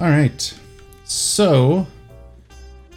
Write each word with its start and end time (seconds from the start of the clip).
All 0.00 0.08
right. 0.08 0.54
So, 1.02 1.88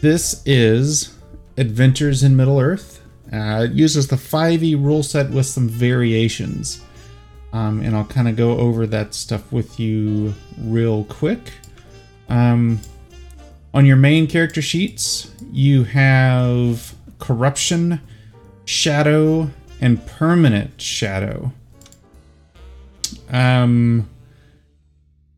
this 0.02 0.44
is 0.46 1.18
Adventures 1.58 2.22
in 2.22 2.36
Middle 2.36 2.60
Earth. 2.60 3.02
Uh, 3.34 3.66
it 3.68 3.72
uses 3.72 4.08
the 4.08 4.18
5e 4.18 4.76
rule 4.76 5.02
set 5.02 5.32
with 5.32 5.48
some 5.48 5.68
variations. 5.68 6.84
Um, 7.54 7.82
and 7.82 7.96
I'll 7.96 8.06
kind 8.06 8.28
of 8.28 8.36
go 8.36 8.56
over 8.60 8.86
that 8.86 9.16
stuff 9.16 9.52
with 9.52 9.80
you 9.80 10.36
real 10.60 11.06
quick. 11.06 11.52
Um, 12.30 12.80
on 13.74 13.88
your 13.88 13.98
main 13.98 14.28
character 14.28 14.62
sheets, 14.62 15.32
you 15.52 15.86
have 15.86 16.94
Corruption, 17.18 18.00
Shadow, 18.66 19.50
and 19.80 20.06
Permanent 20.06 20.80
Shadow. 20.80 21.52
Um, 23.32 24.08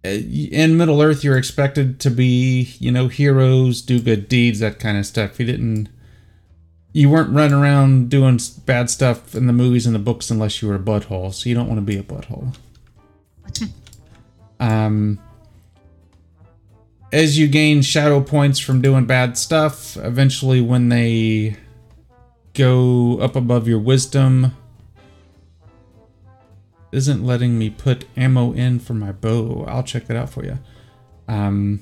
in 0.03 0.77
Middle 0.77 1.01
Earth, 1.01 1.23
you're 1.23 1.37
expected 1.37 1.99
to 2.01 2.11
be, 2.11 2.75
you 2.79 2.91
know, 2.91 3.07
heroes, 3.07 3.81
do 3.81 3.99
good 3.99 4.27
deeds, 4.27 4.59
that 4.59 4.79
kind 4.79 4.97
of 4.97 5.05
stuff. 5.05 5.39
You 5.39 5.45
didn't, 5.45 5.89
you 6.91 7.09
weren't 7.09 7.33
running 7.33 7.53
around 7.53 8.09
doing 8.09 8.39
bad 8.65 8.89
stuff 8.89 9.33
in 9.33 9.47
the 9.47 9.53
movies 9.53 9.85
and 9.85 9.95
the 9.95 9.99
books 9.99 10.29
unless 10.29 10.61
you 10.61 10.67
were 10.67 10.75
a 10.75 10.79
butthole. 10.79 11.33
So 11.33 11.47
you 11.47 11.55
don't 11.55 11.67
want 11.67 11.77
to 11.77 11.85
be 11.85 11.97
a 11.97 12.03
butthole. 12.03 12.55
um, 14.59 15.19
as 17.13 17.37
you 17.37 17.47
gain 17.47 17.81
shadow 17.81 18.19
points 18.19 18.59
from 18.59 18.81
doing 18.81 19.05
bad 19.05 19.37
stuff, 19.37 19.95
eventually 19.97 20.59
when 20.59 20.89
they 20.89 21.55
go 22.53 23.19
up 23.19 23.35
above 23.35 23.67
your 23.67 23.79
wisdom, 23.79 24.53
isn't 26.93 27.25
letting 27.25 27.57
me 27.57 27.69
put 27.69 28.05
ammo 28.15 28.53
in 28.53 28.79
for 28.79 28.93
my 28.93 29.11
bow. 29.11 29.65
I'll 29.67 29.83
check 29.83 30.07
that 30.07 30.17
out 30.17 30.29
for 30.29 30.45
you. 30.45 30.59
Um, 31.27 31.81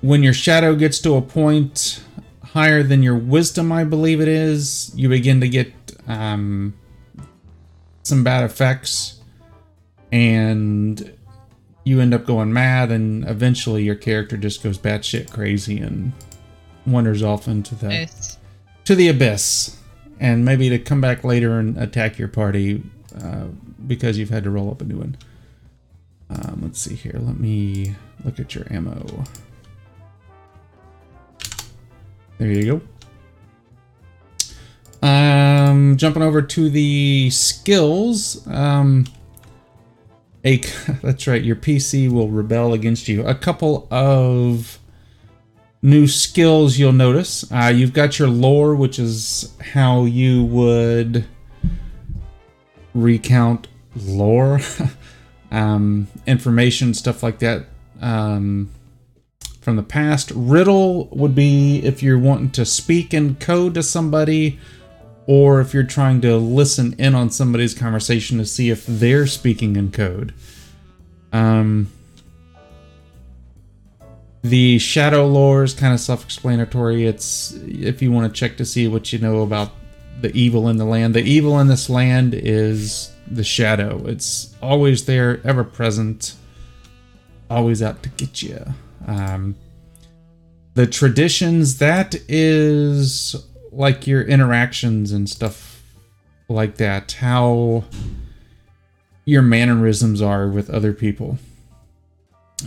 when 0.00 0.22
your 0.22 0.32
shadow 0.32 0.74
gets 0.74 1.00
to 1.00 1.14
a 1.14 1.22
point 1.22 2.02
higher 2.44 2.82
than 2.82 3.02
your 3.02 3.16
wisdom, 3.16 3.72
I 3.72 3.84
believe 3.84 4.20
it 4.20 4.28
is, 4.28 4.92
you 4.94 5.08
begin 5.08 5.40
to 5.40 5.48
get 5.48 5.72
um, 6.06 6.74
some 8.02 8.24
bad 8.24 8.44
effects, 8.44 9.20
and 10.12 11.12
you 11.84 12.00
end 12.00 12.14
up 12.14 12.24
going 12.24 12.52
mad, 12.52 12.90
and 12.90 13.28
eventually 13.28 13.82
your 13.84 13.94
character 13.94 14.36
just 14.36 14.62
goes 14.62 14.78
batshit 14.78 15.30
crazy 15.30 15.78
and 15.78 16.12
wanders 16.86 17.22
off 17.22 17.48
into 17.48 17.74
the 17.74 18.10
to 18.84 18.94
the 18.94 19.08
abyss, 19.08 19.76
and 20.20 20.44
maybe 20.44 20.68
to 20.68 20.78
come 20.78 21.00
back 21.00 21.24
later 21.24 21.58
and 21.58 21.76
attack 21.76 22.18
your 22.18 22.28
party 22.28 22.82
uh, 23.20 23.46
because 23.86 24.18
you've 24.18 24.30
had 24.30 24.44
to 24.44 24.50
roll 24.50 24.70
up 24.70 24.80
a 24.80 24.84
new 24.84 24.98
one. 24.98 25.16
Um, 26.28 26.60
let's 26.62 26.80
see 26.80 26.94
here. 26.94 27.18
Let 27.18 27.38
me 27.38 27.94
look 28.24 28.40
at 28.40 28.54
your 28.54 28.66
ammo. 28.70 29.24
There 32.38 32.48
you 32.48 32.80
go. 35.02 35.06
Um, 35.06 35.96
jumping 35.96 36.22
over 36.22 36.42
to 36.42 36.68
the 36.68 37.30
skills. 37.30 38.46
Um, 38.48 39.06
a 40.44 40.58
that's 41.02 41.26
right. 41.26 41.42
Your 41.42 41.56
PC 41.56 42.10
will 42.10 42.28
rebel 42.28 42.72
against 42.72 43.08
you. 43.08 43.26
A 43.26 43.34
couple 43.34 43.86
of 43.90 44.78
new 45.82 46.06
skills 46.06 46.78
you'll 46.78 46.92
notice. 46.92 47.50
Uh, 47.52 47.72
you've 47.74 47.92
got 47.92 48.18
your 48.18 48.28
lore, 48.28 48.74
which 48.74 48.98
is 48.98 49.54
how 49.72 50.04
you 50.04 50.44
would 50.44 51.24
recount 52.96 53.68
lore, 53.94 54.60
um, 55.50 56.08
information, 56.26 56.94
stuff 56.94 57.22
like 57.22 57.38
that 57.40 57.66
um, 58.00 58.70
from 59.60 59.76
the 59.76 59.82
past. 59.82 60.32
Riddle 60.34 61.06
would 61.08 61.34
be 61.34 61.78
if 61.84 62.02
you're 62.02 62.18
wanting 62.18 62.50
to 62.50 62.64
speak 62.64 63.14
in 63.14 63.36
code 63.36 63.74
to 63.74 63.82
somebody, 63.82 64.58
or 65.26 65.60
if 65.60 65.74
you're 65.74 65.84
trying 65.84 66.20
to 66.22 66.36
listen 66.36 66.94
in 66.98 67.14
on 67.14 67.30
somebody's 67.30 67.74
conversation 67.74 68.38
to 68.38 68.46
see 68.46 68.70
if 68.70 68.86
they're 68.86 69.26
speaking 69.26 69.76
in 69.76 69.90
code. 69.90 70.32
Um, 71.32 71.90
the 74.42 74.78
shadow 74.78 75.26
lore 75.26 75.64
is 75.64 75.74
kind 75.74 75.92
of 75.92 75.98
self-explanatory. 75.98 77.04
It's 77.04 77.52
if 77.66 78.00
you 78.00 78.12
want 78.12 78.32
to 78.32 78.38
check 78.38 78.56
to 78.58 78.64
see 78.64 78.86
what 78.86 79.12
you 79.12 79.18
know 79.18 79.42
about 79.42 79.72
the 80.20 80.34
evil 80.36 80.68
in 80.68 80.76
the 80.76 80.84
land. 80.84 81.14
The 81.14 81.22
evil 81.22 81.58
in 81.60 81.68
this 81.68 81.90
land 81.90 82.34
is 82.34 83.12
the 83.30 83.44
shadow. 83.44 84.04
It's 84.06 84.54
always 84.62 85.04
there, 85.04 85.40
ever 85.44 85.64
present, 85.64 86.34
always 87.50 87.82
out 87.82 88.02
to 88.02 88.08
get 88.10 88.42
you. 88.42 88.64
Um, 89.06 89.56
the 90.74 90.86
traditions 90.86 91.78
that 91.78 92.14
is 92.28 93.36
like 93.72 94.06
your 94.06 94.22
interactions 94.22 95.12
and 95.12 95.28
stuff 95.28 95.82
like 96.48 96.76
that. 96.76 97.12
How 97.12 97.84
your 99.24 99.42
mannerisms 99.42 100.22
are 100.22 100.48
with 100.48 100.70
other 100.70 100.92
people. 100.92 101.38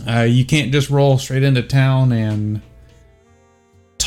Uh, 0.06 0.20
you 0.20 0.44
can't 0.44 0.70
just 0.70 0.90
roll 0.90 1.18
straight 1.18 1.42
into 1.42 1.62
town 1.62 2.12
and 2.12 2.62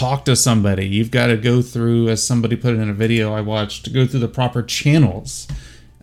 talk 0.04 0.26
to 0.26 0.36
somebody. 0.36 0.86
You've 0.86 1.12
got 1.12 1.28
to 1.28 1.38
go 1.38 1.62
through, 1.62 2.10
as 2.10 2.22
somebody 2.22 2.58
put 2.58 2.74
it 2.74 2.80
in 2.80 2.90
a 2.90 2.94
video 2.94 3.34
I 3.34 3.40
watched, 3.40 3.86
to 3.86 3.90
go 3.90 4.06
through 4.06 4.20
the 4.20 4.28
proper 4.28 4.62
channels. 4.62 5.48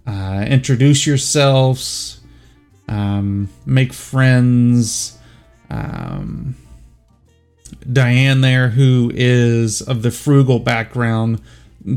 Uh, 0.07 0.43
introduce 0.49 1.07
yourselves, 1.07 2.21
um, 2.89 3.51
make 3.67 3.93
friends. 3.93 5.19
Um, 5.69 6.57
Diane 7.93 8.41
there, 8.41 8.71
who 8.71 9.13
is 9.15 9.83
of 9.83 10.01
the 10.01 10.11
frugal 10.11 10.61
background, 10.61 11.43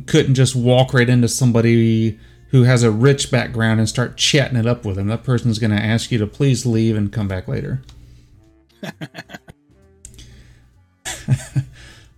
couldn't 0.06 0.36
just 0.36 0.58
walk 0.58 0.94
right 0.94 1.08
into 1.08 1.30
somebody 1.30 2.20
who 2.50 2.64
has 2.64 2.84
a 2.84 2.92
rich 2.92 3.32
background 3.32 3.80
and 3.80 3.88
start 3.88 4.18
chatting 4.18 4.58
it 4.58 4.68
up 4.68 4.84
with 4.84 4.98
them. 4.98 5.08
That 5.08 5.24
person's 5.24 5.58
going 5.58 5.72
to 5.72 5.82
ask 5.82 6.12
you 6.12 6.18
to 6.20 6.28
please 6.28 6.66
leave 6.66 6.98
and 6.98 7.14
come 7.14 7.30
back 7.30 7.48
later. 7.48 7.82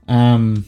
um, 0.07 0.65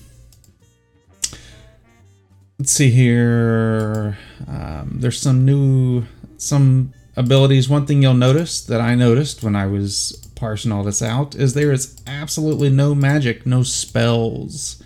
let's 2.59 2.71
see 2.71 2.89
here. 2.89 4.17
Um, 4.47 4.97
there's 4.99 5.19
some 5.19 5.45
new 5.45 6.03
some 6.37 6.93
abilities. 7.15 7.67
One 7.69 7.85
thing 7.85 8.01
you'll 8.01 8.13
notice 8.13 8.61
that 8.65 8.81
I 8.81 8.95
noticed 8.95 9.43
when 9.43 9.55
I 9.55 9.65
was 9.65 10.27
parsing 10.35 10.71
all 10.71 10.83
this 10.83 11.01
out 11.01 11.35
is 11.35 11.53
there 11.53 11.71
is 11.71 12.01
absolutely 12.05 12.69
no 12.69 12.93
magic, 12.93 13.45
no 13.45 13.63
spells 13.63 14.81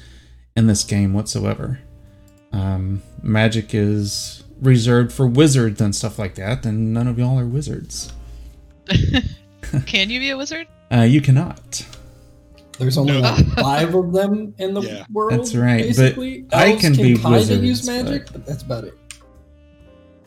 in 0.55 0.67
this 0.67 0.83
game 0.83 1.13
whatsoever. 1.13 1.79
Um, 2.53 3.01
magic 3.21 3.73
is 3.73 4.43
reserved 4.61 5.11
for 5.11 5.27
wizards 5.27 5.81
and 5.81 5.95
stuff 5.95 6.19
like 6.19 6.35
that, 6.35 6.65
and 6.65 6.93
none 6.93 7.07
of 7.07 7.17
y'all 7.17 7.39
are 7.39 7.45
wizards. 7.45 8.13
Can 9.85 10.09
you 10.09 10.19
be 10.19 10.29
a 10.31 10.37
wizard? 10.37 10.67
Uh, 10.91 11.01
you 11.01 11.21
cannot. 11.21 11.85
There's 12.79 12.97
only 12.97 13.13
No. 13.13 13.19
like 13.21 13.45
five 13.53 13.93
of 13.93 14.11
them 14.11 14.53
in 14.57 14.73
the 14.73 14.81
Yeah. 14.87 15.05
world. 15.11 15.33
That's 15.39 15.53
right, 15.55 15.83
but 15.95 15.97
Basically. 15.97 16.45
I 16.51 16.71
Elves 16.71 16.81
can 16.81 16.93
be 16.93 17.13
kinda 17.15 17.29
wizards, 17.29 17.63
use 17.63 17.85
magic, 17.87 18.31
but... 18.31 18.45
that's 18.45 18.63
about 18.63 18.85
it. 18.85 18.97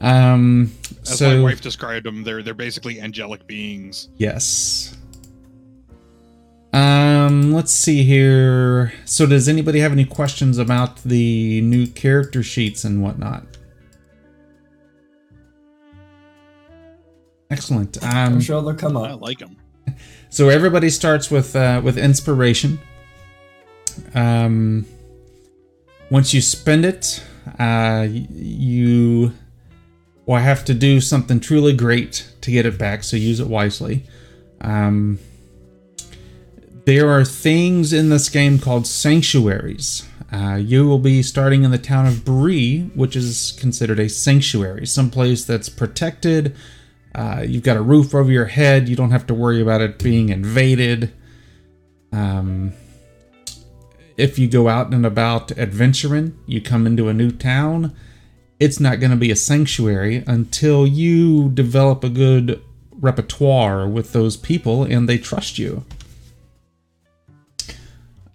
Um, 0.00 0.70
As 1.02 1.18
so 1.18 1.38
my 1.38 1.42
wife 1.42 1.60
described 1.60 2.04
them, 2.06 2.22
they're 2.24 2.42
they're 2.42 2.52
basically 2.54 3.00
angelic 3.00 3.46
beings. 3.46 4.08
Yes. 4.18 4.96
Um, 6.74 7.52
let's 7.52 7.72
see 7.72 8.02
here. 8.02 8.92
So, 9.04 9.26
does 9.26 9.48
anybody 9.48 9.78
have 9.78 9.92
any 9.92 10.04
questions 10.04 10.58
about 10.58 11.02
the 11.04 11.60
new 11.62 11.86
character 11.86 12.42
sheets 12.42 12.82
and 12.84 13.00
whatnot? 13.02 13.46
Excellent. 17.50 18.02
I'm 18.04 18.34
Um, 18.34 18.40
sure 18.40 18.60
they'll 18.60 18.74
come 18.74 18.96
up. 18.96 19.04
I 19.08 19.12
like 19.14 19.38
them. 19.38 19.56
So 20.30 20.48
everybody 20.48 20.90
starts 20.90 21.30
with 21.30 21.54
uh, 21.54 21.80
with 21.84 21.98
inspiration. 21.98 22.78
Um, 24.14 24.86
once 26.10 26.34
you 26.34 26.40
spend 26.40 26.84
it, 26.84 27.24
uh, 27.58 28.06
you 28.10 29.32
will 30.26 30.36
have 30.36 30.64
to 30.64 30.74
do 30.74 31.00
something 31.00 31.40
truly 31.40 31.72
great 31.72 32.32
to 32.40 32.50
get 32.50 32.66
it 32.66 32.78
back. 32.78 33.04
So 33.04 33.16
use 33.16 33.40
it 33.40 33.46
wisely. 33.46 34.04
Um, 34.60 35.18
there 36.86 37.08
are 37.10 37.24
things 37.24 37.92
in 37.92 38.10
this 38.10 38.28
game 38.28 38.58
called 38.58 38.86
sanctuaries. 38.86 40.06
Uh, 40.32 40.56
you 40.56 40.86
will 40.86 40.98
be 40.98 41.22
starting 41.22 41.62
in 41.62 41.70
the 41.70 41.78
town 41.78 42.06
of 42.06 42.24
Bree, 42.24 42.90
which 42.94 43.14
is 43.14 43.52
considered 43.52 44.00
a 44.00 44.08
sanctuary, 44.08 44.86
someplace 44.86 45.44
that's 45.44 45.68
protected. 45.68 46.56
Uh, 47.14 47.44
you've 47.46 47.62
got 47.62 47.76
a 47.76 47.82
roof 47.82 48.14
over 48.14 48.30
your 48.30 48.46
head. 48.46 48.88
You 48.88 48.96
don't 48.96 49.12
have 49.12 49.26
to 49.28 49.34
worry 49.34 49.60
about 49.60 49.80
it 49.80 49.98
being 49.98 50.30
invaded. 50.30 51.12
Um, 52.12 52.72
if 54.16 54.38
you 54.38 54.48
go 54.48 54.68
out 54.68 54.92
and 54.92 55.04
about 55.04 55.52
adventuring, 55.52 56.38
you 56.46 56.60
come 56.60 56.86
into 56.86 57.08
a 57.08 57.14
new 57.14 57.30
town, 57.30 57.94
it's 58.60 58.80
not 58.80 59.00
going 59.00 59.10
to 59.10 59.16
be 59.16 59.30
a 59.30 59.36
sanctuary 59.36 60.22
until 60.26 60.86
you 60.86 61.50
develop 61.50 62.04
a 62.04 62.08
good 62.08 62.62
repertoire 62.92 63.86
with 63.88 64.12
those 64.12 64.36
people 64.36 64.84
and 64.84 65.08
they 65.08 65.18
trust 65.18 65.58
you. 65.58 65.84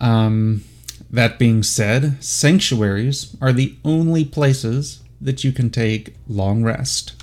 Um, 0.01 0.63
that 1.09 1.39
being 1.39 1.63
said, 1.63 2.23
sanctuaries 2.23 3.35
are 3.41 3.51
the 3.51 3.75
only 3.83 4.23
places 4.23 5.01
that 5.19 5.43
you 5.43 5.51
can 5.51 5.69
take 5.69 6.15
long 6.27 6.63
rest. 6.63 7.18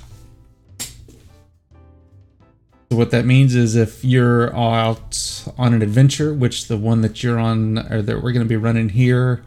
So 2.89 2.95
what 2.95 3.11
that 3.11 3.25
means 3.25 3.53
is 3.53 3.75
if 3.75 4.05
you're 4.05 4.55
out 4.55 5.43
on 5.57 5.73
an 5.73 5.81
adventure, 5.81 6.33
which 6.33 6.67
the 6.67 6.77
one 6.77 7.01
that 7.01 7.21
you're 7.21 7.37
on 7.39 7.79
or 7.91 8.01
that 8.01 8.23
we're 8.23 8.31
going 8.31 8.45
to 8.45 8.49
be 8.49 8.55
running 8.55 8.89
here 8.89 9.43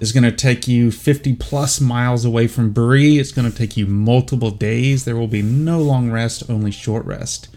is 0.00 0.12
going 0.12 0.24
to 0.24 0.32
take 0.32 0.66
you 0.66 0.90
50 0.90 1.36
plus 1.36 1.80
miles 1.80 2.24
away 2.24 2.48
from 2.48 2.72
Bree. 2.72 3.18
It's 3.18 3.30
going 3.32 3.50
to 3.50 3.56
take 3.56 3.76
you 3.76 3.86
multiple 3.86 4.50
days. 4.50 5.04
There 5.04 5.16
will 5.16 5.28
be 5.28 5.42
no 5.42 5.80
long 5.80 6.10
rest, 6.10 6.50
only 6.50 6.70
short 6.72 7.06
rest. 7.06 7.48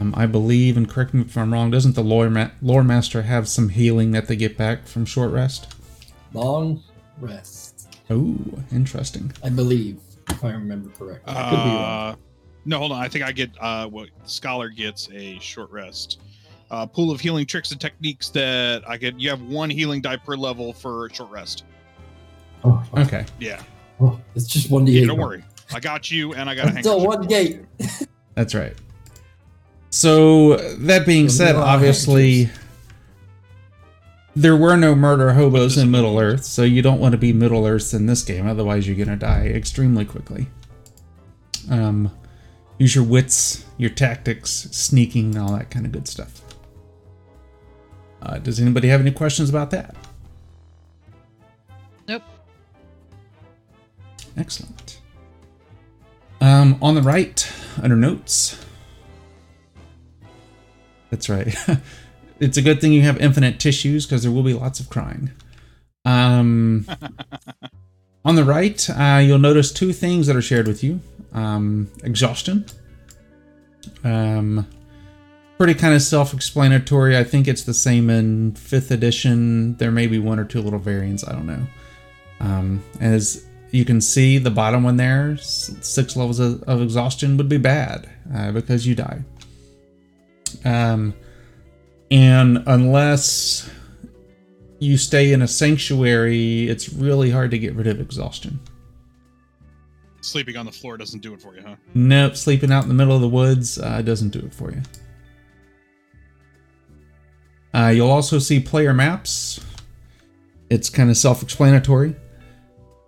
Um, 0.00 0.12
I 0.16 0.26
believe, 0.26 0.76
and 0.76 0.88
correct 0.88 1.14
me 1.14 1.20
if 1.20 1.36
I'm 1.38 1.52
wrong, 1.52 1.70
doesn't 1.70 1.94
the 1.94 2.02
lore, 2.02 2.28
ma- 2.30 2.50
lore 2.60 2.82
master 2.82 3.22
have 3.22 3.46
some 3.46 3.68
healing 3.68 4.10
that 4.10 4.26
they 4.26 4.34
get 4.34 4.56
back 4.56 4.86
from 4.86 5.04
short 5.04 5.30
rest? 5.30 5.72
Long 6.32 6.82
rest, 7.20 7.74
Oh, 8.10 8.36
interesting. 8.72 9.32
I 9.42 9.48
believe, 9.50 9.98
if 10.28 10.44
I 10.44 10.50
remember 10.50 10.90
correctly. 10.90 11.32
I 11.32 11.50
could 11.50 11.56
be 11.56 11.70
wrong. 11.70 12.12
Uh, 12.12 12.16
no, 12.64 12.78
hold 12.78 12.92
on. 12.92 13.02
I 13.02 13.08
think 13.08 13.24
I 13.24 13.32
get 13.32 13.50
uh, 13.60 13.86
what 13.88 14.08
scholar 14.24 14.68
gets 14.68 15.08
a 15.12 15.38
short 15.38 15.70
rest. 15.70 16.20
Uh, 16.70 16.86
pool 16.86 17.10
of 17.10 17.20
healing 17.20 17.46
tricks 17.46 17.70
and 17.72 17.80
techniques 17.80 18.30
that 18.30 18.82
I 18.88 18.96
get. 18.96 19.18
You 19.20 19.28
have 19.30 19.42
one 19.42 19.70
healing 19.70 20.00
die 20.00 20.16
per 20.16 20.34
level 20.36 20.72
for 20.72 21.08
short 21.10 21.30
rest. 21.30 21.64
Oh, 22.64 22.82
Okay. 22.96 23.26
Yeah, 23.38 23.62
oh, 24.00 24.18
it's 24.34 24.46
just 24.46 24.70
one 24.70 24.86
yeah 24.86 25.02
d8. 25.02 25.06
don't 25.08 25.18
worry. 25.18 25.44
I 25.72 25.80
got 25.80 26.10
you, 26.10 26.32
and 26.34 26.48
I 26.48 26.54
got 26.54 26.66
a 26.66 26.68
It's 26.70 26.78
still 26.80 27.00
handkerchief. 27.00 27.18
one 27.20 27.28
gate. 27.28 28.08
That's 28.34 28.54
right. 28.54 28.74
So 29.90 30.56
that 30.78 31.06
being 31.06 31.28
So 31.28 31.44
said, 31.44 31.56
obviously 31.56 32.44
handkerchiefs. 32.44 32.64
there 34.34 34.56
were 34.56 34.76
no 34.76 34.94
murder 34.94 35.34
hobos 35.34 35.76
in 35.78 35.90
Middle 35.90 36.18
Earth, 36.18 36.44
so 36.44 36.62
you 36.62 36.82
don't 36.82 36.98
want 36.98 37.12
to 37.12 37.18
be 37.18 37.32
Middle 37.32 37.66
Earth 37.66 37.94
in 37.94 38.06
this 38.06 38.22
game, 38.22 38.46
otherwise 38.48 38.86
you're 38.88 38.96
gonna 38.96 39.16
die 39.16 39.46
extremely 39.46 40.04
quickly. 40.04 40.48
Um, 41.70 42.10
use 42.78 42.94
your 42.94 43.04
wits, 43.04 43.64
your 43.78 43.90
tactics, 43.90 44.50
sneaking, 44.50 45.36
all 45.36 45.52
that 45.52 45.70
kind 45.70 45.86
of 45.86 45.92
good 45.92 46.08
stuff. 46.08 46.40
Uh, 48.22 48.38
does 48.38 48.58
anybody 48.58 48.88
have 48.88 49.00
any 49.00 49.10
questions 49.10 49.50
about 49.50 49.70
that? 49.70 49.94
Nope. 52.08 52.22
Excellent. 54.36 55.00
Um, 56.40 56.78
on 56.82 56.94
the 56.94 57.02
right, 57.02 57.50
under 57.82 57.96
notes. 57.96 58.62
That's 61.10 61.28
right. 61.28 61.54
it's 62.40 62.56
a 62.56 62.62
good 62.62 62.80
thing 62.80 62.92
you 62.92 63.02
have 63.02 63.18
infinite 63.18 63.60
tissues 63.60 64.06
because 64.06 64.22
there 64.22 64.32
will 64.32 64.42
be 64.42 64.54
lots 64.54 64.80
of 64.80 64.90
crying. 64.90 65.30
Um, 66.04 66.86
on 68.24 68.36
the 68.36 68.44
right, 68.44 68.88
uh, 68.90 69.20
you'll 69.22 69.38
notice 69.38 69.72
two 69.72 69.92
things 69.92 70.26
that 70.26 70.36
are 70.36 70.42
shared 70.42 70.66
with 70.66 70.82
you 70.82 71.00
um, 71.34 71.90
exhaustion. 72.02 72.64
Um, 74.02 74.66
pretty 75.58 75.74
kind 75.74 75.94
of 75.94 76.02
self 76.02 76.32
explanatory. 76.32 77.16
I 77.16 77.24
think 77.24 77.48
it's 77.48 77.64
the 77.64 77.74
same 77.74 78.10
in 78.10 78.52
5th 78.52 78.90
edition. 78.90 79.76
There 79.76 79.90
may 79.90 80.06
be 80.06 80.18
one 80.18 80.38
or 80.38 80.44
two 80.44 80.60
little 80.60 80.78
variants. 80.78 81.26
I 81.26 81.32
don't 81.32 81.46
know. 81.46 81.66
Um, 82.40 82.82
as 83.00 83.46
you 83.70 83.84
can 83.84 84.00
see, 84.00 84.38
the 84.38 84.50
bottom 84.50 84.84
one 84.84 84.96
there, 84.96 85.36
six 85.38 86.16
levels 86.16 86.38
of, 86.38 86.62
of 86.64 86.80
exhaustion 86.82 87.36
would 87.36 87.48
be 87.48 87.58
bad 87.58 88.08
uh, 88.34 88.52
because 88.52 88.86
you 88.86 88.94
die. 88.94 89.24
Um, 90.64 91.14
and 92.10 92.62
unless 92.66 93.68
you 94.78 94.96
stay 94.96 95.32
in 95.32 95.42
a 95.42 95.48
sanctuary, 95.48 96.68
it's 96.68 96.92
really 96.92 97.30
hard 97.30 97.50
to 97.50 97.58
get 97.58 97.74
rid 97.74 97.86
of 97.86 98.00
exhaustion. 98.00 98.60
Sleeping 100.24 100.56
on 100.56 100.64
the 100.64 100.72
floor 100.72 100.96
doesn't 100.96 101.20
do 101.20 101.34
it 101.34 101.42
for 101.42 101.54
you, 101.54 101.60
huh? 101.60 101.76
Nope, 101.92 102.34
sleeping 102.34 102.72
out 102.72 102.82
in 102.82 102.88
the 102.88 102.94
middle 102.94 103.14
of 103.14 103.20
the 103.20 103.28
woods 103.28 103.78
uh, 103.78 104.00
doesn't 104.00 104.30
do 104.30 104.38
it 104.38 104.54
for 104.54 104.70
you. 104.72 104.80
Uh, 107.74 107.88
you'll 107.88 108.10
also 108.10 108.38
see 108.38 108.58
player 108.58 108.94
maps. 108.94 109.60
It's 110.70 110.88
kind 110.88 111.10
of 111.10 111.18
self 111.18 111.42
explanatory. 111.42 112.16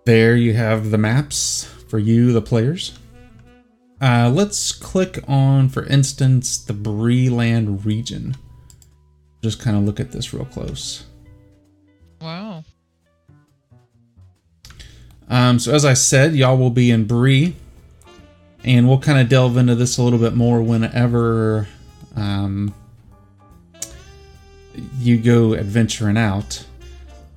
There 0.05 0.35
you 0.35 0.53
have 0.53 0.91
the 0.91 0.99
maps 0.99 1.63
for 1.89 1.97
you, 1.97 2.33
the 2.33 2.41
players. 2.41 2.99
Uh, 3.99 4.31
let's 4.31 4.71
click 4.71 5.23
on, 5.27 5.69
for 5.69 5.85
instance, 5.87 6.59
the 6.59 6.73
Breeland 6.73 7.83
region. 7.83 8.35
Just 9.41 9.59
kind 9.59 9.75
of 9.75 9.83
look 9.83 9.99
at 9.99 10.11
this 10.11 10.35
real 10.35 10.45
close. 10.45 11.05
Wow. 12.21 12.63
Um, 15.29 15.59
so 15.59 15.73
as 15.73 15.85
I 15.85 15.93
said, 15.93 16.35
y'all 16.35 16.57
will 16.57 16.69
be 16.69 16.91
in 16.91 17.05
Bree, 17.05 17.55
and 18.63 18.87
we'll 18.87 18.99
kind 18.99 19.19
of 19.19 19.29
delve 19.29 19.57
into 19.57 19.75
this 19.75 19.97
a 19.97 20.03
little 20.03 20.19
bit 20.19 20.35
more 20.35 20.61
whenever 20.61 21.67
um, 22.15 22.73
you 24.99 25.17
go 25.17 25.55
adventuring 25.55 26.17
out. 26.17 26.65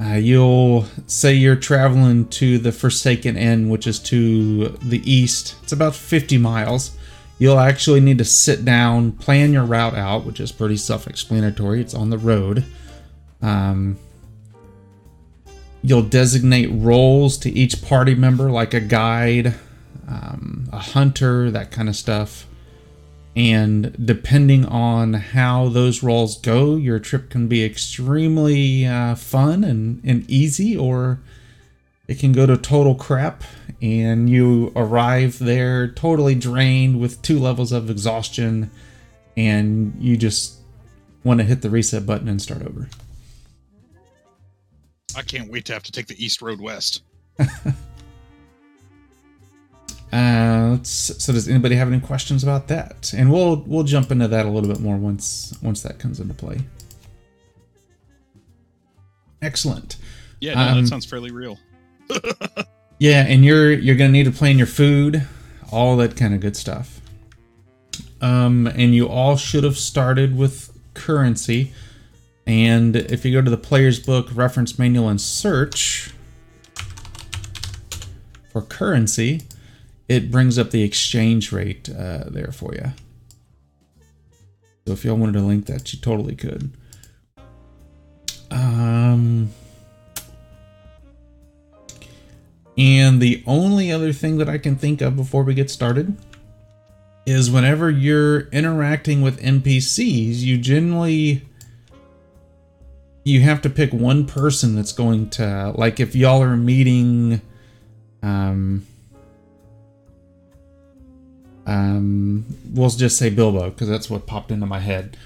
Uh, 0.01 0.15
you'll 0.15 0.87
say 1.07 1.35
you're 1.35 1.57
traveling 1.57 2.27
to 2.29 2.59
the 2.59 2.73
Forsaken 2.73 3.37
Inn, 3.37 3.69
which 3.69 3.87
is 3.87 3.99
to 3.99 4.69
the 4.69 5.03
east. 5.11 5.57
It's 5.63 5.73
about 5.73 5.95
50 5.95 6.39
miles. 6.39 6.97
You'll 7.39 7.59
actually 7.59 8.01
need 8.01 8.19
to 8.19 8.25
sit 8.25 8.65
down, 8.65 9.13
plan 9.13 9.53
your 9.53 9.65
route 9.65 9.95
out, 9.95 10.25
which 10.25 10.41
is 10.41 10.53
pretty 10.53 10.77
self-explanatory. 10.79 11.81
It's 11.81 11.95
on 11.95 12.09
the 12.11 12.19
road. 12.19 12.65
Um, 13.43 13.99
You'll 15.83 16.03
designate 16.03 16.69
roles 16.71 17.39
to 17.39 17.51
each 17.51 17.83
party 17.83 18.15
member, 18.15 18.51
like 18.51 18.75
a 18.75 18.81
guide, 18.81 19.55
um, 20.07 20.69
a 20.73 20.79
hunter, 20.79 21.51
that 21.51 21.71
kind 21.71 21.89
of 21.89 21.97
stuff. 21.97 22.47
And 23.37 23.97
depending 24.05 24.67
on 24.67 25.15
how 25.15 25.69
those 25.69 26.03
roles 26.03 26.39
go, 26.41 26.75
your 26.77 26.99
trip 26.99 27.31
can 27.31 27.49
be 27.49 27.65
extremely 27.65 28.85
uh, 28.85 29.15
fun 29.15 29.65
and, 29.65 30.03
and 30.05 30.29
easy, 30.29 30.77
or 30.77 31.21
it 32.09 32.19
can 32.19 32.33
go 32.33 32.45
to 32.45 32.57
total 32.57 32.95
crap. 32.95 33.45
And 33.81 34.29
you 34.29 34.73
arrive 34.77 35.39
there 35.39 35.89
totally 35.89 36.35
drained 36.35 37.01
with 37.01 37.23
two 37.23 37.39
levels 37.39 37.73
of 37.73 37.89
exhaustion, 37.89 38.71
and 39.37 39.95
you 39.99 40.19
just 40.19 40.59
want 41.25 41.39
to 41.41 41.45
hit 41.45 41.63
the 41.63 41.71
reset 41.71 42.05
button 42.05 42.29
and 42.29 42.43
start 42.43 42.63
over. 42.63 42.89
I 45.17 45.23
can't 45.23 45.51
wait 45.51 45.65
to 45.67 45.73
have 45.73 45.83
to 45.85 45.93
take 45.93 46.07
the 46.07 46.23
East 46.25 46.43
Road 46.43 46.61
West. 46.61 47.03
Uh, 50.13 50.71
let's, 50.73 50.91
so 51.23 51.33
does 51.33 51.49
anybody 51.49 51.77
have 51.77 51.87
any 51.87 52.01
questions 52.01 52.43
about 52.43 52.67
that? 52.67 53.13
And 53.17 53.33
we'll 53.33 53.63
we'll 53.67 53.85
jump 53.85 54.11
into 54.11 54.27
that 54.27 54.45
a 54.45 54.49
little 54.49 54.69
bit 54.69 54.81
more 54.81 54.97
once 54.97 55.57
once 55.63 55.83
that 55.83 56.01
comes 56.01 56.19
into 56.19 56.35
play. 56.35 56.59
Excellent. 59.41 59.99
Yeah, 60.41 60.55
no, 60.55 60.61
Um, 60.61 60.83
that 60.83 60.89
sounds 60.89 61.07
fairly 61.07 61.31
real. 61.31 61.59
Yeah, 62.99 63.25
and 63.27 63.45
you're 63.47 63.73
you're 63.73 63.95
gonna 63.97 64.11
need 64.11 64.25
to 64.25 64.31
plan 64.31 64.59
your 64.59 64.67
food, 64.67 65.27
all 65.73 65.97
that 65.97 66.17
kind 66.19 66.35
of 66.35 66.41
good 66.41 66.55
stuff. 66.55 67.01
Um, 68.21 68.67
and 68.67 68.95
you 68.95 69.09
all 69.09 69.37
should 69.39 69.65
have 69.65 69.79
started 69.79 70.37
with 70.37 70.71
currency. 70.93 71.73
And 72.51 72.97
if 72.97 73.25
you 73.25 73.33
go 73.33 73.43
to 73.43 73.49
the 73.51 73.57
player's 73.57 74.01
book, 74.01 74.29
reference 74.35 74.77
manual, 74.77 75.09
and 75.09 75.21
search 75.21 76.13
for 78.51 78.61
currency, 78.61 79.43
it 80.09 80.33
brings 80.33 80.59
up 80.59 80.73
the 80.73 80.83
exchange 80.83 81.53
rate 81.53 81.89
uh, 81.89 82.25
there 82.27 82.51
for 82.51 82.75
you. 82.75 82.91
So 84.85 84.95
if 84.95 85.05
y'all 85.05 85.15
wanted 85.15 85.35
to 85.35 85.43
link 85.43 85.67
that, 85.67 85.93
you 85.93 86.01
totally 86.01 86.35
could. 86.35 86.73
Um, 88.51 89.53
and 92.77 93.23
the 93.23 93.45
only 93.47 93.93
other 93.93 94.13
thing 94.13 94.39
that 94.39 94.49
I 94.49 94.59
can 94.59 94.75
think 94.75 95.01
of 95.01 95.15
before 95.15 95.45
we 95.45 95.55
get 95.55 95.71
started 95.71 96.17
is 97.27 97.49
whenever 97.49 97.89
you're 97.89 98.49
interacting 98.49 99.23
with 99.23 99.41
NPCs, 99.41 100.39
you 100.39 100.59
generally 100.59 101.47
you 103.25 103.41
have 103.41 103.61
to 103.63 103.71
pick 103.71 103.93
one 103.93 104.27
person 104.27 104.75
that's 104.75 104.93
going 104.93 105.31
to 105.31 105.73
like 105.77 106.01
if 106.01 106.15
y'all 106.15 106.43
are 106.43 106.57
meeting 106.57 107.41
um 108.23 108.87
um 111.67 112.45
we'll 112.73 112.91
just 112.91 113.19
say 113.19 113.31
Bilbo 113.31 113.71
because 113.71 113.89
that's 113.89 114.09
what 114.09 114.27
popped 114.27 114.51
into 114.51 114.67
my 114.67 114.79
head. 114.79 115.17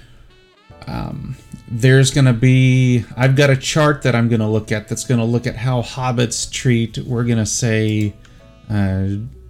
Um 0.87 1.37
there's 1.67 2.11
going 2.11 2.25
to 2.25 2.33
be 2.33 3.05
I've 3.17 3.35
got 3.35 3.49
a 3.49 3.57
chart 3.57 4.03
that 4.03 4.15
I'm 4.15 4.29
going 4.29 4.41
to 4.41 4.47
look 4.47 4.71
at 4.71 4.87
that's 4.87 5.05
going 5.05 5.19
to 5.19 5.25
look 5.25 5.47
at 5.47 5.55
how 5.55 5.81
hobbits 5.81 6.51
treat 6.51 6.97
we're 6.99 7.23
going 7.23 7.39
to 7.39 7.45
say 7.45 8.13
uh 8.69 9.07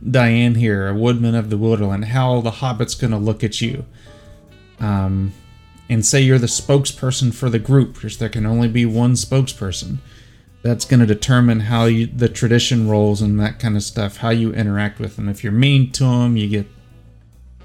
Diane 0.10 0.56
here, 0.56 0.88
a 0.88 0.94
woodman 0.94 1.36
of 1.36 1.50
the 1.50 1.58
Wilderland, 1.58 2.06
how 2.06 2.42
the 2.42 2.52
hobbit's 2.52 2.96
going 2.96 3.12
to 3.12 3.18
look 3.18 3.44
at 3.44 3.60
you. 3.60 3.86
Um, 4.80 5.34
and 5.90 6.06
say 6.06 6.22
you're 6.22 6.40
the 6.40 6.48
spokesperson 6.48 7.34
for 7.34 7.50
the 7.50 7.60
group, 7.60 7.96
because 7.96 8.18
there 8.18 8.30
can 8.30 8.46
only 8.46 8.68
be 8.68 8.86
one 8.86 9.14
spokesperson. 9.14 9.98
That's 10.64 10.86
going 10.86 11.00
to 11.00 11.06
determine 11.06 11.60
how 11.60 11.86
you, 11.86 12.08
the 12.08 12.28
tradition 12.28 12.90
rolls 12.90 13.22
and 13.22 13.40
that 13.40 13.60
kind 13.60 13.76
of 13.76 13.84
stuff, 13.84 14.18
how 14.18 14.32
you 14.32 14.52
interact 14.52 15.00
with 15.00 15.16
them. 15.16 15.30
If 15.30 15.44
you're 15.44 15.54
mean 15.54 15.92
to 15.92 16.04
them, 16.04 16.38
you 16.38 16.48
get 16.48 16.68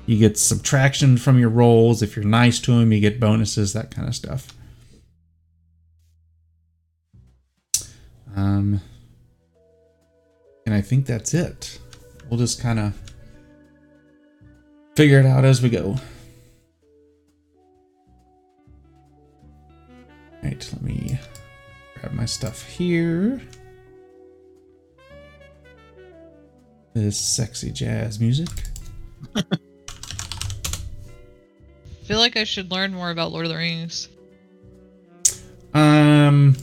you 0.06 0.18
get 0.18 0.36
subtraction 0.36 1.16
from 1.16 1.38
your 1.38 1.50
rolls. 1.50 2.02
If 2.02 2.16
you're 2.16 2.24
nice 2.24 2.58
to 2.60 2.78
them, 2.78 2.92
you 2.92 3.00
get 3.00 3.20
bonuses, 3.20 3.72
that 3.74 3.90
kind 3.90 4.08
of 4.08 4.14
stuff. 4.14 4.52
Um, 8.34 8.80
and 10.66 10.74
I 10.74 10.80
think 10.80 11.06
that's 11.06 11.32
it. 11.32 11.78
We'll 12.28 12.38
just 12.38 12.60
kind 12.60 12.78
of 12.78 13.00
figure 14.96 15.20
it 15.20 15.26
out 15.26 15.44
as 15.44 15.62
we 15.62 15.70
go. 15.70 15.96
Right, 20.42 20.68
let 20.72 20.82
me 20.82 21.18
grab 22.00 22.12
my 22.12 22.24
stuff 22.24 22.66
here. 22.66 23.40
This 26.94 27.18
sexy 27.18 27.70
jazz 27.70 28.18
music. 28.18 28.48
I 29.36 29.42
feel 32.04 32.18
like 32.18 32.36
I 32.36 32.44
should 32.44 32.70
learn 32.70 32.92
more 32.94 33.10
about 33.10 33.32
Lord 33.32 33.44
of 33.44 33.50
the 33.50 33.56
Rings. 33.56 34.08
Um, 35.72 36.56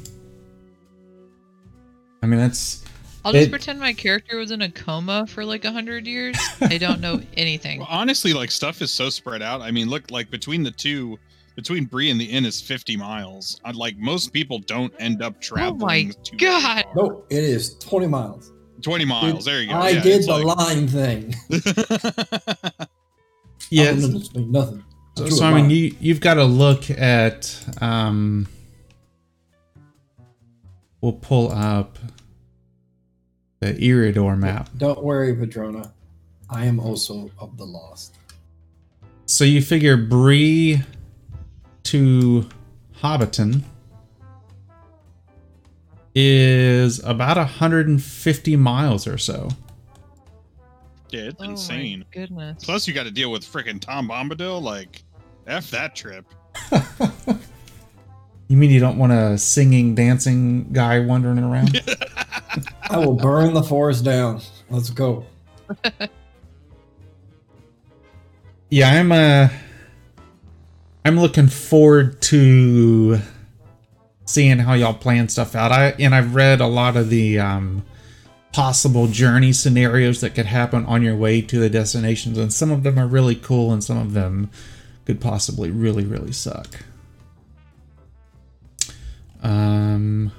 I 2.22 2.26
mean 2.26 2.40
that's 2.40 2.84
I'll 3.24 3.32
just 3.32 3.48
It- 3.48 3.52
pretend 3.52 3.80
my 3.80 3.94
character 3.94 4.38
was 4.38 4.52
in 4.52 4.62
a 4.62 4.70
coma 4.70 5.26
for 5.28 5.46
like 5.46 5.64
a 5.66 5.72
hundred 5.72 6.06
years. 6.08 6.36
I 6.62 6.78
don't 6.78 7.00
know 7.00 7.22
anything. 7.38 7.80
Well, 7.80 7.88
honestly, 7.90 8.34
like 8.34 8.52
stuff 8.52 8.82
is 8.82 8.92
so 8.92 9.10
spread 9.10 9.42
out. 9.42 9.62
I 9.62 9.72
mean, 9.72 9.90
look, 9.90 10.12
like 10.12 10.30
between 10.30 10.64
the 10.64 10.72
two, 10.72 11.18
between 11.58 11.86
Bree 11.86 12.12
and 12.12 12.22
the 12.22 12.26
inn 12.26 12.46
is 12.46 12.62
50 12.62 12.96
miles. 12.96 13.60
I'd 13.66 13.76
like 13.76 13.98
most 13.98 14.32
people 14.32 14.60
don't 14.60 14.94
end 15.00 15.22
up 15.24 15.42
traveling. 15.42 16.14
too 16.24 16.38
very 16.38 16.52
God. 16.62 16.84
far. 16.86 16.96
No, 16.96 17.24
it 17.32 17.44
is 17.44 17.78
20 17.80 18.06
miles. 18.08 18.54
20 18.84 19.06
miles. 19.06 19.44
There 19.44 19.62
you 19.62 19.70
go. 19.70 19.74
I 19.74 19.90
Yeah, 19.90 20.04
did 20.04 20.24
the 20.28 20.38
like- 20.38 20.58
line 20.58 20.88
thing. 20.88 21.34
yeah. 23.72 23.90
I 23.90 23.96
don't 24.00 24.16
explain 24.18 24.52
nothing. 24.52 24.84
So, 25.18 25.26
drew 25.28 25.36
so 25.36 25.46
a 25.46 25.48
I 25.48 25.54
mean, 25.62 25.72
you 25.72 25.96
you've 26.00 26.20
got 26.22 26.36
to 26.36 26.44
look 26.46 26.92
at. 26.92 27.60
Um, 27.82 28.48
we'll 31.02 31.14
pull 31.14 31.52
up 31.52 31.98
the 33.62 33.74
Eriador 33.74 34.38
map. 34.38 34.70
Don't 34.78 35.04
worry, 35.04 35.34
Padrona. 35.36 35.92
I 36.52 36.66
am 36.66 36.80
also 36.80 37.32
of 37.40 37.58
the 37.58 37.66
lost. 37.66 38.14
So 39.26 39.44
you 39.44 39.62
figure 39.64 39.98
Bree 39.98 40.84
to 41.88 42.48
Hobbiton 43.02 43.62
is 46.16 47.04
about 47.04 47.38
150 47.38 48.56
miles 48.56 49.08
or 49.08 49.18
so. 49.18 49.50
Yeah, 51.10 51.22
it's 51.22 51.36
Oh 51.40 51.44
my 51.46 51.52
insane. 51.52 52.06
goodness. 52.12 52.64
Plus, 52.64 52.88
you 52.88 52.94
got 52.94 53.04
to 53.04 53.12
deal 53.12 53.32
with 53.32 53.44
freaking 53.44 53.80
Tom 53.80 54.10
Bombadil. 54.10 54.62
Like, 54.62 55.04
F 55.46 55.70
that 55.72 55.96
trip. 55.96 56.26
You 58.50 58.56
mean 58.56 58.72
you 58.72 58.80
don't 58.80 58.98
want 58.98 59.12
a 59.12 59.38
singing, 59.38 59.94
dancing 59.94 60.72
guy 60.72 61.02
wandering 61.02 61.40
around? 61.40 61.82
I 62.90 62.98
will 62.98 63.16
burn 63.16 63.54
the 63.54 63.62
forest 63.62 64.06
down. 64.06 64.40
Let's 64.70 64.90
go. 64.90 65.26
yeah, 68.70 68.90
I'm 68.90 69.12
uh 69.12 69.50
I'm 71.08 71.18
looking 71.18 71.48
forward 71.48 72.22
to 72.24 73.20
seeing 74.26 74.60
how 74.60 74.74
y'all 74.74 74.94
plan 74.94 75.30
stuff 75.30 75.56
out. 75.56 75.72
I 75.72 75.92
and 76.00 76.14
I've 76.14 76.36
read 76.36 76.60
a 76.60 76.68
lot 76.68 76.98
of 76.98 77.10
the 77.10 77.40
um 77.40 77.86
possible 78.52 79.08
journey 79.08 79.54
scenarios 79.54 80.20
that 80.20 80.36
could 80.36 80.48
happen 80.48 80.86
on 80.86 81.02
your 81.04 81.16
way 81.16 81.42
to 81.44 81.60
the 81.60 81.70
destinations 81.70 82.38
and 82.38 82.52
some 82.52 82.72
of 82.72 82.84
them 82.84 83.00
are 83.00 83.08
really 83.08 83.36
cool 83.36 83.72
and 83.72 83.82
some 83.82 83.98
of 83.98 84.14
them 84.14 84.50
could 85.06 85.22
possibly 85.22 85.72
really 85.72 86.04
really 86.04 86.34
suck. 86.34 86.84
Um 89.42 90.34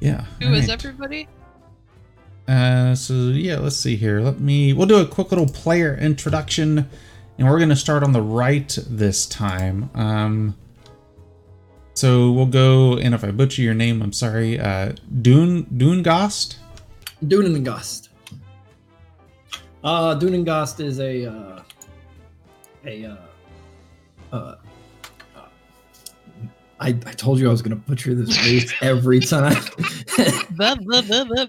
yeah. 0.00 0.24
Who 0.42 0.52
is 0.54 0.64
alright. 0.64 0.84
everybody? 0.84 1.28
Uh, 2.48 2.96
so 2.96 3.14
yeah, 3.28 3.58
let's 3.58 3.76
see 3.76 3.94
here. 3.94 4.20
Let 4.20 4.40
me. 4.40 4.72
We'll 4.72 4.86
do 4.86 4.98
a 4.98 5.06
quick 5.06 5.30
little 5.30 5.46
player 5.46 5.96
introduction, 5.96 6.90
and 7.38 7.48
we're 7.48 7.58
gonna 7.58 7.76
start 7.76 8.02
on 8.02 8.12
the 8.12 8.22
right 8.22 8.76
this 8.88 9.26
time. 9.26 9.90
Um, 9.94 10.56
so 11.94 12.32
we'll 12.32 12.46
go, 12.46 12.98
and 12.98 13.14
if 13.14 13.22
I 13.22 13.30
butcher 13.30 13.62
your 13.62 13.74
name, 13.74 14.02
I'm 14.02 14.12
sorry. 14.12 14.58
Uh, 14.58 14.92
Dune 15.22 15.64
Dunegast. 15.66 16.56
Dunengast. 17.24 18.08
Uh, 19.82 20.18
Dunengast 20.18 20.80
is 20.80 20.98
a 20.98 21.26
uh, 21.26 21.62
a 22.84 23.04
uh, 23.04 23.16
uh, 24.32 24.56
uh, 25.36 25.46
I, 26.80 26.88
I 26.88 27.12
told 27.12 27.38
you 27.38 27.48
I 27.48 27.50
was 27.50 27.62
gonna 27.62 27.76
butcher 27.76 28.14
this 28.14 28.44
race 28.44 28.72
every 28.80 29.20
time. 29.20 29.62
Bup, 30.56 30.78
bup, 30.84 31.08
bup, 31.08 31.28
bup. 31.28 31.48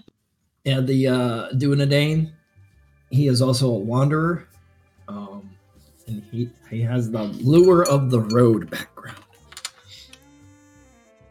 and 0.64 0.86
the 0.86 1.08
uh, 1.08 1.48
Dunedain, 1.52 2.32
he 3.10 3.28
is 3.28 3.40
also 3.42 3.68
a 3.70 3.78
wanderer, 3.78 4.46
and 6.06 6.22
he 6.30 6.48
he 6.70 6.80
has 6.82 7.10
the 7.10 7.22
lure 7.22 7.88
of 7.88 8.10
the 8.10 8.20
road 8.20 8.70
background. 8.70 9.18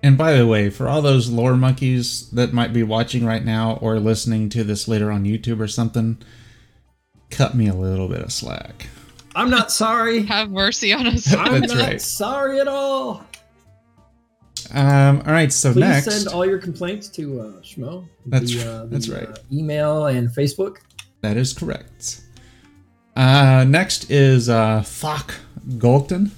And 0.03 0.17
by 0.17 0.33
the 0.33 0.45
way, 0.45 0.69
for 0.69 0.87
all 0.87 1.01
those 1.01 1.29
lore 1.29 1.55
monkeys 1.55 2.29
that 2.31 2.53
might 2.53 2.73
be 2.73 2.83
watching 2.83 3.25
right 3.25 3.43
now 3.43 3.79
or 3.81 3.99
listening 3.99 4.49
to 4.49 4.63
this 4.63 4.87
later 4.87 5.11
on 5.11 5.23
YouTube 5.23 5.59
or 5.59 5.67
something, 5.67 6.17
cut 7.31 7.55
me 7.55 7.67
a 7.67 7.73
little 7.73 8.07
bit 8.07 8.21
of 8.21 8.31
slack. 8.31 8.87
I'm 9.35 9.49
not 9.49 9.71
sorry. 9.71 10.23
Have 10.23 10.51
mercy 10.51 10.93
on 10.93 11.07
us. 11.07 11.33
I'm 11.33 11.59
That's 11.59 11.73
not 11.73 11.87
right. 11.87 12.01
sorry 12.01 12.59
at 12.59 12.67
all. 12.67 13.25
Um, 14.71 15.23
all 15.25 15.33
right, 15.33 15.51
so 15.51 15.73
Please 15.73 15.79
next. 15.81 16.05
send 16.11 16.27
all 16.27 16.45
your 16.45 16.57
complaints 16.59 17.07
to 17.09 17.41
uh, 17.41 17.45
Schmo. 17.61 18.07
That's 18.27 18.51
the, 18.51 18.57
right. 18.59 18.67
uh, 18.67 18.79
the, 18.83 18.87
That's 18.87 19.09
right. 19.09 19.27
uh, 19.27 19.35
email 19.51 20.05
and 20.07 20.29
Facebook. 20.29 20.77
That 21.21 21.35
is 21.37 21.51
correct. 21.51 22.21
Uh, 23.15 23.65
next 23.67 24.11
is 24.11 24.49
uh, 24.49 24.81
Thok 24.81 25.35
Golton. 25.77 26.31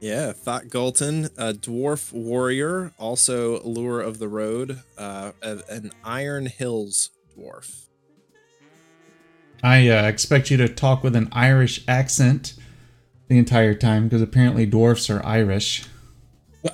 Yeah, 0.00 0.32
Thought 0.32 0.68
Gulton, 0.68 1.30
a 1.38 1.54
dwarf 1.54 2.12
warrior, 2.12 2.92
also 2.98 3.62
lure 3.62 4.02
of 4.02 4.18
the 4.18 4.28
road, 4.28 4.80
uh, 4.98 5.32
an 5.42 5.92
Iron 6.04 6.46
Hills 6.46 7.10
dwarf. 7.34 7.86
I 9.62 9.88
uh, 9.88 10.06
expect 10.06 10.50
you 10.50 10.58
to 10.58 10.68
talk 10.68 11.02
with 11.02 11.16
an 11.16 11.28
Irish 11.32 11.84
accent 11.88 12.52
the 13.28 13.38
entire 13.38 13.72
time 13.74 14.04
because 14.04 14.20
apparently 14.20 14.66
dwarfs 14.66 15.08
are 15.08 15.24
Irish 15.24 15.86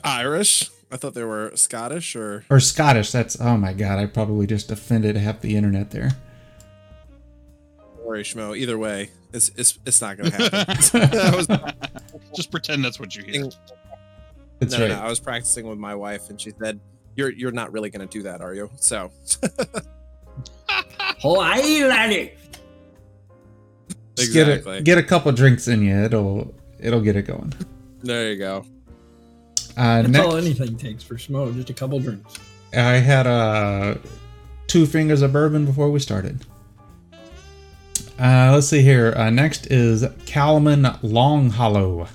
Irish? 0.05 0.71
I 0.91 0.97
thought 0.97 1.15
they 1.15 1.25
were 1.25 1.53
Scottish 1.55 2.17
or 2.17 2.45
or 2.51 2.61
Scottish. 2.61 3.13
That's 3.13 3.41
oh 3.41 3.57
my 3.57 3.73
god! 3.73 3.99
I 3.99 4.07
probably 4.07 4.47
just 4.47 4.71
offended 4.71 5.17
half 5.17 5.41
the 5.41 5.57
internet 5.57 5.91
there. 5.91 6.11
Or 8.15 8.23
Schmo. 8.23 8.57
Either 8.57 8.79
way, 8.79 9.11
it's 9.33 9.51
it's, 9.57 9.79
it's 9.87 10.01
not 10.01 10.17
going 10.17 10.31
to 10.31 10.37
happen. 10.37 11.37
Was, 11.37 11.47
Just 12.35 12.51
pretend 12.51 12.85
that's 12.85 13.01
what 13.01 13.15
you 13.17 13.25
hear. 13.25 13.51
That's 14.61 14.75
no, 14.75 14.81
right. 14.81 14.89
no, 14.91 15.01
I 15.01 15.09
was 15.09 15.19
practicing 15.19 15.67
with 15.67 15.79
my 15.79 15.95
wife, 15.95 16.29
and 16.29 16.41
she 16.41 16.53
said, 16.63 16.79
"You're 17.17 17.33
you're 17.33 17.51
not 17.51 17.73
really 17.73 17.91
going 17.91 18.07
to 18.07 18.13
do 18.13 18.23
that, 18.25 18.41
are 18.41 18.55
you?" 18.55 18.71
So 18.77 19.11
Hawaii 21.21 21.85
laddie. 21.85 22.33
Just 24.17 24.33
get 24.33 24.49
exactly. 24.49 24.79
a 24.79 24.83
get 24.83 24.99
a 24.99 25.03
couple 25.03 25.33
drinks 25.33 25.67
in 25.67 25.83
you. 25.83 25.97
It'll 26.05 26.55
it'll 26.79 27.01
get 27.01 27.17
it 27.17 27.23
going. 27.23 27.55
there 28.03 28.31
you 28.33 28.39
go. 28.39 28.67
Uh, 29.77 30.03
That's 30.03 30.09
next, 30.09 30.27
all 30.27 30.37
anything 30.37 30.77
takes 30.77 31.03
for 31.03 31.15
Schmo. 31.15 31.55
Just 31.55 31.71
a 31.71 31.75
couple 31.75 31.99
drinks. 31.99 32.35
I 32.75 32.97
had 32.99 33.27
uh, 33.27 33.95
two 34.67 34.87
fingers 34.87 35.23
of 35.23 35.33
bourbon 35.33 35.65
before 35.65 35.91
we 35.91 36.01
started. 36.01 36.45
Uh, 38.21 38.51
let's 38.53 38.67
see 38.69 38.83
here. 38.83 39.15
Uh, 39.17 39.31
next 39.31 39.69
is 39.69 40.05
Calman 40.27 40.87
Long 41.03 41.49
Hollow. 41.49 42.07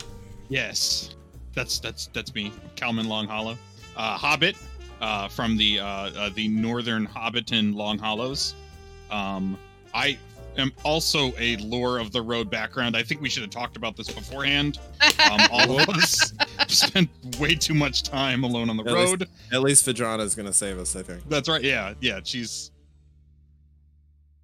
Yes, 0.50 1.16
that's 1.56 1.80
that's 1.80 2.08
that's 2.14 2.36
me, 2.36 2.54
Kalman 2.76 3.08
Long 3.08 3.28
Hollow, 3.28 3.58
uh, 3.98 4.16
Hobbit 4.18 4.56
uh, 5.02 5.28
from 5.28 5.58
the 5.58 5.80
uh, 5.80 5.86
uh, 5.86 6.30
the 6.36 6.48
northern 6.48 7.08
Hobbiton 7.08 7.74
Long 7.74 7.98
Hollows. 7.98 8.54
Um, 9.10 9.58
I 9.96 10.18
am 10.58 10.72
also 10.84 11.34
a 11.40 11.56
lure 11.58 11.98
of 11.98 12.12
the 12.12 12.22
road 12.22 12.52
background. 12.52 12.96
I 12.96 13.02
think 13.02 13.22
we 13.22 13.30
should 13.30 13.42
have 13.42 13.50
talked 13.50 13.76
about 13.76 13.96
this 13.98 14.10
beforehand. 14.12 14.78
Um, 15.32 15.40
all 15.52 15.80
of 15.80 15.90
us 15.90 16.34
spent 16.68 17.10
way 17.40 17.56
too 17.56 17.74
much 17.74 18.04
time 18.04 18.44
alone 18.44 18.70
on 18.70 18.78
the 18.78 18.84
At 18.84 18.94
least- 18.94 19.10
road. 19.10 19.30
At 19.52 19.62
least 19.62 19.86
Vidrana 19.88 20.20
is 20.22 20.36
going 20.36 20.46
to 20.48 20.54
save 20.54 20.78
us, 20.78 20.96
I 20.96 21.02
think. 21.02 21.28
That's 21.30 21.50
right. 21.50 21.64
Yeah, 21.64 21.94
yeah. 22.00 22.20
She's 22.24 22.70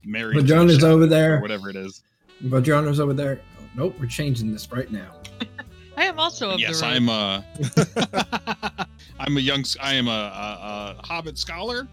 married. 0.04 0.36
to 0.36 0.40
a 0.40 0.44
Madrona's 0.58 0.84
over 0.84 1.04
or 1.04 1.08
there. 1.08 1.40
whatever 1.40 1.70
it 1.70 1.76
is. 1.76 2.04
Madrona's 2.44 3.00
over 3.00 3.14
there. 3.14 3.42
Oh, 3.60 3.64
nope, 3.76 3.96
we're 4.00 4.06
changing 4.08 4.52
this 4.52 4.72
right 4.72 4.92
now. 4.92 5.14
I 5.98 6.06
am 6.06 6.20
also 6.20 6.52
of 6.52 6.60
yes, 6.60 6.80
the 6.82 6.86
road. 6.88 6.94
I'm 6.94 7.10
a. 7.10 8.88
I'm 9.20 9.38
a 9.38 9.40
young. 9.40 9.60
s- 9.60 9.78
I 9.80 9.94
am 9.94 10.08
a, 10.08 10.12
a, 10.12 10.96
a 11.00 11.06
Hobbit 11.06 11.38
scholar. 11.38 11.88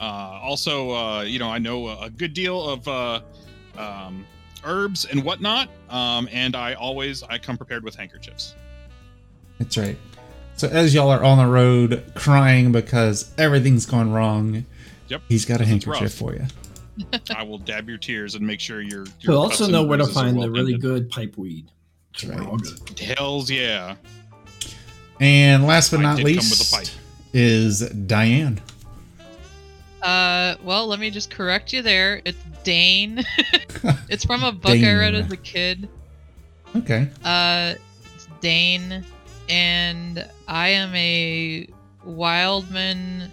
Uh, 0.00 0.04
also, 0.04 0.90
uh, 0.90 1.22
you 1.22 1.38
know, 1.38 1.48
I 1.48 1.58
know 1.58 1.88
a, 1.88 2.04
a 2.04 2.10
good 2.10 2.34
deal 2.34 2.68
of 2.68 2.86
uh, 2.86 3.20
um, 3.78 4.26
herbs 4.64 5.06
and 5.06 5.24
whatnot. 5.24 5.68
Um, 5.88 6.28
and 6.30 6.54
I 6.54 6.74
always 6.74 7.22
I 7.22 7.38
come 7.38 7.56
prepared 7.56 7.84
with 7.84 7.94
handkerchiefs. 7.96 8.54
That's 9.58 9.76
right. 9.78 9.96
So 10.56 10.68
as 10.68 10.92
y'all 10.92 11.08
are 11.10 11.22
on 11.24 11.38
the 11.38 11.46
road 11.46 12.04
crying 12.14 12.70
because 12.72 13.32
everything's 13.38 13.86
gone 13.86 14.12
wrong, 14.12 14.66
Yep. 15.08 15.22
he's 15.28 15.44
got 15.44 15.60
a 15.60 15.64
handkerchief 15.64 16.12
for 16.12 16.34
you. 16.34 16.44
I 17.34 17.42
will 17.42 17.58
dab 17.58 17.88
your 17.88 17.98
tears 17.98 18.34
and 18.34 18.46
make 18.46 18.60
sure 18.60 18.80
your. 18.80 19.04
your 19.04 19.06
You'll 19.20 19.48
cuts 19.48 19.60
also 19.60 19.72
know 19.72 19.82
where 19.84 19.98
to 19.98 20.06
find 20.06 20.36
well 20.36 20.46
the 20.46 20.52
really 20.52 20.72
tended. 20.72 20.82
good 20.82 21.10
pipe 21.10 21.36
weed. 21.36 21.70
That's 22.12 22.24
We're 22.24 22.42
all 22.42 22.56
right. 22.56 22.62
good. 22.86 22.98
Hells 22.98 23.50
yeah! 23.50 23.96
And 25.20 25.66
last 25.66 25.90
but 25.90 26.00
I 26.00 26.02
not 26.02 26.16
did 26.16 26.24
with 26.24 26.34
least 26.36 26.72
pipe. 26.72 26.86
is 27.32 27.80
Diane. 27.90 28.60
Uh, 30.02 30.54
well, 30.62 30.86
let 30.86 31.00
me 31.00 31.10
just 31.10 31.30
correct 31.30 31.72
you 31.72 31.82
there. 31.82 32.22
It's 32.24 32.38
Dane. 32.64 33.24
it's 34.08 34.24
from 34.24 34.44
a 34.44 34.52
book 34.52 34.70
I 34.78 34.92
read 34.94 35.14
as 35.14 35.30
a 35.32 35.36
kid. 35.36 35.88
Okay. 36.76 37.08
Uh, 37.24 37.74
it's 38.14 38.28
Dane, 38.40 39.04
and 39.48 40.28
I 40.46 40.68
am 40.68 40.94
a 40.94 41.66
wildman 42.04 43.30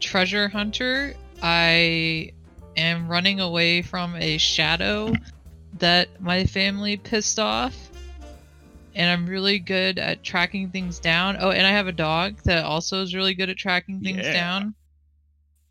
treasure 0.00 0.48
hunter. 0.48 1.14
I 1.42 2.32
am 2.76 3.08
running 3.08 3.40
away 3.40 3.82
from 3.82 4.16
a 4.16 4.38
shadow 4.38 5.14
that 5.78 6.20
my 6.20 6.44
family 6.44 6.96
pissed 6.96 7.38
off. 7.38 7.76
And 8.94 9.10
I'm 9.10 9.26
really 9.26 9.58
good 9.58 9.98
at 9.98 10.22
tracking 10.22 10.70
things 10.70 10.98
down. 10.98 11.36
Oh, 11.40 11.50
and 11.50 11.66
I 11.66 11.70
have 11.70 11.86
a 11.86 11.92
dog 11.92 12.36
that 12.44 12.64
also 12.64 13.02
is 13.02 13.14
really 13.14 13.34
good 13.34 13.48
at 13.48 13.56
tracking 13.56 14.00
things 14.00 14.26
Yeah. 14.26 14.32
down. 14.32 14.74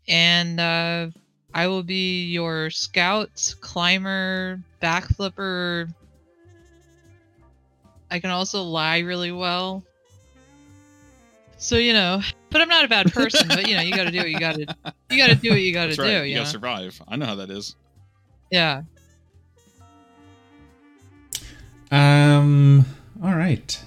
And 0.08 0.58
uh, 0.58 1.08
I 1.54 1.68
will 1.68 1.84
be 1.84 2.24
your 2.26 2.70
scout, 2.70 3.54
climber, 3.60 4.60
backflipper, 4.82 5.88
I 8.12 8.20
can 8.20 8.28
also 8.28 8.62
lie 8.62 8.98
really 8.98 9.32
well. 9.32 9.82
So 11.62 11.76
you 11.76 11.92
know, 11.92 12.20
but 12.50 12.60
I'm 12.60 12.68
not 12.68 12.84
a 12.84 12.88
bad 12.88 13.12
person. 13.12 13.46
but 13.46 13.68
you 13.68 13.76
know, 13.76 13.82
you 13.82 13.94
got 13.94 14.04
to 14.04 14.10
do 14.10 14.18
what 14.18 14.30
you 14.30 14.40
got 14.40 14.56
to. 14.56 14.66
You 15.10 15.16
got 15.16 15.28
to 15.28 15.36
do 15.36 15.50
what 15.50 15.60
you 15.60 15.72
got 15.72 15.82
to 15.84 15.88
That's 15.90 15.96
do. 15.96 16.02
right. 16.02 16.16
You 16.24 16.30
You 16.32 16.36
gotta 16.38 16.50
survive. 16.50 17.00
I 17.06 17.14
know 17.14 17.24
how 17.26 17.36
that 17.36 17.50
is. 17.50 17.76
Yeah. 18.50 18.82
Um. 21.92 22.84
All 23.22 23.34
right. 23.34 23.80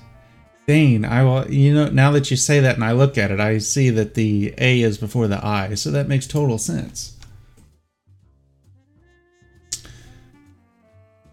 Dane, 0.67 1.03
I 1.03 1.23
will. 1.23 1.51
You 1.51 1.73
know, 1.73 1.89
now 1.89 2.11
that 2.11 2.31
you 2.31 2.37
say 2.37 2.61
that 2.61 2.75
and 2.75 2.83
I 2.83 2.93
look 2.93 3.17
at 3.17 3.29
it, 3.29 3.41
I 3.41 3.57
see 3.57 3.89
that 3.89 4.13
the 4.13 4.53
A 4.57 4.81
is 4.81 4.97
before 4.97 5.27
the 5.27 5.45
I, 5.45 5.75
so 5.75 5.91
that 5.91 6.07
makes 6.07 6.27
total 6.27 6.57
sense. 6.57 7.17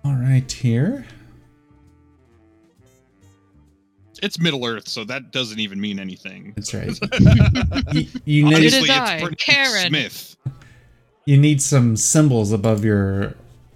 All 0.04 0.14
right, 0.16 0.50
here. 0.50 1.06
It's 4.22 4.38
Middle 4.38 4.64
Earth, 4.64 4.88
so 4.88 5.02
that 5.04 5.32
doesn't 5.32 5.58
even 5.58 5.80
mean 5.80 5.98
anything. 5.98 6.52
That's 6.54 6.72
right. 6.72 6.96
you, 7.92 8.06
you 8.24 8.44
need 8.44 8.62
is 8.62 8.74
Obviously, 8.74 8.90
I, 8.90 9.14
it's 9.14 9.22
pronounced 9.22 9.38
Karen. 9.38 9.88
Smith. 9.88 10.36
you 11.26 11.36
need 11.36 11.60
some 11.60 11.96
symbols 11.96 12.52
above 12.52 12.84
your 12.84 13.34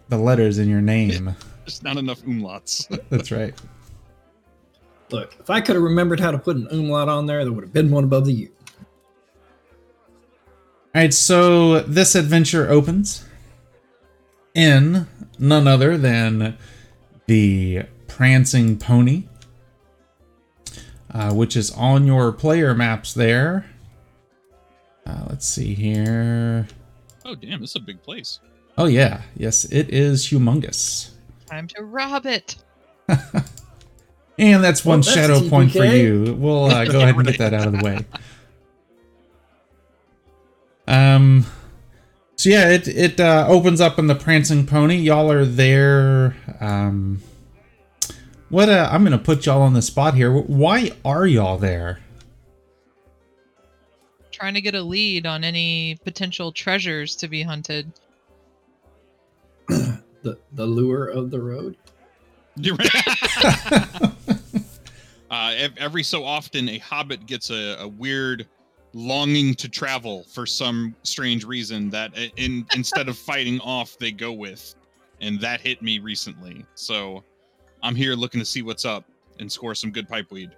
the 0.09 0.17
letters 0.17 0.59
in 0.59 0.69
your 0.69 0.81
name. 0.81 1.35
There's 1.65 1.83
not 1.83 1.97
enough 1.97 2.23
umlauts. 2.23 2.87
That's 3.11 3.33
right. 3.33 3.55
Look, 5.11 5.37
if 5.41 5.51
I 5.51 5.61
could 5.61 5.75
have 5.75 5.83
remembered 5.83 6.21
how 6.21 6.31
to 6.31 6.39
put 6.39 6.57
an 6.57 6.69
umlaut 6.71 7.09
on 7.09 7.27
there, 7.27 7.45
there 7.45 7.53
would 7.53 7.65
have 7.65 7.73
been 7.73 7.91
one 7.91 8.05
above 8.05 8.27
the 8.27 8.33
U. 8.33 8.49
All 10.95 11.03
right, 11.03 11.13
so 11.13 11.81
this 11.81 12.15
adventure 12.15 12.71
opens 12.71 13.25
in 14.55 15.07
none 15.39 15.67
other 15.67 15.99
than 15.99 16.57
the 17.27 17.83
Prancing 18.07 18.79
Pony, 18.79 19.25
uh, 21.17 21.33
which 21.33 21.57
is 21.57 21.71
on 21.73 22.07
your 22.07 22.31
player 22.31 22.75
maps 22.75 23.15
there. 23.15 23.65
Uh, 25.07 25.25
let's 25.31 25.49
see 25.49 25.73
here. 25.73 26.67
oh 27.25 27.35
damn, 27.35 27.61
this 27.61 27.71
is 27.71 27.77
a 27.77 27.81
big 27.81 28.03
place. 28.03 28.41
Oh, 28.77 28.87
yeah. 28.87 29.23
Yes, 29.35 29.65
it 29.65 29.89
is 29.89 30.27
humongous. 30.27 31.13
Time 31.47 31.67
to 31.69 31.85
rob 31.85 32.27
it. 32.27 32.57
And 34.39 34.63
that's 34.63 34.85
one 34.85 35.01
Well, 35.01 35.03
that's 35.03 35.15
shadow 35.15 35.49
point 35.49 35.73
for 35.73 35.85
you. 35.85 36.37
We'll 36.39 36.67
uh, 36.67 36.85
go 36.85 37.01
ahead 37.01 37.17
and 37.17 37.27
get 37.27 37.39
that 37.39 37.55
out 37.55 37.67
of 37.69 37.73
the 37.73 37.83
way. 37.83 38.05
Um, 40.89 41.45
so 42.37 42.49
yeah, 42.49 42.69
it 42.71 42.87
it 42.87 43.19
uh, 43.19 43.47
opens 43.49 43.81
up 43.81 43.99
in 43.99 44.07
the 44.07 44.15
prancing 44.15 44.65
pony. 44.65 44.95
Y'all 44.95 45.33
are 45.33 45.45
there. 45.45 46.37
Um, 46.61 47.21
what? 48.57 48.71
Uh, 48.71 48.89
I'm 48.91 49.05
gonna 49.05 49.19
put 49.19 49.45
y'all 49.45 49.61
on 49.61 49.75
the 49.75 49.83
spot 49.83 50.15
here. 50.15 50.33
Why 50.33 50.91
are 51.05 51.27
y'all 51.27 51.59
there? 51.59 52.01
Trying 54.33 54.55
to 54.55 54.63
get 54.63 54.75
a 54.75 54.81
lead 54.81 55.27
on 55.27 55.45
any 55.45 55.99
potential 56.05 56.51
treasures 56.53 57.15
to 57.17 57.29
be 57.29 57.43
hunted. 57.43 57.93
The 60.23 60.39
the 60.55 60.67
lure 60.67 61.07
of 61.07 61.31
the 61.31 61.41
road. 61.41 61.77
Uh, 65.29 65.69
every 65.77 66.05
so 66.05 66.25
often, 66.25 66.69
a 66.69 66.79
hobbit 66.79 67.27
gets 67.27 67.51
a, 67.51 67.77
a 67.81 67.89
weird 67.89 68.47
longing 68.95 69.55
to 69.55 69.69
travel 69.69 70.23
for 70.23 70.47
some 70.47 70.95
strange 71.03 71.45
reason 71.45 71.91
that 71.91 72.17
in 72.37 72.65
instead 72.75 73.09
of 73.09 73.19
fighting 73.19 73.61
off, 73.61 73.99
they 73.99 74.13
go 74.13 74.33
with, 74.33 74.75
and 75.21 75.41
that 75.41 75.61
hit 75.61 75.83
me 75.83 75.99
recently. 75.99 76.65
So 76.75 77.25
I'm 77.87 77.95
here 77.95 78.15
looking 78.15 78.41
to 78.41 78.45
see 78.45 78.63
what's 78.63 78.85
up 78.85 79.05
and 79.39 79.51
score 79.51 79.73
some 79.77 79.93
good 79.93 80.09
pipe 80.09 80.33
weed. 80.33 80.51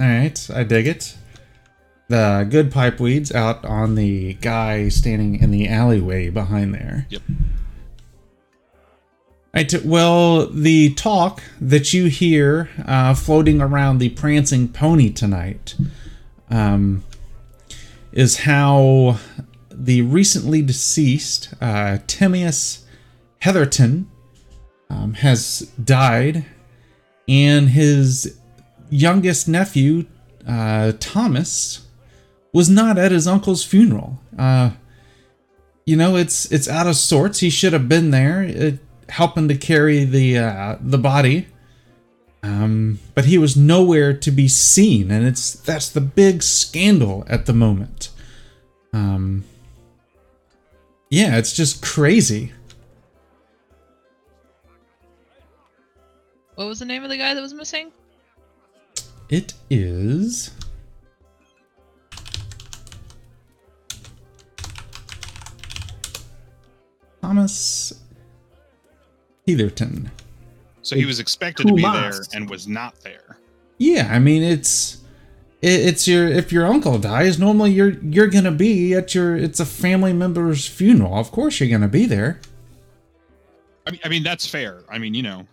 All 0.00 0.06
right, 0.06 0.50
I 0.54 0.64
dig 0.64 0.86
it. 0.86 1.14
The 2.08 2.46
good 2.48 2.72
pipe 2.72 2.98
weeds 2.98 3.30
out 3.32 3.62
on 3.66 3.96
the 3.96 4.32
guy 4.34 4.88
standing 4.88 5.38
in 5.40 5.50
the 5.50 5.68
alleyway 5.68 6.30
behind 6.30 6.74
there. 6.74 7.06
Yep. 7.10 7.22
Right. 9.54 9.84
Well, 9.84 10.46
the 10.46 10.94
talk 10.94 11.42
that 11.60 11.92
you 11.92 12.06
hear 12.06 12.70
uh, 12.86 13.14
floating 13.14 13.60
around 13.60 13.98
the 13.98 14.08
prancing 14.10 14.68
pony 14.68 15.10
tonight 15.10 15.74
um, 16.48 17.04
is 18.10 18.38
how 18.38 19.18
the 19.70 20.00
recently 20.00 20.62
deceased 20.62 21.52
uh, 21.60 21.98
Timaeus 22.06 22.86
Heatherton 23.42 24.06
um, 24.88 25.14
has 25.14 25.70
died, 25.82 26.46
and 27.30 27.68
his 27.68 28.40
youngest 28.90 29.46
nephew, 29.46 30.04
uh, 30.46 30.92
Thomas, 30.98 31.86
was 32.52 32.68
not 32.68 32.98
at 32.98 33.12
his 33.12 33.28
uncle's 33.28 33.64
funeral. 33.64 34.18
Uh, 34.36 34.72
you 35.86 35.96
know, 35.96 36.16
it's 36.16 36.50
it's 36.50 36.68
out 36.68 36.88
of 36.88 36.96
sorts. 36.96 37.38
He 37.38 37.48
should 37.48 37.72
have 37.72 37.88
been 37.88 38.10
there, 38.10 38.42
uh, 38.42 39.12
helping 39.12 39.46
to 39.46 39.54
carry 39.54 40.04
the 40.04 40.38
uh, 40.38 40.76
the 40.80 40.98
body. 40.98 41.46
Um, 42.42 42.98
but 43.14 43.26
he 43.26 43.38
was 43.38 43.56
nowhere 43.56 44.12
to 44.12 44.30
be 44.30 44.48
seen, 44.48 45.10
and 45.12 45.24
it's 45.24 45.52
that's 45.52 45.88
the 45.88 46.00
big 46.00 46.42
scandal 46.42 47.24
at 47.28 47.46
the 47.46 47.52
moment. 47.52 48.10
Um, 48.92 49.44
yeah, 51.10 51.36
it's 51.36 51.52
just 51.52 51.80
crazy. 51.80 52.52
What 56.60 56.68
was 56.68 56.80
the 56.80 56.84
name 56.84 57.02
of 57.04 57.08
the 57.08 57.16
guy 57.16 57.32
that 57.32 57.40
was 57.40 57.54
missing? 57.54 57.90
It 59.30 59.54
is. 59.70 60.50
Thomas 67.22 67.94
Heatherton. 69.48 70.10
So 70.82 70.96
he 70.96 71.06
was 71.06 71.18
expected 71.18 71.66
to 71.66 71.72
be 71.72 71.80
there 71.80 72.12
and 72.34 72.50
was 72.50 72.68
not 72.68 72.94
there. 73.00 73.38
Yeah, 73.78 74.10
I 74.12 74.18
mean 74.18 74.42
it's 74.42 74.98
it, 75.62 75.80
it's 75.80 76.06
your 76.06 76.28
if 76.28 76.52
your 76.52 76.66
uncle 76.66 76.98
dies, 76.98 77.38
normally 77.38 77.70
you're 77.70 77.98
you're 78.02 78.28
gonna 78.28 78.50
be 78.50 78.92
at 78.92 79.14
your 79.14 79.34
it's 79.34 79.60
a 79.60 79.64
family 79.64 80.12
member's 80.12 80.66
funeral. 80.68 81.14
Of 81.14 81.30
course 81.30 81.58
you're 81.58 81.70
gonna 81.70 81.88
be 81.88 82.04
there. 82.04 82.38
I 83.86 83.92
mean, 83.92 84.00
I 84.04 84.08
mean 84.10 84.22
that's 84.22 84.46
fair. 84.46 84.82
I 84.90 84.98
mean, 84.98 85.14
you 85.14 85.22
know, 85.22 85.46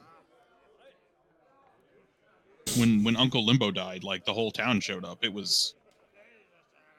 when 2.77 3.03
when 3.03 3.15
Uncle 3.15 3.45
Limbo 3.45 3.71
died, 3.71 4.03
like 4.03 4.25
the 4.25 4.33
whole 4.33 4.51
town 4.51 4.79
showed 4.79 5.05
up. 5.05 5.23
It 5.23 5.33
was 5.33 5.73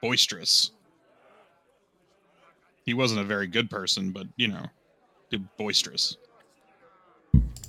boisterous. 0.00 0.72
He 2.84 2.94
wasn't 2.94 3.20
a 3.20 3.24
very 3.24 3.46
good 3.46 3.68
person, 3.68 4.10
but 4.10 4.26
you 4.36 4.48
know, 4.48 4.64
boisterous. 5.56 6.16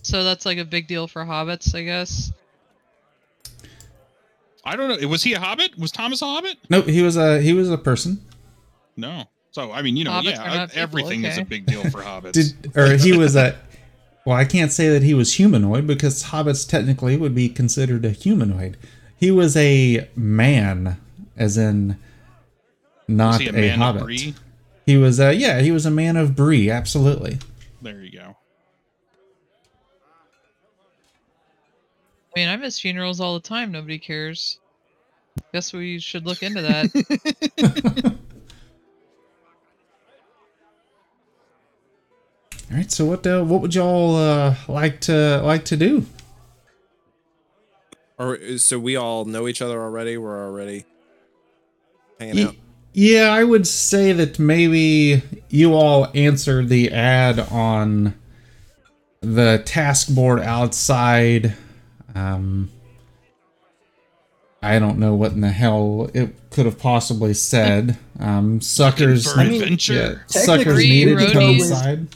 So 0.02 0.24
that's 0.24 0.46
like 0.46 0.58
a 0.58 0.66
big 0.66 0.88
deal 0.88 1.08
for 1.08 1.24
hobbits, 1.26 1.76
I 1.76 1.84
guess. 1.84 2.32
I 4.64 4.76
don't 4.76 5.02
know. 5.02 5.08
Was 5.08 5.24
he 5.24 5.34
a 5.34 5.40
hobbit? 5.40 5.78
Was 5.78 5.92
Thomas 5.92 6.22
a 6.22 6.26
hobbit? 6.26 6.58
Nope, 6.70 6.86
he 6.86 7.02
was 7.02 7.18
a 7.18 7.42
he 7.42 7.54
was 7.54 7.70
a 7.70 7.78
person. 7.78 8.20
No. 8.96 9.26
So 9.52 9.72
I 9.72 9.82
mean, 9.82 9.98
you 9.98 10.04
know, 10.04 10.12
Hobbits 10.12 10.32
yeah, 10.32 10.42
are 10.44 10.48
not 10.48 10.58
uh, 10.58 10.68
people, 10.68 10.82
everything 10.82 11.26
is 11.26 11.38
a 11.38 11.46
big 11.46 11.66
deal 11.66 11.84
for 11.90 12.02
hobbits. 12.02 12.34
Did 12.34 12.78
or 12.78 12.96
he 12.96 13.18
was 13.18 13.36
a 13.36 13.58
well, 14.30 14.38
I 14.38 14.46
can't 14.46 14.72
say 14.72 14.90
that 14.90 15.02
he 15.02 15.16
was 15.16 15.34
humanoid 15.34 15.88
because 15.88 16.26
hobbits 16.26 16.70
technically 16.70 17.18
would 17.18 17.34
be 17.34 17.50
considered 17.50 18.06
a 18.06 18.12
humanoid. 18.12 18.78
He 19.18 19.32
was 19.32 19.58
a 19.58 20.08
man, 20.16 21.02
as 21.36 21.58
in 21.58 21.98
not 23.08 23.30
was 23.30 23.38
he 23.40 23.48
a, 23.48 23.50
a, 23.50 23.54
man 23.54 23.82
of 23.82 23.96
hobbit. 23.96 24.34
He 24.86 24.98
was 24.98 25.20
a 25.20 25.34
yeah, 25.34 25.62
he 25.62 25.72
was 25.72 25.88
a 25.88 25.90
man 25.90 26.16
of 26.16 26.36
Bree, 26.36 26.70
absolutely. 26.70 27.40
There 27.82 28.04
you 28.04 28.20
go. 28.20 28.38
I 32.36 32.40
mean, 32.40 32.50
I 32.50 32.56
miss 32.56 32.80
funerals 32.80 33.20
all 33.20 33.34
the 33.34 33.40
time. 33.40 33.72
Nobody 33.72 33.98
cares. 33.98 34.60
Guess 35.54 35.74
we 35.74 35.98
should 35.98 36.28
look 36.28 36.44
into 36.44 36.62
that. 36.62 38.16
All 42.70 42.78
right, 42.78 42.92
so 42.92 43.06
what 43.06 43.26
uh, 43.26 43.44
what 43.44 43.62
would 43.62 43.74
y'all 43.74 44.16
uh, 44.16 44.56
like 44.68 45.00
to 45.02 45.42
like 45.44 45.66
to 45.66 45.78
do? 45.78 46.06
Or 48.18 48.58
so 48.58 48.78
we 48.78 48.96
all 48.96 49.26
know 49.26 49.48
each 49.48 49.62
other 49.62 49.82
already. 49.82 50.18
We're 50.18 50.46
already 50.46 50.86
hanging 52.20 52.36
Ye- 52.36 52.46
out. 52.46 52.56
Yeah, 52.92 53.30
I 53.30 53.44
would 53.44 53.66
say 53.66 54.12
that 54.14 54.40
maybe 54.40 55.22
you 55.50 55.74
all 55.74 56.08
answered 56.14 56.70
the 56.70 56.92
ad 56.92 57.40
on 57.40 58.14
the 59.22 59.62
task 59.66 60.14
board 60.14 60.40
outside. 60.40 61.56
Um, 62.14 62.70
I 64.62 64.80
don't 64.80 64.98
know 65.00 65.14
what 65.14 65.32
in 65.32 65.42
the 65.42 65.52
hell 65.52 66.10
it 66.14 66.36
could 66.50 66.66
have 66.66 66.80
possibly 66.80 67.34
said. 67.34 67.98
Um, 68.20 68.60
suckers, 68.60 69.32
for 69.32 69.40
I 69.40 69.48
mean, 69.48 69.62
adventure. 69.62 69.94
yeah, 69.94 70.16
suckers 70.28 70.78
needed 70.78 71.20
to 71.20 71.32
come 71.32 71.44
roadies. 71.44 71.60
inside. 71.62 72.08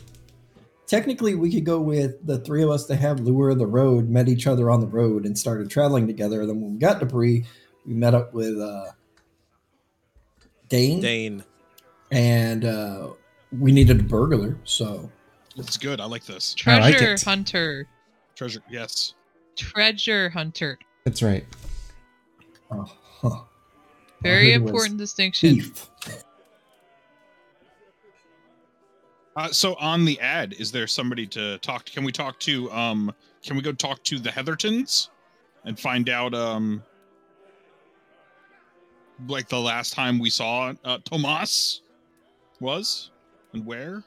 Technically, 0.88 1.34
we 1.36 1.52
could 1.52 1.66
go 1.66 1.80
with 1.80 2.26
the 2.26 2.40
three 2.40 2.62
of 2.62 2.70
us 2.70 2.86
to 2.88 2.96
have 2.96 3.20
lure 3.22 3.50
of 3.52 3.58
the 3.58 3.66
road, 3.66 4.10
met 4.10 4.28
each 4.28 4.48
other 4.48 4.70
on 4.70 4.80
the 4.82 4.88
road, 4.88 5.26
and 5.26 5.38
started 5.38 5.70
traveling 5.70 6.08
together. 6.08 6.46
Then 6.46 6.62
when 6.62 6.74
we 6.74 6.80
got 6.80 7.00
to 7.00 7.06
Bree, 7.06 7.46
we 7.86 7.94
met 7.94 8.14
up 8.14 8.34
with 8.34 8.60
uh, 8.60 8.88
Dane, 10.70 11.00
Dane. 11.00 11.44
and 12.12 12.66
uh, 12.66 13.10
we 13.58 13.72
needed 13.72 14.00
a 14.02 14.04
burglar. 14.04 14.58
So 14.66 15.10
It's 15.56 15.78
good. 15.78 16.02
I 16.02 16.06
like 16.06 16.26
this. 16.26 16.56
I 16.66 16.80
like 16.80 16.98
Treasure 16.98 17.24
hunter. 17.24 17.88
Treasure. 18.36 18.62
Yes. 18.70 19.14
Treasure 19.56 20.30
hunter. 20.30 20.78
That's 21.06 21.22
right. 21.22 21.46
uh, 22.72 22.84
huh. 23.22 23.42
Very 24.22 24.52
heard 24.52 24.56
it 24.56 24.62
was 24.64 24.70
important 24.72 24.98
distinction. 24.98 25.56
beef. 25.56 25.90
Uh, 29.36 29.50
so 29.50 29.76
on 29.76 30.06
the 30.06 30.20
ad, 30.20 30.54
is 30.60 30.72
there 30.72 30.88
somebody 30.88 31.26
to 31.28 31.58
talk? 31.60 31.86
to? 31.86 31.92
Can 31.92 32.04
we 32.04 32.12
talk 32.12 32.40
to? 32.42 32.72
Um, 32.72 33.14
can 33.44 33.56
we 33.56 33.62
go 33.62 33.72
talk 33.72 34.04
to 34.04 34.20
the 34.20 34.30
Heathertons 34.30 35.10
and 35.66 35.80
find 35.80 36.10
out? 36.10 36.34
Um, 36.34 36.84
like 39.28 39.48
the 39.48 39.60
last 39.60 39.94
time 39.94 40.20
we 40.20 40.30
saw 40.30 40.74
uh, 40.84 40.98
Tomas 41.04 41.82
was 42.60 43.12
and 43.54 43.66
where? 43.66 44.04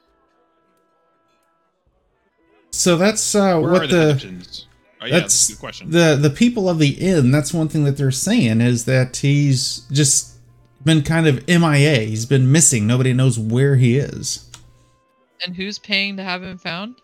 So 2.71 2.97
that's 2.97 3.35
uh, 3.35 3.59
Where 3.59 3.73
what 3.73 3.83
are 3.83 3.87
the, 3.87 3.95
the, 4.15 4.62
Oh, 5.01 5.07
yeah, 5.07 5.21
that's 5.21 5.25
that's 5.35 5.49
a 5.49 5.53
good 5.53 5.61
question. 5.61 5.91
the 5.91 6.17
the 6.21 6.31
people 6.31 6.69
of 6.69 6.79
the 6.79 6.91
inn. 6.91 7.31
That's 7.31 7.53
one 7.53 7.69
thing 7.69 7.85
that 7.85 7.97
they're 7.97 8.11
saying 8.11 8.61
is 8.61 8.87
that 8.87 9.17
he's 9.19 9.81
just 9.93 10.39
been 10.85 11.03
kind 11.03 11.27
of 11.27 11.47
MIA. 11.47 12.01
He's 12.01 12.27
been 12.27 12.51
missing. 12.51 12.87
Nobody 12.87 13.12
knows 13.12 13.39
where 13.39 13.77
he 13.77 13.99
is. 13.99 14.46
And 15.44 15.55
who's 15.55 15.79
paying 15.79 16.16
to 16.16 16.22
have 16.22 16.42
him 16.42 16.59
found? 16.59 17.01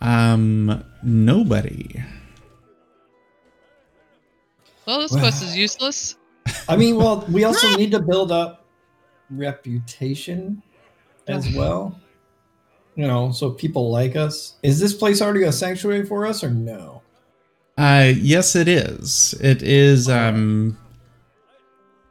Um, 0.00 0.84
nobody. 1.02 2.02
Well, 4.86 5.00
this 5.00 5.12
quest 5.12 5.42
is 5.42 5.56
useless. 5.56 6.16
I 6.68 6.76
mean, 6.76 6.96
well, 6.96 7.24
we 7.30 7.44
also 7.44 7.68
need 7.76 7.90
to 7.92 8.00
build 8.00 8.30
up 8.30 8.66
reputation 9.30 10.62
as 11.26 11.54
well. 11.54 11.98
You 12.96 13.06
know, 13.06 13.32
so 13.32 13.50
people 13.50 13.90
like 13.90 14.14
us. 14.14 14.54
Is 14.62 14.78
this 14.78 14.94
place 14.94 15.20
already 15.20 15.42
a 15.44 15.52
sanctuary 15.52 16.04
for 16.04 16.26
us 16.26 16.44
or 16.44 16.50
no? 16.50 17.02
Uh, 17.76 18.12
yes, 18.14 18.54
it 18.54 18.68
is. 18.68 19.34
It 19.40 19.62
is. 19.62 20.08
Um, 20.08 20.78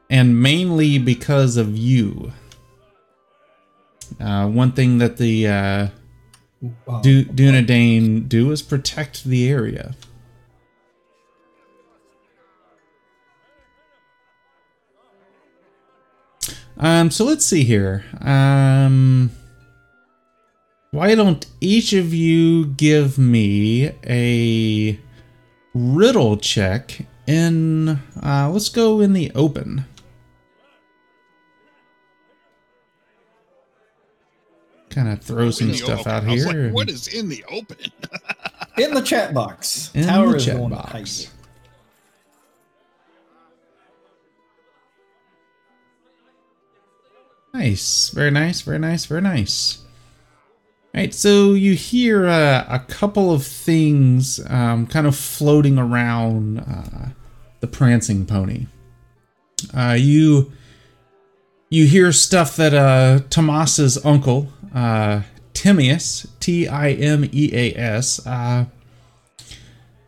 and 0.10 0.41
mainly 0.41 0.97
because 0.97 1.58
of 1.58 1.77
you. 1.77 2.34
Uh, 4.19 4.47
one 4.47 4.71
thing 4.71 4.97
that 4.99 5.17
the 5.17 5.47
uh. 5.47 5.88
Du- 7.02 7.26
Dunedain 7.26 8.30
do 8.30 8.49
is 8.52 8.62
protect 8.62 9.26
the 9.26 9.49
area. 9.49 9.95
Um, 16.78 17.12
so 17.12 17.26
let's 17.26 17.45
see 17.45 17.65
here. 17.65 18.06
Um, 18.21 19.32
why 20.91 21.15
don't 21.15 21.45
each 21.60 21.91
of 21.91 22.13
you 22.13 22.67
give 22.67 23.17
me 23.17 23.91
a 24.08 24.97
riddle 25.73 26.38
check 26.38 27.06
in, 27.28 27.89
uh, 28.21 28.49
let's 28.52 28.69
go 28.69 29.02
in 29.02 29.12
the 29.12 29.34
open. 29.36 29.84
Kind 34.93 35.10
of 35.10 35.21
throw 35.21 35.45
In 35.45 35.51
some 35.51 35.73
stuff 35.73 35.99
open. 36.01 36.12
out 36.12 36.23
I 36.23 36.32
was 36.32 36.45
here. 36.45 36.65
like, 36.65 36.73
what 36.73 36.89
is 36.89 37.08
in 37.08 37.29
the 37.29 37.43
open? 37.49 37.77
in 38.77 38.93
the 38.93 39.01
chat 39.01 39.34
box. 39.34 39.91
In 39.95 40.06
Tower 40.06 40.34
the 40.34 40.39
chat 40.39 40.58
the 40.58 40.67
box. 40.67 41.29
Nice, 47.53 48.10
very 48.10 48.32
nice, 48.32 48.62
very 48.62 48.79
nice, 48.79 49.06
very 49.06 49.21
nice. 49.21 49.79
All 50.95 51.01
right, 51.01 51.13
so 51.13 51.53
you 51.53 51.73
hear 51.73 52.27
uh, 52.27 52.65
a 52.67 52.79
couple 52.79 53.32
of 53.32 53.45
things 53.45 54.39
um, 54.49 54.88
kind 54.88 55.08
of 55.08 55.15
floating 55.15 55.77
around 55.77 56.60
uh, 56.60 57.10
the 57.60 57.67
prancing 57.67 58.25
pony. 58.25 58.67
Uh, 59.75 59.95
you 59.97 60.51
you 61.69 61.88
hear 61.88 62.12
stuff 62.12 62.56
that 62.58 62.73
uh, 62.73 63.21
Tomas's 63.29 64.03
uncle, 64.06 64.49
uh, 64.74 65.22
Timeus, 65.54 66.28
T 66.40 66.68
I 66.68 66.92
M 66.92 67.30
E 67.32 67.50
A 67.54 67.74
S, 67.76 68.26
uh, 68.26 68.66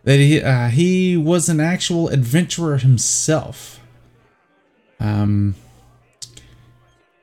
that 0.04 0.19
he 0.19 0.41
uh, 0.41 0.69
he 0.69 1.17
was 1.17 1.49
an 1.49 1.60
actual 1.60 2.10
adventurer 2.10 2.78
himself. 2.78 3.80
Um, 4.99 5.56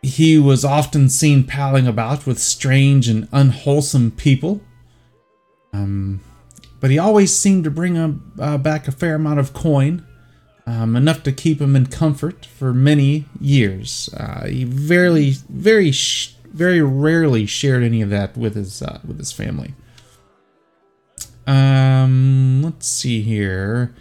he 0.02 0.36
was 0.36 0.64
often 0.64 1.08
seen 1.08 1.44
palling 1.44 1.86
about 1.86 2.26
with 2.26 2.38
strange 2.38 3.08
and 3.08 3.28
unwholesome 3.32 4.10
people. 4.10 4.60
Um, 5.72 6.20
but 6.80 6.90
he 6.90 6.98
always 6.98 7.34
seemed 7.34 7.64
to 7.64 7.70
bring 7.70 7.96
a, 7.96 8.18
uh, 8.40 8.58
back 8.58 8.88
a 8.88 8.92
fair 8.92 9.14
amount 9.14 9.38
of 9.38 9.52
coin, 9.52 10.04
um, 10.66 10.96
enough 10.96 11.22
to 11.22 11.32
keep 11.32 11.60
him 11.60 11.76
in 11.76 11.86
comfort 11.86 12.44
for 12.44 12.74
many 12.74 13.26
years. 13.40 14.10
Uh, 14.16 14.46
he 14.46 14.64
very, 14.64 15.36
very, 15.48 15.92
sh- 15.92 16.34
very 16.52 16.82
rarely 16.82 17.46
shared 17.46 17.82
any 17.82 18.02
of 18.02 18.10
that 18.10 18.36
with 18.36 18.54
his 18.54 18.82
uh, 18.82 19.00
with 19.06 19.18
his 19.18 19.32
family. 19.32 19.74
Um, 21.46 22.62
let's 22.62 22.86
see 22.86 23.22
here. 23.22 23.94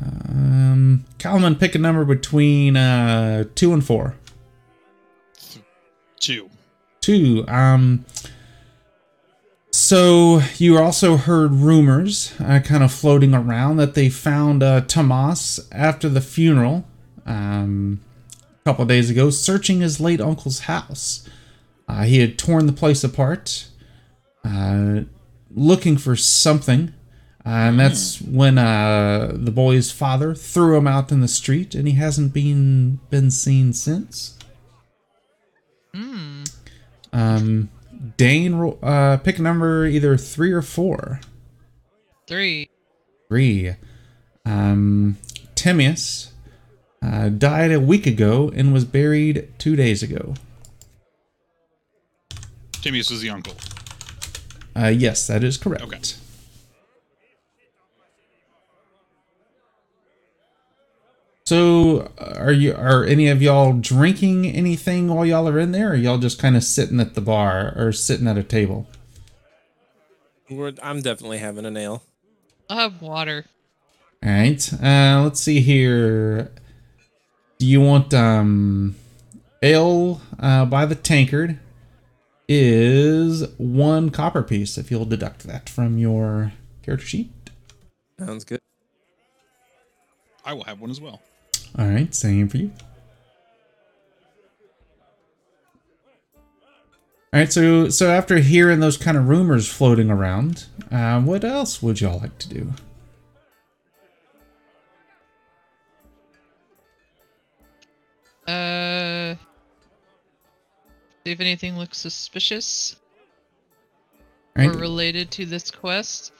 Um, 0.00 1.04
Kalman, 1.18 1.56
pick 1.56 1.74
a 1.74 1.78
number 1.78 2.04
between 2.04 2.76
uh 2.76 3.44
two 3.54 3.72
and 3.72 3.84
four. 3.84 4.14
Two. 6.20 6.50
Two. 7.00 7.44
Um. 7.48 8.04
So 9.72 10.40
you 10.56 10.78
also 10.78 11.16
heard 11.18 11.52
rumors, 11.52 12.34
uh, 12.40 12.60
kind 12.60 12.82
of 12.82 12.90
floating 12.90 13.34
around, 13.34 13.76
that 13.76 13.94
they 13.94 14.08
found 14.08 14.62
uh, 14.62 14.80
Tomas 14.80 15.60
after 15.70 16.08
the 16.08 16.22
funeral, 16.22 16.86
um, 17.26 18.00
couple 18.66 18.82
of 18.82 18.88
days 18.88 19.08
ago, 19.10 19.30
searching 19.30 19.80
his 19.80 20.00
late 20.00 20.20
uncle's 20.20 20.60
house. 20.60 21.28
Uh, 21.86 22.02
he 22.02 22.18
had 22.18 22.36
torn 22.36 22.66
the 22.66 22.72
place 22.72 23.04
apart, 23.04 23.68
uh, 24.44 25.02
looking 25.54 25.96
for 25.96 26.16
something. 26.16 26.92
Uh, 27.46 27.70
and 27.70 27.78
that's 27.78 28.20
when 28.20 28.58
uh, 28.58 29.30
the 29.32 29.52
boy's 29.52 29.92
father 29.92 30.34
threw 30.34 30.76
him 30.76 30.88
out 30.88 31.12
in 31.12 31.20
the 31.20 31.28
street, 31.28 31.76
and 31.76 31.86
he 31.86 31.94
hasn't 31.94 32.32
been 32.32 32.98
been 33.08 33.30
seen 33.30 33.72
since. 33.72 34.36
Hmm. 35.94 36.42
Um, 37.12 37.70
Dane, 38.16 38.76
uh, 38.82 39.18
pick 39.18 39.38
a 39.38 39.42
number 39.42 39.86
either 39.86 40.16
three 40.16 40.50
or 40.50 40.60
four. 40.60 41.20
Three. 42.26 42.68
Three. 43.28 43.76
Um, 44.44 45.18
Timius 45.54 46.32
uh, 47.02 47.28
died 47.28 47.72
a 47.72 47.80
week 47.80 48.06
ago 48.06 48.50
and 48.54 48.72
was 48.72 48.84
buried 48.84 49.52
two 49.58 49.76
days 49.76 50.02
ago. 50.02 50.34
Timius 52.72 53.10
was 53.10 53.20
the 53.20 53.30
uncle. 53.30 53.54
Uh, 54.76 54.88
yes, 54.88 55.26
that 55.26 55.42
is 55.42 55.56
correct. 55.56 55.82
Okay. 55.82 56.00
So, 61.44 62.10
are 62.18 62.50
you 62.50 62.74
are 62.74 63.04
any 63.04 63.28
of 63.28 63.40
y'all 63.40 63.72
drinking 63.72 64.46
anything 64.46 65.06
while 65.06 65.24
y'all 65.24 65.48
are 65.48 65.60
in 65.60 65.70
there, 65.70 65.92
or 65.92 65.94
y'all 65.94 66.18
just 66.18 66.40
kind 66.40 66.56
of 66.56 66.64
sitting 66.64 66.98
at 66.98 67.14
the 67.14 67.20
bar 67.20 67.72
or 67.76 67.92
sitting 67.92 68.26
at 68.26 68.36
a 68.36 68.42
table? 68.42 68.88
We're, 70.50 70.72
I'm 70.82 71.02
definitely 71.02 71.38
having 71.38 71.64
a 71.64 71.70
nail. 71.70 72.02
I'll 72.68 72.90
have 72.90 73.00
water. 73.00 73.46
All 74.24 74.30
right. 74.30 74.72
Uh, 74.82 75.22
let's 75.22 75.40
see 75.40 75.60
here. 75.60 76.50
Do 77.58 77.66
you 77.66 77.80
want 77.80 78.12
um, 78.12 78.96
ale 79.62 80.20
uh, 80.38 80.64
by 80.66 80.86
the 80.86 80.94
tankard? 80.94 81.58
Is 82.48 83.44
one 83.56 84.10
copper 84.10 84.42
piece 84.42 84.78
if 84.78 84.90
you'll 84.90 85.04
deduct 85.04 85.44
that 85.44 85.68
from 85.68 85.98
your 85.98 86.52
character 86.86 87.06
sheet. 87.06 87.50
Sounds 88.18 88.44
good. 88.44 88.60
I 90.44 90.54
will 90.54 90.62
have 90.64 90.80
one 90.80 90.90
as 90.90 91.00
well. 91.00 91.20
All 91.76 91.88
right, 91.88 92.14
same 92.14 92.48
for 92.48 92.58
you. 92.58 92.70
All 97.32 97.40
right, 97.40 97.52
so 97.52 97.88
so 97.88 98.08
after 98.08 98.38
hearing 98.38 98.78
those 98.78 98.96
kind 98.96 99.16
of 99.16 99.28
rumors 99.28 99.68
floating 99.68 100.08
around, 100.10 100.66
uh, 100.92 101.20
what 101.20 101.44
else 101.44 101.82
would 101.82 102.00
y'all 102.00 102.20
like 102.20 102.38
to 102.38 102.48
do? 102.48 102.72
Uh, 108.46 109.34
see 111.24 111.32
if 111.32 111.40
anything 111.40 111.76
looks 111.76 111.98
suspicious 111.98 112.96
All 114.56 114.68
or 114.68 114.72
related 114.72 115.30
to 115.32 115.46
this 115.46 115.70
quest. 115.70 116.32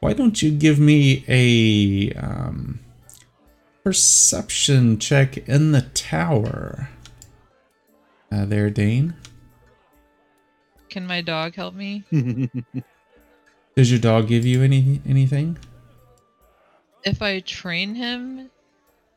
why 0.00 0.14
don't 0.14 0.40
you 0.40 0.50
give 0.50 0.78
me 0.78 1.24
a 1.28 2.12
um, 2.18 2.80
perception 3.84 4.98
check 4.98 5.36
in 5.48 5.72
the 5.72 5.82
tower? 5.82 6.88
Uh, 8.32 8.44
there, 8.46 8.70
Dane. 8.70 9.14
Can 10.88 11.06
my 11.06 11.20
dog 11.20 11.54
help 11.54 11.74
me? 11.74 12.04
Does 13.76 13.90
your 13.90 14.00
dog 14.00 14.28
give 14.28 14.46
you 14.46 14.62
any 14.62 15.00
anything? 15.06 15.58
If 17.04 17.22
I 17.22 17.40
train 17.40 17.94
him 17.94 18.50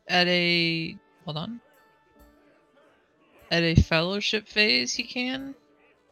at 0.08 0.26
a 0.28 0.96
hold 1.24 1.36
on. 1.38 1.60
At 3.52 3.62
a 3.62 3.74
fellowship 3.74 4.48
phase, 4.48 4.94
he 4.94 5.02
can. 5.02 5.54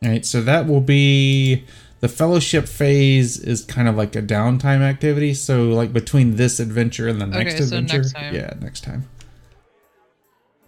All 0.05 0.11
right, 0.11 0.27
so 0.27 0.43
that 0.43 0.67
will 0.67 0.83
be 0.83 1.65
the 2.01 2.09
fellowship 2.09 2.69
phase 2.69 3.39
is 3.39 3.65
kind 3.65 3.89
of 3.89 3.97
like 3.97 4.15
a 4.15 4.21
downtime 4.21 4.81
activity. 4.83 5.33
So 5.33 5.71
like 5.71 5.91
between 5.93 6.37
this 6.37 6.61
adventure 6.61 7.09
and 7.09 7.19
the 7.19 7.27
next 7.27 7.55
Okay, 7.55 7.57
so 7.65 7.79
adventure, 7.79 7.97
next 7.97 8.13
time. 8.13 8.35
yeah, 8.35 8.53
next 8.61 8.85
time. 8.85 9.09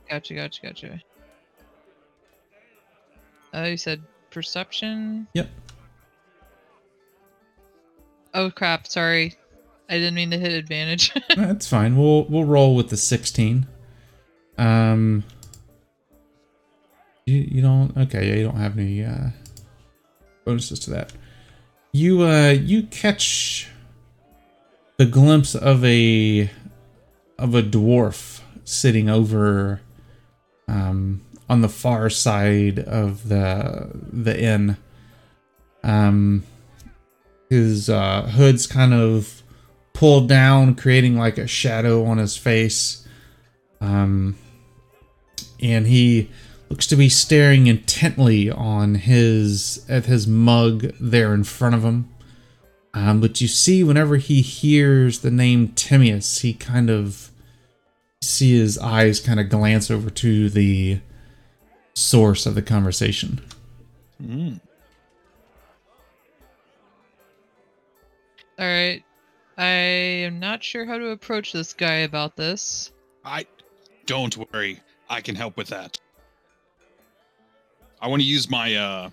Gotcha, 0.09 0.33
gotcha, 0.35 0.63
gotcha. 0.63 1.01
Oh, 3.53 3.65
you 3.65 3.77
said 3.77 4.03
perception? 4.31 5.29
Yep. 5.35 5.51
Oh 8.33 8.51
crap, 8.51 8.87
sorry. 8.87 9.35
I 9.91 9.99
didn't 9.99 10.15
mean 10.15 10.31
to 10.31 10.39
hit 10.39 10.53
advantage. 10.53 11.13
That's 11.37 11.69
fine. 11.69 11.99
We'll 11.99 12.25
we'll 12.25 12.47
roll 12.47 12.75
with 12.75 12.89
the 12.89 12.97
sixteen. 12.97 13.67
Um. 14.57 15.25
You 17.27 17.47
you 17.49 17.63
don't 17.63 17.97
okay? 17.97 18.29
Yeah, 18.29 18.35
you 18.37 18.45
don't 18.45 18.57
have 18.57 18.79
any 18.79 19.05
uh, 19.05 19.31
bonuses 20.45 20.79
to 20.81 20.91
that. 20.91 21.13
You 21.93 22.23
uh 22.23 22.51
you 22.51 22.85
catch 22.85 23.69
the 24.97 25.07
glimpse 25.07 25.55
of 25.55 25.85
a 25.85 26.51
of 27.39 27.55
a 27.55 27.63
dwarf 27.63 28.41
sitting 28.65 29.09
over 29.09 29.81
um 30.69 31.23
on 31.49 31.61
the 31.61 31.69
far 31.69 32.09
side 32.11 32.79
of 32.79 33.29
the 33.29 33.91
the 33.95 34.41
inn. 34.41 34.77
Um 35.85 36.45
his 37.51 37.91
uh 37.91 38.23
hood's 38.23 38.67
kind 38.67 38.95
of 38.95 39.43
pulled 39.93 40.29
down, 40.29 40.75
creating 40.75 41.17
like 41.17 41.39
a 41.39 41.47
shadow 41.47 42.05
on 42.05 42.19
his 42.19 42.37
face. 42.37 43.07
Um, 43.81 44.37
and 45.61 45.87
he 45.87 46.31
looks 46.73 46.87
to 46.87 46.97
be 46.97 47.11
staring 47.11 47.67
intently 47.67 48.51
on 48.51 48.95
his 48.95 49.85
at 49.91 50.07
his 50.07 50.27
mug 50.27 50.91
there 50.99 51.35
in 51.35 51.45
front 51.45 51.75
of 51.75 51.83
him. 51.83 52.09
Um, 52.95 53.21
but 53.21 53.43
you 53.43 53.47
see, 53.47 53.85
whenever 53.85 54.17
he 54.17 54.41
hears 54.41 55.19
the 55.19 55.31
name 55.31 55.69
Timius, 55.69 56.41
he 56.41 56.55
kind 56.55 56.89
of 56.89 57.31
you 58.23 58.27
see 58.27 58.59
his 58.59 58.79
eyes 58.79 59.21
kind 59.21 59.39
of 59.39 59.51
glance 59.51 59.91
over 59.91 60.09
to 60.09 60.49
the 60.49 61.01
source 61.93 62.47
of 62.47 62.55
the 62.55 62.63
conversation. 62.63 63.43
Mm. 64.23 64.59
Alright. 68.59 69.05
I 69.59 69.67
am 69.67 70.41
not 70.41 70.65
sure 70.65 70.87
how 70.87 70.97
to 70.97 71.11
approach 71.11 71.53
this 71.53 71.75
guy 71.75 71.97
about 71.97 72.35
this. 72.37 72.93
I 73.27 73.45
don't 74.07 74.35
worry. 74.55 74.81
I 75.11 75.21
can 75.21 75.35
help 75.35 75.59
with 75.59 75.69
that. 75.69 75.99
I 78.03 78.09
want 78.09 78.21
to 78.21 78.27
use 78.27 78.51
my 78.51 78.75
uh 78.75 79.11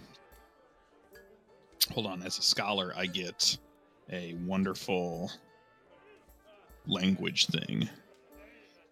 hold 1.91 2.08
on, 2.08 2.23
as 2.23 2.39
a 2.39 2.41
scholar 2.41 2.91
I 2.97 3.06
get 3.06 3.58
a 4.12 4.34
wonderful 4.45 5.32
language 6.88 7.45
thing. 7.47 7.88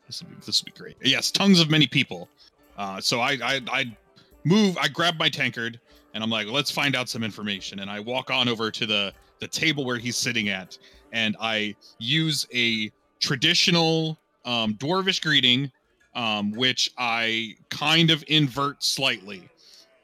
This 0.06 0.22
will 0.22 0.30
be 0.30 0.36
this 0.46 0.62
will 0.62 0.66
be 0.66 0.80
great. 0.80 0.96
Yes, 1.04 1.32
tongues 1.32 1.60
of 1.60 1.70
many 1.72 1.88
people. 1.88 2.30
Uh 2.78 3.02
so 3.02 3.20
I 3.20 3.38
I 3.44 3.62
I 3.70 3.98
move 4.44 4.78
I 4.78 4.88
grab 4.88 5.18
my 5.18 5.30
tankard 5.30 5.80
and 6.14 6.24
I'm 6.24 6.30
like, 6.30 6.48
let's 6.48 6.72
find 6.72 6.96
out 6.96 7.10
some 7.10 7.24
information. 7.24 7.80
And 7.80 7.90
I 7.90 8.00
walk 8.00 8.30
on 8.30 8.48
over 8.48 8.70
to 8.70 8.86
the 8.86 9.14
the 9.40 9.48
table 9.48 9.84
where 9.84 9.98
he's 9.98 10.16
sitting 10.16 10.50
at 10.50 10.78
and 11.12 11.36
I 11.42 11.76
use 11.98 12.46
a 12.54 12.92
traditional 13.20 14.20
um, 14.46 14.76
dwarvish 14.76 15.22
greeting, 15.22 15.72
um, 16.16 16.52
which 16.52 16.92
I 16.98 17.56
kind 17.70 18.12
of 18.12 18.24
invert 18.28 18.84
slightly. 18.84 19.50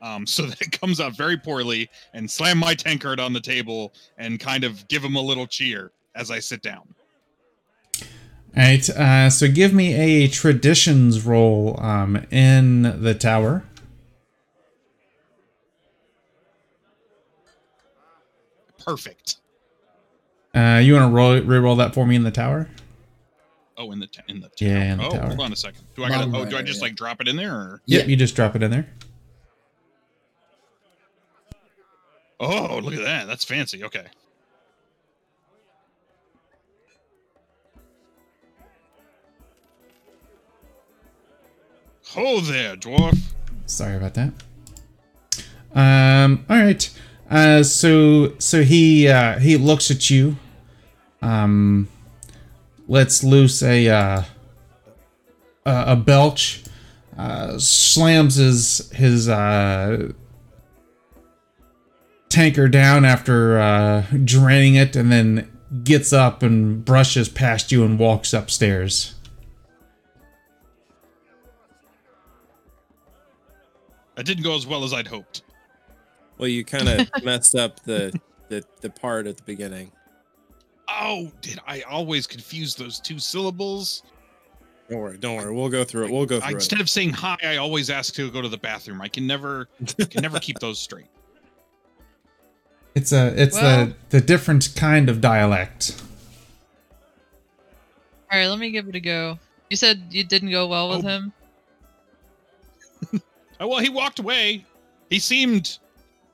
Um, 0.03 0.27
so 0.27 0.45
that 0.45 0.61
it 0.61 0.79
comes 0.79 0.99
out 0.99 1.15
very 1.15 1.37
poorly 1.37 1.89
and 2.13 2.29
slam 2.29 2.59
my 2.59 2.75
tankard 2.75 3.19
on 3.19 3.33
the 3.33 3.39
table 3.39 3.93
and 4.17 4.39
kind 4.39 4.63
of 4.63 4.87
give 4.89 5.03
him 5.03 5.15
a 5.15 5.21
little 5.21 5.47
cheer 5.47 5.91
as 6.13 6.29
I 6.29 6.39
sit 6.39 6.61
down. 6.61 6.93
All 8.55 8.61
right, 8.61 8.87
uh, 8.91 9.29
so 9.31 9.47
give 9.49 9.73
me 9.73 9.95
a 9.95 10.27
traditions 10.27 11.25
roll 11.25 11.79
um, 11.81 12.17
in 12.29 13.01
the 13.01 13.15
tower. 13.15 13.63
Perfect. 18.85 19.37
Uh, 20.53 20.79
you 20.83 20.93
want 20.93 21.09
to 21.09 21.15
roll 21.15 21.39
re-roll 21.41 21.75
that 21.77 21.95
for 21.95 22.05
me 22.05 22.15
in 22.15 22.23
the 22.23 22.29
tower? 22.29 22.69
Oh, 23.75 23.91
in 23.91 23.99
the 23.99 24.05
t- 24.05 24.21
in 24.27 24.39
the 24.39 24.49
tower. 24.49 24.55
Yeah, 24.59 24.91
in 24.91 24.97
the 24.99 25.07
oh, 25.07 25.11
tower. 25.11 25.27
hold 25.27 25.39
on 25.39 25.53
a 25.53 25.55
second. 25.55 25.83
Do 25.95 26.03
I 26.03 26.09
gotta? 26.09 26.37
Oh, 26.37 26.45
do 26.45 26.57
I 26.57 26.61
just 26.61 26.81
like 26.81 26.95
drop 26.95 27.21
it 27.21 27.27
in 27.27 27.35
there? 27.35 27.55
Or? 27.55 27.81
Yep, 27.85 28.01
Yeah. 28.03 28.07
you 28.07 28.15
just 28.15 28.35
drop 28.35 28.55
it 28.55 28.61
in 28.61 28.69
there. 28.69 28.87
Oh, 32.43 32.79
look 32.79 32.93
at 32.93 33.03
that. 33.03 33.27
That's 33.27 33.45
fancy. 33.45 33.83
Okay. 33.83 34.05
Ho 42.09 42.41
there, 42.41 42.75
dwarf. 42.75 43.17
Sorry 43.65 43.95
about 43.95 44.13
that. 44.15 44.33
Um. 45.73 46.45
All 46.49 46.57
right. 46.57 46.89
Uh. 47.29 47.63
So 47.63 48.37
so 48.39 48.63
he 48.63 49.07
uh 49.07 49.39
he 49.39 49.57
looks 49.57 49.89
at 49.89 50.09
you. 50.09 50.35
Um. 51.21 51.87
Lets 52.87 53.23
loose 53.23 53.63
a 53.63 53.87
uh 53.87 54.23
a, 55.65 55.83
a 55.87 55.95
belch. 55.95 56.63
Uh, 57.17 57.59
slams 57.59 58.35
his 58.35 58.91
his 58.91 59.29
uh 59.29 60.11
tanker 62.33 62.67
down 62.67 63.05
after 63.05 63.59
uh 63.59 64.05
draining 64.25 64.75
it, 64.75 64.95
and 64.95 65.11
then 65.11 65.49
gets 65.83 66.11
up 66.11 66.43
and 66.43 66.83
brushes 66.83 67.29
past 67.29 67.71
you 67.71 67.83
and 67.83 67.97
walks 67.97 68.33
upstairs. 68.33 69.15
That 74.15 74.25
didn't 74.25 74.43
go 74.43 74.55
as 74.55 74.67
well 74.67 74.83
as 74.83 74.93
I'd 74.93 75.07
hoped. 75.07 75.43
Well, 76.37 76.47
you 76.47 76.63
kind 76.63 76.87
of 76.87 77.09
messed 77.23 77.55
up 77.55 77.81
the, 77.83 78.17
the 78.49 78.63
the 78.81 78.89
part 78.89 79.27
at 79.27 79.37
the 79.37 79.43
beginning. 79.43 79.91
Oh, 80.87 81.31
did 81.41 81.59
I 81.65 81.81
always 81.81 82.27
confuse 82.27 82.75
those 82.75 82.99
two 82.99 83.17
syllables? 83.17 84.03
Don't 84.89 84.99
worry, 84.99 85.17
don't 85.17 85.37
worry. 85.37 85.53
We'll 85.53 85.69
go 85.69 85.83
through 85.83 86.05
it. 86.05 86.11
We'll 86.11 86.25
go 86.25 86.37
I, 86.37 86.39
through 86.39 86.49
it. 86.49 86.53
instead 86.55 86.81
of 86.81 86.89
saying 86.89 87.11
hi, 87.11 87.37
I 87.43 87.57
always 87.57 87.89
ask 87.89 88.13
to 88.15 88.29
go 88.29 88.41
to 88.41 88.49
the 88.49 88.57
bathroom. 88.57 89.01
I 89.01 89.07
can 89.07 89.25
never 89.25 89.67
can 90.09 90.21
never 90.21 90.39
keep 90.39 90.59
those 90.59 90.79
straight. 90.79 91.07
It's 92.95 93.11
a 93.11 93.33
it's 93.41 93.55
Well- 93.55 93.87
the 93.87 93.95
the 94.09 94.21
different 94.21 94.69
kind 94.75 95.09
of 95.09 95.19
dialect. 95.21 96.01
All 98.31 98.39
right, 98.39 98.47
let 98.47 98.59
me 98.59 98.71
give 98.71 98.87
it 98.87 98.95
a 98.95 98.99
go. 98.99 99.39
You 99.69 99.77
said 99.77 100.03
you 100.09 100.23
didn't 100.23 100.51
go 100.51 100.67
well 100.67 100.89
with 100.89 101.05
Oh. 101.05 101.07
him. 101.07 101.33
Oh, 103.59 103.67
well, 103.67 103.79
he 103.79 103.87
walked 103.89 104.19
away. 104.19 104.65
He 105.09 105.19
seemed 105.19 105.77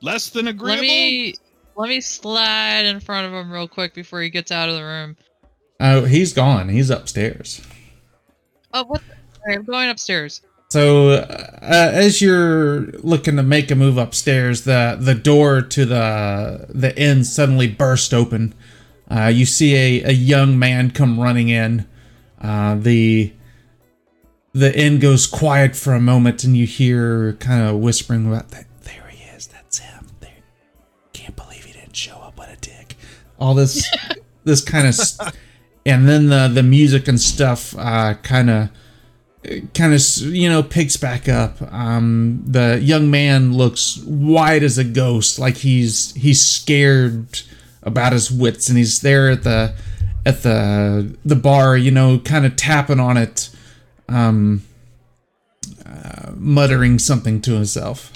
less 0.02 0.30
than 0.30 0.48
agreeable. 0.48 0.78
Let 0.78 0.82
me 0.82 1.36
let 1.76 1.90
me 1.90 2.02
slide 2.02 2.86
in 2.86 3.00
front 3.02 3.28
of 3.28 3.34
him 3.34 3.52
real 3.52 3.68
quick 3.68 3.94
before 3.94 4.22
he 4.22 4.30
gets 4.30 4.52
out 4.52 4.68
of 4.70 4.76
the 4.76 4.84
room. 4.84 5.16
Oh, 5.80 6.06
he's 6.06 6.34
gone. 6.34 6.70
He's 6.70 6.90
upstairs. 6.90 7.62
Oh, 8.74 8.84
what? 8.86 9.02
The? 9.08 9.14
All 9.14 9.18
right, 9.48 9.58
I'm 9.60 9.66
going 9.66 9.90
upstairs. 9.90 10.42
So 10.72 11.10
uh, 11.14 11.50
as 11.64 12.22
you're 12.22 12.82
looking 13.02 13.38
to 13.38 13.44
make 13.44 13.72
a 13.72 13.76
move 13.76 13.98
upstairs, 13.98 14.66
the 14.66 14.96
the 15.00 15.16
door 15.16 15.64
to 15.64 15.84
the 15.84 16.68
the 16.70 16.96
inn 16.96 17.24
suddenly 17.24 17.68
burst 17.68 18.14
open. 18.14 18.54
Uh, 19.10 19.32
you 19.34 19.48
see 19.48 19.76
a, 19.76 20.10
a 20.10 20.12
young 20.12 20.60
man 20.60 20.92
come 20.92 21.20
running 21.20 21.50
in. 21.50 21.88
Uh, 22.40 22.76
the 22.76 23.34
the 24.54 24.80
inn 24.80 25.00
goes 25.00 25.26
quiet 25.26 25.76
for 25.76 25.94
a 25.94 26.00
moment, 26.00 26.44
and 26.44 26.56
you 26.56 26.68
hear 26.68 27.34
kind 27.40 27.68
of 27.68 27.78
whispering 27.78 28.28
about 28.28 28.50
that. 28.50 28.66
There 28.84 29.08
he 29.10 29.24
is. 29.36 29.48
That's 29.48 29.80
him. 29.80 30.06
There. 30.20 30.30
Can't 31.14 31.36
believe 31.36 31.66
he 31.66 31.74
didn't 31.74 31.96
show 31.96 32.18
up. 32.18 32.38
What 32.38 32.54
a 32.54 32.58
dick. 32.58 32.96
All 33.40 33.56
this 33.56 33.90
this 34.44 34.64
kind 34.64 34.88
of, 34.88 35.34
and 35.84 36.08
then 36.08 36.28
the 36.28 36.48
the 36.48 36.62
music 36.62 37.08
and 37.08 37.20
stuff 37.20 37.76
uh, 37.76 38.14
kind 38.22 38.52
of 38.52 38.70
kind 39.74 39.94
of 39.94 40.02
you 40.18 40.50
know 40.50 40.62
picks 40.62 40.98
back 40.98 41.30
up 41.30 41.62
um 41.72 42.44
the 42.46 42.78
young 42.82 43.10
man 43.10 43.54
looks 43.54 43.98
white 44.04 44.64
as 44.64 44.78
a 44.78 44.84
ghost 44.84 45.40
like 45.40 45.58
he's 45.58 46.14
he's 46.16 46.42
scared 46.42 47.42
about 47.84 48.12
his 48.12 48.30
wits 48.30 48.68
and 48.68 48.78
he's 48.78 49.00
there 49.00 49.30
at 49.30 49.44
the 49.44 49.74
at 50.26 50.44
the 50.44 51.18
the 51.24 51.38
bar 51.38 51.78
you 51.78 51.90
know 51.90 52.20
kind 52.20 52.46
of 52.46 52.56
tapping 52.58 53.00
on 53.00 53.16
it 53.16 53.50
um 54.10 54.62
uh, 55.86 56.32
muttering 56.36 57.00
something 57.00 57.40
to 57.40 57.54
himself 57.54 58.12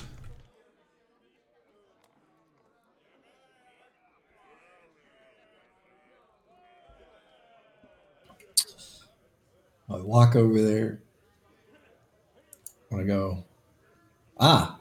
I 9.90 9.98
walk 9.98 10.36
over 10.36 10.60
there. 10.60 11.03
I 13.00 13.04
go, 13.04 13.44
ah, 14.40 14.78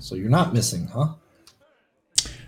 so 0.00 0.14
you're 0.14 0.28
not 0.28 0.52
missing, 0.52 0.86
huh? 0.86 1.14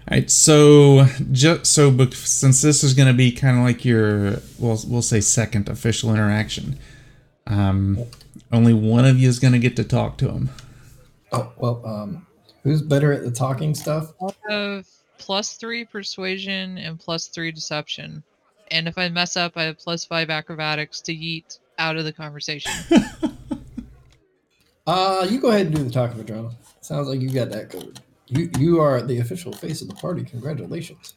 All 0.08 0.16
right, 0.16 0.30
so 0.30 1.06
just 1.32 1.66
so 1.66 1.90
bec- 1.90 2.12
since 2.14 2.62
this 2.62 2.84
is 2.84 2.94
going 2.94 3.08
to 3.08 3.14
be 3.14 3.32
kind 3.32 3.58
of 3.58 3.64
like 3.64 3.84
your, 3.84 4.40
we'll 4.58 4.78
we'll 4.86 5.02
say 5.02 5.20
second 5.20 5.68
official 5.68 6.14
interaction, 6.14 6.78
um, 7.46 8.04
only 8.52 8.72
one 8.72 9.04
of 9.04 9.18
you 9.18 9.28
is 9.28 9.40
going 9.40 9.52
to 9.52 9.58
get 9.58 9.74
to 9.76 9.84
talk 9.84 10.16
to 10.18 10.30
him. 10.30 10.50
Oh, 11.32 11.52
well, 11.56 11.82
um, 11.84 12.26
who's 12.62 12.82
better 12.82 13.12
at 13.12 13.24
the 13.24 13.32
talking 13.32 13.74
stuff? 13.74 14.12
I 14.22 14.52
have 14.52 14.86
plus 15.18 15.54
three 15.54 15.84
persuasion 15.84 16.78
and 16.78 17.00
plus 17.00 17.26
three 17.26 17.50
deception. 17.50 18.22
And 18.70 18.88
if 18.88 18.98
I 18.98 19.08
mess 19.08 19.36
up, 19.36 19.52
I 19.56 19.64
have 19.64 19.78
plus 19.78 20.04
five 20.04 20.30
acrobatics 20.30 21.00
to 21.02 21.14
yeet 21.14 21.58
out 21.78 21.96
of 21.96 22.04
the 22.04 22.12
conversation. 22.12 22.72
Uh, 24.86 25.26
you 25.28 25.40
go 25.40 25.48
ahead 25.48 25.66
and 25.66 25.74
do 25.74 25.82
the 25.82 25.90
talk 25.90 26.10
talking, 26.10 26.18
Madrona. 26.18 26.50
Sounds 26.80 27.08
like 27.08 27.20
you 27.20 27.30
got 27.30 27.50
that 27.50 27.70
covered. 27.70 28.00
You 28.28 28.50
you 28.58 28.80
are 28.80 29.02
the 29.02 29.18
official 29.18 29.52
face 29.52 29.82
of 29.82 29.88
the 29.88 29.94
party. 29.94 30.24
Congratulations. 30.24 31.14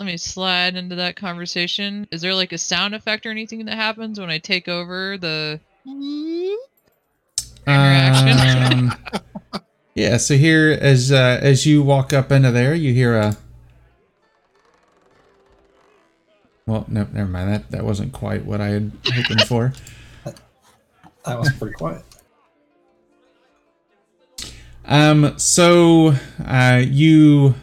Let 0.00 0.06
me 0.06 0.16
slide 0.16 0.74
into 0.74 0.96
that 0.96 1.14
conversation. 1.14 2.08
Is 2.10 2.20
there 2.20 2.34
like 2.34 2.52
a 2.52 2.58
sound 2.58 2.94
effect 2.94 3.26
or 3.26 3.30
anything 3.30 3.64
that 3.66 3.76
happens 3.76 4.18
when 4.18 4.28
I 4.28 4.38
take 4.38 4.68
over 4.68 5.16
the 5.16 5.60
interaction? 7.66 8.90
Um, 8.90 8.92
yeah. 9.94 10.16
So 10.16 10.36
here, 10.36 10.76
as 10.80 11.12
uh, 11.12 11.38
as 11.40 11.64
you 11.64 11.82
walk 11.82 12.12
up 12.12 12.32
into 12.32 12.50
there, 12.50 12.74
you 12.74 12.92
hear 12.92 13.16
a. 13.16 13.36
Well, 16.66 16.86
no, 16.88 17.06
never 17.12 17.28
mind. 17.28 17.52
That 17.52 17.70
that 17.70 17.84
wasn't 17.84 18.12
quite 18.12 18.44
what 18.44 18.60
I 18.60 18.68
had 18.68 18.92
hoping 19.06 19.46
for. 19.46 19.72
That 21.24 21.38
was 21.38 21.50
pretty 21.52 21.74
quiet. 21.74 22.02
Um. 24.84 25.38
So, 25.38 26.14
uh, 26.44 26.82
you 26.84 27.54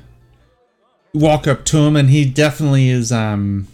walk 1.14 1.48
up 1.48 1.66
to 1.66 1.78
him, 1.78 1.96
and 1.96 2.10
he 2.10 2.26
definitely 2.26 2.90
is 2.90 3.12
um 3.12 3.68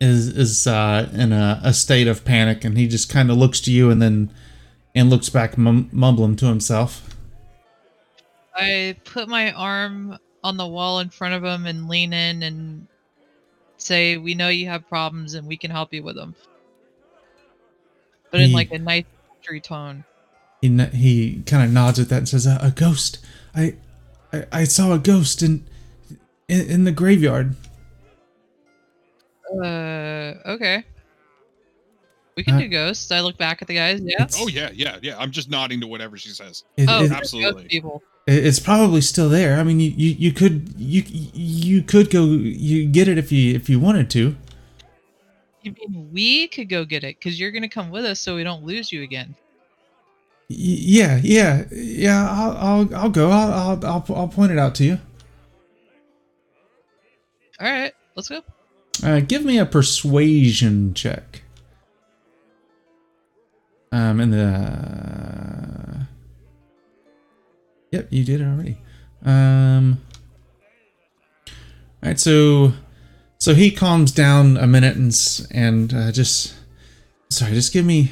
is 0.00 0.28
is 0.28 0.66
uh 0.66 1.08
in 1.12 1.32
a, 1.32 1.60
a 1.64 1.72
state 1.72 2.06
of 2.06 2.24
panic, 2.24 2.64
and 2.64 2.76
he 2.76 2.86
just 2.86 3.08
kind 3.08 3.30
of 3.30 3.36
looks 3.38 3.60
to 3.62 3.72
you, 3.72 3.90
and 3.90 4.02
then 4.02 4.30
and 4.94 5.10
looks 5.10 5.28
back, 5.28 5.56
mum- 5.56 5.88
mumbling 5.92 6.36
to 6.36 6.46
himself. 6.46 7.16
I 8.54 8.96
put 9.04 9.28
my 9.28 9.52
arm 9.52 10.18
on 10.42 10.56
the 10.56 10.66
wall 10.66 11.00
in 11.00 11.10
front 11.10 11.34
of 11.34 11.44
him 11.44 11.66
and 11.66 11.88
lean 11.88 12.12
in 12.12 12.42
and 12.42 12.86
say, 13.76 14.16
"We 14.16 14.34
know 14.34 14.48
you 14.48 14.66
have 14.66 14.88
problems 14.88 15.34
and 15.34 15.46
we 15.46 15.56
can 15.56 15.70
help 15.70 15.94
you 15.94 16.02
with 16.02 16.16
them." 16.16 16.34
But 18.30 18.40
in 18.40 18.52
like 18.52 18.70
a 18.72 18.78
nice 18.78 19.04
country 19.34 19.60
tone. 19.60 20.04
He 20.60 20.68
he 20.92 21.42
kind 21.46 21.64
of 21.64 21.70
nods 21.70 21.98
at 21.98 22.08
that 22.08 22.18
and 22.18 22.28
says, 22.28 22.46
uh, 22.46 22.58
"A 22.60 22.70
ghost. 22.70 23.18
I, 23.54 23.76
I 24.32 24.44
I 24.52 24.64
saw 24.64 24.92
a 24.92 24.98
ghost 24.98 25.42
in 25.42 25.66
in, 26.48 26.68
in 26.68 26.84
the 26.84 26.92
graveyard." 26.92 27.54
Uh, 29.50 30.34
okay. 30.46 30.84
We 32.36 32.44
can 32.44 32.54
Uh, 32.54 32.58
do 32.60 32.68
ghosts. 32.68 33.10
I 33.10 33.20
look 33.20 33.36
back 33.38 33.62
at 33.62 33.68
the 33.68 33.74
guys. 33.74 34.00
Yeah. 34.02 34.26
Oh 34.36 34.46
yeah, 34.48 34.70
yeah, 34.74 34.98
yeah. 35.02 35.18
I'm 35.18 35.30
just 35.30 35.48
nodding 35.50 35.80
to 35.80 35.86
whatever 35.86 36.16
she 36.16 36.28
says. 36.30 36.64
It- 36.76 36.88
Oh, 36.88 37.04
it- 37.04 37.10
absolutely. 37.12 37.62
ghost 37.62 37.70
people. 37.70 38.02
It's 38.30 38.58
probably 38.60 39.00
still 39.00 39.30
there. 39.30 39.58
I 39.58 39.62
mean, 39.64 39.80
you, 39.80 39.90
you, 39.96 40.10
you 40.18 40.32
could 40.32 40.74
you 40.76 41.02
you 41.06 41.82
could 41.82 42.10
go 42.10 42.24
you 42.26 42.84
get 42.86 43.08
it 43.08 43.16
if 43.16 43.32
you 43.32 43.54
if 43.54 43.70
you 43.70 43.80
wanted 43.80 44.10
to. 44.10 44.36
You 45.68 45.88
mean 45.90 46.10
we 46.12 46.48
could 46.48 46.68
go 46.68 46.84
get 46.84 47.04
it 47.04 47.16
because 47.18 47.38
you're 47.38 47.50
gonna 47.50 47.68
come 47.68 47.90
with 47.90 48.04
us 48.04 48.20
so 48.20 48.36
we 48.36 48.44
don't 48.44 48.64
lose 48.64 48.90
you 48.92 49.02
again. 49.02 49.34
Y- 50.50 50.56
yeah, 50.58 51.20
yeah, 51.22 51.64
yeah. 51.70 52.28
I'll 52.30 52.56
I'll, 52.56 52.94
I'll 52.94 53.10
go. 53.10 53.30
I'll, 53.30 53.52
I'll 53.52 53.86
I'll 53.86 54.04
I'll 54.16 54.28
point 54.28 54.52
it 54.52 54.58
out 54.58 54.74
to 54.76 54.84
you. 54.84 54.98
All 57.60 57.70
right, 57.70 57.92
let's 58.14 58.28
go. 58.28 58.40
Uh, 59.02 59.20
give 59.20 59.44
me 59.44 59.58
a 59.58 59.66
persuasion 59.66 60.94
check. 60.94 61.42
Um, 63.92 64.20
in 64.20 64.30
the. 64.30 66.06
Yep, 67.90 68.08
you 68.10 68.24
did 68.24 68.40
it 68.40 68.44
already. 68.44 68.78
Um. 69.24 70.00
All 72.00 72.10
right, 72.10 72.20
so, 72.20 72.72
so 73.38 73.54
he 73.54 73.70
calms 73.70 74.12
down 74.12 74.56
a 74.56 74.66
minute 74.66 74.96
and 74.96 75.46
and 75.50 75.94
uh, 75.94 76.12
just, 76.12 76.54
sorry, 77.30 77.52
just 77.52 77.72
give 77.72 77.84
me, 77.84 78.10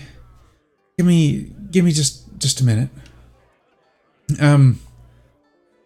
give 0.96 1.07
me, 1.07 1.53
give 1.70 1.84
me 1.84 1.92
just 1.92 2.24
just 2.38 2.61
a 2.61 2.64
minute. 2.64 2.90
Um. 4.40 4.80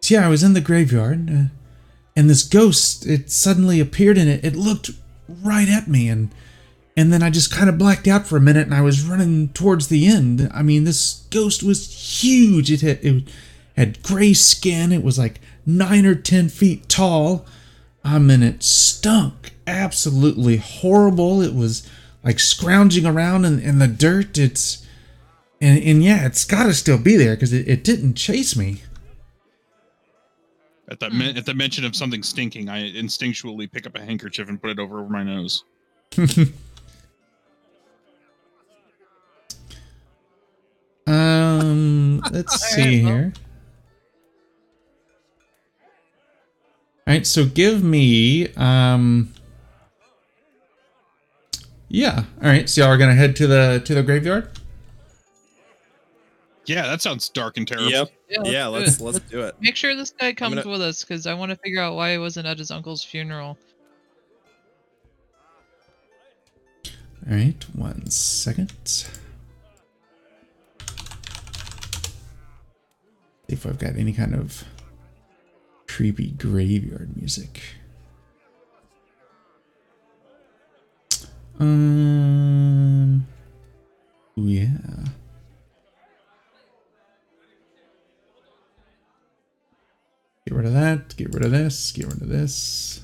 so 0.01 0.15
yeah, 0.15 0.25
I 0.25 0.29
was 0.29 0.43
in 0.43 0.53
the 0.53 0.61
graveyard. 0.61 1.29
Uh, 1.29 1.43
and 2.15 2.29
this 2.29 2.43
ghost 2.43 3.05
it 3.05 3.29
suddenly 3.29 3.79
appeared 3.79 4.17
in 4.17 4.27
it 4.27 4.43
it 4.43 4.55
looked 4.55 4.91
right 5.27 5.69
at 5.69 5.87
me 5.87 6.09
and 6.09 6.29
and 6.97 7.11
then 7.11 7.23
i 7.23 7.29
just 7.29 7.51
kind 7.51 7.69
of 7.69 7.77
blacked 7.77 8.07
out 8.07 8.27
for 8.27 8.37
a 8.37 8.41
minute 8.41 8.65
and 8.65 8.75
i 8.75 8.81
was 8.81 9.05
running 9.05 9.49
towards 9.49 9.87
the 9.87 10.07
end 10.07 10.49
i 10.53 10.61
mean 10.61 10.83
this 10.83 11.25
ghost 11.29 11.63
was 11.63 12.21
huge 12.21 12.71
it 12.71 12.81
had, 12.81 13.03
it 13.03 13.23
had 13.77 14.03
gray 14.03 14.33
skin 14.33 14.91
it 14.91 15.03
was 15.03 15.17
like 15.17 15.39
nine 15.65 16.05
or 16.05 16.15
ten 16.15 16.49
feet 16.49 16.87
tall 16.89 17.45
i 18.03 18.17
mean 18.19 18.41
it 18.43 18.61
stunk 18.63 19.53
absolutely 19.67 20.57
horrible 20.57 21.41
it 21.41 21.53
was 21.53 21.87
like 22.23 22.39
scrounging 22.39 23.05
around 23.05 23.45
in, 23.45 23.59
in 23.59 23.79
the 23.79 23.87
dirt 23.87 24.37
it's 24.37 24.85
and, 25.59 25.81
and 25.83 26.03
yeah 26.03 26.25
it's 26.25 26.43
got 26.45 26.63
to 26.63 26.73
still 26.73 26.97
be 26.97 27.15
there 27.15 27.35
because 27.35 27.53
it, 27.53 27.67
it 27.67 27.83
didn't 27.83 28.15
chase 28.15 28.55
me 28.55 28.81
At 30.89 30.99
the 30.99 31.09
men- 31.09 31.37
at 31.37 31.45
the 31.45 31.53
mention 31.53 31.85
of 31.85 31.95
something 31.95 32.21
stinking, 32.21 32.67
I 32.67 32.91
instinctually 32.91 33.71
pick 33.71 33.85
up 33.87 33.95
a 33.95 34.01
handkerchief 34.03 34.49
and 34.49 34.59
put 34.61 34.71
it 34.71 34.77
over 34.79 34.99
over 34.99 35.09
my 35.09 35.23
nose. 35.23 35.63
Um, 41.07 42.19
let's 42.31 42.59
see 42.75 43.03
right, 43.03 43.03
well- 43.05 43.13
here. 43.15 43.33
Right, 47.11 47.25
so 47.27 47.45
give 47.45 47.83
me 47.83 48.47
um 48.55 49.33
Yeah. 51.89 52.23
All 52.41 52.49
right, 52.49 52.69
so 52.69 52.81
y'all 52.81 52.89
are 52.91 52.97
gonna 52.97 53.15
head 53.15 53.35
to 53.37 53.47
the 53.47 53.81
to 53.85 53.93
the 53.93 54.03
graveyard? 54.03 54.49
Yeah, 56.65 56.83
that 56.83 57.01
sounds 57.01 57.27
dark 57.29 57.57
and 57.57 57.67
terrible. 57.67 57.89
Yep. 57.91 58.11
Yeah, 58.29 58.41
Yeah, 58.45 58.63
do 58.65 58.69
let's 58.71 59.01
let's 59.01 59.19
do 59.19 59.41
it. 59.41 59.55
Make 59.59 59.75
sure 59.75 59.95
this 59.95 60.11
guy 60.11 60.31
comes 60.33 60.55
gonna- 60.55 60.69
with 60.69 60.81
us 60.81 61.03
because 61.03 61.27
I 61.27 61.33
want 61.33 61.49
to 61.49 61.55
figure 61.57 61.81
out 61.81 61.95
why 61.95 62.11
he 62.13 62.17
wasn't 62.17 62.47
at 62.47 62.57
his 62.59 62.71
uncle's 62.71 63.03
funeral. 63.03 63.57
All 67.29 67.35
right, 67.35 67.61
one 67.73 68.09
second. 68.09 68.71
See 68.87 69.07
if 73.49 73.65
I've 73.65 73.77
got 73.79 73.95
any 73.97 74.13
kind 74.13 74.33
of 74.33 74.63
creepy 75.95 76.31
graveyard 76.31 77.15
music. 77.17 77.61
Um. 81.59 83.27
Yeah. 84.35 84.67
Get 90.45 90.55
rid 90.55 90.65
of 90.65 90.73
that. 90.73 91.15
Get 91.17 91.33
rid 91.33 91.45
of 91.45 91.51
this. 91.51 91.91
Get 91.91 92.07
rid 92.07 92.21
of 92.21 92.29
this. 92.29 93.01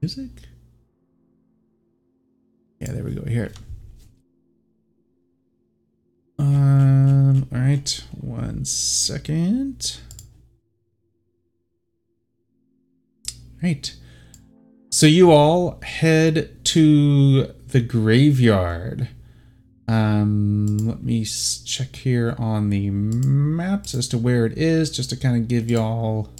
music. 0.00 0.30
Yeah, 2.80 2.92
there 2.92 3.04
we 3.04 3.14
go. 3.14 3.22
Hear 3.28 3.44
it. 3.44 3.58
Um. 6.40 7.46
All 7.52 7.58
right. 7.58 8.02
One 8.18 8.64
second. 8.64 9.98
Right. 13.62 13.94
So 14.88 15.06
you 15.06 15.30
all 15.32 15.78
head 15.82 16.64
to 16.64 17.44
the 17.68 17.80
graveyard. 17.80 19.08
Um, 19.86 20.78
let 20.78 21.02
me 21.02 21.24
check 21.24 21.94
here 21.96 22.34
on 22.38 22.70
the 22.70 22.88
maps 22.90 23.94
as 23.94 24.08
to 24.08 24.18
where 24.18 24.46
it 24.46 24.56
is, 24.56 24.90
just 24.90 25.10
to 25.10 25.16
kind 25.16 25.36
of 25.36 25.46
give 25.46 25.70
y'all 25.70 26.30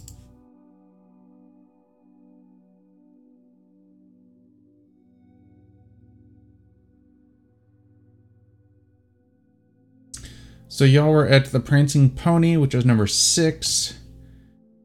So 10.80 10.86
y'all 10.86 11.12
were 11.12 11.28
at 11.28 11.52
the 11.52 11.60
Prancing 11.60 12.08
Pony, 12.08 12.56
which 12.56 12.74
was 12.74 12.86
number 12.86 13.06
six. 13.06 13.98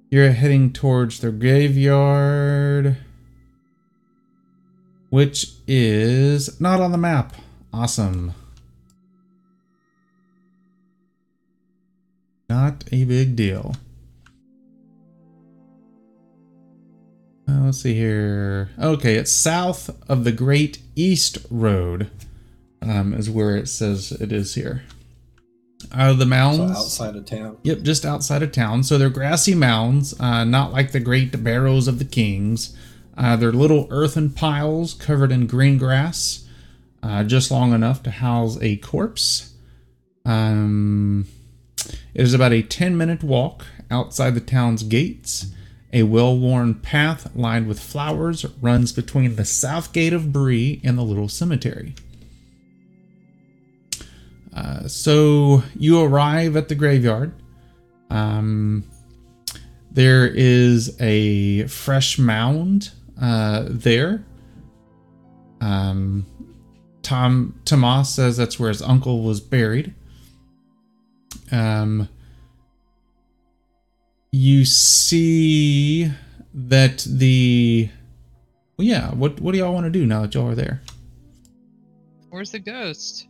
You're 0.10 0.34
heading 0.34 0.74
towards 0.74 1.22
the 1.22 1.32
graveyard, 1.32 2.98
which 5.10 5.54
is 5.66 6.60
not 6.60 6.82
on 6.82 6.92
the 6.92 6.98
map. 6.98 7.38
Awesome. 7.72 8.34
Not 12.50 12.84
a 12.92 13.06
big 13.06 13.38
deal. 13.38 13.76
Uh, 17.48 17.62
let's 17.62 17.78
see 17.84 17.94
here. 17.94 18.70
Okay, 18.78 19.16
it's 19.16 19.32
south 19.32 19.90
of 20.10 20.26
the 20.26 20.34
Great 20.34 20.80
East 20.98 21.38
Road, 21.50 22.12
um, 22.82 23.14
is 23.14 23.30
where 23.30 23.56
it 23.56 23.70
says 23.70 24.12
it 24.12 24.34
is 24.34 24.56
here. 24.56 24.84
Out 25.92 26.10
of 26.12 26.18
the 26.18 26.26
So 26.26 26.30
mounds. 26.30 26.72
outside 26.78 27.16
of 27.16 27.26
town. 27.26 27.58
Yep, 27.64 27.82
just 27.82 28.06
outside 28.06 28.44
of 28.44 28.52
town. 28.52 28.84
So 28.84 28.98
they're 28.98 29.10
grassy 29.10 29.56
mounds, 29.56 30.20
uh, 30.20 30.44
not 30.44 30.72
like 30.74 30.92
the 30.92 31.00
great 31.00 31.44
barrows 31.44 31.88
of 31.88 32.00
the 32.00 32.06
kings. 32.06 32.76
Uh, 33.18 33.36
they're 33.36 33.52
little 33.54 33.88
earthen 33.90 34.30
piles 34.30 34.94
covered 34.94 35.32
in 35.32 35.48
green 35.48 35.78
grass, 35.78 36.46
uh, 37.02 37.24
just 37.24 37.50
long 37.52 37.74
enough 37.74 38.04
to 38.04 38.12
house 38.12 38.58
a 38.62 38.76
corpse. 38.78 39.54
Um, 40.26 41.28
it 42.14 42.22
is 42.22 42.34
about 42.34 42.52
a 42.54 42.62
10 42.62 42.98
minute 42.98 43.24
walk 43.24 43.66
outside 43.92 44.36
the 44.36 44.42
town's 44.42 44.84
gates. 44.84 45.48
A 45.94 46.04
well 46.04 46.38
worn 46.38 46.74
path 46.74 47.30
lined 47.36 47.68
with 47.68 47.80
flowers 47.80 48.46
runs 48.62 48.92
between 48.92 49.36
the 49.38 49.46
south 49.46 49.94
gate 49.94 50.12
of 50.12 50.34
Bree 50.34 50.82
and 50.84 50.98
the 50.98 51.04
little 51.04 51.30
cemetery. 51.30 51.96
Uh, 54.56 54.88
so 54.88 55.62
you 55.76 56.02
arrive 56.02 56.56
at 56.56 56.70
the 56.70 56.76
graveyard. 56.76 57.34
Um, 58.10 58.84
there 59.92 60.28
is 60.28 60.96
a 61.02 61.68
fresh 61.68 62.18
mound 62.18 62.92
uh, 63.22 63.66
there. 63.68 64.24
Um, 65.62 66.26
Tom 67.02 67.60
Tomas 67.66 68.10
says 68.10 68.38
that's 68.38 68.60
where 68.60 68.70
his 68.70 68.82
uncle 68.82 69.24
was 69.24 69.40
buried. 69.40 69.94
Um, 71.52 72.10
you 74.32 74.66
see 74.66 76.12
that 76.54 77.06
the 77.10 77.90
well, 78.78 78.88
yeah. 78.88 79.14
What 79.14 79.40
what 79.40 79.54
do 79.54 79.60
y'all 79.60 79.74
want 79.74 79.86
to 79.86 79.92
do 79.92 80.06
now 80.06 80.22
that 80.22 80.34
y'all 80.34 80.50
are 80.50 80.56
there? 80.56 80.82
Where's 82.30 82.52
the 82.52 82.60
ghost? 82.60 83.28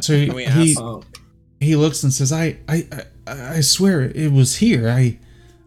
So 0.00 0.14
he, 0.14 0.30
we 0.30 0.44
he 0.44 0.76
Oh, 0.78 1.02
he 1.60 1.76
looks 1.76 2.02
and 2.02 2.12
says, 2.12 2.32
I, 2.32 2.58
I, 2.68 2.86
I, 3.26 3.56
I 3.56 3.60
swear 3.60 4.02
it 4.02 4.32
was 4.32 4.56
here. 4.56 4.88
I, 4.88 5.18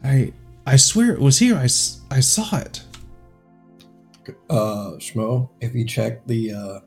I, 0.03 0.33
I 0.65 0.75
swear 0.75 1.11
it 1.11 1.19
was 1.19 1.39
here. 1.39 1.55
I, 1.55 1.63
I 2.11 2.19
saw 2.19 2.57
it. 2.57 2.83
uh, 4.49 4.91
Schmo, 4.97 5.49
if 5.61 5.73
you 5.73 5.85
check 5.85 6.25
the 6.27 6.53
uh, 6.53 6.79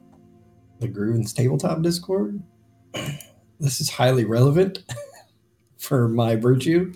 the 0.79 0.89
Grooven's 0.89 1.33
tabletop 1.33 1.83
Discord, 1.83 2.41
this 3.61 3.81
is 3.81 3.91
highly 3.91 4.25
relevant 4.25 4.85
for 5.79 6.09
my 6.09 6.37
virtue. 6.37 6.93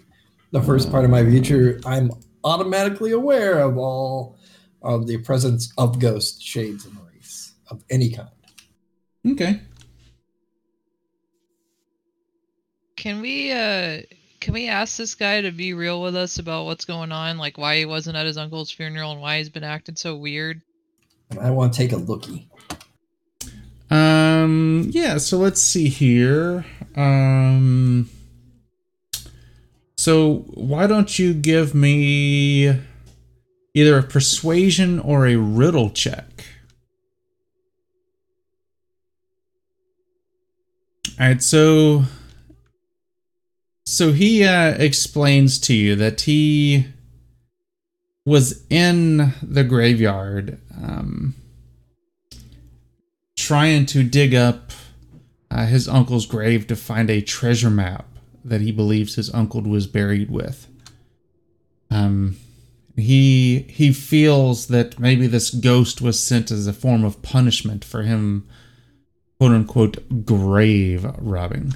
The 0.52 0.62
first 0.62 0.90
part 0.90 1.04
of 1.04 1.10
my 1.10 1.22
virtue, 1.22 1.80
I'm 1.84 2.10
automatically 2.44 3.10
aware 3.12 3.58
of 3.58 3.76
all 3.76 4.38
of 4.82 5.06
the 5.08 5.18
presence 5.18 5.72
of 5.76 5.98
ghost 5.98 6.40
shades 6.40 6.86
and 6.86 6.96
the 6.96 7.02
race 7.14 7.54
of 7.68 7.82
any 7.90 8.10
kind. 8.10 8.28
Okay. 9.26 9.60
Can 12.96 13.20
we 13.20 13.52
uh 13.52 14.02
can 14.40 14.54
we 14.54 14.68
ask 14.68 14.96
this 14.96 15.14
guy 15.14 15.40
to 15.40 15.50
be 15.50 15.74
real 15.74 16.00
with 16.00 16.14
us 16.14 16.38
about 16.38 16.66
what's 16.66 16.84
going 16.84 17.12
on, 17.12 17.38
like 17.38 17.58
why 17.58 17.78
he 17.78 17.84
wasn't 17.84 18.16
at 18.16 18.26
his 18.26 18.38
uncle's 18.38 18.70
funeral 18.70 19.12
and 19.12 19.20
why 19.20 19.38
he's 19.38 19.48
been 19.48 19.64
acting 19.64 19.96
so 19.96 20.16
weird? 20.16 20.62
I 21.40 21.50
want 21.50 21.72
to 21.72 21.78
take 21.78 21.92
a 21.92 21.96
lookie. 21.96 22.46
Um. 23.90 24.86
Yeah. 24.90 25.18
So 25.18 25.38
let's 25.38 25.60
see 25.60 25.88
here. 25.88 26.64
Um. 26.94 28.08
So 29.96 30.44
why 30.54 30.86
don't 30.86 31.18
you 31.18 31.34
give 31.34 31.74
me 31.74 32.80
either 33.74 33.98
a 33.98 34.02
persuasion 34.02 35.00
or 35.00 35.26
a 35.26 35.36
riddle 35.36 35.90
check? 35.90 36.44
All 41.18 41.26
right. 41.26 41.42
So. 41.42 42.04
So 43.88 44.12
he 44.12 44.42
uh, 44.42 44.74
explains 44.78 45.60
to 45.60 45.72
you 45.74 45.94
that 45.94 46.22
he 46.22 46.86
was 48.24 48.66
in 48.68 49.32
the 49.40 49.62
graveyard. 49.62 50.60
Um, 50.76 51.36
trying 53.36 53.86
to 53.86 54.02
dig 54.02 54.34
up 54.34 54.72
uh, 55.50 55.66
his 55.66 55.86
uncle's 55.86 56.26
grave 56.26 56.66
to 56.66 56.74
find 56.74 57.08
a 57.08 57.20
treasure 57.20 57.70
map 57.70 58.06
that 58.44 58.60
he 58.60 58.72
believes 58.72 59.14
his 59.14 59.32
uncle 59.32 59.62
was 59.62 59.86
buried 59.86 60.30
with. 60.30 60.66
Um, 61.90 62.36
he 62.96 63.60
he 63.68 63.92
feels 63.92 64.66
that 64.68 64.98
maybe 64.98 65.26
this 65.26 65.50
ghost 65.50 66.00
was 66.00 66.18
sent 66.18 66.50
as 66.50 66.66
a 66.66 66.72
form 66.72 67.04
of 67.04 67.22
punishment 67.22 67.84
for 67.84 68.02
him, 68.02 68.48
quote 69.38 69.52
unquote, 69.52 70.24
grave 70.24 71.06
robbing. 71.18 71.74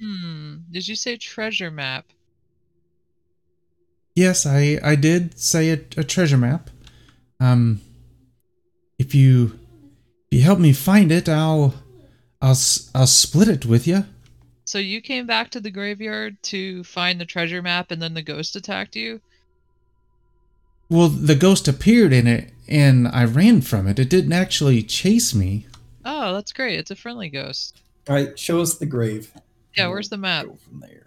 Hmm. 0.00 0.56
Did 0.70 0.88
you 0.88 0.96
say 0.96 1.16
treasure 1.16 1.70
map? 1.70 2.06
Yes, 4.14 4.46
I 4.46 4.78
I 4.82 4.94
did 4.94 5.38
say 5.38 5.70
a, 5.70 5.80
a 5.96 6.04
treasure 6.04 6.38
map. 6.38 6.70
Um, 7.40 7.80
if 8.98 9.14
you 9.14 9.58
if 10.30 10.38
you 10.38 10.42
help 10.42 10.58
me 10.58 10.72
find 10.72 11.12
it, 11.12 11.28
I'll 11.28 11.74
I'll 12.40 12.58
I'll 12.94 13.06
split 13.06 13.48
it 13.48 13.66
with 13.66 13.86
you. 13.86 14.04
So 14.64 14.78
you 14.78 15.00
came 15.00 15.26
back 15.26 15.50
to 15.50 15.60
the 15.60 15.70
graveyard 15.70 16.42
to 16.44 16.82
find 16.82 17.20
the 17.20 17.24
treasure 17.24 17.62
map 17.62 17.92
and 17.92 18.02
then 18.02 18.14
the 18.14 18.22
ghost 18.22 18.56
attacked 18.56 18.96
you? 18.96 19.20
Well, 20.88 21.08
the 21.08 21.36
ghost 21.36 21.68
appeared 21.68 22.12
in 22.12 22.26
it 22.26 22.52
and 22.68 23.08
I 23.08 23.24
ran 23.24 23.60
from 23.60 23.86
it. 23.86 23.98
It 23.98 24.08
didn't 24.10 24.32
actually 24.32 24.82
chase 24.82 25.34
me. 25.34 25.66
Oh, 26.04 26.32
that's 26.34 26.52
great. 26.52 26.78
It's 26.78 26.90
a 26.90 26.96
friendly 26.96 27.28
ghost. 27.28 27.82
All 28.08 28.14
right, 28.14 28.38
show 28.38 28.60
us 28.60 28.74
the 28.74 28.86
grave. 28.86 29.32
Yeah, 29.76 29.84
and 29.84 29.92
where's 29.92 30.08
the 30.08 30.16
we'll 30.16 30.22
map? 30.22 30.46
Go 30.46 30.54
from 30.54 30.80
there. 30.80 31.06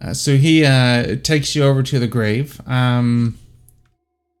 Uh, 0.00 0.14
so 0.14 0.36
he 0.36 0.64
uh, 0.64 1.16
takes 1.22 1.54
you 1.54 1.64
over 1.64 1.82
to 1.82 1.98
the 1.98 2.06
grave. 2.06 2.60
Um, 2.66 3.38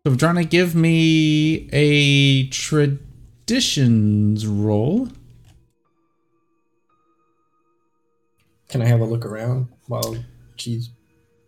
so 0.06 0.14
Drana, 0.14 0.48
give 0.48 0.74
me 0.74 1.68
a 1.72 2.48
traditions 2.48 4.46
roll. 4.46 5.08
Can 8.68 8.82
I 8.82 8.86
have 8.86 9.00
a 9.00 9.04
look 9.04 9.24
around 9.24 9.68
while 9.86 10.16
she's 10.56 10.90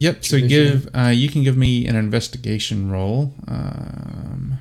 Yep. 0.01 0.25
So 0.25 0.39
give 0.39 0.89
uh, 0.95 1.09
you 1.09 1.29
can 1.31 1.43
give 1.43 1.57
me 1.57 1.87
an 1.87 1.97
investigation 1.97 2.91
roll. 2.91 3.33
Um, 3.49 4.59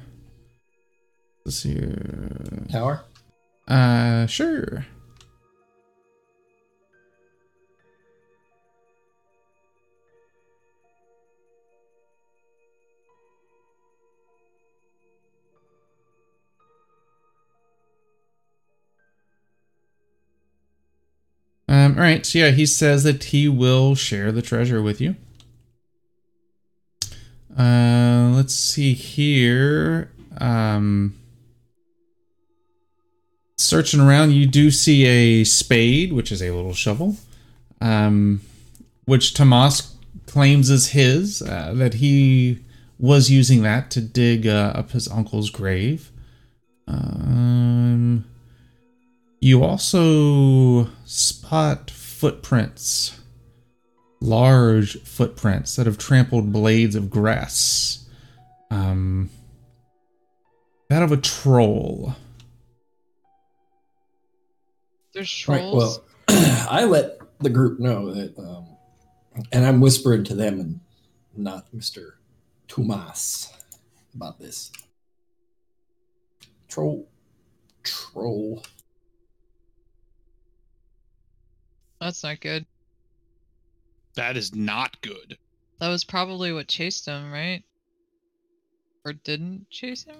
let's 1.46 1.58
see. 1.58 1.74
here. 1.74 2.66
tower? 2.70 3.04
Uh, 3.68 4.26
sure. 4.28 4.86
Um, 21.68 21.96
all 21.96 22.04
right, 22.04 22.24
so 22.24 22.38
yeah, 22.38 22.52
he 22.52 22.68
says 22.68 23.04
that 23.04 23.24
he 23.26 23.48
will 23.48 23.96
share 23.96 24.32
the 24.32 24.44
treasure 24.44 24.82
with 24.82 25.02
you. 25.02 25.16
Uh, 27.58 28.32
let's 28.36 28.54
see 28.54 28.94
here. 28.94 30.12
Um, 30.38 31.16
searching 33.58 34.00
around, 34.00 34.32
you 34.32 34.46
do 34.46 34.72
see 34.72 35.06
a 35.06 35.44
spade, 35.44 36.14
which 36.14 36.32
is 36.32 36.42
a 36.42 36.52
little 36.52 36.74
shovel, 36.74 37.18
um, 37.82 38.42
which 39.06 39.34
Tomas 39.34 39.96
claims 40.26 40.70
is 40.70 40.90
his. 40.90 41.42
Uh, 41.42 41.74
that 41.76 41.96
he 41.96 42.60
was 43.00 43.30
using 43.30 43.64
that 43.64 43.92
to 43.92 44.02
dig 44.02 44.48
uh, 44.48 44.74
up 44.76 44.92
his 44.92 45.08
uncle's 45.08 45.50
grave. 45.50 46.12
Um, 46.88 48.26
you 49.40 49.64
also 49.64 50.90
spot 51.06 51.92
footprints, 51.92 53.20
large 54.22 55.02
footprints 55.04 55.76
that 55.76 55.86
have 55.86 55.98
trampled 55.98 56.54
blades 56.54 56.96
of 56.96 57.10
grass. 57.10 58.08
Um, 58.72 59.30
that 60.90 61.04
of 61.04 61.12
a 61.12 61.18
troll. 61.18 62.16
There's 65.14 65.46
Right. 65.48 65.60
trolls. 65.60 66.00
Well, 66.00 66.06
I 66.70 66.86
let 66.86 67.20
the 67.40 67.50
group 67.50 67.80
know 67.80 68.14
that, 68.14 68.38
um, 68.40 68.66
and 69.52 69.66
I'm 69.66 69.80
whispering 69.80 70.24
to 70.26 70.36
them 70.36 70.60
and 70.60 70.80
not 71.36 71.72
Mister 71.74 72.20
Tomas 72.68 73.52
about 74.16 74.40
this. 74.40 74.72
Troll, 76.68 77.08
troll. 77.84 78.64
that's 82.02 82.24
not 82.24 82.40
good. 82.42 82.66
That 84.16 84.36
is 84.38 84.54
not 84.56 85.00
good. 85.02 85.38
That 85.80 85.90
was 85.90 86.04
probably 86.04 86.52
what 86.52 86.68
chased 86.68 87.08
him, 87.08 87.32
right? 87.32 87.64
Or 89.06 89.14
didn't 89.14 89.70
chase 89.70 90.04
him? 90.04 90.16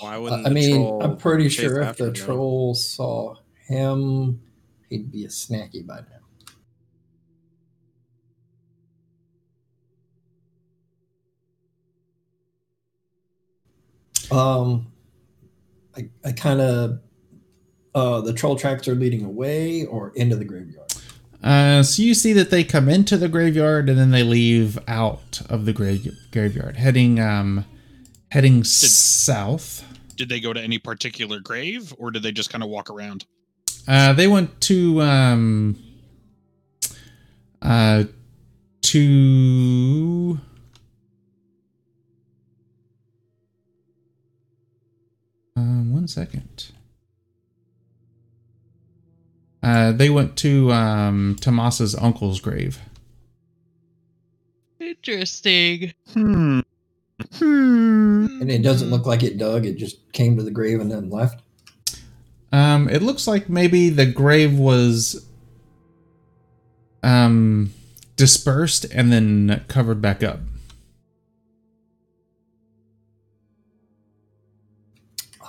Why 0.00 0.16
Uh, 0.16 0.20
wouldn't 0.20 0.46
I 0.46 0.48
the 0.50 0.54
mean, 0.54 0.70
troll 0.72 1.02
I'm 1.02 1.16
pretty 1.16 1.48
sure 1.48 1.80
if 1.82 1.96
the 1.96 2.06
him? 2.08 2.14
troll 2.14 2.74
saw 2.74 3.36
him, 3.66 4.40
he'd 4.88 5.10
be 5.10 5.24
a 5.24 5.28
snacky 5.28 5.86
by 5.86 6.00
now. 6.00 6.06
Um, 14.36 14.92
I, 15.96 16.08
I 16.24 16.32
kind 16.32 16.60
of, 16.60 17.00
uh, 17.94 18.22
the 18.22 18.32
troll 18.32 18.56
tracks 18.56 18.88
are 18.88 18.94
leading 18.94 19.24
away 19.24 19.84
or 19.84 20.12
into 20.14 20.36
the 20.36 20.44
graveyard. 20.44 20.94
Uh, 21.42 21.82
so 21.82 22.02
you 22.02 22.14
see 22.14 22.32
that 22.32 22.50
they 22.50 22.64
come 22.64 22.88
into 22.88 23.16
the 23.16 23.28
graveyard 23.28 23.88
and 23.88 23.98
then 23.98 24.10
they 24.10 24.22
leave 24.22 24.78
out 24.86 25.42
of 25.50 25.64
the 25.66 25.72
grave- 25.72 26.16
graveyard, 26.30 26.76
heading 26.76 27.18
um, 27.18 27.64
heading 28.30 28.64
south. 28.64 29.84
Did 30.16 30.28
they 30.28 30.40
go 30.40 30.52
to 30.52 30.60
any 30.60 30.78
particular 30.78 31.40
grave, 31.40 31.92
or 31.98 32.10
did 32.10 32.22
they 32.22 32.32
just 32.32 32.48
kind 32.50 32.62
of 32.62 32.70
walk 32.70 32.88
around? 32.90 33.26
Uh, 33.86 34.12
they 34.12 34.28
went 34.28 34.60
to 34.60 35.00
um, 35.02 35.76
uh, 37.60 38.04
to 38.82 40.40
um, 45.56 45.92
one 45.92 46.06
second. 46.06 46.72
Uh, 49.62 49.92
they 49.92 50.10
went 50.10 50.36
to 50.36 50.72
um, 50.72 51.36
Tomas's 51.40 51.94
uncle's 51.94 52.40
grave. 52.40 52.80
Interesting. 54.80 55.92
Hmm. 56.12 56.60
Hmm. 57.34 58.26
And 58.40 58.50
it 58.50 58.62
doesn't 58.62 58.90
look 58.90 59.06
like 59.06 59.22
it 59.22 59.38
dug, 59.38 59.64
it 59.64 59.76
just 59.76 60.12
came 60.12 60.36
to 60.36 60.42
the 60.42 60.50
grave 60.50 60.80
and 60.80 60.90
then 60.90 61.10
left. 61.10 61.42
Um, 62.52 62.88
it 62.88 63.02
looks 63.02 63.26
like 63.26 63.48
maybe 63.48 63.88
the 63.88 64.06
grave 64.06 64.58
was 64.58 65.26
um 67.02 67.72
dispersed 68.16 68.84
and 68.92 69.12
then 69.12 69.64
covered 69.68 70.00
back 70.00 70.22
up. 70.22 70.38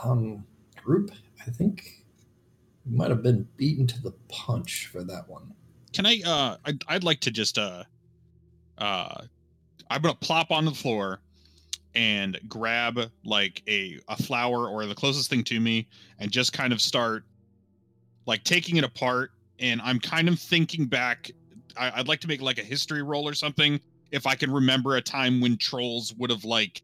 Um, 0.04 0.46
group, 0.76 1.12
I 1.46 1.52
think 1.52 2.04
we 2.86 2.96
might 2.96 3.10
have 3.10 3.24
been 3.24 3.48
beaten 3.58 3.88
to 3.88 4.02
the 4.02 4.12
punch 4.28 4.88
for 4.88 5.04
that 5.04 5.30
one. 5.30 5.54
Can 5.94 6.06
I? 6.06 6.22
Uh, 6.26 6.58
I'd, 6.66 6.84
I'd 6.88 7.04
like 7.04 7.20
to 7.22 7.32
just 7.32 7.58
uh, 7.58 7.84
uh, 8.78 9.22
I'm 9.90 10.02
gonna 10.02 10.16
plop 10.16 10.52
on 10.52 10.66
the 10.66 10.72
floor 10.74 11.20
and 11.96 12.40
grab 12.48 13.00
like 13.24 13.62
a 13.68 14.00
a 14.08 14.22
flower 14.22 14.68
or 14.68 14.86
the 14.86 14.96
closest 14.96 15.30
thing 15.30 15.44
to 15.46 15.60
me, 15.60 15.88
and 16.20 16.32
just 16.32 16.54
kind 16.54 16.74
of 16.74 16.82
start 16.82 17.24
like 18.26 18.44
taking 18.44 18.78
it 18.78 18.84
apart. 18.84 19.32
And 19.60 19.82
I'm 19.82 20.00
kind 20.00 20.28
of 20.28 20.40
thinking 20.40 20.86
back. 20.86 21.32
I, 21.78 21.92
I'd 21.96 22.08
like 22.08 22.20
to 22.22 22.28
make 22.28 22.42
like 22.42 22.60
a 22.60 22.64
history 22.64 23.02
roll 23.02 23.28
or 23.28 23.34
something 23.34 23.80
if 24.12 24.28
I 24.28 24.36
can 24.36 24.52
remember 24.52 24.96
a 24.96 25.02
time 25.02 25.42
when 25.42 25.58
trolls 25.58 26.14
would 26.18 26.30
have 26.30 26.46
like 26.46 26.84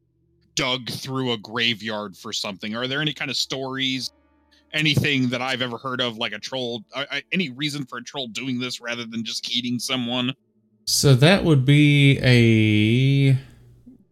dug 0.56 0.90
through 0.90 1.34
a 1.34 1.38
graveyard 1.38 2.18
for 2.18 2.34
something. 2.34 2.76
Are 2.76 2.88
there 2.88 3.02
any 3.02 3.14
kind 3.14 3.30
of 3.30 3.38
stories? 3.38 4.12
anything 4.74 5.30
that 5.30 5.42
I've 5.42 5.62
ever 5.62 5.78
heard 5.78 6.02
of, 6.02 6.18
like 6.18 6.34
a 6.34 6.40
troll, 6.40 6.84
I, 6.96 7.06
I, 7.12 7.24
any 7.32 7.50
reason 7.50 7.86
for 7.86 7.98
a 7.98 8.04
troll 8.04 8.28
doing 8.28 8.60
this 8.60 8.80
rather 8.82 9.06
than 9.06 9.24
just 9.24 9.52
eating 9.52 9.80
someone. 9.80 10.34
So 10.86 11.14
that 11.16 11.44
would 11.44 11.66
be 11.66 12.20
a 12.22 13.38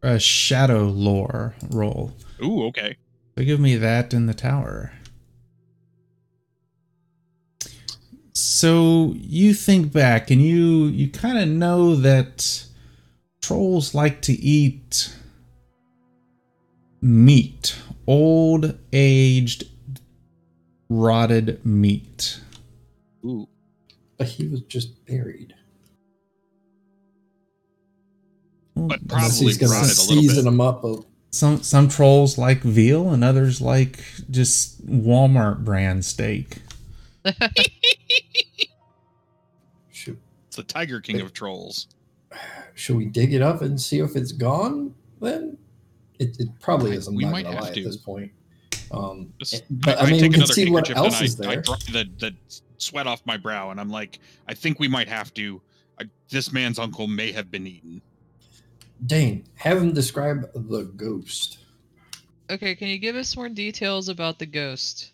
a 0.02 0.20
shadow 0.20 0.84
lore 0.86 1.56
roll. 1.70 2.14
Ooh, 2.44 2.66
okay. 2.68 2.98
So 3.38 3.44
give 3.44 3.60
me 3.60 3.76
that 3.78 4.14
in 4.14 4.26
the 4.26 4.34
tower. 4.34 4.92
So 8.34 9.14
you 9.16 9.54
think 9.54 9.92
back 9.92 10.30
and 10.30 10.42
you 10.42 10.86
you 10.86 11.10
kind 11.10 11.40
of 11.40 11.48
know 11.48 11.96
that 11.96 12.66
trolls 13.42 13.96
like 13.96 14.22
to 14.24 14.34
eat 14.34 15.14
meat, 17.02 17.76
old 18.06 18.78
aged 18.94 19.66
rotted 20.90 21.66
meat. 21.66 22.40
Ooh. 23.26 23.48
But 24.18 24.28
he 24.28 24.48
was 24.48 24.62
just 24.62 25.06
buried. 25.06 25.54
But 28.88 29.08
Probably 29.08 29.28
he's 29.46 29.58
gonna 29.58 29.72
rotted 29.74 29.98
a 29.98 30.02
little 30.02 30.16
season 30.22 30.36
bit. 30.38 30.44
them 30.46 30.62
up. 30.62 30.84
Of, 30.84 31.06
Some 31.32 31.64
some 31.64 31.88
trolls 31.90 32.38
like 32.38 32.60
veal 32.62 33.10
and 33.12 33.24
others 33.24 33.60
like 33.62 34.00
just 34.30 34.86
Walmart 34.88 35.64
brand 35.64 36.06
steak. 36.06 36.58
should, 39.92 40.18
It's 40.48 40.56
the 40.56 40.64
Tiger 40.64 41.02
King 41.02 41.22
of 41.22 41.34
trolls. 41.34 41.88
should 42.76 42.96
we 42.98 43.06
dig 43.06 43.34
it 43.34 43.42
up 43.42 43.62
and 43.62 43.80
see 43.80 44.00
if 44.00 44.16
it's 44.16 44.32
gone? 44.32 44.94
Then 45.22 45.58
it, 46.20 46.36
it 46.40 46.48
probably 46.60 46.92
is. 46.96 47.08
I'm 47.08 47.16
we 47.16 47.24
not 47.24 47.32
might 47.32 47.44
gonna 47.44 47.56
have 47.56 47.64
lie 47.66 47.74
to. 47.74 47.80
at 47.82 47.86
this 47.86 47.98
point. 47.98 48.32
Um, 48.92 49.34
Just, 49.40 49.64
but 49.70 49.98
I, 49.98 50.02
I, 50.02 50.04
I 50.06 50.12
mean, 50.12 50.20
take 50.22 50.32
we 50.32 50.38
can 50.38 50.48
see 50.48 50.70
what 50.70 50.90
else 50.96 51.18
and 51.20 51.26
is 51.26 51.42
I, 51.42 51.44
I 51.44 51.48
there. 51.56 51.62
dry 51.62 51.76
the, 51.92 52.10
the 52.20 52.36
sweat 52.78 53.06
off 53.08 53.22
my 53.26 53.36
brow, 53.38 53.72
and 53.72 53.80
I'm 53.82 53.90
like, 53.90 54.20
I 54.48 54.54
think 54.54 54.80
we 54.80 54.88
might 54.88 55.10
have 55.10 55.34
to. 55.34 55.62
I, 56.00 56.06
this 56.30 56.54
man's 56.54 56.80
uncle 56.80 57.08
may 57.08 57.32
have 57.32 57.52
been 57.52 57.68
eaten. 57.68 58.02
Dane, 59.06 59.46
have 59.56 59.78
him 59.82 59.94
describe 59.94 60.50
the 60.54 60.84
ghost. 60.84 61.60
Okay, 62.50 62.76
can 62.76 62.88
you 62.88 62.98
give 62.98 63.16
us 63.16 63.36
more 63.36 63.50
details 63.50 64.10
about 64.10 64.40
the 64.40 64.46
ghost? 64.46 65.12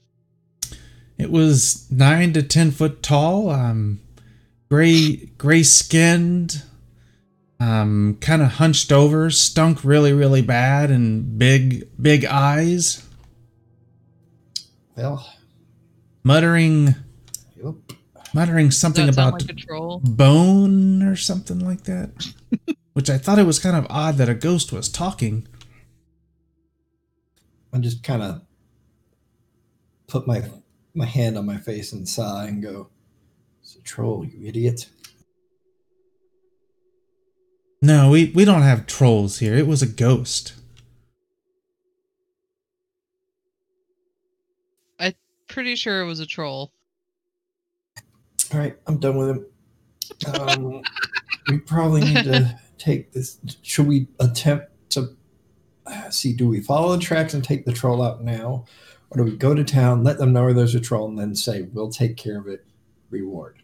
It 1.18 1.30
was 1.32 1.88
nine 1.92 2.34
to 2.34 2.44
ten 2.44 2.72
foot 2.72 3.02
tall, 3.04 3.50
um, 3.50 4.00
gray 4.70 5.16
gray 5.38 5.64
skinned, 5.64 6.64
um, 7.60 8.18
kind 8.22 8.42
of 8.42 8.50
hunched 8.54 8.92
over, 8.92 9.30
stunk 9.30 9.84
really 9.84 10.14
really 10.14 10.42
bad, 10.42 10.90
and 10.92 11.38
big 11.38 11.88
big 12.02 12.26
eyes, 12.26 13.04
Well, 14.96 15.28
muttering 16.24 16.96
yep. 17.56 17.76
muttering 18.34 18.72
something 18.72 19.10
about 19.10 19.34
like 19.42 19.50
a 19.50 19.54
troll? 19.54 20.00
bone 20.04 21.04
or 21.04 21.16
something 21.16 21.60
like 21.60 21.84
that. 21.84 22.12
Which 22.94 23.10
I 23.10 23.18
thought 23.18 23.40
it 23.40 23.46
was 23.46 23.60
kind 23.60 23.76
of 23.76 23.88
odd 23.90 24.18
that 24.18 24.30
a 24.30 24.36
ghost 24.36 24.72
was 24.72 24.88
talking. 24.88 25.48
I 27.74 27.80
just 27.80 28.04
kind 28.04 28.22
of 28.22 28.42
put 30.08 30.28
my 30.28 30.44
my 30.94 31.06
hand 31.06 31.38
on 31.38 31.46
my 31.46 31.58
face 31.58 31.92
and 31.92 32.08
sigh 32.08 32.46
and 32.46 32.62
go, 32.62 32.90
"It's 33.62 33.76
a 33.76 33.82
troll, 33.82 34.26
you 34.26 34.48
idiot." 34.48 34.90
No, 37.82 38.12
we, 38.12 38.32
we 38.34 38.46
don't 38.46 38.62
have 38.62 38.88
trolls 38.88 39.40
here. 39.40 39.56
It 39.56 39.68
was 39.68 39.82
a 39.82 39.86
ghost. 39.86 40.54
I'm 44.98 45.14
pretty 45.50 45.76
sure 45.76 46.02
it 46.02 46.06
was 46.06 46.22
a 46.22 46.26
troll. 46.26 46.72
All 48.54 48.60
right, 48.60 48.78
I'm 48.88 49.00
done 49.00 49.18
with 49.18 49.30
him. 49.32 49.46
Um, 50.34 50.82
we 51.50 51.58
probably 51.58 52.02
need 52.06 52.24
to 52.24 52.58
take 52.84 53.12
this. 53.14 53.40
Should 53.62 53.88
we 53.88 54.08
attempt 54.20 54.68
to 54.92 55.16
uh, 55.86 56.10
see? 56.10 56.34
Do 56.34 56.48
we 56.48 56.62
follow 56.62 56.96
the 56.96 57.02
tracks 57.02 57.34
and 57.34 57.44
take 57.44 57.66
the 57.66 57.74
troll 57.74 58.02
out 58.02 58.24
now, 58.24 58.66
or 59.10 59.18
do 59.18 59.24
we 59.24 59.38
go 59.38 59.54
to 59.54 59.64
town, 59.64 60.04
let 60.04 60.18
them 60.18 60.34
know 60.34 60.44
where 60.44 60.54
there's 60.54 60.76
a 60.76 60.80
troll, 60.80 61.08
and 61.08 61.18
then 61.18 61.36
say 61.36 61.64
we'll 61.74 61.90
take 61.92 62.18
care 62.18 62.40
of 62.40 62.48
it? 62.48 62.66
Reward. 63.10 63.62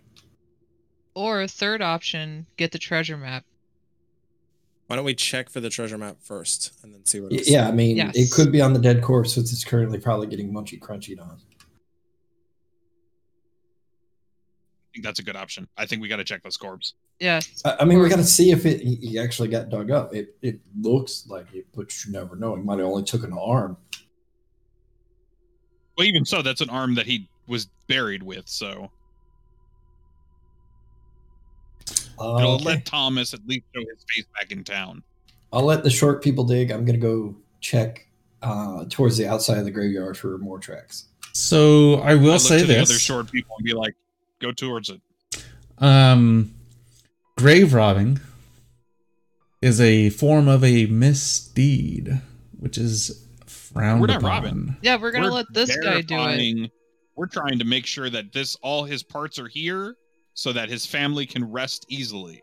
Or 1.16 1.48
third 1.48 1.82
option, 1.82 2.46
get 2.56 2.72
the 2.72 2.78
treasure 2.78 3.18
map. 3.18 3.44
Why 4.88 4.96
don't 4.96 5.06
we 5.06 5.14
check 5.16 5.50
for 5.50 5.60
the 5.60 5.70
treasure 5.70 5.98
map 5.98 6.18
first 6.22 6.74
and 6.84 6.94
then 6.94 7.06
see 7.06 7.20
what? 7.20 7.32
Yeah, 7.48 7.68
I 7.68 7.72
mean, 7.72 7.98
Yes. 7.98 8.16
it 8.16 8.32
could 8.32 8.52
be 8.52 8.62
on 8.62 8.74
the 8.74 8.80
dead 8.80 9.04
corpse 9.04 9.34
since 9.34 9.52
it's 9.52 9.64
currently 9.64 10.00
probably 10.00 10.28
getting 10.28 10.52
munchy 10.52 10.80
crunchy 10.80 11.20
on. 11.20 11.40
Think 15.00 15.06
that's 15.06 15.20
a 15.20 15.24
good 15.24 15.36
option. 15.36 15.68
I 15.78 15.86
think 15.86 16.02
we 16.02 16.08
got 16.08 16.18
to 16.18 16.24
check 16.24 16.44
those 16.44 16.58
corpses. 16.58 16.94
Yeah, 17.20 17.40
I, 17.66 17.78
I 17.82 17.86
mean, 17.86 18.00
we 18.00 18.10
got 18.10 18.18
to 18.18 18.24
see 18.24 18.52
if 18.52 18.66
it 18.66 18.82
he 18.82 18.96
he 18.96 19.20
actually 19.20 19.48
got 19.48 19.70
dug 19.70 19.92
up. 19.92 20.14
It 20.14 20.36
it 20.42 20.60
looks 20.80 21.26
like 21.28 21.48
it, 21.54 21.68
but 21.76 21.94
you 22.06 22.12
never 22.12 22.36
know. 22.36 22.56
He 22.56 22.62
might 22.62 22.80
have 22.80 22.88
only 22.88 23.04
took 23.04 23.24
an 23.24 23.34
arm. 23.34 23.78
Well, 25.98 26.08
even 26.08 26.26
so, 26.26 26.42
that's 26.42 26.62
an 26.62 26.70
arm 26.70 26.96
that 26.96 27.06
he 27.06 27.30
was 27.48 27.70
buried 27.88 28.24
with. 28.24 28.48
So 28.48 28.92
Uh, 32.20 32.38
it'll 32.40 32.56
okay. 32.56 32.66
let 32.66 32.86
Thomas 32.86 33.34
at 33.34 33.40
least 33.48 33.64
show 33.74 33.80
his 33.80 34.04
face 34.14 34.26
back 34.38 34.52
in 34.52 34.64
town. 34.64 35.02
I'll 35.54 35.64
let 35.64 35.84
the 35.84 35.90
short 35.90 36.22
people 36.22 36.44
dig. 36.44 36.70
I'm 36.70 36.84
gonna 36.86 36.98
go 36.98 37.36
check 37.62 38.06
uh, 38.42 38.86
towards 38.90 39.18
the 39.18 39.26
outside 39.28 39.58
of 39.58 39.66
the 39.66 39.72
graveyard 39.72 40.18
for 40.18 40.38
more 40.38 40.60
tracks. 40.60 41.06
So 41.34 41.96
I 41.96 42.16
will 42.16 42.32
I 42.32 42.34
look 42.34 42.42
say 42.42 42.60
to 42.60 42.66
the 42.66 42.74
this. 42.74 42.90
other 42.90 43.00
short 43.00 43.32
people 43.32 43.56
and 43.58 43.66
be 43.66 43.74
like, 43.74 43.96
"Go 44.40 44.52
towards 44.52 44.90
it." 44.90 45.02
Um, 45.78 46.54
grave 47.38 47.74
robbing 47.74 48.20
is 49.62 49.80
a 49.82 50.10
form 50.10 50.48
of 50.48 50.64
a 50.64 50.86
misdeed, 50.88 52.22
which 52.58 52.78
is 52.78 53.26
frowned 53.46 54.02
We're 54.02 54.08
not 54.08 54.18
upon. 54.18 54.30
robbing. 54.30 54.78
yeah, 54.82 54.98
we're 54.98 55.12
gonna 55.12 55.26
We're 55.28 55.32
let 55.34 55.54
this 55.54 55.76
guy 55.78 56.02
do 56.02 56.16
it. 56.18 56.72
We're 57.16 57.28
trying 57.28 57.60
to 57.60 57.66
make 57.66 57.86
sure 57.86 58.10
that 58.10 58.32
this 58.32 58.56
all 58.62 58.86
his 58.86 59.04
parts 59.04 59.38
are 59.40 59.48
here, 59.50 59.96
so 60.34 60.54
that 60.54 60.70
his 60.70 60.86
family 60.86 61.26
can 61.26 61.50
rest 61.52 61.86
easily. 61.90 62.42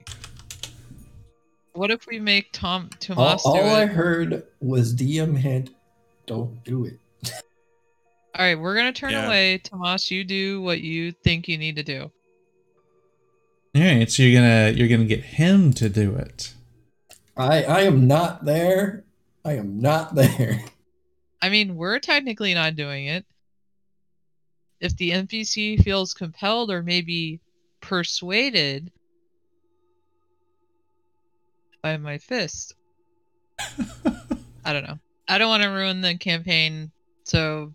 What 1.72 1.90
if 1.90 2.06
we 2.06 2.18
make 2.20 2.52
Tom 2.52 2.90
All, 2.92 2.98
Tomas 3.00 3.42
do 3.42 3.48
all 3.50 3.74
I 3.74 3.86
heard 3.86 4.44
was 4.60 4.94
DM 4.94 5.36
hint, 5.36 5.70
don't 6.26 6.62
do 6.64 6.84
it. 6.86 6.98
All 8.38 8.44
right, 8.44 8.58
we're 8.58 8.74
gonna 8.76 8.92
turn 8.92 9.12
Yeah. 9.12 9.26
away. 9.26 9.58
Tomas, 9.58 10.10
you 10.10 10.22
do 10.22 10.60
what 10.60 10.80
you 10.82 11.12
think 11.12 11.48
you 11.48 11.56
need 11.56 11.76
to 11.76 11.82
do. 11.82 12.10
All 13.74 13.82
right, 13.82 14.10
so 14.10 14.22
you're 14.22 14.38
gonna 14.40 14.72
you're 14.76 14.88
gonna 14.88 15.06
get 15.06 15.22
him 15.24 15.72
to 15.74 15.88
do 15.88 16.14
it. 16.16 16.52
I 17.36 17.62
I 17.64 17.80
am 17.82 18.06
not 18.06 18.44
there. 18.44 19.04
I 19.44 19.54
am 19.54 19.80
not 19.80 20.14
there. 20.14 20.62
I 21.40 21.48
mean, 21.48 21.76
we're 21.76 21.98
technically 21.98 22.52
not 22.52 22.76
doing 22.76 23.06
it. 23.06 23.24
If 24.80 24.96
the 24.98 25.10
NPC 25.12 25.82
feels 25.82 26.12
compelled 26.12 26.70
or 26.70 26.82
maybe 26.82 27.40
persuaded 27.80 28.92
by 31.82 31.96
my 31.96 32.18
fist, 32.18 32.74
I 34.64 34.72
don't 34.74 34.84
know. 34.84 34.98
I 35.28 35.38
don't 35.38 35.48
want 35.48 35.62
to 35.62 35.70
ruin 35.70 36.02
the 36.02 36.16
campaign, 36.18 36.90
so 37.24 37.72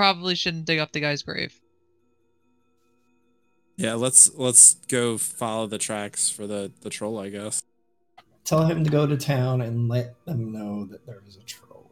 probably 0.00 0.34
shouldn't 0.34 0.64
dig 0.64 0.78
up 0.78 0.92
the 0.92 1.00
guy's 1.00 1.22
grave. 1.22 1.60
Yeah, 3.76 3.94
let's 3.94 4.34
let's 4.34 4.76
go 4.88 5.18
follow 5.18 5.66
the 5.66 5.76
tracks 5.76 6.30
for 6.30 6.46
the 6.46 6.72
the 6.80 6.88
troll, 6.88 7.18
I 7.18 7.28
guess. 7.28 7.62
Tell 8.44 8.64
him 8.64 8.82
to 8.82 8.88
go 8.90 9.06
to 9.06 9.18
town 9.18 9.60
and 9.60 9.88
let 9.90 10.14
them 10.24 10.52
know 10.52 10.86
that 10.86 11.04
there 11.06 11.22
is 11.28 11.36
a 11.36 11.42
troll. 11.42 11.90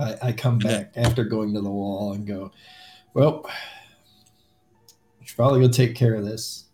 I, 0.00 0.16
I 0.20 0.32
come 0.32 0.58
Yeah. 0.62 0.78
back 0.78 0.92
after 0.96 1.22
going 1.22 1.54
to 1.54 1.60
the 1.60 1.70
wall 1.70 2.12
and 2.12 2.26
go, 2.26 2.50
well, 3.14 3.48
we 5.20 5.26
should 5.26 5.36
probably 5.36 5.60
go 5.60 5.68
take 5.68 5.94
care 5.94 6.16
of 6.16 6.24
this. 6.24 6.64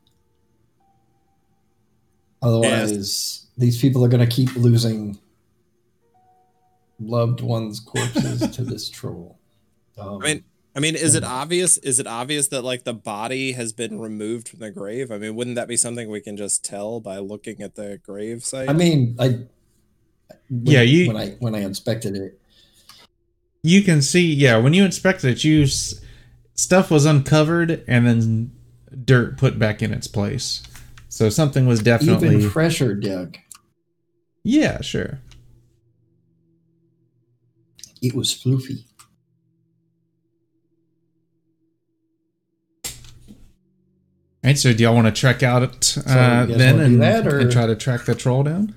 Otherwise, 2.41 3.49
these 3.59 3.79
people 3.79 4.03
are 4.03 4.09
going 4.09 4.27
to 4.27 4.35
keep 4.35 4.57
losing 4.57 5.19
loved 6.99 7.43
ones' 7.43 7.81
corpses 7.81 8.49
to 8.57 8.65
this 8.65 8.89
troll. 8.89 9.39
Um, 10.01 10.23
I 10.23 10.27
mean, 10.27 10.45
I 10.77 10.81
mean, 10.81 10.95
is 10.97 11.15
it 11.15 11.25
obvious? 11.25 11.79
Is 11.79 11.99
it 11.99 12.07
obvious 12.07 12.49
that 12.49 12.63
like 12.63 12.85
the 12.85 12.95
body 12.95 13.53
has 13.53 13.73
been 13.73 14.01
removed 14.01 14.49
from 14.49 14.61
the 14.61 14.71
grave? 14.71 15.11
I 15.11 15.19
mean, 15.19 15.35
wouldn't 15.35 15.57
that 15.57 15.69
be 15.69 15.77
something 15.77 16.09
we 16.09 16.21
can 16.21 16.37
just 16.37 16.65
tell 16.65 17.01
by 17.01 17.19
looking 17.19 17.61
at 17.61 17.75
the 17.75 17.99
grave 18.05 18.45
site? 18.45 18.69
I 18.69 18.73
mean, 18.73 19.17
I 19.19 19.29
when, 19.29 19.49
Yeah, 20.63 20.83
you- 20.83 21.07
when 21.09 21.17
I 21.17 21.31
when 21.41 21.55
I 21.55 21.61
inspected 21.61 22.15
it, 22.17 22.41
You 23.63 23.83
can 23.83 24.01
see, 24.01 24.33
yeah, 24.33 24.57
when 24.57 24.73
you 24.73 24.85
inspected 24.85 25.31
it, 25.37 25.45
you 25.45 25.67
stuff 26.55 26.91
was 26.91 27.05
uncovered 27.05 27.85
and 27.87 28.07
then 28.07 28.53
dirt 29.05 29.37
put 29.37 29.59
back 29.59 29.83
in 29.83 29.93
its 29.93 30.07
place. 30.07 30.63
So 31.09 31.29
something 31.29 31.67
was 31.67 31.81
definitely 31.83 32.37
even 32.37 32.49
fresher, 32.51 32.95
dug. 32.95 33.37
yeah, 34.45 34.81
sure. 34.81 35.19
It 38.01 38.15
was 38.15 38.33
floofy. 38.33 38.85
All 44.43 44.49
right, 44.49 44.59
so 44.59 44.72
do 44.72 44.82
y'all 44.82 44.95
want 44.95 45.07
to 45.07 45.12
trek 45.12 45.43
out 45.43 45.62
it 45.62 45.99
uh, 45.99 46.01
you 46.49 46.55
guys 46.55 46.59
then 46.59 46.80
and, 46.80 47.03
that, 47.03 47.26
or- 47.26 47.41
and 47.41 47.53
try 47.53 47.66
to 47.66 47.76
track 47.76 48.07
the 48.07 48.14
troll 48.14 48.43
down? 48.43 48.74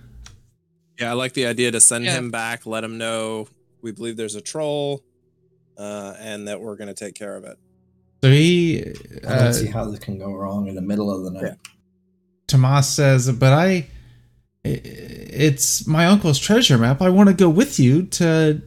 yeah, 1.00 1.10
I 1.10 1.14
like 1.14 1.34
the 1.34 1.46
idea 1.48 1.72
to 1.72 1.80
send 1.80 2.04
Yeah. 2.06 2.18
him 2.18 2.32
back, 2.32 2.66
let 2.66 2.84
him 2.84 2.98
know 2.98 3.48
we 3.82 3.92
believe 3.92 4.18
there's 4.18 4.36
a 4.36 4.42
troll, 4.42 5.04
uh, 5.78 6.16
and 6.20 6.48
that 6.48 6.60
we're 6.62 6.76
gonna 6.76 6.94
take 6.94 7.16
care 7.16 7.36
of 7.36 7.46
it. 7.46 7.58
So 8.24 8.30
he, 8.30 8.84
I 9.26 9.34
uh, 9.34 9.44
don't 9.46 9.54
see 9.54 9.66
how 9.68 9.86
this 9.86 10.00
can 10.00 10.18
go 10.18 10.34
wrong 10.34 10.68
in 10.68 10.76
the 10.76 10.82
middle 10.82 11.10
of 11.14 11.24
the 11.24 11.32
night. 11.42 11.58
Tomas 12.48 12.88
says, 12.88 13.30
"But 13.32 13.54
I, 13.54 13.68
i- 13.74 13.88
it's 14.66 15.88
my 15.88 16.06
uncle's 16.06 16.40
treasure 16.40 16.78
map. 16.78 17.02
I 17.02 17.10
want 17.10 17.30
to 17.30 17.36
go 17.36 17.50
with 17.50 17.80
you 17.80 18.04
to, 18.04 18.62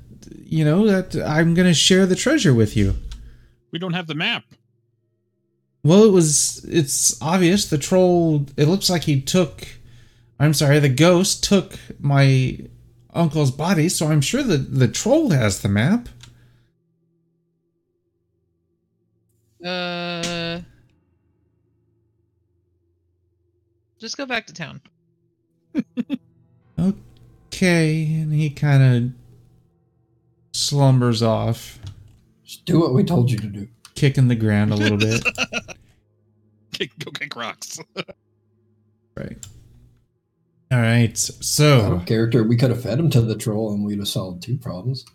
you 0.44 0.64
know, 0.64 0.86
that 0.86 1.14
I'm 1.26 1.54
going 1.54 1.68
to 1.68 1.74
share 1.74 2.04
the 2.06 2.16
treasure 2.16 2.52
with 2.54 2.76
you." 2.76 2.96
We 3.70 3.78
don't 3.78 3.92
have 3.94 4.06
the 4.08 4.14
map. 4.14 4.44
Well, 5.86 6.02
it 6.04 6.10
was. 6.10 6.64
It's 6.64 7.20
obvious 7.22 7.68
the 7.70 7.78
troll. 7.78 8.44
It 8.56 8.66
looks 8.66 8.90
like 8.90 9.04
he 9.04 9.20
took. 9.20 9.68
I'm 10.40 10.52
sorry, 10.52 10.80
the 10.80 10.88
ghost 10.88 11.44
took 11.44 11.78
my 12.00 12.58
uncle's 13.14 13.52
body, 13.52 13.88
so 13.88 14.08
I'm 14.08 14.20
sure 14.20 14.42
that 14.42 14.74
the 14.74 14.88
troll 14.88 15.30
has 15.30 15.60
the 15.62 15.68
map. 15.68 16.08
Uh, 19.64 20.60
just 23.98 24.16
go 24.16 24.26
back 24.26 24.46
to 24.48 24.52
town. 24.54 24.80
Okay, 27.48 28.04
and 28.20 28.34
he 28.34 28.50
kind 28.50 28.82
of 28.82 29.12
slumbers 30.52 31.22
off, 31.22 31.78
Just 32.44 32.66
do 32.66 32.78
what 32.80 32.92
we 32.92 33.02
told 33.02 33.30
you 33.30 33.38
to 33.38 33.46
do. 33.46 33.68
kicking 33.94 34.28
the 34.28 34.34
ground 34.34 34.74
a 34.74 34.76
little 34.76 34.98
bit. 34.98 35.26
Kick, 36.78 36.90
go 36.98 37.10
kick 37.10 37.34
rocks. 37.36 37.78
Right. 39.16 39.46
All 40.70 40.78
right. 40.80 41.10
Out 41.12 41.16
So 41.18 41.92
of 41.94 42.04
character, 42.06 42.42
we 42.44 42.56
could 42.56 42.68
have 42.70 42.82
fed 42.82 42.98
him 42.98 43.08
to 43.10 43.22
the 43.22 43.34
troll 43.34 43.72
and 43.72 43.82
we'd 43.82 43.98
have 43.98 44.08
solved 44.08 44.42
two 44.42 44.58
problems. 44.58 45.06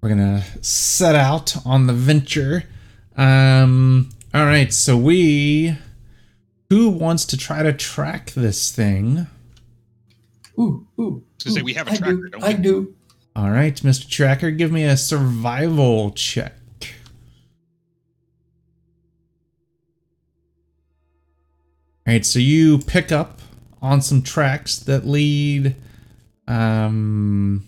we're 0.00 0.08
gonna 0.08 0.42
set 0.60 1.14
out 1.14 1.54
on 1.64 1.86
the 1.86 1.92
venture. 1.92 2.64
Um. 3.16 4.10
All 4.34 4.44
right. 4.44 4.72
So 4.72 4.96
we, 4.96 5.76
who 6.68 6.88
wants 6.88 7.24
to 7.26 7.36
try 7.36 7.62
to 7.62 7.72
track 7.72 8.32
this 8.32 8.72
thing? 8.72 9.28
Ooh, 10.58 10.86
ooh. 10.98 11.22
I 11.22 11.44
was 11.44 11.44
gonna 11.44 11.54
say, 11.54 11.60
ooh, 11.60 11.64
we 11.64 11.74
have 11.74 11.86
a 11.86 11.92
I 11.92 11.96
tracker, 11.96 12.16
do, 12.16 12.28
don't 12.30 12.42
I 12.42 12.54
we? 12.54 12.54
do. 12.54 12.94
All 13.36 13.50
right, 13.50 13.74
Mr. 13.76 14.08
Tracker, 14.10 14.50
give 14.50 14.72
me 14.72 14.84
a 14.84 14.96
survival 14.96 16.10
check. 16.10 16.54
All 22.06 22.12
right, 22.12 22.26
so 22.26 22.38
you 22.38 22.78
pick 22.78 23.12
up 23.12 23.40
on 23.80 24.02
some 24.02 24.22
tracks 24.22 24.76
that 24.80 25.06
lead. 25.06 25.76
Um, 26.48 27.66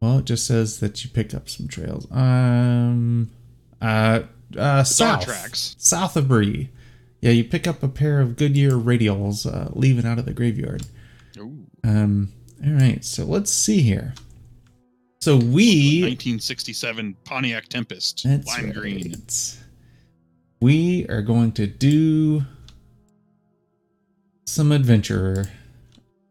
well, 0.00 0.18
it 0.18 0.24
just 0.24 0.46
says 0.46 0.80
that 0.80 1.04
you 1.04 1.10
picked 1.10 1.34
up 1.34 1.48
some 1.48 1.68
trails. 1.68 2.06
Um, 2.10 3.30
uh, 3.80 4.22
uh, 4.56 4.84
south, 4.84 5.24
tracks. 5.24 5.74
south 5.78 6.16
of 6.16 6.28
Bree. 6.28 6.70
Yeah, 7.20 7.30
you 7.30 7.44
pick 7.44 7.66
up 7.66 7.82
a 7.82 7.88
pair 7.88 8.20
of 8.20 8.36
Goodyear 8.36 8.72
radials 8.72 9.46
uh, 9.52 9.70
leaving 9.72 10.06
out 10.06 10.18
of 10.18 10.24
the 10.24 10.32
graveyard. 10.32 10.82
Ooh, 11.38 11.66
Um, 11.84 12.32
all 12.64 12.72
right, 12.72 13.04
so 13.04 13.24
let's 13.24 13.52
see 13.52 13.80
here. 13.82 14.14
So 15.22 15.36
we 15.36 16.00
1967 16.02 17.14
Pontiac 17.22 17.68
Tempest, 17.68 18.24
lime 18.24 18.42
right. 18.44 18.74
green. 18.74 19.14
We 20.60 21.06
are 21.06 21.22
going 21.22 21.52
to 21.52 21.68
do 21.68 22.42
some 24.46 24.72
adventure 24.72 25.44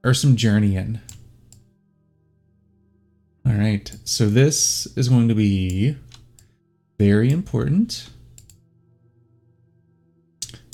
or 0.03 0.13
some 0.13 0.35
journeying. 0.35 0.99
All 3.45 3.53
right, 3.53 3.89
so 4.03 4.27
this 4.27 4.87
is 4.97 5.07
going 5.07 5.29
to 5.29 5.35
be 5.35 5.95
very 6.99 7.31
important. 7.31 8.09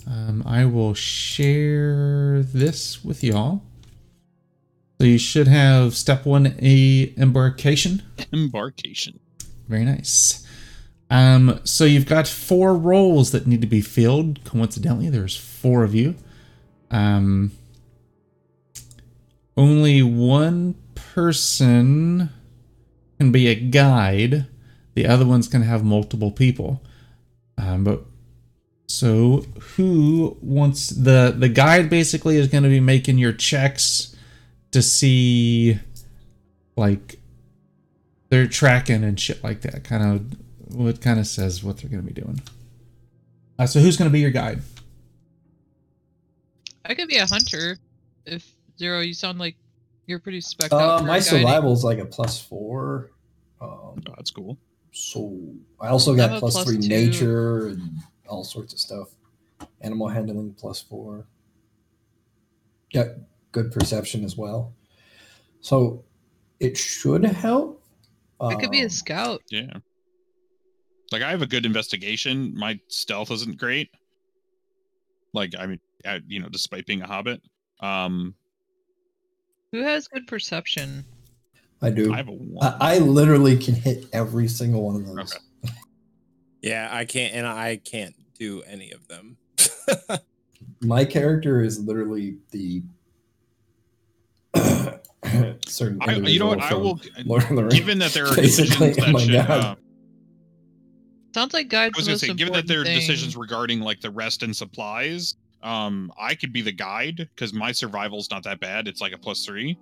Um, 0.07 0.41
I 0.43 0.65
will 0.65 0.95
share 0.95 2.41
this 2.41 3.05
with 3.05 3.23
y'all. 3.23 3.61
So 4.99 5.05
you 5.05 5.19
should 5.19 5.47
have 5.47 5.95
step 5.95 6.25
one 6.25 6.55
a 6.59 7.13
embarkation. 7.17 8.01
Embarkation. 8.33 9.19
Very 9.67 9.85
nice. 9.85 10.45
Um, 11.09 11.59
so 11.63 11.85
you've 11.85 12.07
got 12.07 12.27
four 12.27 12.75
roles 12.75 13.31
that 13.31 13.47
need 13.47 13.61
to 13.61 13.67
be 13.67 13.81
filled. 13.81 14.43
Coincidentally, 14.43 15.09
there's 15.09 15.37
four 15.37 15.83
of 15.83 15.93
you. 15.93 16.15
Um, 16.89 17.51
only 19.55 20.01
one 20.03 20.75
person 20.95 22.29
can 23.19 23.31
be 23.31 23.47
a 23.47 23.55
guide. 23.55 24.47
The 24.95 25.05
other 25.05 25.25
one's 25.25 25.47
can 25.47 25.61
have 25.61 25.83
multiple 25.83 26.31
people. 26.31 26.83
Um, 27.57 27.83
but 27.83 28.05
so 28.87 29.45
who 29.75 30.37
wants 30.41 30.89
the 30.89 31.33
the 31.37 31.49
guide? 31.49 31.89
Basically, 31.89 32.37
is 32.37 32.47
going 32.47 32.63
to 32.63 32.69
be 32.69 32.79
making 32.79 33.17
your 33.17 33.33
checks 33.33 34.15
to 34.71 34.81
see, 34.81 35.79
like, 36.75 37.19
they're 38.29 38.47
tracking 38.47 39.03
and 39.03 39.19
shit 39.19 39.43
like 39.43 39.61
that. 39.61 39.83
Kind 39.83 40.03
of 40.03 40.75
what 40.75 41.01
kind 41.01 41.19
of 41.19 41.27
says 41.27 41.63
what 41.63 41.77
they're 41.77 41.89
going 41.89 42.05
to 42.05 42.13
be 42.13 42.19
doing. 42.19 42.41
Uh, 43.57 43.65
so 43.65 43.79
who's 43.79 43.97
going 43.97 44.09
to 44.09 44.13
be 44.13 44.19
your 44.19 44.31
guide? 44.31 44.61
I 46.85 46.93
could 46.93 47.07
be 47.07 47.17
a 47.17 47.25
hunter. 47.25 47.77
If 48.25 48.45
Zero, 48.77 48.99
you 48.99 49.13
sound 49.13 49.39
like 49.39 49.55
you're 50.05 50.19
pretty 50.19 50.41
specked 50.41 50.73
out. 50.73 51.01
Uh, 51.01 51.03
my 51.03 51.19
guiding. 51.19 51.23
survival's 51.23 51.83
like 51.83 51.97
a 51.99 52.05
plus 52.05 52.39
four. 52.41 53.11
Um, 53.59 54.03
Oh, 54.07 54.13
that's 54.15 54.29
cool. 54.29 54.57
so 54.91 55.35
I 55.81 55.87
also 55.87 56.15
got 56.15 56.39
plus 56.39 56.53
plus 56.53 56.65
three 56.65 56.77
two. 56.79 56.87
nature 56.87 57.67
and 57.69 57.89
all 58.27 58.43
sorts 58.43 58.73
of 58.73 58.79
stuff. 58.79 59.09
Animal 59.81 60.07
handling 60.09 60.53
plus 60.53 60.79
four. 60.81 61.25
Got 62.93 63.07
good 63.51 63.71
perception 63.71 64.23
as 64.23 64.37
well. 64.37 64.73
So 65.61 66.03
it 66.59 66.77
should 66.77 67.23
help. 67.25 67.83
I 68.39 68.55
could 68.55 68.71
be 68.71 68.81
a 68.81 68.85
Um, 68.85 68.89
scout. 68.89 69.41
Yeah. 69.49 69.73
Like 71.11 71.21
I 71.21 71.31
have 71.31 71.41
a 71.41 71.47
good 71.47 71.65
investigation. 71.65 72.53
My 72.55 72.79
stealth 72.87 73.31
isn't 73.31 73.57
great. 73.57 73.89
Like 75.33 75.53
I 75.57 75.65
mean, 75.65 75.79
I, 76.05 76.21
you 76.27 76.39
know, 76.39 76.49
despite 76.49 76.85
being 76.85 77.01
a 77.01 77.07
hobbit, 77.07 77.41
um, 77.79 78.35
Who 79.71 79.81
has 79.83 80.07
good 80.07 80.27
perception? 80.27 81.05
I 81.81 81.89
do. 81.91 82.11
I 82.13 82.17
have 82.17 82.27
a 82.27 82.31
one. 82.31 82.75
I, 82.79 82.95
I 82.95 82.97
literally 82.99 83.57
can 83.57 83.75
hit 83.75 84.05
every 84.13 84.47
single 84.47 84.83
one 84.83 84.95
of 84.95 85.05
those. 85.05 85.33
Okay. 85.35 85.73
Yeah, 86.61 86.89
I 86.91 87.05
can't, 87.05 87.33
and 87.35 87.45
I 87.47 87.77
can't 87.77 88.15
do 88.37 88.63
any 88.63 88.91
of 88.91 89.07
them. 89.07 89.37
My 90.81 91.05
character 91.05 91.61
is 91.61 91.79
literally 91.79 92.37
the 92.51 92.81
certain. 95.67 95.99
I, 96.01 96.15
you 96.15 96.39
know 96.39 96.47
what? 96.47 96.61
I 96.61 96.73
will. 96.73 96.97
from 96.97 97.25
Lord 97.25 97.43
of 97.43 97.49
the 97.49 97.63
Rings. 97.63 97.73
Given 97.73 97.99
that 97.99 98.11
there 98.11 98.27
are 98.27 98.35
Basically, 98.35 98.67
decisions 98.91 98.95
that 98.97 99.11
my 99.11 99.19
should, 99.19 99.31
God. 99.33 99.49
uh, 99.49 99.75
Sounds 101.33 101.53
like 101.53 101.65
I 101.67 101.89
guides. 101.89 101.97
was 101.97 102.05
the 102.05 102.09
gonna 102.11 102.13
most 102.13 102.21
say, 102.21 102.33
given 102.33 102.53
that 102.53 102.67
there 102.67 102.81
are 102.81 102.85
thing. 102.85 102.95
decisions 102.99 103.35
regarding 103.37 103.81
like 103.81 103.99
the 104.01 104.09
rest 104.09 104.43
and 104.43 104.55
supplies, 104.55 105.35
um, 105.63 106.11
I 106.19 106.33
could 106.35 106.51
be 106.53 106.61
the 106.61 106.71
guide 106.71 107.17
because 107.35 107.53
my 107.53 107.71
survival's 107.71 108.29
not 108.31 108.43
that 108.43 108.59
bad. 108.59 108.87
It's 108.87 109.01
like 109.01 109.13
a 109.13 109.17
plus 109.17 109.45
three. 109.45 109.77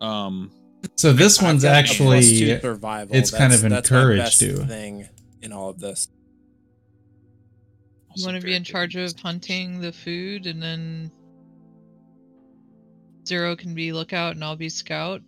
Um, 0.00 0.50
So 0.96 1.12
this 1.12 1.38
I've 1.38 1.44
one's 1.44 1.62
got 1.62 1.84
a 1.84 1.86
plus 1.86 1.98
two 1.98 2.04
actually 2.14 2.60
survival. 2.60 3.14
it's 3.16 3.30
kind 3.30 3.52
of 3.52 3.60
That's- 3.60 3.82
that's 3.82 3.90
my 3.90 3.98
encouraged 4.00 4.40
to. 4.40 4.64
thing 4.66 5.08
in 5.42 5.52
all 5.52 5.68
of 5.70 5.78
this. 5.78 6.08
You 8.16 8.24
want 8.26 8.40
to 8.40 8.44
be 8.44 8.54
in 8.56 8.64
charge 8.64 8.96
of 8.96 9.16
hunting 9.20 9.80
the 9.80 9.92
food, 9.92 10.46
and 10.48 10.60
then 10.60 11.12
Zero 13.26 13.54
can 13.56 13.74
be 13.74 13.92
lookout, 13.92 14.34
and 14.34 14.44
I'll 14.44 14.56
be 14.56 14.68
scout. 14.68 15.22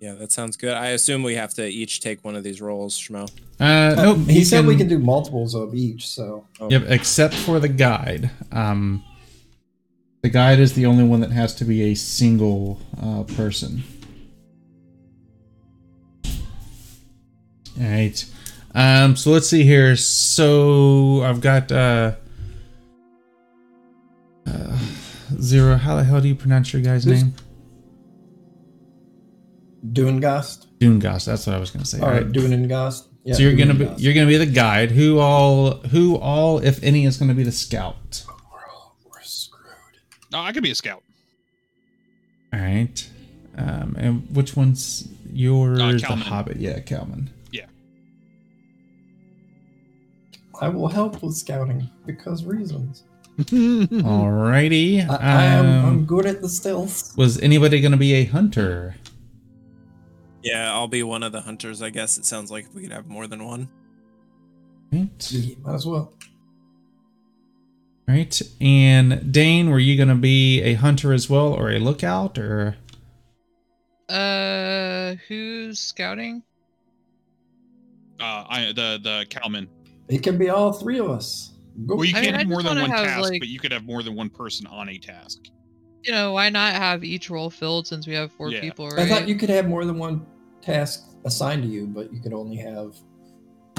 Yeah, 0.00 0.14
that 0.14 0.32
sounds 0.32 0.56
good. 0.56 0.72
I 0.74 0.88
assume 0.88 1.22
we 1.22 1.34
have 1.36 1.54
to 1.54 1.66
each 1.66 2.00
take 2.00 2.24
one 2.24 2.34
of 2.34 2.42
these 2.42 2.60
roles, 2.60 2.98
Schmo. 2.98 3.30
uh, 3.60 3.64
Uh, 3.64 3.94
nope. 3.96 4.18
he 4.28 4.40
you 4.40 4.44
said 4.44 4.66
we 4.66 4.76
can 4.76 4.88
do 4.88 4.98
multiples 4.98 5.54
of 5.54 5.74
each. 5.74 6.08
So 6.08 6.44
Yep, 6.68 6.84
except 6.88 7.34
for 7.34 7.60
the 7.60 7.68
guide. 7.68 8.30
Um, 8.50 9.04
the 10.22 10.28
guide 10.28 10.58
is 10.58 10.72
the 10.72 10.86
only 10.86 11.04
one 11.04 11.20
that 11.20 11.30
has 11.30 11.54
to 11.56 11.64
be 11.64 11.82
a 11.82 11.94
single 11.94 12.80
uh, 13.00 13.22
person. 13.34 13.82
All 17.80 17.86
right. 17.88 18.24
Um, 18.74 19.16
so 19.16 19.30
let's 19.30 19.48
see 19.48 19.62
here. 19.64 19.94
So 19.96 21.22
I've 21.22 21.40
got 21.40 21.70
uh, 21.70 22.12
uh, 24.46 24.78
zero. 25.40 25.76
How 25.76 25.96
the 25.96 26.04
hell 26.04 26.20
do 26.20 26.28
you 26.28 26.34
pronounce 26.34 26.72
your 26.72 26.82
guy's 26.82 27.04
Who's- 27.04 27.22
name? 27.22 27.34
Doongast 29.92 30.66
Doongast. 30.78 31.24
That's 31.26 31.46
what 31.46 31.56
I 31.56 31.58
was 31.58 31.70
gonna 31.70 31.84
say. 31.84 31.98
or 32.00 32.04
All 32.06 32.10
right. 32.12 32.26
Dooningast. 32.30 33.08
Yeah, 33.24 33.34
so 33.34 33.42
you're 33.42 33.54
gonna 33.56 33.74
be 33.74 33.88
you're 33.98 34.14
gonna 34.14 34.26
be 34.26 34.36
the 34.36 34.46
guide. 34.46 34.90
Who 34.92 35.18
all 35.18 35.78
who 35.88 36.16
all 36.16 36.58
if 36.58 36.82
any 36.82 37.04
is 37.04 37.16
gonna 37.16 37.34
be 37.34 37.42
the 37.42 37.52
scout. 37.52 38.24
We're, 38.28 38.34
all, 38.72 38.96
we're 39.04 39.20
screwed. 39.22 39.98
No, 40.32 40.40
I 40.40 40.52
could 40.52 40.62
be 40.62 40.70
a 40.70 40.74
scout. 40.74 41.02
All 42.52 42.60
right. 42.60 43.08
Um, 43.56 43.96
and 43.98 44.34
which 44.34 44.56
one's 44.56 45.08
yours? 45.32 45.78
the 45.78 46.16
Hobbit. 46.16 46.56
Yeah, 46.58 46.80
Calman. 46.80 47.30
Yeah. 47.50 47.66
I 50.60 50.68
will 50.68 50.88
help 50.88 51.22
with 51.22 51.34
scouting 51.36 51.90
because 52.06 52.44
reasons. 52.44 53.04
Alrighty. 53.38 55.08
I, 55.08 55.14
I 55.16 55.44
am. 55.44 55.64
I'm 55.66 55.84
Um, 55.84 56.04
good 56.04 56.26
at 56.26 56.42
the 56.42 56.48
stealth. 56.48 57.16
was 57.16 57.38
anybody 57.40 57.80
going 57.80 57.92
to 57.92 57.98
be 57.98 58.12
a 58.14 58.24
hunter? 58.24 58.94
Yeah, 60.42 60.72
I'll 60.72 60.88
be 60.88 61.02
one 61.02 61.22
of 61.22 61.32
the 61.32 61.40
hunters. 61.40 61.82
I 61.82 61.90
guess 61.90 62.18
it 62.18 62.24
sounds 62.26 62.50
like 62.50 62.66
we 62.74 62.82
could 62.82 62.92
have 62.92 63.06
more 63.06 63.26
than 63.26 63.44
one. 63.44 63.68
Right. 64.92 65.32
Yeah, 65.32 65.54
might 65.62 65.74
as 65.74 65.86
well. 65.86 66.12
Right. 68.06 68.40
And 68.60 69.32
Dane, 69.32 69.70
were 69.70 69.78
you 69.78 69.96
going 69.96 70.08
to 70.08 70.14
be 70.16 70.60
a 70.62 70.74
hunter 70.74 71.12
as 71.12 71.30
well, 71.30 71.54
or 71.54 71.70
a 71.70 71.78
lookout, 71.78 72.36
or? 72.38 72.76
Uh, 74.08 75.14
who's 75.28 75.78
scouting? 75.78 76.42
Uh, 78.20 78.44
I 78.48 78.72
the 78.74 79.00
the 79.02 79.26
cowman. 79.30 79.68
It 80.08 80.22
can 80.22 80.36
be 80.36 80.50
all 80.50 80.72
three 80.72 80.98
of 80.98 81.08
us. 81.08 81.51
Go. 81.86 81.96
Well, 81.96 82.04
you 82.04 82.16
I 82.16 82.20
can't 82.22 82.34
I 82.36 82.38
have 82.40 82.48
more 82.48 82.62
than 82.62 82.80
one 82.80 82.90
have, 82.90 83.04
task, 83.06 83.30
like- 83.30 83.40
but 83.40 83.48
you 83.48 83.58
could 83.58 83.72
have 83.72 83.84
more 83.84 84.02
than 84.02 84.14
one 84.14 84.28
person 84.30 84.66
on 84.66 84.88
a 84.88 84.98
task. 84.98 85.38
You 86.04 86.12
know, 86.12 86.32
why 86.32 86.48
not 86.50 86.74
have 86.74 87.04
each 87.04 87.30
role 87.30 87.48
filled 87.50 87.86
since 87.86 88.06
we 88.06 88.14
have 88.14 88.32
four 88.32 88.50
Yeah. 88.50 88.60
people, 88.60 88.88
I 88.98 89.06
thought 89.08 89.28
you 89.28 89.36
could 89.36 89.48
have 89.50 89.68
more 89.68 89.84
than 89.84 89.98
one 89.98 90.26
task 90.60 91.04
assigned 91.24 91.62
to 91.62 91.68
you, 91.68 91.86
but 91.86 92.12
you 92.12 92.20
could 92.20 92.32
only 92.32 92.56
have. 92.56 92.96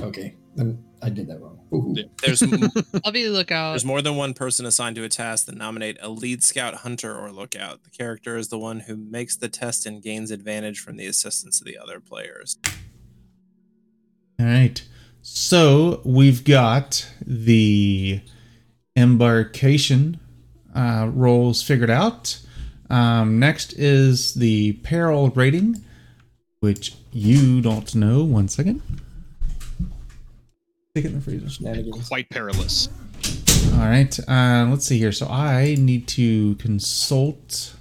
Okay, 0.02 0.36
Then 0.56 0.84
I 1.02 1.10
did 1.10 1.28
that 1.28 1.40
wrong. 1.42 1.60
Yeah. 1.96 2.04
There's 2.26 2.42
m- 2.44 2.70
I'll 3.06 3.12
be 3.12 3.24
the 3.24 3.30
lookout. 3.32 3.72
there's 3.74 3.86
more 3.86 4.02
than 4.02 4.16
one 4.16 4.34
person 4.34 4.66
assigned 4.66 4.96
to 4.98 5.04
a 5.04 5.10
task 5.10 5.46
that 5.48 5.56
nominate 5.56 5.98
a 6.02 6.10
lead 6.10 6.44
scout, 6.44 6.76
hunter, 6.76 7.16
or 7.18 7.32
lookout. 7.32 7.84
The 7.84 7.90
character 7.90 8.38
is 8.38 8.48
the 8.50 8.58
one 8.60 8.82
who 8.82 8.96
makes 8.96 9.36
the 9.36 9.50
test 9.50 9.86
and 9.86 10.02
gains 10.02 10.32
advantage 10.32 10.80
from 10.80 10.98
the 10.98 11.06
assistance 11.08 11.60
of 11.62 11.66
the 11.68 11.78
other 11.78 12.00
players. 12.00 12.58
All 14.40 14.46
right. 14.46 14.82
So 15.26 16.02
we've 16.04 16.44
got 16.44 17.10
the 17.26 18.20
embarkation 18.94 20.20
uh, 20.76 21.10
roles 21.14 21.64
figured 21.64 21.90
out. 21.90 22.40
Um, 22.90 23.40
next 23.40 23.72
is 23.74 24.34
the 24.34 24.74
peril 24.84 25.30
rating, 25.30 25.82
which 26.60 26.96
you 27.14 27.62
don't 27.62 27.96
know. 27.96 28.26
One 28.26 28.50
second. 28.50 28.82
Take 30.94 31.06
it 31.06 31.08
in 31.08 31.16
the 31.16 31.22
freezer. 31.22 32.04
Quite 32.06 32.30
perilous. 32.30 32.90
All 33.76 33.80
right. 33.80 34.20
Uh, 34.28 34.68
let's 34.70 34.86
see 34.86 35.00
here. 35.00 35.14
So 35.14 35.28
I 35.28 35.78
need 35.80 36.06
to 36.10 36.56
consult 36.56 37.76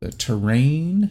the 0.00 0.12
terrain. 0.12 1.10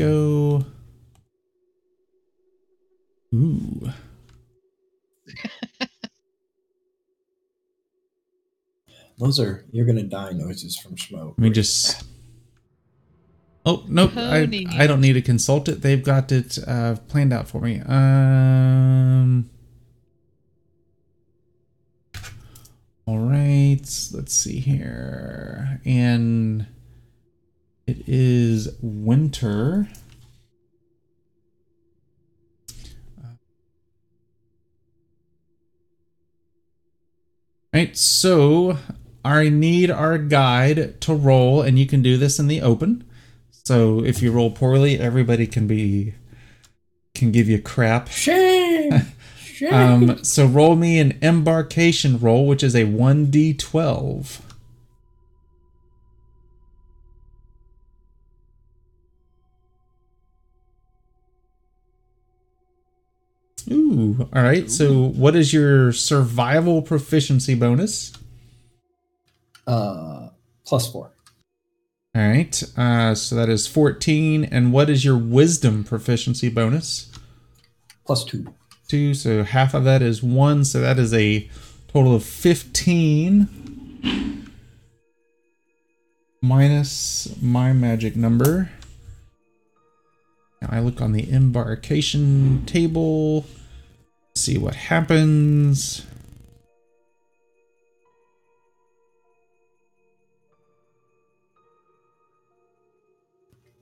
Go. 0.00 0.64
Ooh. 3.34 3.90
Those 9.18 9.38
are 9.38 9.66
you're 9.70 9.84
gonna 9.84 10.04
die 10.04 10.32
noises 10.32 10.78
from 10.78 10.96
smoke. 10.96 11.34
Let 11.36 11.38
me 11.38 11.50
just. 11.50 12.02
Oh 13.66 13.84
nope! 13.88 14.12
I, 14.16 14.48
I 14.72 14.86
don't 14.86 15.02
need 15.02 15.12
to 15.12 15.20
consult 15.20 15.68
it. 15.68 15.82
They've 15.82 16.02
got 16.02 16.32
it 16.32 16.58
uh, 16.66 16.96
planned 17.08 17.34
out 17.34 17.46
for 17.46 17.60
me. 17.60 17.82
Um. 17.84 19.50
All 23.04 23.18
right. 23.18 23.82
Let's 24.14 24.32
see 24.32 24.60
here, 24.60 25.82
and 25.84 26.66
it 27.90 28.04
is 28.06 28.68
winter. 28.80 29.88
Right, 37.72 37.96
so 37.96 38.78
I 39.24 39.48
need 39.48 39.90
our 39.90 40.18
guide 40.18 41.00
to 41.02 41.14
roll, 41.14 41.62
and 41.62 41.78
you 41.78 41.86
can 41.86 42.02
do 42.02 42.16
this 42.16 42.38
in 42.38 42.46
the 42.46 42.60
open. 42.60 43.04
So 43.50 44.04
if 44.04 44.22
you 44.22 44.32
roll 44.32 44.50
poorly, 44.50 44.98
everybody 44.98 45.46
can 45.46 45.66
be 45.66 46.14
can 47.14 47.32
give 47.32 47.48
you 47.48 47.60
crap. 47.60 48.08
Shame. 48.08 49.02
Shame. 49.38 50.10
Um, 50.10 50.24
so 50.24 50.46
roll 50.46 50.74
me 50.74 50.98
an 50.98 51.18
embarkation 51.20 52.18
roll, 52.18 52.46
which 52.46 52.62
is 52.62 52.74
a 52.74 52.84
one 52.84 53.26
d 53.26 53.52
twelve. 53.52 54.40
Ooh, 63.72 64.28
all 64.34 64.42
right. 64.42 64.68
So 64.70 65.08
what 65.10 65.36
is 65.36 65.52
your 65.52 65.92
survival 65.92 66.82
proficiency 66.82 67.54
bonus? 67.54 68.12
uh, 69.66 70.28
plus 70.66 70.90
four. 70.90 71.12
All 72.14 72.22
right. 72.22 72.62
Uh, 72.76 73.14
so 73.14 73.36
that 73.36 73.48
is 73.48 73.68
14. 73.68 74.44
And 74.44 74.72
what 74.72 74.90
is 74.90 75.04
your 75.04 75.16
wisdom 75.16 75.84
proficiency 75.84 76.48
bonus? 76.48 77.10
Plus 78.04 78.24
two. 78.24 78.52
Two. 78.88 79.14
So 79.14 79.44
half 79.44 79.74
of 79.74 79.84
that 79.84 80.02
is 80.02 80.22
one. 80.22 80.64
So 80.64 80.80
that 80.80 80.98
is 80.98 81.14
a 81.14 81.48
total 81.86 82.16
of 82.16 82.24
15 82.24 84.48
minus 86.42 87.36
my 87.40 87.72
magic 87.72 88.16
number. 88.16 88.70
Now 90.60 90.68
I 90.72 90.80
look 90.80 91.00
on 91.00 91.12
the 91.12 91.32
embarkation 91.32 92.64
table, 92.66 93.46
see 94.40 94.56
what 94.56 94.74
happens. 94.74 96.06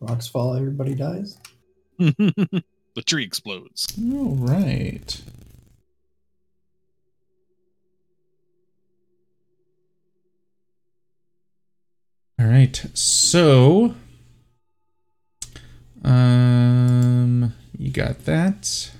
Rocks 0.01 0.27
fall, 0.27 0.57
everybody 0.57 0.95
dies. 0.95 1.39
the 1.99 2.63
tree 3.07 3.25
explodes. 3.25 3.87
All 4.01 4.35
right. 4.37 5.21
All 12.41 12.47
right. 12.47 12.85
So, 12.95 13.95
um, 16.05 17.53
you 17.77 17.91
got 17.91 18.25
that. 18.25 18.91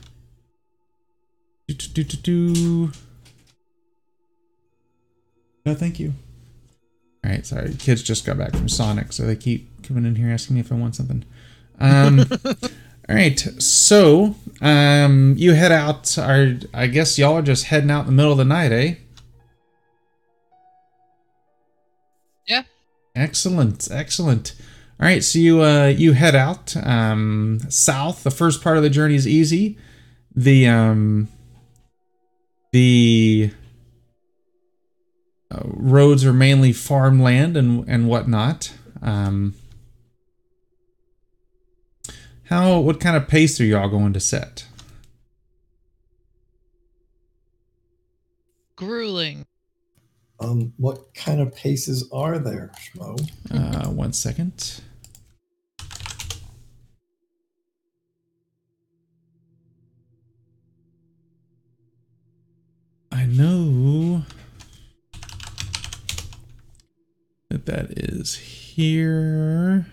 Do, 1.69 1.75
do, 1.75 1.89
do, 1.89 2.05
do, 2.05 2.17
do. 2.17 2.93
No, 5.65 5.75
thank 5.75 6.01
you. 6.01 6.15
All 7.25 7.31
right. 7.31 7.47
Sorry, 7.47 7.75
kids 7.75 8.03
just 8.03 8.25
got 8.25 8.39
back 8.39 8.53
from 8.53 8.69
Sonic, 8.69 9.13
so 9.13 9.25
they 9.25 9.37
keep 9.37 9.83
coming 9.83 10.05
in 10.05 10.17
here 10.17 10.31
asking 10.31 10.55
me 10.55 10.61
if 10.61 10.73
I 10.73 10.75
want 10.75 10.97
something. 10.97 11.25
Um. 11.79 12.25
All 13.09 13.15
right, 13.17 13.41
so 13.41 14.35
um, 14.61 15.35
you 15.39 15.55
head 15.55 15.73
out. 15.73 16.19
Are 16.19 16.57
I 16.75 16.89
guess 16.89 17.19
y'all 17.19 17.39
are 17.39 17.43
just 17.43 17.65
heading 17.65 17.91
out 17.91 18.01
in 18.01 18.07
the 18.09 18.13
middle 18.13 18.33
of 18.33 18.37
the 18.37 18.45
night, 18.45 18.71
eh? 18.71 18.97
Yeah. 22.47 22.65
Excellent, 23.17 23.89
excellent. 23.91 24.55
All 25.01 25.07
right, 25.07 25.25
so 25.25 25.39
you 25.39 25.63
uh, 25.63 25.87
you 25.87 26.13
head 26.13 26.35
out 26.35 26.77
um, 26.85 27.61
south. 27.71 28.25
The 28.25 28.31
first 28.31 28.63
part 28.63 28.77
of 28.77 28.83
the 28.83 28.91
journey 28.91 29.15
is 29.15 29.27
easy. 29.27 29.79
The 30.37 30.69
um, 30.69 31.29
the 32.79 33.51
uh, 35.51 35.63
roads 35.65 36.25
are 36.25 36.33
mainly 36.33 36.73
farmland 36.73 37.57
and 37.57 37.85
and 37.89 38.07
whatnot. 38.07 38.73
Um, 39.03 39.55
how 42.45 42.79
what 42.79 43.01
kind 43.01 43.17
of 43.17 43.27
pace 43.27 43.61
are 43.61 43.65
y'all 43.65 43.89
going 43.89 44.13
to 44.13 44.21
set? 44.21 44.65
Grueling. 48.77 49.45
Um, 50.39 50.73
what 50.77 51.13
kind 51.15 51.41
of 51.41 51.53
paces 51.53 52.09
are 52.13 52.39
there, 52.39 52.71
Schmo? 52.79 53.29
Uh, 53.51 53.91
one 53.91 54.13
second. 54.13 54.81
I 63.19 63.27
know 63.27 64.23
that 67.51 67.67
that 67.67 67.91
is 67.99 68.37
here. 68.37 69.87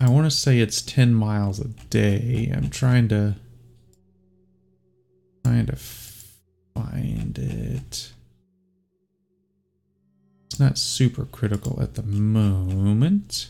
I 0.00 0.08
want 0.08 0.26
to 0.26 0.30
say 0.30 0.60
it's 0.60 0.80
10 0.80 1.12
miles 1.12 1.58
a 1.58 1.64
day. 1.64 2.52
I'm 2.56 2.70
trying 2.70 3.08
to 3.08 3.34
trying 5.44 5.66
to 5.66 5.76
find 5.76 7.36
it. 7.36 8.12
It's 10.46 10.60
not 10.60 10.78
super 10.78 11.24
critical 11.24 11.82
at 11.82 11.94
the 11.94 12.04
moment. 12.04 13.48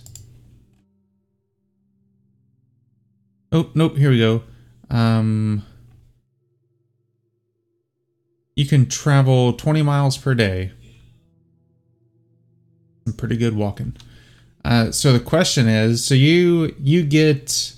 Oh, 3.52 3.70
nope, 3.74 3.96
here 3.96 4.10
we 4.10 4.18
go. 4.18 4.42
Um 4.90 5.64
you 8.56 8.66
can 8.66 8.86
travel 8.86 9.54
20 9.54 9.82
miles 9.82 10.18
per 10.18 10.34
day. 10.34 10.72
Some 13.06 13.14
pretty 13.14 13.36
good 13.36 13.56
walking. 13.56 13.96
Uh, 14.62 14.90
so 14.90 15.12
the 15.12 15.20
question 15.20 15.66
is, 15.66 16.04
so 16.04 16.14
you 16.14 16.74
you 16.78 17.02
get 17.02 17.74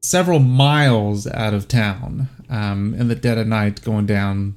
several 0.00 0.38
miles 0.38 1.26
out 1.26 1.52
of 1.52 1.66
town 1.66 2.28
um, 2.48 2.94
in 2.94 3.08
the 3.08 3.16
dead 3.16 3.38
of 3.38 3.48
night, 3.48 3.82
going 3.82 4.06
down, 4.06 4.54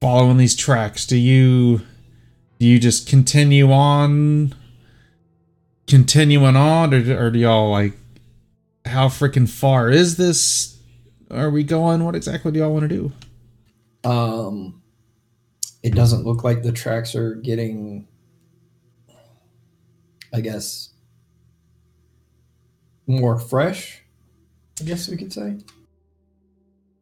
following 0.00 0.38
these 0.38 0.56
tracks. 0.56 1.06
Do 1.06 1.16
you 1.16 1.82
do 2.58 2.66
you 2.66 2.78
just 2.78 3.06
continue 3.06 3.70
on, 3.70 4.54
continuing 5.86 6.56
on, 6.56 6.94
or, 6.94 7.26
or 7.26 7.30
do 7.30 7.38
y'all 7.38 7.70
like 7.70 7.92
how 8.88 9.08
freaking 9.08 9.48
far 9.48 9.90
is 9.90 10.16
this? 10.16 10.78
Are 11.30 11.50
we 11.50 11.62
going? 11.62 12.04
What 12.04 12.14
exactly 12.16 12.50
do 12.52 12.58
y'all 12.60 12.72
want 12.72 12.88
to 12.88 13.12
do? 14.02 14.08
Um, 14.08 14.82
it 15.82 15.94
doesn't 15.94 16.24
look 16.24 16.42
like 16.44 16.62
the 16.62 16.72
tracks 16.72 17.14
are 17.14 17.34
getting, 17.34 18.08
I 20.32 20.40
guess, 20.40 20.90
more 23.06 23.38
fresh. 23.38 24.02
I 24.80 24.84
guess 24.84 25.08
we 25.08 25.16
could 25.16 25.32
say. 25.32 25.58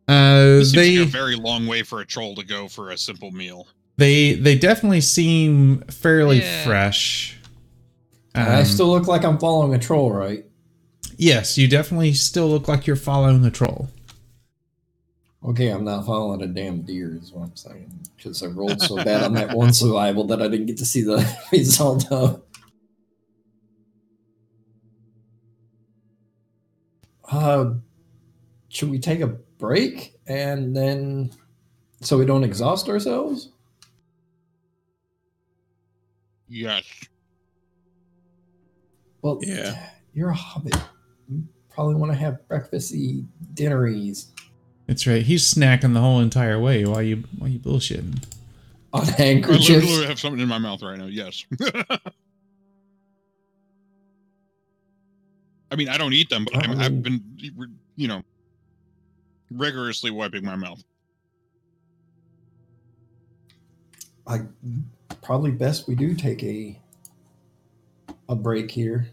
Uh, 0.09 0.59
This 0.59 0.71
seems 0.71 0.73
they 0.73 0.99
like 0.99 1.09
a 1.09 1.11
very 1.11 1.37
long 1.37 1.67
way 1.67 1.83
for 1.83 2.01
a 2.01 2.07
troll 2.07 2.35
to 2.37 2.45
go 2.45 2.69
for 2.69 2.91
a 2.91 2.99
simple 2.99 3.31
meal. 3.33 3.67
they 3.99 4.35
they 4.35 4.57
definitely 4.57 5.01
seem 5.01 5.81
fairly 5.91 6.39
Yeah. 6.41 6.65
fresh. 6.65 7.39
I 8.35 8.61
Um, 8.61 8.65
still 8.67 8.89
look 8.89 9.07
like 9.09 9.25
I'm 9.25 9.39
following 9.39 9.75
a 9.75 9.79
troll, 9.79 10.13
right? 10.13 10.46
Yes, 11.17 11.57
you 11.59 11.69
definitely 11.69 12.13
still 12.15 12.49
look 12.49 12.69
like 12.69 12.87
you're 12.87 12.97
following 12.97 13.43
the 13.43 13.51
troll. 13.51 13.89
Okay, 15.45 15.69
I'm 15.69 15.85
not 15.85 16.07
following 16.07 16.43
a 16.43 16.47
damn 16.47 16.83
deer, 16.83 17.17
is 17.23 17.31
what 17.33 17.45
I'm 17.45 17.57
saying. 17.57 17.91
Because 18.17 18.43
I 18.43 18.47
rolled 18.47 18.81
so 18.83 18.97
bad 18.97 19.23
on 19.23 19.35
that 19.35 19.57
one 19.57 19.73
survival 19.73 20.25
that 20.25 20.43
I 20.43 20.49
didn't 20.49 20.67
get 20.67 20.79
to 20.79 20.87
see 20.87 21.03
the 21.03 21.25
result 21.53 22.11
of. 22.11 22.43
Uh, 27.31 27.75
should 28.69 28.91
we 28.91 28.99
take 28.99 29.21
a 29.21 29.27
break 29.27 30.15
and 30.27 30.77
then 30.77 31.31
so 32.01 32.19
we 32.19 32.27
don't 32.27 32.45
exhaust 32.45 32.89
ourselves? 32.89 33.51
Yes. 36.49 36.85
Well, 39.23 39.41
Yeah. 39.43 39.91
you're 40.15 40.31
a 40.31 40.35
hobbit. 40.35 40.77
You 41.77 41.83
probably 41.85 41.95
want 41.97 42.11
to 42.13 42.17
have 42.19 42.39
breakfasty 42.49 43.27
dinneries 43.53 44.29
That's 44.87 45.07
right. 45.07 45.23
He's 45.23 45.53
snacking 45.53 45.93
the 45.93 46.01
whole 46.01 46.21
entire 46.21 46.59
way 46.59 46.87
while 46.87 47.03
you 47.03 47.25
while 47.39 47.51
you 47.51 47.59
bullshitting. 47.59 48.25
on 48.95 49.03
I 49.03 49.11
handkerchiefs. 49.11 49.69
literally 49.69 50.07
have 50.07 50.19
something 50.19 50.41
in 50.41 50.49
my 50.49 50.57
mouth 50.57 50.81
right 50.83 50.97
now. 50.99 51.05
Yes. 51.05 51.45
I 55.71 55.77
mean, 55.77 55.91
I 55.91 55.99
don't 55.99 56.15
eat 56.15 56.31
them, 56.31 56.47
but 56.51 56.57
I'm, 56.65 56.79
I 56.81 56.85
I've 56.87 57.03
been, 57.03 57.21
you 57.97 58.09
know, 58.09 58.23
rigorously 59.51 60.11
wiping 60.11 60.45
my 60.47 60.57
mouth. 60.57 60.83
I 64.27 64.41
probably 65.23 65.51
best 65.51 65.87
we 65.89 65.95
do 65.95 66.15
take 66.15 66.43
a 66.43 66.81
a 68.31 68.35
break 68.35 68.71
here 68.71 69.09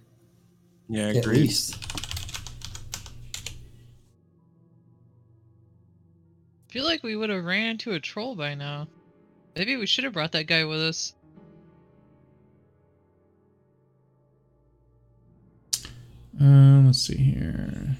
Yeah, 0.88 1.09
at 1.09 1.18
agreed. 1.18 1.41
least. 1.41 1.78
Feel 6.74 6.86
like 6.86 7.03
we 7.03 7.15
would 7.15 7.30
have 7.30 7.45
ran 7.45 7.67
into 7.67 7.93
a 7.93 7.99
troll 7.99 8.34
by 8.34 8.55
now. 8.55 8.88
Maybe 9.55 9.78
we 9.78 9.86
should 9.86 10.05
have 10.05 10.13
brought 10.13 10.32
that 10.32 10.47
guy 10.47 10.63
with 10.63 10.82
us. 10.82 11.13
Um, 16.41 16.88
let's 16.88 16.97
see 16.99 17.15
here. 17.15 17.95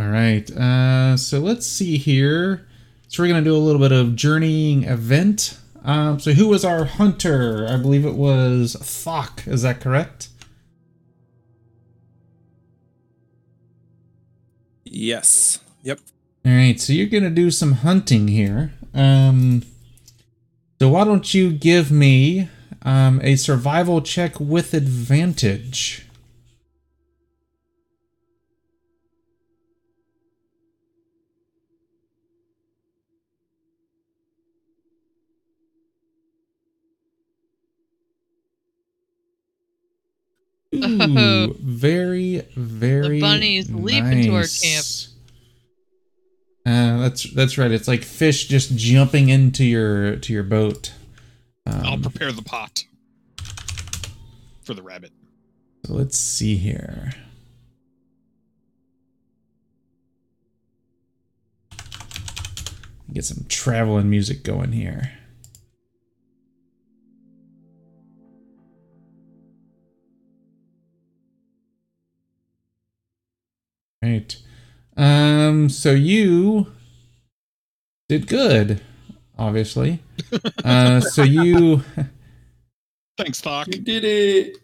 All 0.00 0.08
right. 0.08 0.50
Uh, 0.50 1.16
so 1.16 1.38
let's 1.38 1.64
see 1.64 1.96
here. 1.96 2.66
So 3.06 3.22
we're 3.22 3.28
gonna 3.28 3.42
do 3.42 3.54
a 3.54 3.56
little 3.56 3.80
bit 3.80 3.92
of 3.92 4.16
journeying 4.16 4.82
event. 4.82 5.56
Um, 5.84 6.18
so 6.18 6.32
who 6.32 6.48
was 6.48 6.64
our 6.64 6.86
hunter? 6.86 7.68
I 7.70 7.76
believe 7.76 8.04
it 8.04 8.16
was 8.16 8.74
Thok. 8.80 9.46
Is 9.46 9.62
that 9.62 9.80
correct? 9.80 10.30
Yes. 14.90 15.60
Yep. 15.82 16.00
All 16.44 16.52
right. 16.52 16.80
So 16.80 16.92
you're 16.92 17.06
gonna 17.06 17.30
do 17.30 17.50
some 17.50 17.72
hunting 17.72 18.28
here. 18.28 18.72
Um, 18.94 19.62
so 20.80 20.88
why 20.90 21.04
don't 21.04 21.32
you 21.34 21.52
give 21.52 21.90
me 21.90 22.48
um, 22.82 23.20
a 23.22 23.36
survival 23.36 24.00
check 24.00 24.38
with 24.40 24.74
advantage? 24.74 26.07
Ooh, 40.88 41.54
very, 41.60 42.42
very. 42.56 43.20
bunnies 43.20 43.70
leap 43.70 44.04
into 44.04 44.32
our 44.34 44.40
nice. 44.40 45.14
Uh, 46.66 46.98
that's 46.98 47.30
that's 47.32 47.56
right. 47.56 47.70
It's 47.70 47.88
like 47.88 48.02
fish 48.04 48.46
just 48.46 48.76
jumping 48.76 49.28
into 49.30 49.64
your 49.64 50.16
to 50.16 50.32
your 50.32 50.42
boat. 50.42 50.92
I'll 51.66 51.94
Um, 51.94 52.02
prepare 52.02 52.32
the 52.32 52.42
pot 52.42 52.84
for 54.64 54.74
the 54.74 54.82
rabbit. 54.82 55.12
so 55.86 55.94
let's 55.94 56.18
see 56.18 56.56
here. 56.56 57.12
Get 63.12 63.24
some 63.24 63.46
traveling 63.48 64.10
music 64.10 64.42
going 64.42 64.72
here. 64.72 65.17
Right. 74.18 74.36
Um. 74.96 75.68
So 75.68 75.92
you 75.92 76.72
did 78.08 78.26
good, 78.26 78.80
obviously. 79.38 80.00
Uh. 80.64 81.00
So 81.00 81.22
you. 81.22 81.82
Thanks, 83.16 83.40
Thok. 83.40 83.68
You 83.68 83.80
did 83.80 84.04
it. 84.04 84.56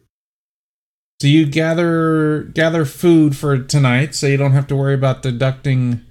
So 1.21 1.29
you 1.29 1.47
gather 1.47 2.43
gather 2.55 2.85
food 2.85 3.37
for 3.37 3.59
tonight, 3.59 4.15
so 4.15 4.27
you 4.27 4.37
don't 4.37 4.53
have 4.53 4.67
to 4.67 4.77
worry 4.77 4.95
about 4.95 5.23
deducting. 5.23 6.03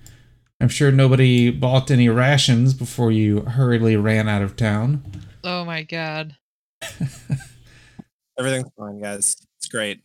I'm 0.60 0.70
sure 0.70 0.92
nobody 0.92 1.52
bought 1.52 1.92
any 1.92 2.08
rations 2.10 2.74
before 2.74 3.12
you 3.12 3.42
hurriedly 3.42 3.98
ran 3.98 4.30
out 4.30 4.42
of 4.42 4.56
town. 4.56 5.04
Oh 5.44 5.66
my 5.66 5.84
god. 5.84 6.38
Everything's 8.40 8.70
fine, 8.78 9.02
guys. 9.02 9.36
It's 9.58 9.68
great. 9.68 10.02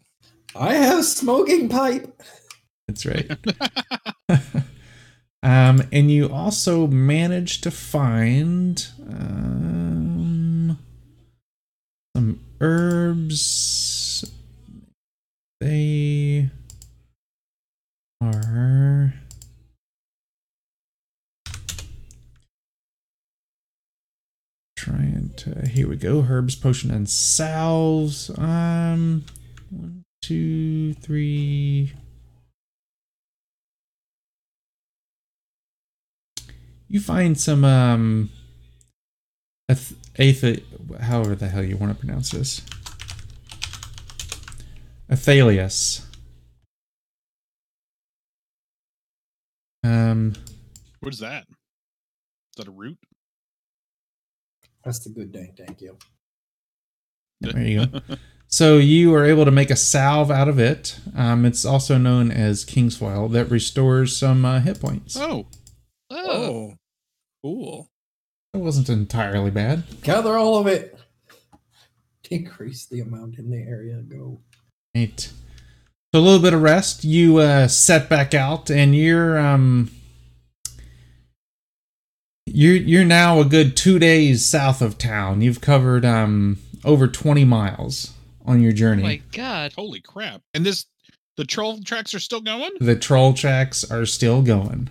I 0.55 0.74
have 0.74 1.05
smoking 1.05 1.68
pipe. 1.68 2.20
That's 2.89 3.05
right. 3.05 3.30
um, 5.43 5.82
and 5.93 6.11
you 6.11 6.30
also 6.30 6.86
managed 6.86 7.62
to 7.64 7.70
find 7.70 8.89
um, 9.07 10.78
some 12.16 12.41
herbs. 12.62 14.32
They 15.61 16.51
are. 18.22 19.12
Trying 24.76 25.32
to. 25.36 25.68
Here 25.68 25.89
we 25.89 25.97
go. 25.97 26.22
Herbs, 26.22 26.55
potion, 26.55 26.91
and 26.91 27.07
salves. 27.09 28.30
Um, 28.39 29.24
one, 29.70 30.05
two, 30.22 30.95
three. 30.95 31.93
You 36.89 37.01
find 37.01 37.39
some 37.39 37.64
um 37.64 38.30
ath- 39.68 39.95
ath- 40.18 40.62
however 41.01 41.34
the 41.34 41.49
hell 41.49 41.62
you 41.64 41.76
want 41.76 41.93
to 41.93 41.99
pronounce 41.99 42.30
this 42.30 42.62
athalius 45.11 46.05
um 49.84 50.34
What 51.01 51.12
is 51.12 51.20
that? 51.20 51.45
Is 51.49 52.57
that 52.57 52.68
a 52.68 52.70
root? 52.72 52.99
That's 54.84 54.99
the 55.01 55.11
good 55.11 55.32
thing. 55.32 55.53
Thank 55.57 55.80
you. 55.80 55.97
there 57.41 57.62
you 57.62 57.86
go 57.86 58.01
so 58.49 58.78
you 58.78 59.14
are 59.14 59.24
able 59.24 59.45
to 59.45 59.51
make 59.51 59.70
a 59.70 59.76
salve 59.76 60.28
out 60.30 60.49
of 60.49 60.59
it 60.59 60.99
um 61.14 61.45
it's 61.45 61.64
also 61.64 61.97
known 61.99 62.32
as 62.32 62.64
king's 62.64 62.99
kingsfoil 62.99 63.30
that 63.30 63.49
restores 63.51 64.16
some 64.16 64.45
uh, 64.45 64.59
hit 64.61 64.80
points 64.80 65.16
oh, 65.16 65.47
Oh, 66.11 66.26
Oh, 66.30 66.74
cool. 67.49 67.90
it 68.55 68.59
wasn't 68.59 68.88
entirely 68.88 69.51
bad 69.51 69.82
Gather 70.03 70.36
all 70.36 70.57
of 70.59 70.66
it. 70.66 70.99
Decrease 72.22 72.84
the 72.86 73.01
amount 73.01 73.38
in 73.38 73.51
the 73.51 73.57
area. 73.57 73.96
Go. 74.03 74.40
Right. 74.94 75.18
So 75.20 76.20
a 76.20 76.20
little 76.20 76.40
bit 76.42 76.53
of 76.53 76.61
rest. 76.62 77.05
You 77.05 77.38
uh, 77.38 77.68
set 77.68 78.09
back 78.11 78.34
out, 78.34 78.70
and 78.70 78.94
you're 78.94 79.38
um, 79.38 79.90
you're 82.46 82.76
you're 82.76 83.05
now 83.05 83.40
a 83.40 83.44
good 83.46 83.76
two 83.76 83.99
days 83.99 84.44
south 84.44 84.82
of 84.82 84.99
town. 84.99 85.40
You've 85.40 85.61
covered 85.62 86.05
um 86.05 86.59
over 86.84 87.09
twenty 87.09 87.44
miles 87.46 88.12
on 88.44 88.61
your 88.61 88.72
oh 88.72 88.76
journey. 88.76 89.03
my 89.03 89.22
god. 89.32 89.72
holy 89.74 90.01
crap! 90.01 90.42
And 90.53 90.66
this 90.66 90.84
The 91.38 91.44
troll 91.44 91.80
tracks 91.82 92.14
are 92.14 92.20
still 92.20 92.40
going. 92.42 92.70
The 92.80 92.96
troll 92.96 93.32
tracks 93.32 93.90
are 93.90 94.05
still 94.07 94.42
going. 94.42 94.90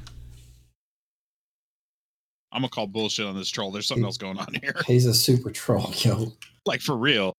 I'm 2.58 2.62
gonna 2.62 2.70
call 2.70 2.88
bullshit 2.88 3.28
on 3.28 3.36
this 3.36 3.52
troll. 3.52 3.72
There's 3.72 3.86
something 3.86 4.04
else 4.04 4.18
going 4.18 4.40
on 4.40 4.48
here. 4.64 4.74
He's 4.88 5.06
a 5.06 5.14
super 5.14 5.52
troll, 5.52 5.94
yo. 5.98 6.34
Like 6.66 6.82
for 6.82 6.98
real. 6.98 7.32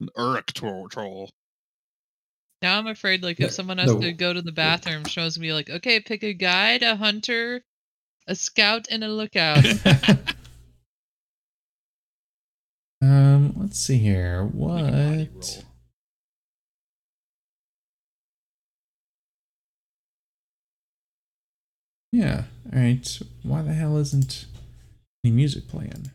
An 0.00 0.08
Uruk 0.16 0.46
troll. 0.54 0.88
troll. 0.88 1.28
Now 2.62 2.78
I'm 2.78 2.86
afraid, 2.86 3.22
like, 3.22 3.38
No- 3.38 3.48
if 3.48 3.52
someone 3.52 3.76
has 3.76 3.92
no. 3.92 4.00
to 4.00 4.12
go 4.12 4.32
to 4.32 4.40
the 4.40 4.50
bathroom, 4.50 5.04
shows 5.04 5.38
me 5.38 5.52
like, 5.52 5.68
okay, 5.68 6.00
pick 6.00 6.24
a 6.24 6.32
guide, 6.32 6.82
a 6.82 6.96
hunter, 6.96 7.62
a 8.26 8.34
scout, 8.34 8.86
and 8.90 9.04
a 9.04 9.08
lookout. 9.08 9.62
um, 13.02 13.52
let's 13.58 13.78
see 13.78 13.98
here. 13.98 14.44
Make 14.44 14.54
a 14.54 14.56
body 14.56 15.28
What? 15.34 15.64
Yeah. 22.12 22.44
All 22.72 22.80
right. 22.80 23.18
Why 23.42 23.62
the 23.62 23.72
hell 23.72 23.96
isn't 23.96 24.46
any 25.24 25.32
music 25.32 25.68
playing? 25.68 26.10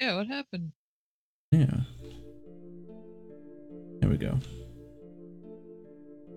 yeah, 0.00 0.16
what 0.16 0.26
happened? 0.26 0.72
Yeah. 1.52 1.80
There 4.00 4.10
we 4.10 4.16
go. 4.16 4.38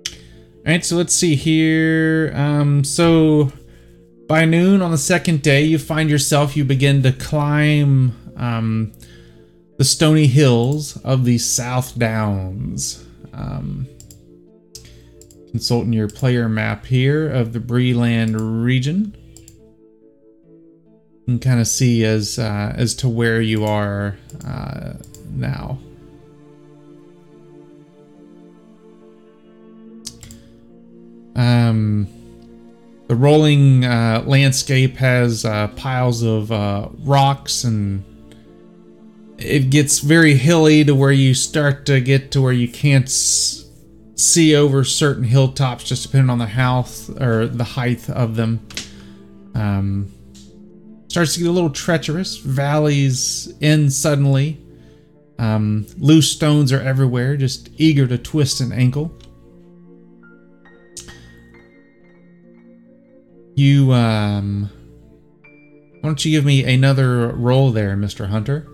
All 0.06 0.74
right, 0.74 0.86
so 0.86 0.96
let's 0.96 1.14
see 1.14 1.36
here. 1.36 2.32
Um, 2.36 2.84
so 2.84 3.52
by 4.28 4.46
noon 4.46 4.82
on 4.82 4.92
the 4.92 4.98
second 4.98 5.42
day, 5.42 5.64
you 5.64 5.80
find 5.80 6.10
yourself, 6.10 6.56
you 6.56 6.66
begin 6.66 7.02
to 7.04 7.12
climb 7.14 8.14
um, 8.36 8.94
the 9.78 9.84
stony 9.84 10.28
hills 10.28 10.98
of 10.98 11.26
the 11.26 11.38
South 11.38 11.98
Downs. 11.98 13.06
Um, 13.34 13.88
consulting 15.58 15.92
your 15.92 16.08
player 16.08 16.48
map 16.48 16.86
here 16.86 17.28
of 17.28 17.52
the 17.52 17.60
Breeland 17.60 18.36
region. 18.64 19.18
You 21.26 21.26
can 21.26 21.40
kind 21.40 21.60
of 21.60 21.68
see 21.68 22.06
as 22.06 22.38
uh, 22.38 22.74
as 22.76 22.94
to 22.98 23.10
where 23.10 23.42
you 23.42 23.66
are 23.66 24.16
uh, 24.46 24.94
now. 25.32 25.80
Um, 31.36 32.08
the 33.08 33.16
rolling 33.16 33.84
uh, 33.84 34.24
landscape 34.28 34.98
has 34.98 35.44
uh, 35.44 35.70
piles 35.70 36.22
of 36.22 36.52
uh, 36.52 36.90
rocks 37.00 37.64
and 37.64 38.04
it 39.40 39.72
gets 39.72 40.02
very 40.02 40.36
hilly 40.36 40.84
to 40.84 40.94
where 40.94 41.12
you 41.12 41.34
start 41.34 41.88
to 41.88 42.00
get 42.00 42.30
to 42.34 42.44
where 42.44 42.54
you 42.54 42.68
can't 42.68 43.10
see 44.18 44.56
over 44.56 44.84
certain 44.84 45.24
hilltops 45.24 45.84
just 45.84 46.04
depending 46.04 46.30
on 46.30 46.40
the 46.40 46.48
health 46.48 47.10
or 47.22 47.48
the 47.48 47.64
height 47.64 48.10
of 48.10 48.36
them. 48.36 48.68
Um, 49.54 50.12
starts 51.08 51.36
to 51.36 51.40
get 51.40 51.48
a 51.48 51.52
little 51.52 51.70
treacherous. 51.70 52.38
Valleys 52.38 53.54
end 53.62 53.94
suddenly. 53.94 54.62
Um, 55.40 55.86
loose 55.98 56.32
stones 56.32 56.72
are 56.72 56.82
everywhere, 56.82 57.38
just 57.38 57.70
eager 57.78 58.08
to 58.08 58.18
twist 58.18 58.60
an 58.60 58.74
ankle. 58.74 59.14
You, 63.56 63.94
um. 63.94 64.70
Why 66.02 66.10
don't 66.10 66.24
you 66.24 66.32
give 66.32 66.46
me 66.46 66.64
another 66.64 67.30
roll 67.30 67.72
there, 67.72 67.96
Mr. 67.96 68.28
Hunter? 68.28 68.68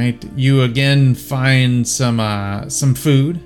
Right, 0.00 0.24
you 0.36 0.62
again 0.62 1.14
find 1.14 1.86
some 1.86 2.20
uh, 2.20 2.68
some 2.68 2.94
food, 2.94 3.40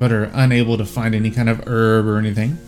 but 0.00 0.10
are 0.12 0.30
unable 0.34 0.76
to 0.78 0.84
find 0.84 1.14
any 1.14 1.30
kind 1.30 1.48
of 1.48 1.66
herb 1.68 2.06
or 2.06 2.18
anything. 2.18 2.58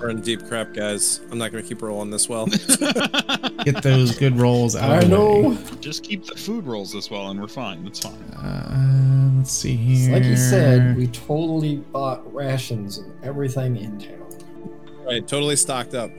We're 0.00 0.10
in 0.10 0.20
deep 0.20 0.46
crap, 0.48 0.74
guys. 0.74 1.20
I'm 1.30 1.38
not 1.38 1.50
gonna 1.50 1.62
keep 1.62 1.80
rolling 1.80 2.10
this 2.10 2.28
well. 2.28 2.46
Get 3.64 3.82
those 3.82 4.18
good 4.18 4.36
rolls 4.38 4.76
out 4.76 4.90
I 4.90 4.98
of 5.02 5.08
know. 5.08 5.50
way. 5.50 5.58
Just 5.80 6.02
keep 6.04 6.26
the 6.26 6.34
food 6.34 6.66
rolls 6.66 6.92
this 6.92 7.10
well, 7.10 7.30
and 7.30 7.40
we're 7.40 7.48
fine. 7.48 7.84
That's 7.84 8.00
fine. 8.00 8.12
Uh, 8.34 9.30
let's 9.38 9.50
see 9.52 9.74
It's 9.74 10.06
here. 10.06 10.14
like 10.14 10.24
you 10.24 10.36
said, 10.36 10.96
we 10.96 11.06
totally 11.06 11.76
bought 11.76 12.20
rations 12.34 12.98
and 12.98 13.24
everything 13.24 13.76
in 13.78 13.98
town. 13.98 15.04
right, 15.06 15.26
totally 15.26 15.56
stocked 15.56 15.94
up. 15.94 16.10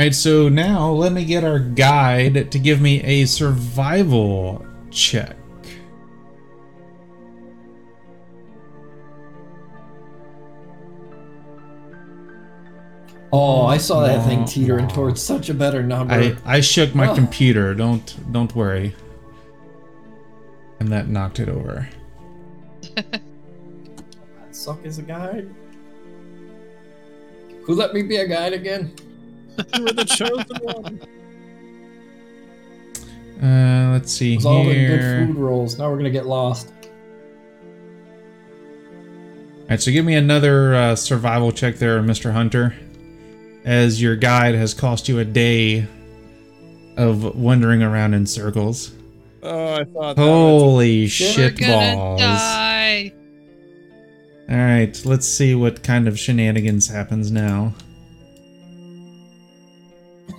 All 0.00 0.06
right, 0.06 0.14
so 0.14 0.48
now 0.48 0.88
let 0.88 1.12
me 1.12 1.26
get 1.26 1.44
our 1.44 1.58
guide 1.58 2.50
to 2.52 2.58
give 2.58 2.80
me 2.80 3.02
a 3.02 3.26
survival 3.26 4.64
check. 4.90 5.36
Oh, 13.30 13.66
I 13.66 13.76
saw 13.76 14.00
that 14.00 14.26
thing 14.26 14.46
teetering 14.46 14.88
towards 14.88 15.20
such 15.20 15.50
a 15.50 15.54
better 15.54 15.82
number. 15.82 16.14
I 16.14 16.34
I 16.46 16.60
shook 16.60 16.94
my 16.94 17.08
Oh. 17.10 17.14
computer. 17.14 17.74
Don't 17.74 18.32
don't 18.32 18.56
worry. 18.56 18.96
And 20.78 20.88
that 20.88 21.08
knocked 21.08 21.40
it 21.40 21.50
over. 21.50 21.90
suck 24.50 24.82
as 24.86 24.96
a 24.96 25.02
guide. 25.02 25.50
Who 27.64 27.74
let 27.74 27.92
me 27.92 28.02
be 28.02 28.16
a 28.16 28.26
guide 28.26 28.54
again? 28.54 28.94
You 29.74 29.82
were 29.84 29.92
the 29.92 30.04
chosen 30.04 30.56
one. 30.62 31.00
Uh, 33.42 33.92
let's 33.92 34.12
see 34.12 34.34
It 34.34 34.36
was 34.36 34.46
all 34.46 34.64
the 34.64 34.74
good 34.74 35.00
here. 35.00 35.26
food 35.26 35.36
rolls. 35.36 35.78
Now 35.78 35.90
we're 35.90 35.96
gonna 35.96 36.10
get 36.10 36.26
lost. 36.26 36.72
All 39.62 39.66
right, 39.70 39.80
so 39.80 39.90
give 39.92 40.04
me 40.04 40.14
another 40.14 40.74
uh, 40.74 40.96
survival 40.96 41.52
check 41.52 41.76
there, 41.76 42.00
Mr. 42.02 42.32
Hunter, 42.32 42.74
as 43.64 44.02
your 44.02 44.16
guide 44.16 44.54
has 44.56 44.74
cost 44.74 45.08
you 45.08 45.20
a 45.20 45.24
day 45.24 45.86
of 46.96 47.36
wandering 47.36 47.82
around 47.82 48.14
in 48.14 48.26
circles. 48.26 48.92
Oh, 49.42 49.74
I 49.76 49.84
thought. 49.84 50.16
That 50.16 50.22
Holy 50.22 51.06
Shit. 51.06 51.28
We're 51.28 51.48
shit 51.50 51.58
gonna 51.60 51.94
balls! 51.96 52.20
die. 52.20 53.12
All 54.50 54.56
right, 54.56 55.00
let's 55.06 55.26
see 55.28 55.54
what 55.54 55.82
kind 55.84 56.08
of 56.08 56.18
shenanigans 56.18 56.88
happens 56.88 57.30
now. 57.30 57.72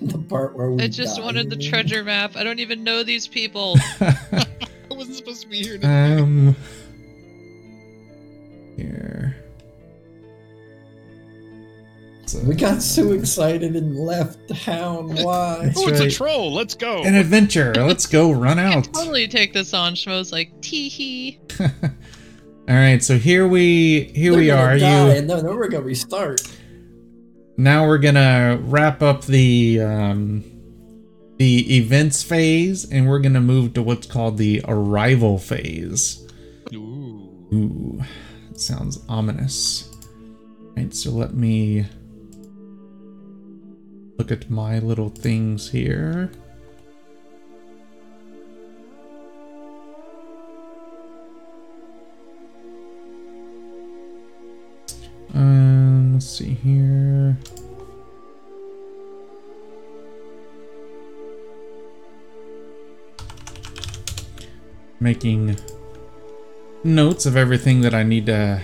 the 0.07 0.17
part 0.17 0.55
where 0.55 0.71
we 0.71 0.83
I 0.83 0.87
just 0.87 1.17
die. 1.17 1.23
wanted 1.23 1.49
the 1.49 1.57
treasure 1.57 2.03
map. 2.03 2.35
I 2.35 2.43
don't 2.43 2.59
even 2.59 2.83
know 2.83 3.03
these 3.03 3.27
people. 3.27 3.77
I 4.01 4.45
wasn't 4.89 5.15
supposed 5.17 5.41
to 5.43 5.47
be 5.47 5.63
here. 5.63 5.79
um, 5.83 6.55
here. 8.77 9.35
So- 12.25 12.39
We 12.45 12.55
got 12.55 12.81
so 12.81 13.11
excited 13.11 13.75
and 13.75 13.95
left 13.97 14.47
town. 14.63 15.09
Why? 15.15 15.71
oh, 15.75 15.87
it's 15.87 15.99
right. 15.99 16.01
a 16.01 16.09
troll. 16.11 16.53
Let's 16.53 16.75
go. 16.75 17.03
an 17.03 17.15
adventure. 17.15 17.73
Let's 17.75 18.05
go 18.05 18.31
run 18.31 18.57
out. 18.59 18.85
could 18.85 18.93
totally 18.93 19.27
take 19.27 19.53
this 19.53 19.73
on. 19.73 19.93
Schmo's 19.95 20.31
like, 20.31 20.49
tee 20.61 20.87
hee. 20.89 21.39
All 22.69 22.77
right, 22.77 23.03
so 23.03 23.17
here 23.17 23.47
we 23.47 24.11
here 24.15 24.31
They're 24.31 24.39
we 24.39 24.49
are. 24.51 24.77
Die, 24.77 25.05
You 25.05 25.11
and 25.17 25.29
then 25.29 25.43
we're 25.43 25.67
gonna 25.67 25.83
restart. 25.83 26.41
Now 27.63 27.85
we're 27.85 27.99
gonna 27.99 28.59
wrap 28.63 29.01
up 29.01 29.25
the 29.25 29.81
um, 29.81 30.43
the 31.37 31.77
events 31.77 32.23
phase, 32.23 32.89
and 32.91 33.07
we're 33.07 33.19
gonna 33.19 33.41
move 33.41 33.73
to 33.73 33.83
what's 33.83 34.07
called 34.07 34.37
the 34.37 34.61
arrival 34.67 35.37
phase. 35.37 36.27
Ooh. 36.73 37.47
Ooh, 37.53 38.01
that 38.49 38.59
sounds 38.59 39.03
ominous. 39.07 39.89
All 40.59 40.73
right, 40.77 40.93
so 40.93 41.11
let 41.11 41.33
me 41.33 41.85
look 44.17 44.31
at 44.31 44.49
my 44.49 44.79
little 44.79 45.09
things 45.09 45.69
here. 45.69 46.31
Um, 55.33 55.80
let's 56.21 56.37
see 56.37 56.53
here. 56.53 57.35
Making 64.99 65.57
notes 66.83 67.25
of 67.25 67.35
everything 67.35 67.81
that 67.81 67.95
I 67.95 68.03
need 68.03 68.27
to 68.27 68.61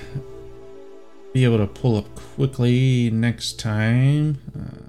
be 1.33 1.45
able 1.45 1.57
to 1.57 1.65
pull 1.65 1.97
up 1.97 2.13
quickly 2.35 3.09
next 3.09 3.59
time. 3.59 4.37
Uh, 4.55 4.83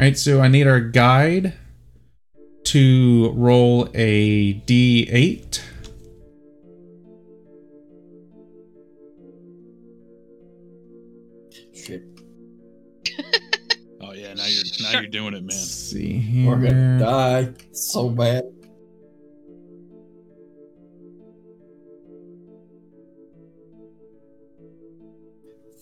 Alright, 0.00 0.18
so 0.18 0.40
I 0.40 0.46
need 0.46 0.68
our 0.68 0.78
guide 0.78 1.54
to 2.66 3.32
roll 3.34 3.88
a 3.92 4.54
d8. 4.54 5.62
Now 14.36 14.46
you're 14.46 14.64
now 14.82 15.00
you're 15.00 15.08
doing 15.10 15.34
it, 15.34 15.42
Let's 15.44 15.92
man. 15.92 16.00
see 16.02 16.44
We're 16.46 16.56
gonna 16.56 16.98
die 16.98 17.52
so 17.72 18.10
bad. 18.10 18.44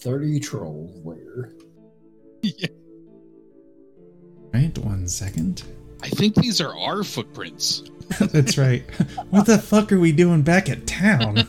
Thirty 0.01 0.41
trolls 0.41 1.05
later. 1.05 1.53
Right, 4.53 4.79
one 4.79 5.09
second. 5.09 5.65
I 6.01 6.09
think 6.11 6.37
these 6.37 6.61
are 6.61 6.73
our 6.79 7.03
footprints. 7.03 7.83
That's 8.21 8.57
right. 8.57 8.85
What 9.31 9.47
the 9.47 9.59
fuck 9.59 9.91
are 9.91 9.99
we 9.99 10.13
doing 10.13 10.43
back 10.43 10.69
at 10.69 10.87
town? 10.87 11.43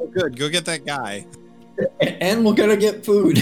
Oh, 0.00 0.06
good. 0.06 0.38
Go 0.38 0.48
get 0.48 0.64
that 0.64 0.86
guy. 0.86 1.26
And 2.00 2.46
we're 2.46 2.54
gonna 2.54 2.78
get 2.78 3.04
food. 3.04 3.36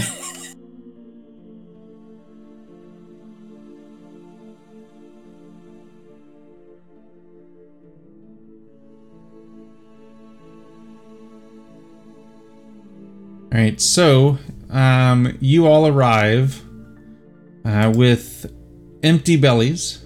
All 13.57 13.63
right, 13.63 13.81
so 13.81 14.37
um, 14.69 15.39
you 15.41 15.67
all 15.67 15.87
arrive 15.87 16.63
uh, 17.65 17.91
with 17.97 18.53
empty 19.03 19.37
bellies. 19.39 20.05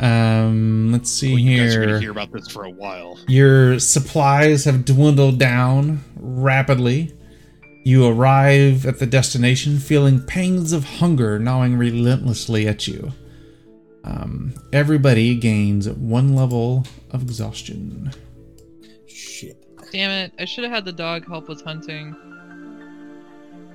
Um, 0.00 0.92
let's 0.92 1.10
see 1.10 1.32
Well, 1.34 1.38
you 1.40 1.58
guys 1.58 1.76
are 1.76 1.80
here. 1.80 1.88
gonna 1.88 2.00
hear 2.00 2.10
about 2.10 2.32
this 2.32 2.48
for 2.48 2.64
a 2.64 2.70
while. 2.70 3.18
Your 3.28 3.78
supplies 3.78 4.64
have 4.64 4.86
dwindled 4.86 5.38
down 5.38 6.02
rapidly. 6.16 7.12
You 7.84 8.08
arrive 8.08 8.86
at 8.86 8.98
the 8.98 9.04
destination 9.04 9.78
feeling 9.78 10.24
pangs 10.24 10.72
of 10.72 10.84
hunger 10.84 11.38
gnawing 11.38 11.76
relentlessly 11.76 12.66
at 12.66 12.88
you. 12.88 13.12
Um, 14.04 14.54
everybody 14.72 15.34
gains 15.34 15.86
one 15.86 16.34
level 16.34 16.86
of 17.10 17.20
exhaustion. 17.20 18.10
Shit. 19.92 20.00
Damn 20.00 20.10
it! 20.10 20.32
I 20.38 20.44
should 20.44 20.64
have 20.64 20.72
had 20.72 20.84
the 20.84 20.92
dog 20.92 21.26
help 21.26 21.48
with 21.48 21.62
hunting. 21.62 22.16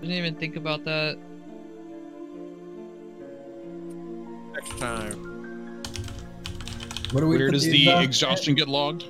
Didn't 0.02 0.16
even 0.16 0.36
think 0.36 0.56
about 0.56 0.84
that. 0.86 1.18
Next 4.54 4.78
time. 4.80 5.84
What 7.12 7.22
do 7.22 7.28
we 7.28 7.38
Where 7.38 7.52
does 7.52 7.64
the 7.64 7.86
the 7.86 8.02
exhaustion 8.02 8.56
get 8.56 8.68
logged? 8.68 9.06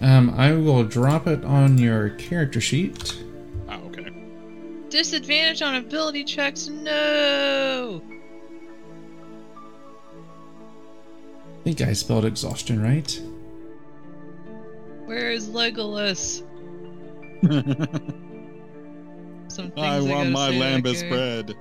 Um, 0.00 0.30
I 0.30 0.52
will 0.52 0.82
drop 0.84 1.26
it 1.26 1.44
on 1.44 1.76
your 1.78 2.10
character 2.10 2.60
sheet. 2.60 3.22
Oh, 3.68 3.74
okay. 3.86 4.10
Disadvantage 4.88 5.60
on 5.62 5.74
ability 5.76 6.24
checks. 6.24 6.68
No. 6.68 8.02
I 11.58 11.62
think 11.62 11.82
I 11.82 11.92
spelled 11.92 12.24
exhaustion 12.24 12.82
right. 12.82 13.20
Where 15.10 15.32
is 15.32 15.48
Legolas? 15.48 16.44
Some 19.50 19.72
I 19.76 19.98
want 19.98 20.08
gotta 20.08 20.30
my 20.30 20.50
say 20.50 20.58
to 20.60 20.64
lembas 20.82 21.02
guy. 21.02 21.08
bread. 21.08 21.56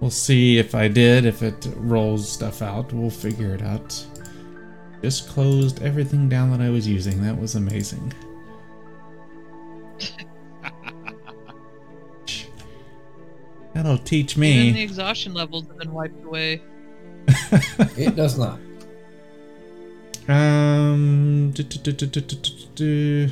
We'll 0.00 0.12
see 0.12 0.58
if 0.58 0.76
I 0.76 0.86
did, 0.86 1.26
if 1.26 1.42
it 1.42 1.66
rolls 1.78 2.30
stuff 2.30 2.62
out. 2.62 2.92
We'll 2.92 3.10
figure 3.10 3.52
it 3.56 3.62
out. 3.62 4.06
Just 5.02 5.28
closed 5.28 5.82
everything 5.82 6.28
down 6.28 6.52
that 6.52 6.60
I 6.60 6.70
was 6.70 6.86
using. 6.86 7.20
That 7.24 7.36
was 7.36 7.56
amazing. 7.56 8.12
That'll 13.74 13.98
teach 13.98 14.38
Even 14.38 14.76
the 14.76 14.82
exhaustion 14.82 15.34
levels 15.34 15.66
have 15.66 15.78
been 15.78 15.92
wiped 15.92 16.24
away. 16.24 16.62
It 17.96 18.16
does 18.16 18.38
not. 18.38 18.58
um. 20.28 21.50
du- 21.52 21.62
du- 21.62 21.92
du. 21.92 23.28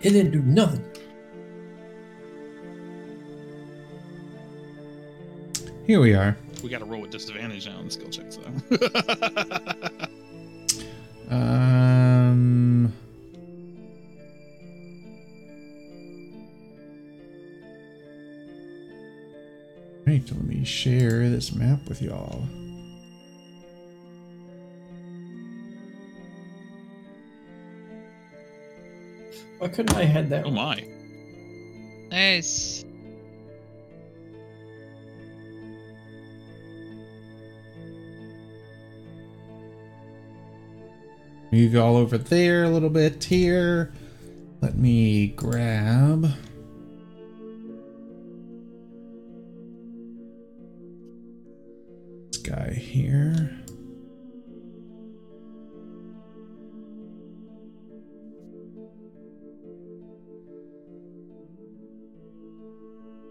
It 0.00 0.10
didn't 0.10 0.30
do 0.30 0.42
nothing. 0.42 0.84
Here 5.86 6.00
we 6.00 6.14
are. 6.14 6.36
We 6.62 6.68
got 6.68 6.78
to 6.80 6.84
roll 6.84 7.00
with 7.00 7.10
disadvantage 7.10 7.66
now 7.66 7.78
on 7.78 7.86
the 7.86 7.90
skill 7.90 8.10
checks, 8.10 8.36
though. 8.36 8.52
Um. 11.30 11.57
Right, 20.08 20.26
let 20.30 20.42
me 20.42 20.64
share 20.64 21.28
this 21.28 21.54
map 21.54 21.86
with 21.86 22.00
y'all. 22.00 22.40
Why 29.58 29.68
couldn't 29.68 29.94
I 29.94 30.04
had 30.04 30.30
that? 30.30 30.46
oh 30.46 30.50
my! 30.50 30.82
Nice. 32.10 32.86
Move 41.52 41.74
y'all 41.74 41.98
over 41.98 42.16
there 42.16 42.64
a 42.64 42.70
little 42.70 42.88
bit 42.88 43.22
here. 43.22 43.92
Let 44.62 44.74
me 44.74 45.26
grab. 45.26 46.32
Here. 52.98 53.48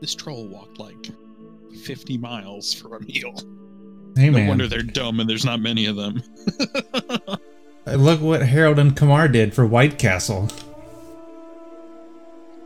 This 0.02 0.14
troll 0.16 0.48
walked 0.48 0.80
like 0.80 1.10
50 1.84 2.18
miles 2.18 2.74
for 2.74 2.96
a 2.96 3.02
meal. 3.02 3.34
Hey 4.16 4.30
No 4.30 4.38
man, 4.38 4.48
wonder 4.48 4.68
they're 4.68 4.82
dumb 4.84 5.20
and 5.20 5.30
there's 5.30 5.46
not 5.46 5.60
many 5.60 5.86
of 5.86 5.96
them. 5.96 6.22
Uh, 7.86 7.94
look 7.94 8.20
what 8.22 8.42
Harold 8.42 8.80
and 8.80 8.96
Kumar 8.96 9.28
did 9.28 9.54
for 9.54 9.66
White 9.66 9.98
Castle. 9.98 10.50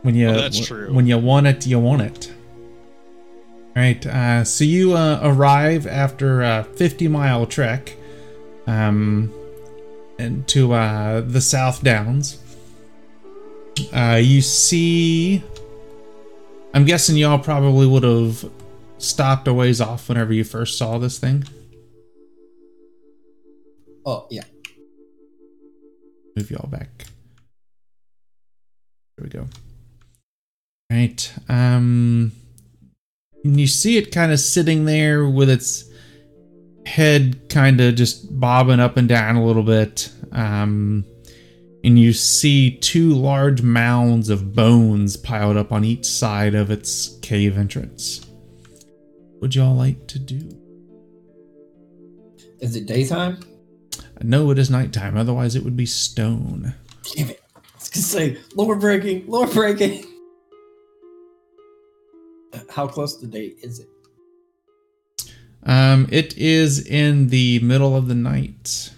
When 0.02 0.14
you 0.14 0.28
Oh, 0.28 0.34
that's 0.34 0.66
true. 0.66 0.92
when 0.92 1.06
you 1.06 1.16
want 1.18 1.46
it, 1.46 1.66
you 1.66 1.78
want 1.78 2.02
it. 2.02 2.32
Right, 3.74 4.04
uh, 4.04 4.44
so 4.44 4.64
you 4.64 4.92
uh, 4.92 5.20
arrive 5.22 5.86
after 5.86 6.42
a 6.42 6.64
50 6.76 7.08
mile 7.08 7.46
trek 7.46 7.96
um, 8.66 9.32
into 10.18 10.72
uh, 10.72 11.22
the 11.22 11.40
South 11.40 11.82
Downs. 11.82 12.38
Uh, 13.90 14.20
you 14.22 14.42
see, 14.42 15.42
I'm 16.74 16.84
guessing 16.84 17.16
y'all 17.16 17.38
probably 17.38 17.86
would 17.86 18.02
have 18.02 18.50
stopped 18.98 19.48
a 19.48 19.54
ways 19.54 19.80
off 19.80 20.08
whenever 20.08 20.34
you 20.34 20.44
first 20.44 20.76
saw 20.76 20.98
this 20.98 21.18
thing. 21.18 21.44
Oh 24.04 24.26
yeah. 24.30 24.44
Move 26.36 26.50
y'all 26.50 26.68
back. 26.68 27.06
There 29.16 29.24
we 29.24 29.28
go. 29.30 29.40
All 30.90 30.96
right. 30.96 31.32
Um, 31.48 32.32
and 33.44 33.60
you 33.60 33.66
see 33.66 33.96
it 33.96 34.12
kind 34.12 34.32
of 34.32 34.40
sitting 34.40 34.84
there 34.84 35.28
with 35.28 35.50
its 35.50 35.84
head 36.86 37.48
kind 37.48 37.80
of 37.80 37.94
just 37.94 38.38
bobbing 38.38 38.80
up 38.80 38.96
and 38.96 39.08
down 39.08 39.36
a 39.36 39.44
little 39.44 39.62
bit. 39.62 40.10
Um, 40.32 41.04
and 41.84 41.98
you 41.98 42.12
see 42.12 42.76
two 42.78 43.12
large 43.14 43.62
mounds 43.62 44.28
of 44.28 44.54
bones 44.54 45.16
piled 45.16 45.56
up 45.56 45.72
on 45.72 45.84
each 45.84 46.06
side 46.06 46.54
of 46.54 46.70
its 46.70 47.18
cave 47.22 47.58
entrance. 47.58 48.24
What 49.32 49.42
would 49.42 49.54
y'all 49.54 49.74
like 49.74 50.06
to 50.08 50.18
do? 50.18 50.58
Is 52.60 52.76
it 52.76 52.86
daytime? 52.86 53.40
No, 54.22 54.50
it 54.52 54.58
is 54.58 54.70
nighttime. 54.70 55.16
Otherwise, 55.16 55.56
it 55.56 55.64
would 55.64 55.76
be 55.76 55.86
stone. 55.86 56.74
Damn 57.16 57.30
it. 57.30 57.40
I 57.56 57.60
was 57.76 57.88
gonna 57.88 58.02
say 58.02 58.36
lower 58.54 58.76
breaking, 58.76 59.26
lower 59.26 59.48
breaking. 59.48 60.06
How 62.70 62.86
close 62.86 63.16
to 63.16 63.26
date 63.26 63.58
is 63.62 63.80
it? 63.80 63.88
Um, 65.64 66.08
it 66.10 66.36
is 66.36 66.86
in 66.86 67.28
the 67.28 67.60
middle 67.60 67.96
of 67.96 68.08
the 68.08 68.14
night. 68.14 68.90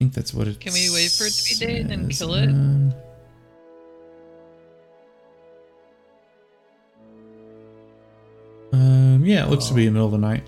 I 0.00 0.04
think 0.04 0.14
that's 0.14 0.34
what 0.34 0.48
it. 0.48 0.60
Can 0.60 0.72
we 0.72 0.90
wait 0.92 1.10
for 1.10 1.24
it 1.24 1.32
to 1.32 1.44
be 1.44 1.66
day 1.66 1.80
and 1.80 1.90
then 1.90 2.08
kill 2.08 2.34
it? 2.34 2.48
Um, 2.48 2.94
um, 8.72 9.24
yeah, 9.24 9.44
it 9.44 9.50
looks 9.50 9.66
to 9.66 9.74
be 9.74 9.86
in 9.86 9.94
the 9.94 10.00
middle 10.00 10.06
of 10.06 10.12
the 10.12 10.18
night. 10.18 10.44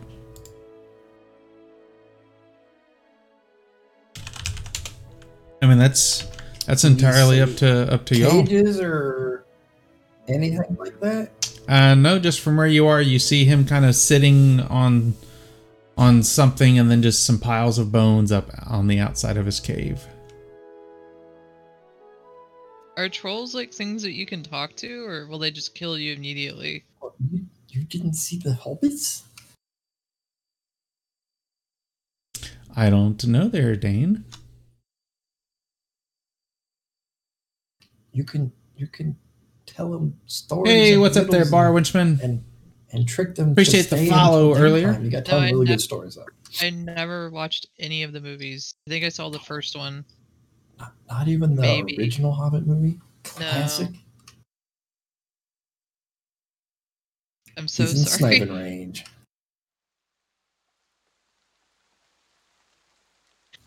I 5.63 5.67
mean, 5.67 5.79
that's 5.79 6.27
that's 6.67 6.85
entirely 6.85 7.41
up 7.41 7.55
to 7.57 7.93
up 7.93 8.07
to 8.07 8.17
y'all. 8.17 8.31
Cages 8.31 8.81
or 8.81 9.45
anything 10.29 10.77
like 10.79 10.99
that? 11.01 11.31
Uh, 11.69 11.95
no, 11.95 12.19
just 12.19 12.41
from 12.41 12.57
where 12.57 12.67
you 12.67 12.87
are, 12.87 13.01
you 13.01 13.19
see 13.19 13.45
him 13.45 13.65
kind 13.65 13.85
of 13.85 13.95
sitting 13.95 14.61
on 14.61 15.15
on 15.97 16.23
something, 16.23 16.79
and 16.79 16.91
then 16.91 17.03
just 17.03 17.27
some 17.27 17.39
piles 17.39 17.79
of 17.79 17.93
bones 17.93 18.33
up 18.33 18.51
on 18.67 18.87
the 18.87 18.99
outside 18.99 19.37
of 19.37 19.47
his 19.47 19.61
cave. 19.61 20.07
Are 22.97 23.09
trolls 23.09 23.55
like 23.55 23.73
things 23.73 24.03
that 24.03 24.13
you 24.13 24.27
can 24.27 24.43
talk 24.43 24.77
to, 24.77 25.05
or 25.07 25.27
will 25.27 25.39
they 25.39 25.51
just 25.51 25.75
kill 25.75 25.99
you 25.99 26.13
immediately? 26.13 26.85
You, 27.31 27.47
you 27.69 27.85
didn't 27.85 28.15
see 28.15 28.39
the 28.39 28.51
hobbits? 28.51 29.23
I 32.77 32.91
don't 32.91 33.25
know 33.27 33.49
there, 33.49 33.75
Dane. 33.77 34.25
You 38.13 38.25
can 38.25 38.53
you 38.77 38.87
can 38.87 39.17
tell 39.67 39.91
them 39.91 40.19
stories. 40.27 40.73
Hey, 40.73 40.97
what's 40.97 41.17
up 41.17 41.29
there, 41.29 41.41
riddles 41.41 41.51
Bar 41.51 41.71
Winchman? 41.73 42.21
and 42.23 42.45
and 42.93 43.07
trick 43.07 43.35
them. 43.37 43.53
Appreciate 43.53 43.85
to 43.85 43.95
the 43.97 44.07
follow 44.09 44.51
until 44.51 44.65
earlier. 44.65 44.87
daytime. 44.89 45.05
You 45.05 45.11
got 45.11 45.25
to 45.27 45.31
No, 45.31 45.37
tell 45.39 45.41
them 45.41 45.51
really 45.53 45.65
nev- 45.67 45.75
good 45.79 45.81
stories 45.81 46.15
though. 46.17 46.27
I 46.61 46.71
never 46.71 47.31
watched 47.31 47.69
any 47.79 48.03
of 48.03 48.13
the 48.13 48.21
movies. 48.21 48.75
I 48.87 48.91
think 48.91 49.05
I 49.05 49.09
saw 49.11 49.29
the 49.31 49.39
first 49.39 49.77
one. 49.77 50.05
Not, 50.79 50.93
not 51.09 51.29
even 51.29 51.55
the 51.55 51.63
Maybe. 51.63 51.97
original 51.99 52.33
Hobbit 52.33 52.67
movie. 52.67 52.99
Classic. 53.23 53.89
I'm 57.57 57.69
so 57.69 57.85
He's 57.85 57.93
in 58.01 58.07
sorry. 58.07 58.37
sniping 58.39 58.55
range. 58.57 59.05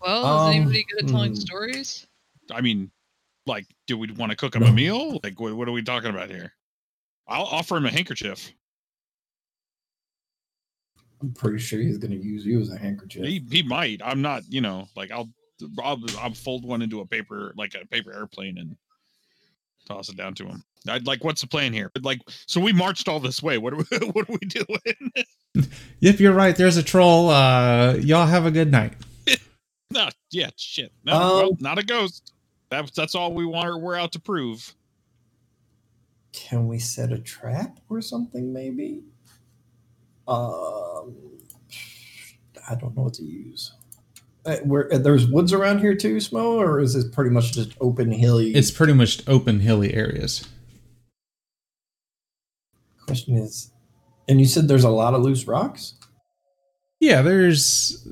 Well, 0.02 0.26
Um, 0.26 0.50
is 0.50 0.56
anybody 0.58 0.86
good 0.92 1.04
at 1.06 1.10
telling 1.10 1.32
hmm. 1.32 1.36
stories? 1.40 2.08
I 2.52 2.60
mean, 2.62 2.92
like, 3.46 3.66
do 3.88 3.98
we 3.98 4.12
want 4.12 4.32
to 4.32 4.36
cook 4.36 4.56
him 4.56 4.64
a 4.64 4.72
meal? 4.72 5.20
Like, 5.24 5.40
what, 5.40 5.54
what 5.54 5.68
are 5.68 5.72
we 5.72 5.84
talking 5.84 6.10
about 6.10 6.30
here? 6.30 6.54
I'll 7.28 7.44
offer 7.46 7.78
him 7.78 7.86
a 7.86 7.92
handkerchief. 7.92 8.52
I'm 11.22 11.34
pretty 11.34 11.60
sure 11.60 11.80
he's 11.80 11.98
going 11.98 12.12
to 12.12 12.18
use 12.22 12.46
you 12.46 12.60
as 12.60 12.70
a 12.70 12.78
handkerchief. 12.78 13.24
He 13.26 13.42
he 13.50 13.64
might. 13.64 14.02
I'm 14.04 14.22
not. 14.22 14.44
You 14.50 14.60
know, 14.62 14.88
like 14.96 15.10
I'll 15.12 15.30
I'll, 15.82 16.02
I'll 16.20 16.34
fold 16.34 16.66
one 16.66 16.82
into 16.82 17.00
a 17.00 17.06
paper 17.06 17.54
like 17.56 17.76
a 17.82 17.88
paper 17.88 18.14
airplane 18.14 18.58
and 18.58 18.76
toss 19.88 20.10
it 20.10 20.18
down 20.18 20.34
to 20.36 20.46
him. 20.46 20.64
I'd 20.88 21.08
like, 21.08 21.24
what's 21.24 21.40
the 21.40 21.48
plan 21.48 21.72
here? 21.72 21.92
Like, 22.02 22.20
so 22.46 22.60
we 22.60 22.74
marched 22.74 23.08
all 23.08 23.22
this 23.22 23.42
way. 23.42 23.58
What 23.58 23.74
are 23.74 23.78
we, 23.78 23.84
what 24.12 24.30
are 24.30 24.34
we 24.34 24.48
doing? 24.48 25.26
Yep, 26.00 26.20
you're 26.20 26.34
right. 26.34 26.56
There's 26.56 26.78
a 26.78 26.84
troll. 26.84 27.30
Uh, 27.30 27.94
y'all 28.02 28.26
have 28.26 28.48
a 28.48 28.52
good 28.52 28.72
night. 28.72 28.94
no, 29.92 30.10
yeah, 30.32 30.50
shit. 30.58 30.92
No, 31.06 31.14
Um, 31.14 31.20
well, 31.38 31.58
not 31.60 31.78
a 31.78 31.84
ghost. 31.84 32.34
That's 32.74 32.90
that's 32.92 33.14
all 33.14 33.34
we 33.34 33.46
want. 33.46 33.68
Or 33.68 33.78
We're 33.78 33.96
out 33.96 34.12
to 34.14 34.20
prove. 34.20 34.74
Can 36.32 36.68
we 36.68 36.80
set 36.80 37.12
a 37.12 37.20
trap 37.20 37.80
or 37.88 38.02
something? 38.02 38.52
Maybe. 38.52 39.04
Um, 40.28 41.16
I 42.68 42.74
don't 42.74 42.98
know 42.98 43.04
what 43.04 43.14
to 43.16 43.24
use. 43.24 43.74
Uh, 44.46 44.58
where 44.64 44.92
uh, 44.92 44.98
there's 44.98 45.28
woods 45.28 45.54
around 45.54 45.80
here 45.80 45.96
too, 45.96 46.16
Smo, 46.16 46.58
or 46.58 46.80
is 46.80 46.96
this 46.96 47.08
pretty 47.08 47.30
much 47.30 47.54
just 47.54 47.74
open 47.80 48.12
hilly? 48.12 48.56
It's 48.56 48.72
pretty 48.72 48.94
much 48.94 49.22
open, 49.28 49.60
hilly 49.60 49.94
areas. 49.94 50.48
question 53.06 53.38
is, 53.38 53.72
and 54.28 54.40
you 54.40 54.48
said 54.48 54.68
there's 54.68 54.84
a 54.84 54.90
lot 54.90 55.14
of 55.14 55.22
loose 55.22 55.48
rocks. 55.48 55.94
Yeah, 57.00 57.22
there's 57.22 58.08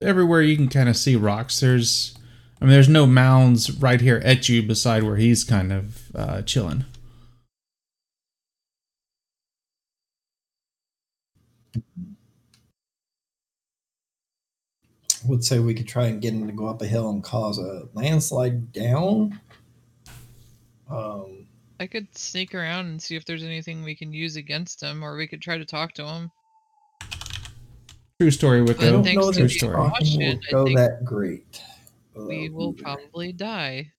everywhere 0.00 0.42
you 0.42 0.56
can 0.56 0.68
kind 0.68 0.88
of 0.88 0.96
see 0.96 1.14
rocks. 1.14 1.60
There's, 1.60 2.17
I 2.60 2.64
mean, 2.64 2.72
there's 2.72 2.88
no 2.88 3.06
mounds 3.06 3.70
right 3.78 4.00
here 4.00 4.20
at 4.24 4.48
you 4.48 4.62
beside 4.62 5.04
where 5.04 5.16
he's 5.16 5.44
kind 5.44 5.72
of 5.72 6.10
uh, 6.14 6.42
chilling. 6.42 6.84
I 15.24 15.26
would 15.26 15.44
say 15.44 15.58
we 15.58 15.74
could 15.74 15.88
try 15.88 16.06
and 16.06 16.20
get 16.20 16.32
him 16.32 16.46
to 16.46 16.52
go 16.52 16.66
up 16.68 16.80
a 16.82 16.86
hill 16.86 17.10
and 17.10 17.22
cause 17.22 17.58
a 17.58 17.88
landslide 17.92 18.72
down. 18.72 19.40
Um, 20.90 21.46
I 21.80 21.86
could 21.86 22.16
sneak 22.16 22.54
around 22.54 22.86
and 22.86 23.02
see 23.02 23.14
if 23.16 23.24
there's 23.24 23.42
anything 23.44 23.82
we 23.84 23.94
can 23.94 24.12
use 24.12 24.36
against 24.36 24.82
him, 24.82 25.04
or 25.04 25.16
we 25.16 25.26
could 25.26 25.42
try 25.42 25.58
to 25.58 25.64
talk 25.64 25.92
to 25.94 26.06
him. 26.06 26.30
True 28.20 28.30
story, 28.30 28.60
I 28.60 28.64
But 28.64 28.78
Wicco. 28.78 28.92
don't 28.92 29.04
thanks 29.04 29.24
know 29.24 29.32
to 29.32 29.42
that 29.42 29.48
True 29.48 29.48
story. 29.48 29.74
talking 29.76 30.18
will 30.18 30.34
caution, 30.36 30.40
go 30.50 30.64
that 30.76 31.04
great. 31.04 31.62
We 32.26 32.48
uh, 32.48 32.52
will 32.52 32.70
either. 32.70 32.82
probably 32.82 33.32
die. 33.32 33.92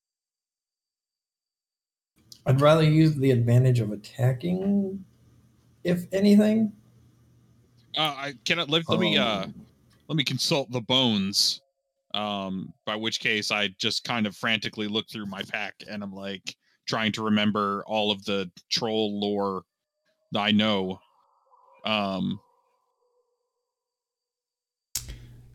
I'd 2.46 2.60
rather 2.60 2.82
use 2.82 3.14
the 3.14 3.30
advantage 3.30 3.80
of 3.80 3.92
attacking, 3.92 5.04
if 5.84 6.06
anything. 6.12 6.72
Uh, 7.96 8.14
I 8.16 8.34
cannot 8.44 8.70
let, 8.70 8.88
let 8.88 9.00
me 9.00 9.18
uh 9.18 9.44
Um, 9.44 9.54
let 10.08 10.16
me 10.16 10.24
consult 10.24 10.70
the 10.70 10.80
bones. 10.80 11.60
Um, 12.12 12.74
by 12.86 12.96
which 12.96 13.20
case 13.20 13.52
I 13.52 13.68
just 13.78 14.02
kind 14.02 14.26
of 14.26 14.34
frantically 14.34 14.88
look 14.88 15.08
through 15.08 15.26
my 15.26 15.42
pack 15.42 15.74
and 15.88 16.02
I'm 16.02 16.12
like 16.12 16.56
trying 16.88 17.12
to 17.12 17.22
remember 17.22 17.84
all 17.86 18.10
of 18.10 18.24
the 18.24 18.50
troll 18.68 19.20
lore 19.20 19.62
that 20.32 20.40
I 20.40 20.50
know. 20.50 20.98
Um, 21.84 22.40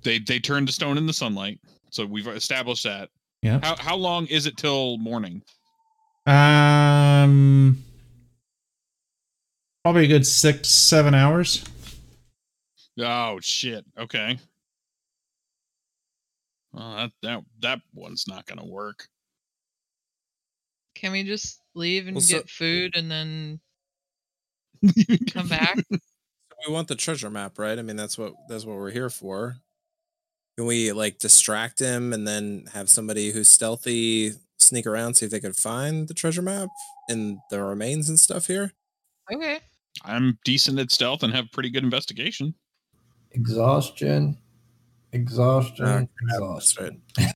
they 0.04 0.20
they 0.20 0.40
turn 0.40 0.66
to 0.66 0.72
stone 0.72 0.98
in 0.98 1.06
the 1.06 1.14
sunlight, 1.14 1.60
so 1.95 2.05
we've 2.05 2.27
established 2.27 2.84
that. 2.84 3.09
Yeah. 3.41 3.59
How 3.63 3.76
how 3.77 3.95
long 3.95 4.27
is 4.27 4.47
it 4.47 4.57
till 4.57 4.97
morning? 4.97 5.41
Um, 6.26 7.81
probably 9.84 10.03
a 10.05 10.07
good 10.07 10.27
six, 10.27 10.67
seven 10.67 11.15
hours. 11.15 11.63
Oh 12.99 13.39
shit. 13.41 13.85
Okay. 13.97 14.38
Well, 16.73 16.95
that 16.97 17.11
that 17.22 17.43
that 17.61 17.80
one's 17.93 18.26
not 18.27 18.45
gonna 18.45 18.65
work. 18.65 19.07
Can 20.95 21.13
we 21.13 21.23
just 21.23 21.61
leave 21.76 22.07
and 22.07 22.15
Well, 22.15 22.22
so- 22.23 22.38
get 22.38 22.49
food 22.49 22.95
and 22.97 23.09
then 23.09 23.59
come 25.31 25.47
back? 25.47 25.77
We 26.67 26.73
want 26.73 26.88
the 26.88 26.95
treasure 26.95 27.30
map, 27.30 27.59
right? 27.59 27.77
I 27.77 27.84
mean, 27.84 27.95
that's 27.95 28.17
what 28.17 28.34
that's 28.49 28.65
what 28.65 28.77
we're 28.77 28.89
here 28.89 29.11
for. 29.11 29.57
Can 30.57 30.65
we 30.65 30.91
like 30.91 31.19
distract 31.19 31.80
him 31.80 32.14
and 32.14 32.27
then 32.27 32.65
have 32.73 32.90
somebody 32.90 33.32
who's 33.32 33.49
stealthy 33.49 34.32
sneak 34.57 34.88
around 34.88 35.15
see 35.15 35.26
if 35.26 35.32
they 35.32 35.40
could 35.40 35.56
find 35.56 36.07
the 36.07 36.14
treasure 36.14 36.41
map 36.41 36.69
and 37.10 37.38
the 37.49 37.61
remains 37.61 38.10
and 38.10 38.19
stuff 38.19 38.48
here? 38.48 38.72
okay. 39.34 39.60
I'm 40.03 40.38
decent 40.44 40.80
at 40.80 40.91
stealth 40.91 41.23
and 41.23 41.34
have 41.34 41.52
pretty 41.52 41.69
good 41.69 41.84
investigation. 41.84 42.53
Exhaustion, 43.32 44.38
exhaustion, 45.14 45.86
ah, 45.86 45.90
crap, 45.90 46.10
that's 46.22 46.34
exhaustion. 46.34 47.02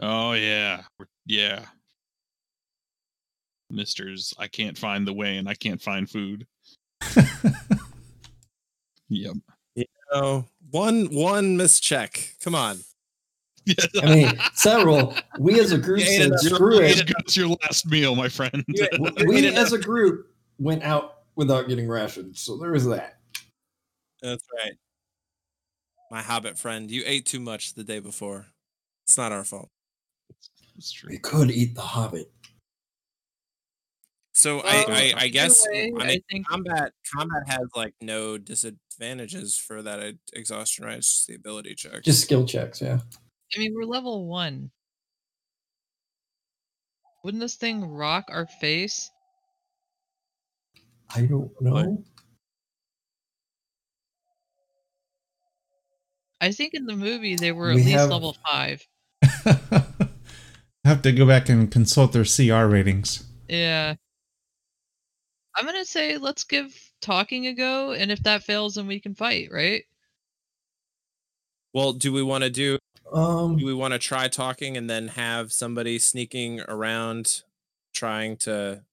Oh 0.00 0.32
yeah, 0.32 0.82
yeah. 1.26 1.64
Misters, 3.70 4.34
I 4.38 4.48
can't 4.48 4.76
find 4.76 5.06
the 5.06 5.12
way 5.12 5.36
and 5.36 5.48
I 5.48 5.54
can't 5.54 5.80
find 5.80 6.10
food. 6.10 6.46
Yep. 9.12 9.34
Oh, 10.10 10.44
one 10.72 11.06
one 11.14 11.56
mischeck. 11.56 12.38
Come 12.42 12.54
on. 12.56 12.78
I 14.02 14.06
mean, 14.14 14.32
several. 14.54 15.14
We 15.38 15.60
as 15.60 15.70
a 15.70 15.78
group 15.78 16.00
You 16.00 16.06
ate 16.06 16.16
said, 16.16 16.26
enough. 16.28 16.40
"Screw 16.40 16.80
it." 16.80 17.08
That's 17.16 17.36
your 17.36 17.48
last 17.62 17.86
meal, 17.86 18.16
my 18.16 18.28
friend. 18.28 18.64
You 18.66 18.84
ate- 18.84 18.90
W- 19.00 19.14
you 19.20 19.28
We 19.28 19.46
as 19.56 19.72
a 19.72 19.78
group 19.78 20.34
went 20.58 20.82
out 20.82 21.18
without 21.36 21.68
getting 21.68 21.88
rations, 21.88 22.40
so 22.40 22.56
there 22.56 22.74
is 22.74 22.84
that. 22.86 23.18
That's 24.20 24.44
right. 24.64 24.72
My 26.10 26.22
hobbit 26.22 26.58
friend, 26.58 26.90
you 26.90 27.02
ate 27.06 27.24
too 27.24 27.40
much 27.40 27.74
the 27.74 27.84
day 27.84 28.00
before. 28.00 28.46
It's 29.06 29.16
not 29.16 29.30
our 29.32 29.44
fault. 29.44 29.68
It's 30.76 30.90
true. 30.90 31.10
We 31.10 31.18
could 31.18 31.50
eat 31.50 31.74
the 31.74 31.80
Hobbit. 31.82 32.30
So 34.34 34.56
Well, 34.64 34.66
I, 34.66 35.12
I, 35.16 35.22
I 35.24 35.28
guess 35.28 35.62
way, 35.70 35.92
I 35.98 36.04
I 36.04 36.20
think 36.30 36.46
combat 36.48 36.92
combat 37.14 37.42
has 37.48 37.68
like 37.76 37.94
no 38.00 38.38
disadvantages 38.38 39.58
for 39.58 39.82
that 39.82 40.14
exhaustion, 40.32 40.84
right? 40.86 40.96
It's 40.98 41.12
just 41.12 41.26
the 41.28 41.34
ability 41.34 41.74
check. 41.74 42.02
Just 42.02 42.22
skill 42.22 42.46
checks, 42.46 42.80
yeah. 42.80 43.00
I 43.54 43.58
mean 43.58 43.74
we're 43.74 43.84
level 43.84 44.26
one. 44.26 44.70
Wouldn't 47.24 47.40
this 47.42 47.56
thing 47.56 47.84
rock 47.84 48.24
our 48.28 48.46
face? 48.46 49.10
I 51.14 51.22
don't 51.26 51.52
know. 51.60 52.02
I 56.40 56.50
think 56.52 56.74
in 56.74 56.86
the 56.86 56.96
movie 56.96 57.36
they 57.36 57.52
were 57.52 57.66
We 57.74 57.80
at 57.82 57.86
least 57.86 57.90
have- 57.98 58.10
level 58.10 58.36
five. 58.50 58.86
I 59.22 60.08
have 60.84 61.02
to 61.02 61.12
go 61.12 61.26
back 61.26 61.48
and 61.48 61.70
consult 61.70 62.12
their 62.12 62.24
CR 62.24 62.66
ratings. 62.66 63.24
Yeah. 63.48 63.94
I'm 65.56 65.66
gonna 65.66 65.84
say 65.84 66.16
let's 66.18 66.44
give 66.44 66.74
talking 67.00 67.46
a 67.46 67.52
go, 67.54 67.92
and 67.92 68.10
if 68.10 68.22
that 68.22 68.42
fails, 68.44 68.74
then 68.76 68.86
we 68.86 69.00
can 69.00 69.14
fight, 69.14 69.50
right? 69.52 69.84
Well, 71.74 71.92
do 71.92 72.12
we 72.12 72.22
want 72.22 72.44
to 72.44 72.50
do? 72.50 72.78
Um, 73.12 73.56
Do 73.56 73.66
we 73.66 73.74
want 73.74 73.92
to 73.92 73.98
try 73.98 74.28
talking 74.28 74.76
and 74.76 74.88
then 74.88 75.08
have 75.08 75.52
somebody 75.52 75.98
sneaking 75.98 76.60
around, 76.62 77.42
trying 77.94 78.36
to, 78.38 78.84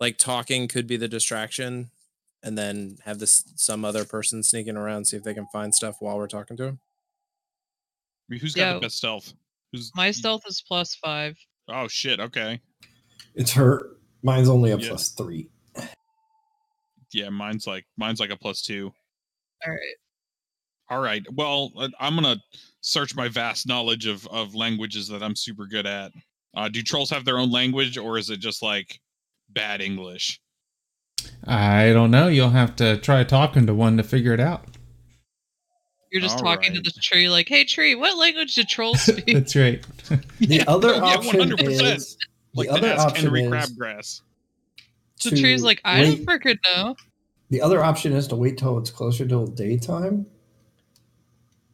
like, 0.00 0.18
talking 0.18 0.68
could 0.68 0.86
be 0.86 0.96
the 0.96 1.08
distraction, 1.08 1.90
and 2.42 2.56
then 2.58 2.98
have 3.04 3.18
this 3.18 3.42
some 3.56 3.84
other 3.84 4.04
person 4.04 4.42
sneaking 4.42 4.76
around 4.76 5.06
see 5.06 5.16
if 5.16 5.24
they 5.24 5.34
can 5.34 5.46
find 5.52 5.74
stuff 5.74 5.96
while 6.00 6.16
we're 6.16 6.28
talking 6.28 6.56
to 6.58 6.64
him. 6.64 6.80
I 8.28 8.32
mean, 8.34 8.40
who's 8.40 8.54
got 8.54 8.62
Yeah. 8.62 8.74
the 8.74 8.80
best 8.80 8.98
stealth? 8.98 9.32
Who's 9.72 9.90
My 9.96 10.10
stealth 10.12 10.42
is 10.46 10.62
plus 10.62 10.94
five. 10.94 11.36
Oh 11.68 11.88
shit. 11.88 12.20
Okay. 12.20 12.60
it's 13.34 13.52
her. 13.52 13.96
Mine's 14.22 14.48
only 14.48 14.70
a 14.70 14.76
Yeah. 14.78 14.88
plus 14.90 15.08
three. 15.10 15.50
Yeah, 17.14 17.28
mine's 17.30 17.66
like 17.66 17.84
mine's 17.96 18.20
like 18.20 18.30
a 18.30 18.36
plus 18.36 18.62
two. 18.62 18.92
All 19.66 19.72
right. 19.72 19.96
All 20.90 21.00
right. 21.00 21.24
Well, 21.32 21.72
uh, 21.76 21.88
I'm 22.00 22.14
gonna 22.14 22.36
search 22.80 23.14
my 23.16 23.28
vast 23.28 23.66
knowledge 23.66 24.06
of 24.06 24.26
of 24.28 24.54
languages 24.54 25.08
that 25.08 25.22
I'm 25.22 25.36
super 25.36 25.66
good 25.66 25.86
at. 25.86 26.12
Uh, 26.54 26.68
do 26.68 26.82
trolls 26.82 27.10
have 27.10 27.24
their 27.24 27.38
own 27.38 27.50
language, 27.50 27.96
or 27.98 28.18
is 28.18 28.30
it 28.30 28.38
just 28.38 28.62
like 28.62 29.00
bad 29.50 29.80
English? 29.80 30.40
I 31.46 31.92
don't 31.92 32.10
know. 32.10 32.28
You'll 32.28 32.50
have 32.50 32.76
to 32.76 32.96
try 32.98 33.24
talking 33.24 33.66
to 33.66 33.74
one 33.74 33.96
to 33.96 34.02
figure 34.02 34.34
it 34.34 34.40
out. 34.40 34.64
You're 36.12 36.22
just 36.22 36.36
All 36.36 36.42
talking 36.44 36.74
right. 36.74 36.84
to 36.84 36.90
the 36.92 37.00
tree, 37.00 37.28
like, 37.28 37.48
"Hey, 37.48 37.64
tree, 37.64 37.94
what 37.94 38.16
language 38.16 38.54
do 38.54 38.62
trolls 38.64 39.00
speak?" 39.06 39.26
That's 39.26 39.56
right. 39.56 39.84
The 40.38 40.62
other 40.68 40.88
yeah, 40.94 41.00
option 41.00 41.40
100%. 41.40 41.96
is 41.96 42.16
Like 42.54 42.68
the 42.68 42.72
the 42.74 42.78
other 42.78 42.88
Ask 42.88 43.06
option 43.08 43.24
Henry 43.24 43.42
is 43.42 43.50
Crabgrass. 43.50 44.20
The 45.24 45.30
to 45.30 45.36
tree's 45.40 45.62
like, 45.62 45.80
"I 45.84 46.00
wait- 46.00 46.26
don't 46.26 46.40
freaking 46.40 46.58
know." 46.64 46.96
The 47.50 47.60
other 47.60 47.82
option 47.84 48.12
is 48.12 48.26
to 48.28 48.36
wait 48.36 48.56
till 48.58 48.78
it's 48.78 48.90
closer 48.90 49.26
to 49.26 49.46
daytime, 49.54 50.26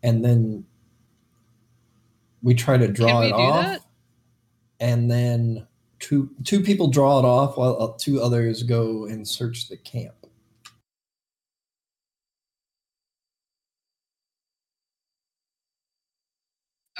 and 0.02 0.24
then 0.24 0.64
we 2.42 2.54
try 2.54 2.76
to 2.76 2.88
draw 2.88 3.20
we 3.20 3.26
it 3.26 3.30
do 3.30 3.34
off, 3.36 3.64
that? 3.64 3.82
and 4.80 5.10
then 5.10 5.66
two 5.98 6.30
two 6.44 6.60
people 6.62 6.88
draw 6.88 7.18
it 7.18 7.24
off 7.24 7.56
while 7.56 7.80
uh, 7.80 7.92
two 7.98 8.20
others 8.20 8.62
go 8.62 9.04
and 9.06 9.26
search 9.26 9.68
the 9.68 9.76
camp. 9.76 10.14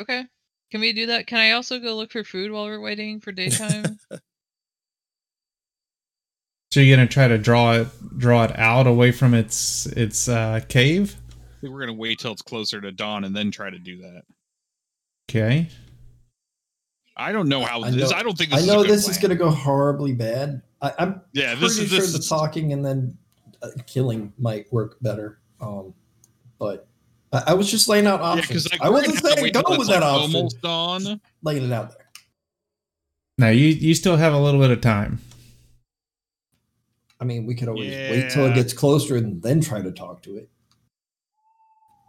Okay. 0.01 0.25
Can 0.71 0.81
we 0.81 0.93
do 0.93 1.07
that? 1.07 1.27
Can 1.27 1.39
I 1.39 1.53
also 1.53 1.79
go 1.79 1.97
look 1.97 2.13
for 2.13 2.25
food 2.25 2.51
while 2.53 2.65
we're 2.65 2.81
waiting 2.81 3.21
for 3.21 3.33
daytime? 3.33 3.99
So 6.73 6.79
you're 6.81 6.97
gonna 6.97 7.09
try 7.09 7.27
to 7.27 7.37
draw 7.37 7.73
it 7.73 7.89
draw 8.19 8.45
it 8.45 8.57
out 8.57 8.87
away 8.87 9.11
from 9.11 9.35
its 9.35 9.87
its 9.87 10.29
uh, 10.29 10.61
cave. 10.69 11.17
I 11.31 11.61
think 11.63 11.73
we're 11.73 11.81
gonna 11.81 11.95
wait 11.95 12.21
till 12.21 12.33
it's 12.33 12.43
closer 12.43 12.81
to 12.81 12.93
dawn 12.93 13.25
and 13.25 13.35
then 13.35 13.51
try 13.51 13.71
to 13.71 13.79
do 13.79 13.99
that. 14.03 14.23
Okay. 15.29 15.69
I 17.17 17.33
don't 17.33 17.49
know 17.49 17.63
how 17.65 17.83
I 17.83 17.91
this. 17.91 18.11
know- 18.11 18.17
I 18.17 18.23
don't 18.23 18.39
think 18.39 18.51
this 18.51 18.61
I 18.61 18.63
is. 18.63 18.67
know 18.69 18.81
a 18.81 18.85
good 18.85 18.93
this 18.93 19.09
is 19.09 19.19
going 19.19 19.29
to 19.31 19.37
go 19.37 19.51
horribly 19.51 20.13
bad. 20.15 20.63
I, 20.81 20.93
I'm 20.99 21.21
Yeah, 21.35 21.51
pretty 21.51 21.61
this 21.61 21.79
is 21.79 21.89
sure 21.91 21.99
this 21.99 22.13
the 22.15 22.19
is 22.21 22.29
talking 22.29 22.73
and 22.73 22.83
then 22.85 23.19
uh, 23.63 23.69
killing 23.87 24.33
might 24.39 24.73
work 24.73 24.97
better. 25.03 25.39
Um, 25.61 25.93
but 26.59 26.89
I, 27.33 27.43
I 27.49 27.55
was 27.55 27.71
just 27.71 27.89
laying 27.89 28.07
out 28.07 28.23
options. 28.23 28.49
because 28.49 28.73
like, 28.73 28.81
I 28.81 28.89
wasn't 28.89 29.21
gonna 29.21 29.29
have 29.29 29.35
to 29.37 29.41
saying 29.43 29.53
go 29.53 29.63
with 29.73 29.81
it's, 29.81 29.89
that 29.91 30.01
like, 30.01 30.11
option. 30.15 30.37
Almost 30.37 30.63
dawn. 30.63 31.21
Laying 31.43 31.65
it 31.65 31.73
out 31.73 31.91
there. 31.91 32.07
Now 33.37 33.49
you 33.51 33.67
you 33.67 33.95
still 33.95 34.17
have 34.17 34.33
a 34.33 34.39
little 34.41 34.61
bit 34.61 34.71
of 34.71 34.81
time. 34.81 35.21
I 37.21 37.25
mean, 37.25 37.45
we 37.47 37.55
could 37.55 37.69
always 37.69 37.93
wait 38.11 38.31
till 38.31 38.47
it 38.47 38.55
gets 38.55 38.73
closer 38.73 39.17
and 39.17 39.43
then 39.43 39.61
try 39.61 39.83
to 39.83 39.91
talk 39.93 40.23
to 40.23 40.37
it. 40.37 40.49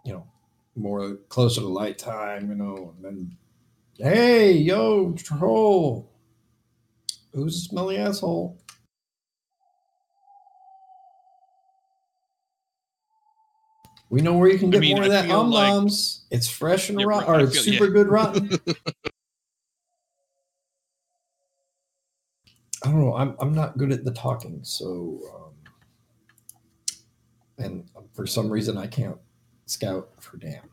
You 0.06 0.14
know, 0.14 0.28
more 0.76 1.16
closer 1.30 1.62
to 1.62 1.68
light 1.68 1.98
time, 1.98 2.50
you 2.50 2.56
know, 2.56 2.94
and 2.96 3.04
then, 3.06 3.38
hey, 3.98 4.54
yo, 4.54 5.12
troll. 5.14 6.10
Who's 7.34 7.58
a 7.58 7.60
smelly 7.60 7.98
asshole? 7.98 8.58
We 14.10 14.22
know 14.22 14.34
where 14.38 14.50
you 14.50 14.60
can 14.60 14.70
I 14.70 14.72
get 14.72 14.82
mean, 14.82 14.96
more 14.96 15.06
of 15.06 15.12
that 15.12 15.30
um 15.30 15.52
like- 15.52 15.92
It's 16.32 16.50
fresh 16.50 16.90
and 16.90 17.00
Yeah, 17.00 17.06
rotten, 17.06 17.34
or 17.34 17.48
feel- 17.48 17.62
super 17.64 17.86
yeah. 17.86 17.92
good 17.92 18.08
rotten. 18.08 18.50
I 22.84 22.88
don't 22.88 23.00
know. 23.00 23.16
I'm 23.16 23.36
I'm 23.40 23.54
not 23.54 23.78
good 23.78 23.92
at 23.92 24.04
the 24.04 24.12
talking, 24.12 24.60
so 24.64 25.20
um, 25.36 26.94
and 27.64 27.90
for 28.14 28.26
some 28.26 28.50
reason 28.50 28.78
I 28.78 28.88
can't 28.88 29.18
scout 29.66 30.10
for 30.20 30.38
damn. 30.38 30.64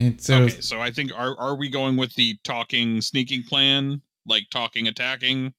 And 0.00 0.20
so 0.20 0.42
okay, 0.42 0.60
so 0.60 0.80
I 0.80 0.90
think 0.90 1.12
are 1.16 1.38
are 1.38 1.56
we 1.56 1.68
going 1.68 1.96
with 1.96 2.14
the 2.14 2.36
talking 2.44 3.00
sneaking 3.00 3.44
plan, 3.44 4.00
like 4.26 4.44
talking 4.50 4.88
attacking? 4.88 5.52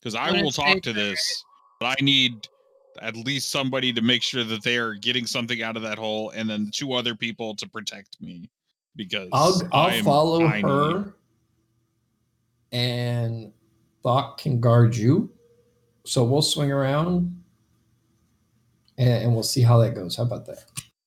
Because 0.00 0.14
I 0.14 0.32
will 0.32 0.50
talk 0.50 0.80
to 0.82 0.92
this, 0.92 1.44
but 1.78 1.98
I 1.98 2.02
need 2.02 2.48
at 3.02 3.16
least 3.16 3.50
somebody 3.50 3.92
to 3.92 4.00
make 4.02 4.22
sure 4.22 4.44
that 4.44 4.62
they 4.62 4.76
are 4.76 4.94
getting 4.94 5.26
something 5.26 5.62
out 5.62 5.76
of 5.76 5.82
that 5.82 5.98
hole, 5.98 6.30
and 6.30 6.48
then 6.48 6.70
two 6.72 6.92
other 6.94 7.14
people 7.14 7.54
to 7.56 7.68
protect 7.68 8.16
me. 8.20 8.50
Because 8.96 9.28
I'll 9.32 9.62
I 9.72 9.78
I'll 9.78 9.90
am 9.90 10.04
follow 10.04 10.40
tiny. 10.40 10.62
her, 10.62 11.14
and 12.72 13.52
Thok 14.04 14.38
can 14.38 14.60
guard 14.60 14.96
you. 14.96 15.30
So 16.06 16.24
we'll 16.24 16.42
swing 16.42 16.72
around, 16.72 17.42
and, 18.98 19.24
and 19.24 19.34
we'll 19.34 19.42
see 19.42 19.62
how 19.62 19.78
that 19.78 19.94
goes. 19.94 20.16
How 20.16 20.22
about 20.22 20.46
that? 20.46 20.64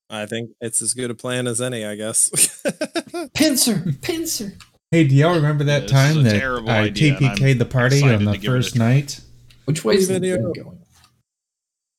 I 0.10 0.26
think 0.28 0.52
it's 0.62 0.82
as 0.82 0.94
good 0.94 1.10
a 1.10 1.16
plan 1.16 1.48
as 1.48 1.60
any, 1.60 1.86
I 1.86 1.96
guess. 1.96 2.62
Pincer, 3.34 3.84
pincer. 4.02 4.54
hey, 4.92 5.08
do 5.08 5.16
y'all 5.16 5.36
remember 5.36 5.64
that 5.64 5.84
This 5.84 5.92
is 5.92 5.92
time 5.92 6.24
that 6.24 6.70
I 6.70 6.82
idea, 6.82 7.16
TPK'd 7.16 7.58
the 7.58 7.66
party 7.66 8.04
on 8.04 8.26
the 8.26 8.34
to 8.34 8.38
give 8.38 8.44
it 8.44 8.48
a 8.48 8.52
first 8.52 8.76
night? 8.76 9.22
Which 9.66 9.84
way 9.84 9.96
is 9.96 10.08
the 10.08 10.16
Video. 10.16 10.42
wind 10.42 10.56
going? 10.56 10.80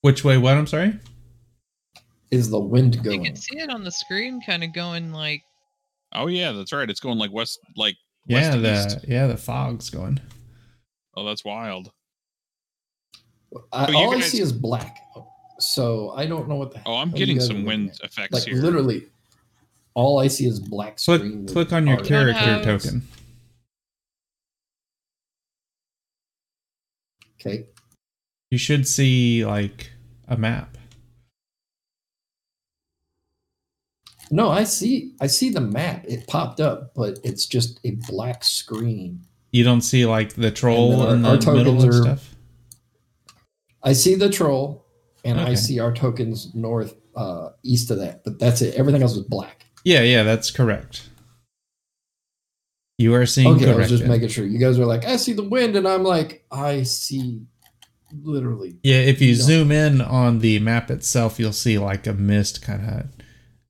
Which 0.03 0.23
way? 0.23 0.39
What? 0.39 0.57
I'm 0.57 0.67
sorry. 0.67 0.99
Is 2.31 2.51
the 2.51 2.61
wind 2.61 3.03
going? 3.03 3.25
You 3.25 3.31
can 3.31 3.37
see 3.37 3.59
it 3.59 3.71
on 3.71 3.83
the 3.83 3.91
screen, 3.91 4.41
kind 4.45 4.63
of 4.63 4.73
going 4.73 5.13
like. 5.13 5.43
Oh 6.13 6.29
yeah, 6.29 6.53
that's 6.53 6.73
right. 6.73 6.89
It's 6.89 7.01
going 7.01 7.19
like 7.19 7.33
west, 7.33 7.59
like 7.77 7.97
West 7.97 8.04
Yeah, 8.27 8.57
the 8.57 8.87
east. 8.87 8.99
yeah 9.07 9.27
the 9.27 9.37
fog's 9.37 9.91
going. 9.91 10.21
oh, 11.17 11.25
that's 11.25 11.45
wild. 11.45 11.91
I, 13.73 13.89
you 13.91 13.97
all 13.97 14.15
I 14.17 14.21
see 14.21 14.41
is 14.41 14.53
black, 14.53 14.99
so 15.61 16.11
I 16.11 16.27
don't 16.27 16.49
know 16.49 16.57
what 16.57 16.73
the. 16.73 16.81
Oh, 16.87 16.97
I'm 16.97 17.11
getting 17.11 17.39
some 17.41 17.65
wind 17.65 17.91
at. 17.91 18.01
effects 18.11 18.33
Like 18.33 18.45
here. 18.45 18.57
literally, 18.57 19.07
all 19.95 20.19
I 20.19 20.27
see 20.29 20.47
is 20.47 20.59
black 20.59 20.99
screen. 20.99 21.47
Click 21.47 21.69
click 21.69 21.73
on 21.73 21.87
your 21.87 21.99
character 21.99 22.41
have- 22.41 22.65
token. 22.65 23.07
Okay, 27.41 27.67
You 28.51 28.57
should 28.59 28.89
see 28.89 29.45
like 29.45 29.91
a 30.29 30.37
map. 30.37 30.74
No, 34.31 34.49
I 34.51 34.65
see. 34.65 35.13
I 35.21 35.27
see 35.27 35.51
the 35.51 35.61
map. 35.61 36.05
It 36.09 36.27
popped 36.27 36.61
up, 36.61 36.93
but 36.95 37.19
it's 37.25 37.47
just 37.47 37.81
a 37.85 37.93
black 38.09 38.45
screen. 38.45 39.21
You 39.53 39.65
don't 39.65 39.83
see 39.83 40.05
like 40.07 40.35
the 40.35 40.51
troll 40.51 41.01
our- 41.03 41.15
in 41.15 41.23
the 41.23 41.29
our 41.47 41.55
middle 41.55 41.81
and 41.83 41.95
stuff. 41.95 42.35
I 43.83 43.93
see 43.93 44.15
the 44.15 44.31
troll, 44.31 44.87
and 45.25 45.39
I 45.41 45.55
see 45.55 45.79
our 45.79 45.93
tokens 45.93 46.55
north, 46.55 46.95
uh, 47.15 47.51
east 47.63 47.91
of 47.91 47.99
that. 47.99 48.25
But 48.25 48.39
that's 48.39 48.63
it. 48.63 48.75
Everything 48.77 49.03
else 49.03 49.13
is 49.17 49.23
black. 49.25 49.67
Yeah, 49.85 50.01
yeah, 50.01 50.23
that's 50.23 50.51
correct. 50.51 51.09
You 52.97 53.13
are 53.15 53.27
seeing 53.27 53.49
Okay, 53.57 53.71
I 53.71 53.75
was 53.75 53.89
just 53.89 54.05
making 54.05 54.29
sure. 54.29 54.47
You 54.47 54.59
guys 54.59 54.79
are 54.79 54.87
like, 54.87 55.05
I 55.05 55.17
see 55.17 55.33
the 55.35 55.43
wind, 55.43 55.77
and 55.77 55.87
I'm 55.87 56.05
like, 56.05 56.45
I 56.51 56.85
see, 56.85 57.43
literally. 58.23 58.79
Yeah, 58.83 58.97
if 59.01 59.21
you 59.21 59.33
No. 59.35 59.41
zoom 59.43 59.73
in 59.73 60.01
on 60.01 60.39
the 60.39 60.59
map 60.61 60.91
itself, 60.91 61.39
you'll 61.39 61.53
see 61.53 61.79
like 61.79 62.07
a 62.07 62.13
mist 62.15 62.63
kind 62.63 62.89
of 62.89 63.07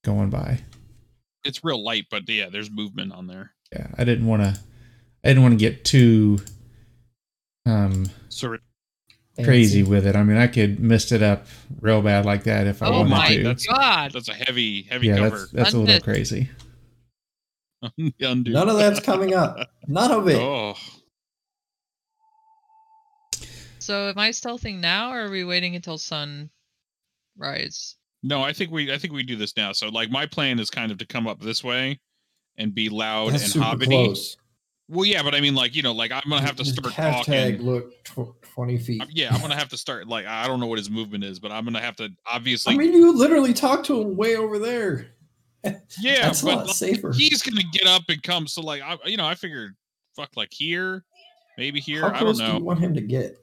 going 0.05 0.31
by. 0.31 0.61
It's 1.45 1.65
real 1.65 1.83
light, 1.83 2.07
but 2.11 2.29
yeah, 2.29 2.49
there's 2.51 2.71
movement 2.71 3.13
on 3.13 3.27
there. 3.27 3.53
Yeah, 3.73 3.89
I 3.99 4.05
didn't 4.05 4.27
want 4.27 4.43
to. 4.43 4.59
I 5.25 5.29
didn't 5.29 5.43
want 5.43 5.53
to 5.53 5.59
get 5.59 5.85
too 5.85 6.39
um 7.67 8.07
So 8.29 8.57
crazy 9.43 9.81
fancy. 9.81 9.91
with 9.91 10.07
it. 10.07 10.15
I 10.17 10.23
mean, 10.23 10.37
I 10.37 10.47
could 10.47 10.79
mist 10.81 11.11
it 11.13 11.23
up 11.23 11.47
real 11.81 12.01
bad 12.03 12.25
like 12.25 12.45
that 12.45 12.67
if 12.67 12.83
I 12.83 12.87
Oh 12.87 12.93
wanted 12.99 13.11
my 13.11 13.29
to. 13.37 13.43
That's- 13.43 13.67
god! 13.67 14.13
that's 14.13 14.29
a 14.29 14.35
heavy, 14.35 14.83
heavy 14.83 15.09
yeah, 15.09 15.17
cover. 15.17 15.39
that's 15.39 15.51
that's 15.51 15.73
a 15.75 15.79
little 15.79 16.01
crazy. 16.01 16.51
Undo. 18.21 18.53
None 18.53 18.69
of 18.71 18.77
that's 18.79 19.01
coming 19.01 19.35
up. 19.35 19.69
None 19.89 20.11
of 20.11 20.29
it. 20.29 20.37
Oh, 20.41 20.75
So 23.79 24.09
am 24.09 24.19
I 24.19 24.31
stealthing 24.31 24.79
now, 24.81 25.11
or 25.13 25.27
are 25.27 25.31
we 25.31 25.45
waiting 25.45 25.77
until 25.77 25.99
sun 25.99 26.49
sunrise? 27.37 27.97
No, 28.27 28.43
I 28.43 28.55
think 28.55 28.71
we 28.73 28.91
I 28.91 28.97
think 28.97 29.13
we 29.13 29.23
do 29.23 29.37
this 29.37 29.55
now. 29.57 29.73
So 29.73 29.89
like 29.91 30.11
my 30.11 30.25
plan 30.25 30.59
is 30.59 30.71
kind 30.71 30.91
of 30.91 30.97
to 30.99 31.07
come 31.07 31.27
up 31.29 31.41
this 31.41 31.63
way 31.63 32.01
and 32.57 32.75
be 32.75 32.89
loud 32.89 33.33
That's 33.35 33.43
and 33.45 33.53
super 33.53 33.65
hobbity. 33.67 33.87
close. 33.87 34.37
Well, 34.89 35.05
yeah, 35.05 35.23
but 35.23 35.35
I 35.35 35.41
mean 35.41 35.55
like, 35.55 35.77
you 35.77 35.83
know, 35.83 35.93
like 35.93 36.11
I'm 36.11 36.23
gonna 36.29 36.41
have 36.45 36.57
to 36.57 36.65
start 36.65 36.95
hashtag 36.95 37.59
talking. 37.59 37.63
look 37.63 38.03
tw- 38.05 38.41
20 38.55 38.79
feet. 38.79 39.01
I'm- 39.03 39.11
Yeah, 39.15 39.35
I'm 39.35 39.41
gonna 39.43 39.55
have 39.57 39.69
to 39.71 39.77
start 39.77 40.09
like 40.09 40.25
I 40.27 40.47
don't 40.47 40.59
know 40.59 40.67
what 40.67 40.79
his 40.79 40.89
movement 40.89 41.23
is, 41.23 41.39
but 41.39 41.53
I'm 41.53 41.65
gonna 41.65 41.81
have 41.83 41.97
to 41.97 42.09
obviously 42.27 42.75
I 42.75 42.79
mean, 42.79 42.93
you 42.95 43.13
literally 43.17 43.53
talk 43.53 43.85
to 43.85 44.01
him 44.01 44.17
way 44.17 44.37
over 44.37 44.59
there. 44.59 45.09
Yeah, 46.01 46.23
That's 46.27 46.43
a 46.43 46.47
lot 46.47 46.67
like, 46.67 46.75
safer. 46.77 47.13
he's 47.13 47.43
gonna 47.43 47.63
get 47.73 47.87
up 47.87 48.03
and 48.09 48.23
come. 48.23 48.47
So 48.47 48.63
like 48.63 48.81
I 48.83 48.97
you 49.07 49.17
know, 49.19 49.27
I 49.27 49.35
figured 49.35 49.75
fuck 50.17 50.31
like 50.37 50.53
here, 50.53 51.05
maybe 51.59 51.79
here, 51.81 52.03
How 52.03 52.09
I 52.09 52.11
don't 52.13 52.19
close 52.21 52.39
do 52.39 52.45
know. 52.47 52.59
you 52.59 52.65
want 52.65 52.81
him 52.81 52.95
to 52.95 53.01
get? 53.03 53.39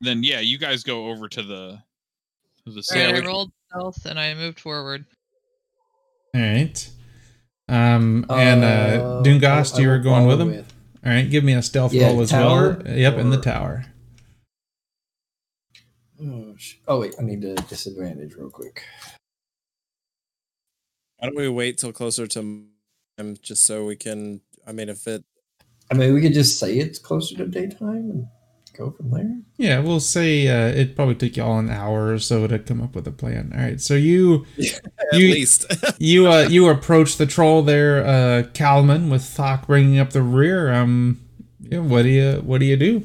Then 0.00 0.22
yeah, 0.22 0.40
you 0.40 0.56
guys 0.58 0.82
go 0.82 1.08
over 1.10 1.28
to 1.28 1.42
the 1.42 1.78
the 2.66 2.82
Alright, 2.92 3.14
Yeah, 3.14 3.20
I 3.22 3.26
rolled 3.26 3.52
stealth 3.68 4.04
and 4.06 4.18
I 4.18 4.34
moved 4.34 4.60
forward. 4.60 5.04
All 6.34 6.40
right. 6.40 6.90
Um, 7.68 8.26
and 8.30 8.64
uh, 8.64 8.66
Uh, 8.66 9.22
Dungast, 9.22 9.74
I- 9.74 9.78
I 9.78 9.80
you 9.82 9.88
were 9.88 9.98
going 9.98 10.26
with 10.26 10.38
follow 10.38 10.50
him. 10.50 10.64
All 11.04 11.12
right, 11.12 11.30
give 11.30 11.44
me 11.44 11.54
a 11.54 11.62
stealth 11.62 11.92
Yeah, 11.92 12.08
roll 12.08 12.20
as 12.20 12.30
tower 12.30 12.82
well. 12.84 12.96
Yep, 12.96 13.18
in 13.18 13.30
the 13.30 13.40
tower. 13.40 13.86
Oh, 16.22 16.54
sh- 16.56 16.74
oh, 16.86 17.00
wait, 17.00 17.14
I 17.18 17.22
need 17.22 17.40
to 17.42 17.54
disadvantage 17.54 18.34
real 18.34 18.50
quick. 18.50 18.82
Why 21.18 21.28
don't 21.28 21.36
we 21.36 21.48
wait 21.48 21.78
till 21.78 21.92
closer 21.92 22.26
to 22.26 22.64
time 23.16 23.36
just 23.40 23.64
so 23.64 23.84
we 23.86 23.96
can? 23.96 24.42
I 24.66 24.72
mean, 24.72 24.88
if 24.88 25.06
it 25.06 25.24
I 25.90 25.94
mean, 25.94 26.12
we 26.14 26.20
could 26.20 26.34
just 26.34 26.58
say 26.58 26.76
it's 26.78 26.98
closer 26.98 27.36
to 27.36 27.46
daytime 27.46 28.10
and 28.10 28.26
go 28.76 28.90
from 28.92 29.10
there. 29.10 29.40
Yeah, 29.58 29.80
we'll 29.80 30.00
say 30.00 30.48
uh, 30.48 30.68
it 30.74 30.96
probably 30.96 31.14
took 31.14 31.36
you 31.36 31.42
all 31.42 31.58
an 31.58 31.70
hour 31.70 32.12
or 32.12 32.18
so 32.18 32.46
to 32.46 32.58
come 32.58 32.80
up 32.82 32.94
with 32.94 33.06
a 33.06 33.12
plan. 33.12 33.52
All 33.54 33.60
right, 33.62 33.80
so 33.80 33.94
you 33.94 34.46
at 35.12 35.20
You- 35.20 35.32
least 35.32 35.66
you 35.98 36.30
uh, 36.30 36.42
you 36.48 36.68
approach 36.68 37.16
the 37.16 37.26
troll 37.26 37.62
there, 37.62 38.04
uh, 38.04 38.42
Kalman, 38.54 39.10
with 39.10 39.22
Thok 39.22 39.66
bringing 39.66 39.98
up 39.98 40.10
the 40.10 40.22
rear. 40.22 40.72
Um, 40.72 41.20
yeah, 41.60 41.78
what 41.80 42.02
do 42.02 42.08
you 42.08 42.32
what 42.44 42.60
do 42.60 42.66
you 42.66 42.76
do? 42.76 43.04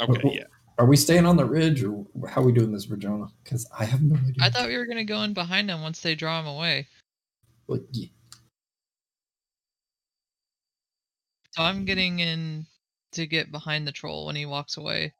Okay, 0.00 0.28
yeah. 0.36 0.44
Are 0.80 0.86
we 0.86 0.96
staying 0.96 1.26
on 1.26 1.36
the 1.36 1.44
ridge 1.44 1.84
or 1.84 2.06
how 2.26 2.40
are 2.40 2.44
we 2.44 2.52
doing 2.52 2.72
this, 2.72 2.86
Virginia? 2.86 3.26
Because 3.44 3.68
I 3.78 3.84
have 3.84 4.00
no 4.00 4.16
idea. 4.16 4.32
I 4.40 4.48
thought 4.48 4.66
we 4.66 4.78
were 4.78 4.86
gonna 4.86 5.04
go 5.04 5.20
in 5.24 5.34
behind 5.34 5.68
them 5.68 5.82
once 5.82 6.00
they 6.00 6.14
draw 6.14 6.40
him 6.40 6.46
away. 6.46 6.86
Like, 7.68 7.82
ye- 7.92 8.10
So 11.50 11.62
I'm 11.64 11.84
getting 11.84 12.20
in 12.20 12.64
to 13.12 13.26
get 13.26 13.52
behind 13.52 13.86
the 13.86 13.92
troll 13.92 14.24
when 14.24 14.36
he 14.36 14.46
walks 14.46 14.78
away. 14.78 15.12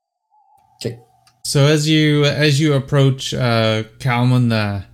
Okay. 0.83 0.99
So 1.45 1.67
as 1.67 1.87
you 1.87 2.25
as 2.25 2.59
you 2.59 2.73
approach 2.73 3.35
uh, 3.35 3.83
Kalman, 3.99 4.49
the 4.49 4.87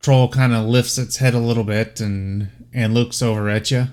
troll 0.00 0.28
kind 0.28 0.52
of 0.52 0.64
lifts 0.66 0.98
its 0.98 1.18
head 1.18 1.34
a 1.34 1.38
little 1.38 1.62
bit 1.62 2.00
and 2.00 2.50
and 2.74 2.92
looks 2.92 3.22
over 3.22 3.48
at 3.48 3.70
you. 3.70 3.86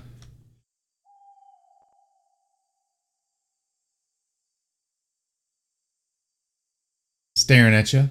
Staring 7.46 7.74
at 7.74 7.92
you, 7.92 8.10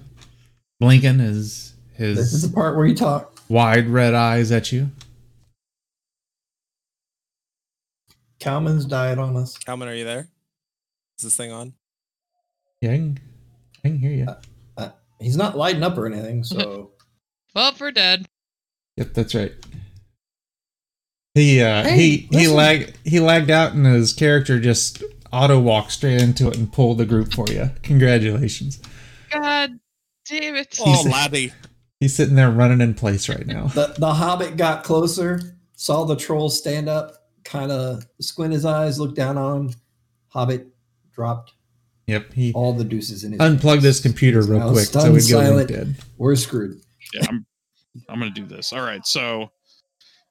blinking 0.80 1.18
his 1.18 1.74
This 1.98 2.18
is 2.18 2.32
his 2.32 2.48
the 2.48 2.54
part 2.54 2.74
where 2.74 2.86
you 2.86 2.94
talk. 2.94 3.38
wide 3.50 3.86
red 3.86 4.14
eyes 4.14 4.50
at 4.50 4.72
you. 4.72 4.88
Kalman's 8.40 8.86
died 8.86 9.18
on 9.18 9.36
us. 9.36 9.58
Calvin, 9.58 9.88
are 9.88 9.94
you 9.94 10.06
there? 10.06 10.28
Is 11.18 11.24
this 11.24 11.36
thing 11.36 11.52
on? 11.52 11.74
Yeah, 12.80 12.92
I 12.92 12.96
can, 12.96 13.18
I 13.84 13.88
can 13.88 13.98
hear 13.98 14.10
you. 14.10 14.26
Uh, 14.78 14.88
he's 15.20 15.36
not 15.36 15.54
lighting 15.54 15.82
up 15.82 15.98
or 15.98 16.06
anything, 16.06 16.42
so. 16.42 16.92
Well, 17.54 17.74
we're 17.78 17.90
dead. 17.90 18.24
Yep, 18.96 19.12
that's 19.12 19.34
right. 19.34 19.52
He 21.34 21.60
uh 21.60 21.84
Hey, 21.84 21.96
he 21.96 22.16
he 22.16 22.28
listen. 22.38 22.54
lagged 22.54 22.98
he 23.04 23.20
lagged 23.20 23.50
out 23.50 23.72
and 23.74 23.84
his 23.84 24.14
character 24.14 24.58
just 24.58 25.02
auto 25.30 25.60
walked 25.60 25.92
straight 25.92 26.22
into 26.22 26.48
it 26.48 26.56
and 26.56 26.72
pulled 26.72 26.96
the 26.96 27.04
group 27.04 27.34
for 27.34 27.46
you. 27.48 27.70
Congratulations. 27.82 28.80
God 29.32 29.78
damn 30.28 30.56
it. 30.56 30.78
Oh, 30.80 30.84
He's- 30.84 31.06
laddie. 31.06 31.52
He's 32.00 32.14
sitting 32.14 32.34
there 32.34 32.50
running 32.50 32.82
in 32.82 32.92
place 32.92 33.26
right 33.28 33.46
now. 33.46 33.68
the, 33.68 33.94
the 33.96 34.12
hobbit 34.12 34.58
got 34.58 34.84
closer, 34.84 35.40
saw 35.76 36.04
the 36.04 36.14
troll 36.14 36.50
stand 36.50 36.90
up, 36.90 37.14
kind 37.42 37.72
of 37.72 38.06
squint 38.20 38.52
his 38.52 38.66
eyes, 38.66 39.00
looked 39.00 39.16
down 39.16 39.38
on 39.38 39.68
him. 39.68 39.74
Hobbit 40.28 40.66
dropped 41.14 41.54
Yep, 42.06 42.34
he 42.34 42.52
all 42.52 42.72
the 42.74 42.84
deuces 42.84 43.24
in 43.24 43.32
his 43.32 43.40
unplugged 43.40 43.80
this 43.82 43.98
computer 44.00 44.42
real 44.42 44.58
now 44.60 44.70
quick 44.72 44.84
so 44.84 45.00
stunned, 45.00 45.14
he'd 45.14 45.30
go 45.30 45.40
silent. 45.42 45.68
dead. 45.68 45.96
We're 46.18 46.36
screwed. 46.36 46.80
Yeah, 47.14 47.22
I'm 47.28 47.46
I'm 48.08 48.18
gonna 48.20 48.30
do 48.30 48.44
this. 48.44 48.72
All 48.74 48.82
right, 48.82 49.04
so 49.06 49.50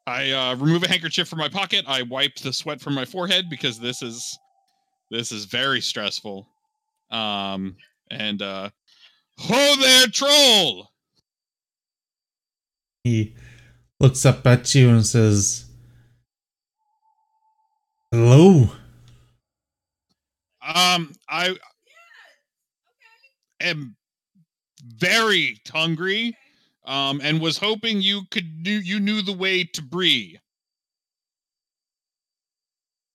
I 0.08 0.32
uh, 0.32 0.56
remove 0.56 0.84
a 0.84 0.88
handkerchief 0.88 1.28
from 1.28 1.40
my 1.40 1.50
pocket. 1.50 1.84
I 1.88 2.04
wipe 2.04 2.36
the 2.36 2.54
sweat 2.54 2.80
from 2.80 2.94
my 2.94 3.04
forehead 3.06 3.50
because 3.50 3.80
this 3.80 4.02
is 4.04 4.38
this 5.12 5.32
is 5.32 5.46
very 5.46 5.82
stressful. 5.82 6.48
Um, 7.12 7.76
and 8.12 8.42
uh, 8.42 8.70
ho 9.40 9.76
there, 9.80 10.08
troll! 10.08 10.90
He 13.04 13.36
looks 14.00 14.26
up 14.26 14.46
at 14.48 14.74
you 14.74 14.90
and 14.90 15.06
says, 15.06 15.66
"Hello." 18.12 18.72
Um, 20.62 21.14
I 21.30 21.56
am 23.60 23.96
very 24.82 25.62
hungry. 25.72 26.36
Um, 26.86 27.20
and 27.24 27.42
was 27.42 27.58
hoping 27.58 28.02
you 28.02 28.22
could 28.30 28.62
do 28.64 28.70
you 28.70 29.00
knew 29.00 29.24
the 29.24 29.34
way 29.34 29.64
to 29.64 29.82
Bree. 29.82 30.40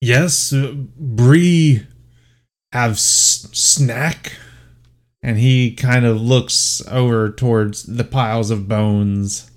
Yes, 0.01 0.51
uh, 0.51 0.73
Bree 0.75 1.85
have 2.73 2.93
s- 2.93 3.47
snack, 3.53 4.33
and 5.23 5.37
he 5.37 5.73
kind 5.73 6.05
of 6.05 6.19
looks 6.21 6.81
over 6.87 7.31
towards 7.31 7.83
the 7.83 8.03
piles 8.03 8.49
of 8.49 8.67
bones. 8.67 9.51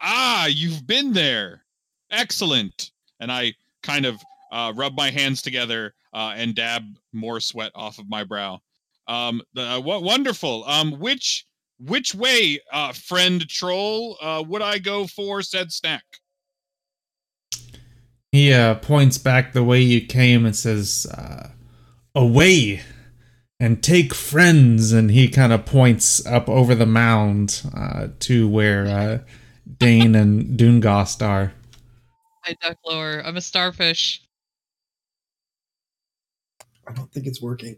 Ah, 0.00 0.46
you've 0.46 0.86
been 0.86 1.12
there. 1.12 1.64
Excellent. 2.10 2.90
And 3.18 3.30
I 3.30 3.54
kind 3.82 4.06
of 4.06 4.16
uh, 4.52 4.72
rub 4.74 4.96
my 4.96 5.10
hands 5.10 5.42
together 5.42 5.94
uh, 6.12 6.34
and 6.36 6.54
dab 6.54 6.84
more 7.12 7.40
sweat 7.40 7.72
off 7.74 7.98
of 7.98 8.08
my 8.08 8.24
brow. 8.24 8.60
Um, 9.08 9.42
the, 9.54 9.80
what 9.80 10.02
wonderful. 10.02 10.64
Um, 10.64 10.92
which 10.98 11.44
which 11.80 12.14
way, 12.14 12.60
uh, 12.72 12.92
friend 12.92 13.48
troll, 13.48 14.16
uh, 14.20 14.44
would 14.46 14.60
I 14.60 14.78
go 14.78 15.06
for 15.06 15.42
said 15.42 15.72
snack? 15.72 16.04
He 18.32 18.52
uh, 18.52 18.74
points 18.76 19.18
back 19.18 19.52
the 19.52 19.64
way 19.64 19.80
you 19.80 20.06
came 20.06 20.44
and 20.46 20.54
says, 20.54 21.06
uh, 21.12 21.50
"Away 22.14 22.82
and 23.60 23.82
take 23.82 24.12
friends." 24.14 24.90
And 24.92 25.10
he 25.12 25.28
kind 25.28 25.52
of 25.52 25.64
points 25.66 26.24
up 26.26 26.48
over 26.48 26.74
the 26.74 26.86
mound 26.86 27.62
uh, 27.76 28.08
to 28.20 28.48
where 28.48 28.86
uh, 28.86 29.18
Dane 29.78 30.14
and 30.16 30.58
Dungast 30.58 31.24
are. 31.24 31.52
I 32.44 32.56
duck 32.60 32.78
lower. 32.84 33.22
I'm 33.24 33.36
a 33.36 33.40
starfish. 33.40 34.22
I 36.88 36.92
don't 36.92 37.12
think 37.12 37.26
it's 37.26 37.40
working. 37.42 37.76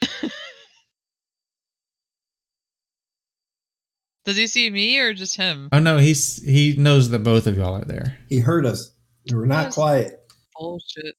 Does 4.24 4.36
he 4.38 4.46
see 4.46 4.70
me 4.70 4.98
or 4.98 5.12
just 5.12 5.36
him? 5.36 5.68
Oh 5.70 5.78
no, 5.78 5.98
he's 5.98 6.42
he 6.42 6.74
knows 6.76 7.10
that 7.10 7.18
both 7.20 7.46
of 7.46 7.56
y'all 7.58 7.74
are 7.76 7.84
there. 7.84 8.18
He 8.28 8.38
heard 8.38 8.64
us. 8.64 8.90
We're 9.30 9.44
not 9.44 9.64
Yes. 9.66 9.74
quiet. 9.74 10.20
Bullshit. 10.58 11.14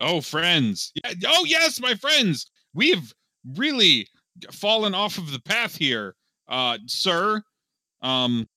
Oh, 0.00 0.20
friends. 0.20 0.92
Yeah, 1.04 1.12
oh, 1.26 1.44
yes, 1.46 1.80
my 1.80 1.94
friends. 1.94 2.50
We 2.74 2.90
have 2.90 3.12
really 3.56 4.08
fallen 4.52 4.94
off 4.94 5.18
of 5.18 5.32
the 5.32 5.40
path 5.40 5.76
here, 5.76 6.14
uh, 6.48 6.78
sir. 6.86 7.42
Um, 8.02 8.48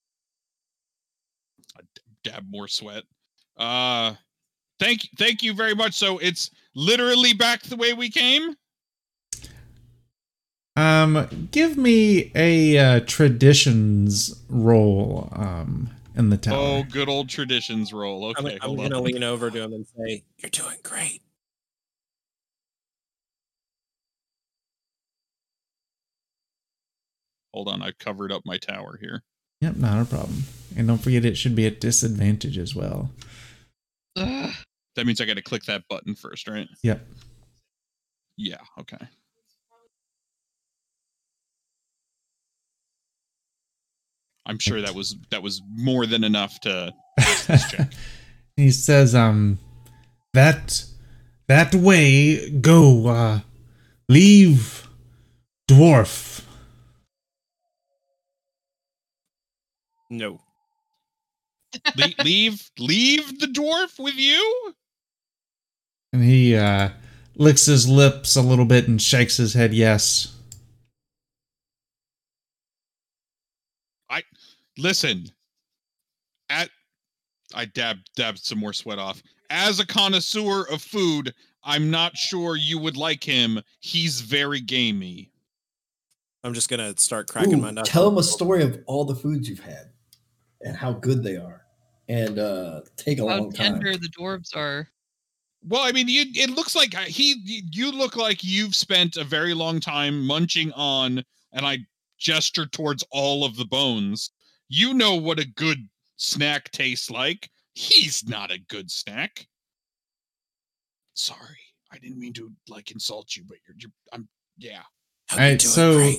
dab 2.22 2.44
more 2.48 2.68
sweat. 2.68 3.04
Uh, 3.56 4.14
thank, 4.80 5.08
thank 5.18 5.42
you 5.42 5.52
very 5.52 5.74
much. 5.74 5.94
So 5.94 6.18
it's 6.18 6.50
literally 6.74 7.34
back 7.34 7.62
the 7.62 7.76
way 7.76 7.92
we 7.92 8.10
came. 8.10 8.54
Um, 10.76 11.48
give 11.52 11.76
me 11.76 12.32
a 12.34 12.78
uh, 12.78 13.00
traditions 13.00 14.42
roll. 14.48 15.28
Um, 15.32 15.90
in 16.16 16.30
the 16.30 16.36
tower. 16.36 16.56
Oh, 16.56 16.82
good 16.84 17.08
old 17.08 17.28
traditions 17.28 17.92
roll. 17.92 18.32
I'm, 18.36 18.46
Okay, 18.46 18.58
I'm 18.62 18.76
gonna 18.76 19.00
lean 19.00 19.22
over 19.22 19.50
to 19.50 19.62
him 19.62 19.72
and 19.72 19.86
say, 19.86 20.24
"You're 20.38 20.50
doing 20.50 20.78
great." 20.82 21.22
Hold 27.54 27.68
on, 27.68 27.82
I 27.82 27.92
covered 27.92 28.32
up 28.32 28.42
my 28.44 28.58
tower 28.58 28.98
here. 29.00 29.22
Yep, 29.60 29.76
not 29.76 30.02
a 30.02 30.04
problem. 30.04 30.42
And 30.76 30.88
don't 30.88 30.98
forget, 30.98 31.24
it 31.24 31.36
should 31.36 31.54
be 31.54 31.66
at 31.66 31.80
disadvantage 31.80 32.58
as 32.58 32.74
well. 32.74 33.10
Ugh. 34.16 34.52
That 34.96 35.06
means 35.06 35.20
I 35.20 35.24
got 35.24 35.36
to 35.36 35.42
click 35.42 35.62
that 35.66 35.84
button 35.88 36.16
first, 36.16 36.48
right? 36.48 36.66
Yep. 36.82 37.06
Yeah. 38.36 38.56
Okay. 38.80 38.98
I'm 44.46 44.58
sure 44.58 44.80
that 44.80 44.94
was 44.96 45.16
that 45.30 45.42
was 45.42 45.62
more 45.76 46.06
than 46.06 46.24
enough 46.24 46.58
to 46.62 46.92
check. 47.46 47.92
he 48.56 48.72
says, 48.72 49.14
um, 49.14 49.60
that 50.32 50.84
that 51.46 51.72
way 51.72 52.50
go, 52.50 53.06
uh, 53.06 53.40
leave 54.08 54.88
dwarf. 55.70 56.43
No. 60.14 60.40
Le- 61.96 62.14
leave 62.24 62.70
leave 62.78 63.40
the 63.40 63.46
dwarf 63.46 63.98
with 63.98 64.14
you. 64.14 64.74
And 66.12 66.22
he 66.22 66.54
uh, 66.54 66.90
licks 67.34 67.66
his 67.66 67.88
lips 67.88 68.36
a 68.36 68.42
little 68.42 68.64
bit 68.64 68.86
and 68.86 69.02
shakes 69.02 69.36
his 69.36 69.54
head 69.54 69.74
yes. 69.74 70.36
I 74.08 74.22
listen, 74.78 75.26
at 76.48 76.70
I 77.52 77.64
dab 77.64 77.98
dabbed 78.14 78.38
some 78.38 78.58
more 78.58 78.72
sweat 78.72 79.00
off. 79.00 79.20
As 79.50 79.80
a 79.80 79.86
connoisseur 79.86 80.62
of 80.70 80.80
food, 80.80 81.34
I'm 81.64 81.90
not 81.90 82.16
sure 82.16 82.54
you 82.56 82.78
would 82.78 82.96
like 82.96 83.24
him. 83.24 83.60
He's 83.80 84.20
very 84.20 84.60
gamey. 84.60 85.32
I'm 86.44 86.54
just 86.54 86.68
gonna 86.68 86.96
start 86.98 87.26
cracking 87.26 87.54
Ooh, 87.54 87.62
my 87.62 87.70
nuts. 87.72 87.90
tell 87.90 88.06
him 88.06 88.18
a 88.18 88.22
story 88.22 88.62
of 88.62 88.78
all 88.86 89.04
the 89.04 89.16
foods 89.16 89.48
you've 89.48 89.58
had 89.58 89.90
and 90.64 90.76
how 90.76 90.92
good 90.92 91.22
they 91.22 91.36
are, 91.36 91.62
and 92.08 92.38
uh, 92.38 92.80
take 92.96 93.18
a 93.18 93.28
How 93.28 93.38
long 93.38 93.52
time. 93.52 93.74
tender 93.74 93.96
the 93.96 94.08
dwarves 94.08 94.56
are. 94.56 94.88
Well, 95.66 95.82
I 95.82 95.92
mean, 95.92 96.08
you, 96.08 96.24
it 96.34 96.50
looks 96.50 96.74
like 96.74 96.94
he. 96.94 97.64
You 97.72 97.92
look 97.92 98.16
like 98.16 98.42
you've 98.42 98.74
spent 98.74 99.16
a 99.16 99.24
very 99.24 99.54
long 99.54 99.80
time 99.80 100.26
munching 100.26 100.72
on, 100.72 101.22
and 101.52 101.66
I 101.66 101.78
gesture 102.18 102.66
towards 102.66 103.04
all 103.10 103.44
of 103.44 103.56
the 103.56 103.64
bones. 103.64 104.30
You 104.68 104.94
know 104.94 105.14
what 105.14 105.38
a 105.38 105.46
good 105.46 105.78
snack 106.16 106.70
tastes 106.72 107.10
like. 107.10 107.50
He's 107.74 108.26
not 108.26 108.50
a 108.50 108.58
good 108.58 108.90
snack. 108.90 109.46
Sorry, 111.14 111.60
I 111.92 111.98
didn't 111.98 112.18
mean 112.18 112.32
to 112.34 112.50
like 112.68 112.90
insult 112.90 113.36
you, 113.36 113.44
but 113.46 113.58
you're. 113.66 113.76
you're 113.78 113.90
I'm. 114.12 114.28
Yeah. 114.56 114.82
How 115.28 115.38
All 115.38 115.42
you 115.44 115.50
right, 115.50 115.58
doing? 115.58 115.72
so 115.72 116.12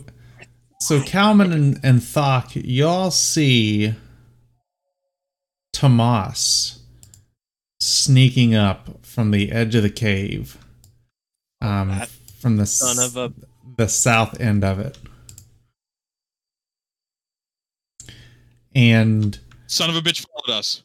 so 0.81 1.01
Kalman 1.01 1.51
and, 1.53 1.79
and 1.83 2.01
Thok, 2.01 2.51
y'all 2.63 3.11
see 3.11 3.93
Tomas 5.75 6.79
sneaking 7.81 8.55
up 8.55 9.05
from 9.05 9.31
the 9.31 9.51
edge 9.51 9.75
of 9.75 9.83
the 9.83 9.89
cave, 9.89 10.57
um, 11.61 11.89
That 11.89 12.07
from 12.39 12.55
the 12.55 12.65
son 12.65 12.97
s- 12.97 13.05
of 13.05 13.17
a 13.17 13.33
the 13.77 13.89
south 13.89 14.39
end 14.39 14.63
of 14.63 14.79
it, 14.79 14.97
and 18.73 19.37
Son 19.67 19.89
of 19.89 19.95
a 19.95 20.01
bitch 20.01 20.25
followed 20.25 20.57
us. 20.57 20.83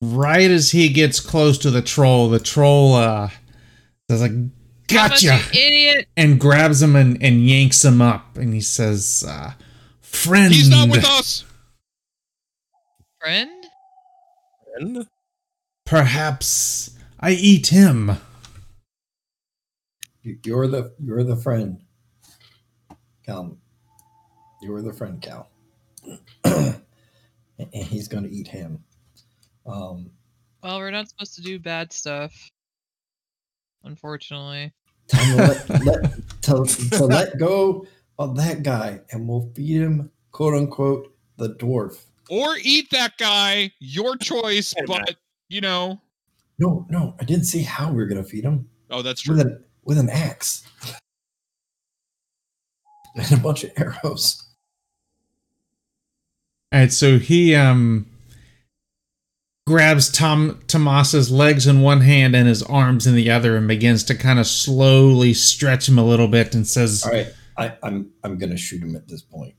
right 0.00 0.50
as 0.50 0.70
he 0.70 0.88
gets 0.88 1.18
close 1.18 1.58
to 1.58 1.70
the 1.70 1.82
troll, 1.82 2.28
the 2.28 2.38
troll 2.38 2.94
uh 2.94 3.30
says 4.08 4.20
like 4.20 4.32
gotcha 4.86 5.26
you 5.52 5.60
idiot! 5.60 6.08
and 6.16 6.38
grabs 6.38 6.80
him 6.82 6.94
and, 6.94 7.20
and 7.22 7.44
yanks 7.48 7.84
him 7.84 8.00
up 8.02 8.36
and 8.36 8.54
he 8.54 8.60
says 8.60 9.24
uh 9.26 9.52
friend 10.00 10.52
He's 10.54 10.68
not 10.68 10.88
with 10.90 11.04
us. 11.04 11.44
Friend? 13.20 13.50
Friend? 14.76 15.06
perhaps 15.84 16.90
I 17.20 17.32
eat 17.32 17.68
him. 17.68 18.12
You- 20.22 20.38
You're 20.44 20.66
the 20.68 20.94
you're 21.02 21.22
the 21.24 21.36
friend, 21.36 21.82
Cal. 23.26 23.56
You're 24.62 24.82
the 24.82 24.92
friend, 24.92 25.20
Cal. 25.20 25.50
and 26.44 26.74
and 27.58 27.68
he's 27.84 28.08
going 28.08 28.24
to 28.24 28.30
eat 28.30 28.48
him. 28.48 28.82
Um, 29.66 30.10
Well, 30.62 30.78
we're 30.78 30.90
not 30.90 31.08
supposed 31.08 31.34
to 31.36 31.42
do 31.42 31.58
bad 31.58 31.92
stuff. 31.92 32.32
Unfortunately. 33.84 34.72
tell 35.08 35.24
him 35.24 35.36
to 35.36 35.72
let, 35.72 35.84
let 35.84 36.12
to, 36.42 36.64
to 36.92 37.04
let 37.04 37.38
go 37.38 37.86
of 38.18 38.36
that 38.36 38.62
guy, 38.62 39.00
and 39.10 39.28
we'll 39.28 39.50
feed 39.54 39.82
him, 39.82 40.10
quote 40.32 40.54
unquote, 40.54 41.14
the 41.36 41.50
dwarf. 41.56 42.02
Or 42.30 42.56
eat 42.62 42.90
that 42.90 43.16
guy. 43.18 43.72
Your 43.80 44.16
choice. 44.20 44.74
Wait 44.78 44.88
a 44.88 44.92
minute. 44.92 45.04
But 45.06 45.16
you 45.48 45.60
know. 45.60 46.00
No, 46.58 46.86
no, 46.88 47.14
I 47.20 47.24
didn't 47.24 47.44
see 47.46 47.62
how 47.62 47.90
we 47.90 47.96
were 47.96 48.06
going 48.06 48.22
to 48.22 48.28
feed 48.28 48.44
him 48.44 48.68
Oh, 48.90 49.02
that's 49.02 49.22
true. 49.22 49.36
with 49.36 49.44
an 49.46 49.64
with 49.84 49.98
an 49.98 50.08
axe 50.08 50.62
and 53.16 53.32
a 53.32 53.36
bunch 53.42 53.64
of 53.64 53.70
arrows. 53.76 54.40
All 56.72 56.80
right, 56.80 56.92
so 56.92 57.18
he 57.18 57.54
um 57.54 58.06
grabs 59.66 60.10
Tom 60.10 60.60
Tomas's 60.68 61.30
legs 61.30 61.66
in 61.66 61.80
one 61.80 62.02
hand 62.02 62.34
and 62.36 62.46
his 62.48 62.62
arms 62.62 63.06
in 63.06 63.14
the 63.14 63.30
other 63.30 63.56
and 63.56 63.66
begins 63.66 64.04
to 64.04 64.14
kind 64.14 64.38
of 64.38 64.46
slowly 64.46 65.34
stretch 65.34 65.88
him 65.88 65.98
a 65.98 66.04
little 66.04 66.28
bit 66.28 66.54
and 66.54 66.66
says, 66.66 67.02
All 67.04 67.12
right, 67.12 67.32
I, 67.58 67.76
I'm 67.82 68.10
I'm 68.22 68.38
going 68.38 68.50
to 68.50 68.56
shoot 68.56 68.82
him 68.82 68.94
at 68.96 69.08
this 69.08 69.22
point. 69.22 69.54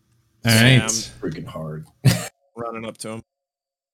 "All 0.46 0.52
right, 0.54 0.90
Sam. 0.90 1.14
Freaking 1.22 1.46
hard. 1.46 1.88
running 2.56 2.86
up 2.86 2.98
to 3.00 3.10
him. 3.10 3.24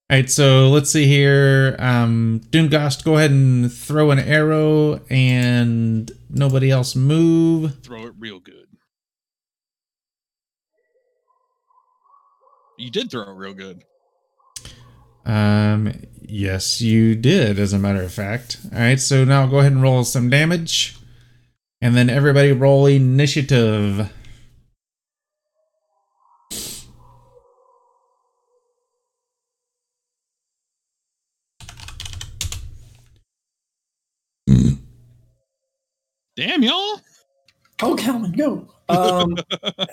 All 0.10 0.18
right, 0.18 0.30
so 0.30 0.70
let's 0.70 0.92
see 0.92 1.06
here. 1.06 1.78
Um, 1.80 2.42
Doomgast, 2.50 3.06
go 3.06 3.16
ahead 3.16 3.32
and 3.32 3.72
throw 3.72 4.12
an 4.12 4.20
arrow, 4.20 5.00
and 5.10 6.12
nobody 6.30 6.70
else 6.70 6.98
move. 6.98 7.82
Throw 7.82 8.08
it 8.08 8.14
real 8.20 8.40
good. 8.40 8.66
You 12.78 12.92
did 12.92 13.10
throw 13.10 13.22
it 13.22 13.36
real 13.36 13.54
good. 13.54 13.84
Um, 15.26 15.94
yes, 16.22 16.82
you 16.82 17.16
did, 17.16 17.58
as 17.58 17.72
a 17.72 17.80
matter 17.80 18.02
of 18.02 18.12
fact. 18.12 18.58
All 18.74 18.80
right, 18.80 19.00
so 19.00 19.24
now 19.24 19.46
go 19.48 19.60
ahead 19.60 19.72
and 19.72 19.82
roll 19.82 20.04
some 20.04 20.30
damage, 20.30 20.98
and 21.82 21.96
then 21.96 22.10
everybody 22.10 22.52
roll 22.52 22.86
initiative. 22.86 24.12
Damn, 36.42 36.64
y'all. 36.64 37.00
Go, 37.78 37.96
Calvin, 37.96 38.32
go. 38.32 38.68
Um, 38.90 39.38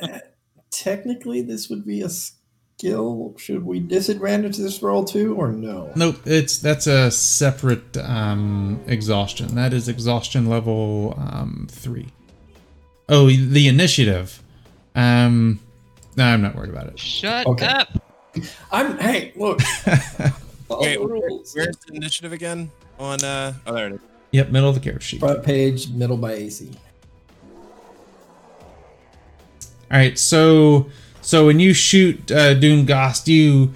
technically, 0.71 1.43
this 1.43 1.69
would 1.69 1.85
be 1.85 2.01
a 2.01 2.09
skill. 2.09 3.35
Should 3.37 3.67
we 3.67 3.81
disadvantage 3.81 4.57
this 4.57 4.83
roll 4.83 5.05
too, 5.05 5.35
or 5.35 5.53
no? 5.53 5.93
Nope, 5.95 6.21
it's 6.25 6.57
that's 6.59 6.87
a 6.87 7.11
separate 7.11 7.99
um 7.99 8.81
exhaustion. 8.87 9.55
That 9.57 9.75
is 9.75 9.91
exhaustion 9.91 10.47
level 10.49 11.15
um 11.19 11.67
three. 11.71 12.09
Oh, 13.11 13.27
the 13.29 13.69
initiative. 13.69 14.43
Um, 14.95 15.61
no, 16.17 16.25
I'm 16.25 16.41
not 16.41 16.55
worried 16.57 16.71
about 16.71 16.87
it. 16.87 16.99
Shut 16.99 17.47
Okay. 17.47 17.67
up! 17.67 17.89
I'm. 18.73 18.97
Hey, 18.99 19.35
look. 19.37 19.61
Follow 20.67 20.81
Okay, 20.81 20.97
the 20.97 21.07
rules. 21.07 21.55
Where's 21.55 21.77
the 21.87 21.95
initiative 21.95 22.33
again? 22.33 22.71
On 22.99 23.23
uh 23.23 23.53
oh 23.67 23.75
there 23.75 23.89
it 23.89 23.93
is. 23.93 24.01
Yep, 24.31 24.51
middle 24.51 24.69
of 24.69 24.75
the 24.75 24.81
character 24.81 25.05
sheet. 25.05 25.21
Front 25.21 25.43
page, 25.43 25.91
middle 25.91 26.17
by 26.17 26.33
AC. 26.33 26.71
All 29.91 29.97
right, 29.97 30.19
so 30.19 30.89
so 31.23 31.47
when 31.47 31.61
you 31.61 31.73
shoot 31.73 32.31
uh, 32.31 32.55
Doomgast, 32.55 33.27
you 33.27 33.73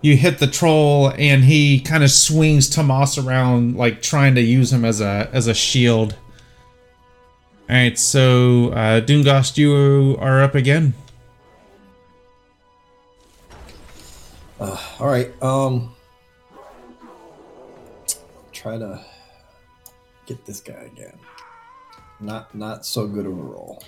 you 0.00 0.16
hit 0.16 0.38
the 0.38 0.48
troll, 0.48 1.12
and 1.16 1.44
he 1.44 1.80
kind 1.80 2.02
of 2.02 2.10
swings 2.10 2.68
Tomas 2.68 3.16
around, 3.16 3.76
like 3.76 4.02
trying 4.02 4.34
to 4.34 4.40
use 4.40 4.72
him 4.72 4.84
as 4.84 5.00
a 5.00 5.30
as 5.32 5.46
a 5.46 5.54
shield. 5.54 6.16
All 7.70 7.76
right, 7.76 7.96
so 7.96 8.70
uh, 8.72 9.00
Doomgast, 9.00 9.56
you 9.56 10.16
are 10.20 10.42
up 10.42 10.56
again. 10.56 10.94
Uh, 14.58 14.78
all 15.00 15.06
right. 15.08 15.30
Um, 15.42 15.94
try 18.52 18.78
to 18.78 19.04
get 20.26 20.44
this 20.46 20.60
guy 20.60 20.88
again. 20.92 21.18
Not 22.20 22.54
not 22.54 22.86
so 22.86 23.06
good 23.06 23.26
of 23.26 23.32
a 23.32 23.42
roll. 23.42 23.82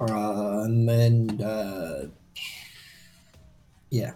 Uh, 0.00 0.62
and 0.64 0.88
then 0.88 1.40
uh, 1.40 2.06
yeah. 3.90 4.12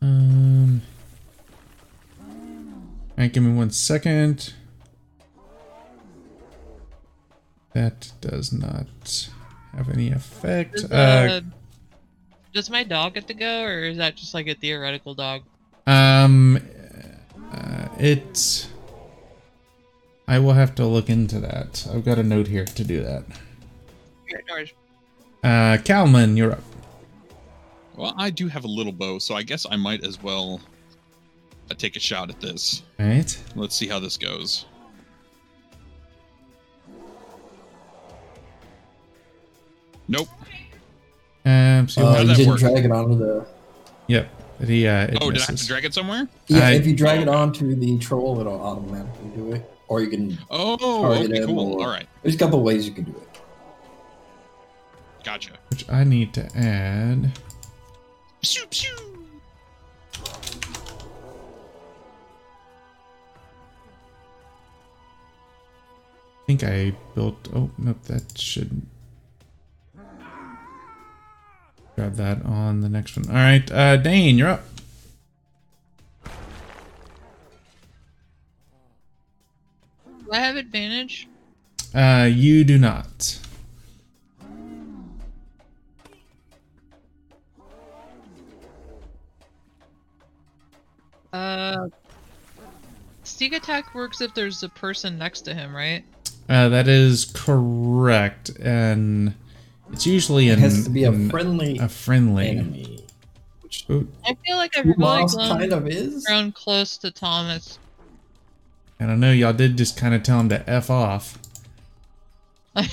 Um. 0.00 0.82
All 2.20 2.36
right, 3.18 3.32
give 3.32 3.42
me 3.42 3.52
one 3.52 3.70
second. 3.70 4.54
That 7.72 8.12
does 8.20 8.52
not 8.52 9.30
have 9.76 9.88
any 9.90 10.10
effect. 10.10 10.72
Does, 10.74 10.90
Uh, 10.90 10.94
uh, 10.94 11.40
does 12.52 12.70
my 12.70 12.82
dog 12.84 13.14
get 13.14 13.26
to 13.28 13.34
go, 13.34 13.62
or 13.62 13.84
is 13.84 13.96
that 13.98 14.16
just 14.16 14.34
like 14.34 14.46
a 14.48 14.54
theoretical 14.54 15.14
dog? 15.14 15.42
um, 15.86 16.56
uh, 17.52 17.88
it. 17.98 18.66
I 20.28 20.38
will 20.38 20.52
have 20.52 20.74
to 20.76 20.86
look 20.86 21.10
into 21.10 21.40
that. 21.40 21.86
I've 21.92 22.04
got 22.04 22.18
a 22.18 22.22
note 22.22 22.46
here 22.46 22.64
to 22.64 22.84
do 22.84 23.02
that. 23.02 23.24
Okay, 24.32 24.42
no. 25.42 25.48
Uh, 25.48 25.78
Calman, 25.78 26.36
you're 26.36 26.52
up. 26.52 26.62
Well, 27.96 28.14
I 28.16 28.30
do 28.30 28.46
have 28.46 28.64
a 28.64 28.68
little 28.68 28.92
bow, 28.92 29.18
so 29.18 29.34
I 29.34 29.42
guess 29.42 29.66
I 29.68 29.74
might 29.76 30.04
as 30.04 30.22
well 30.22 30.60
uh, 31.70 31.74
take 31.74 31.96
a 31.96 32.00
shot 32.00 32.30
at 32.30 32.40
this. 32.40 32.82
All 33.00 33.06
right. 33.06 33.42
Let's 33.56 33.74
see 33.74 33.88
how 33.88 33.98
this 33.98 34.16
goes. 34.16 34.66
Nope. 40.10 40.28
Um, 41.46 41.88
so 41.88 42.04
Uh, 42.06 42.20
you 42.20 42.34
didn't 42.34 42.48
work? 42.48 42.58
drag 42.58 42.84
it 42.84 42.90
onto 42.90 43.16
the. 43.16 43.46
yep. 44.08 44.28
He, 44.66 44.86
uh, 44.86 45.04
it 45.06 45.18
Oh, 45.22 45.30
did 45.30 45.40
I 45.40 45.44
have 45.46 45.56
to 45.56 45.66
drag 45.66 45.84
it 45.86 45.94
somewhere? 45.94 46.28
Yeah, 46.48 46.66
I- 46.68 46.72
if 46.72 46.86
you 46.86 46.94
drag 46.94 47.22
it 47.22 47.28
Oh. 47.28 47.32
onto 47.32 47.74
the 47.74 47.96
troll, 47.98 48.38
it'll 48.40 48.60
automatically 48.60 49.30
do 49.34 49.52
it. 49.52 49.70
Or 49.88 50.02
you 50.02 50.08
can. 50.08 50.36
Oh, 50.50 50.76
Target 51.02 51.30
okay, 51.30 51.40
him 51.42 51.46
cool. 51.48 51.74
or- 51.74 51.84
All 51.84 51.88
right, 51.88 52.06
There's 52.22 52.34
a 52.34 52.38
couple 52.38 52.60
ways 52.62 52.86
you 52.86 52.92
can 52.92 53.04
do 53.04 53.12
it. 53.12 53.40
gotcha. 55.24 55.52
Which 55.70 55.88
I 55.88 56.04
need 56.04 56.34
to 56.34 56.44
add. 56.56 57.32
Pew, 58.42 58.66
pew. 58.70 58.96
I 66.42 66.46
think 66.46 66.64
I 66.64 66.92
built. 67.14 67.48
Oh 67.54 67.70
nope, 67.78 68.02
that 68.04 68.36
should 68.38 68.82
grab 72.00 72.14
that 72.14 72.42
on 72.46 72.80
the 72.80 72.88
next 72.88 73.14
one. 73.14 73.28
All 73.28 73.34
right, 73.34 73.70
uh, 73.70 73.98
Dane, 73.98 74.38
you're 74.38 74.48
up. 74.48 74.64
Do 80.04 80.32
I 80.32 80.38
have 80.38 80.56
advantage? 80.56 81.28
Uh, 81.94 82.26
you 82.32 82.64
do 82.64 82.78
not. 82.78 83.38
Uh, 91.34 91.88
sneak 93.24 93.52
attack 93.52 93.94
works 93.94 94.22
if 94.22 94.32
there's 94.34 94.62
a 94.62 94.70
person 94.70 95.18
next 95.18 95.42
to 95.42 95.52
him, 95.52 95.76
right? 95.76 96.02
Uh, 96.48 96.70
that 96.70 96.88
is 96.88 97.26
correct, 97.26 98.48
and 98.58 99.34
it's 99.92 100.06
usually 100.06 100.48
It 100.48 100.54
an, 100.54 100.58
has 100.60 100.84
to 100.84 100.90
be 100.90 101.04
a 101.04 101.10
an- 101.12 101.30
friendly 101.30 101.78
a 101.78 101.88
friendly. 101.88 102.48
enemy. 102.48 103.04
Ooh, 103.88 104.08
I 104.26 104.34
feel 104.46 104.56
like 104.56 104.76
I've 104.76 104.84
really 104.84 104.98
Moss 104.98 105.34
kind 105.36 105.72
of 105.72 105.86
is. 105.88 106.24
grown 106.26 106.52
close 106.52 106.96
to 106.98 107.10
Thomas. 107.10 107.78
And 108.98 109.10
I 109.10 109.12
don't 109.14 109.20
know. 109.20 109.32
Y'all 109.32 109.52
did 109.52 109.76
just 109.76 109.96
kind 109.96 110.14
of 110.14 110.22
tell 110.22 110.40
him 110.40 110.48
to 110.50 110.68
f 110.68 110.90
off. 110.90 111.38
Alright, 112.76 112.88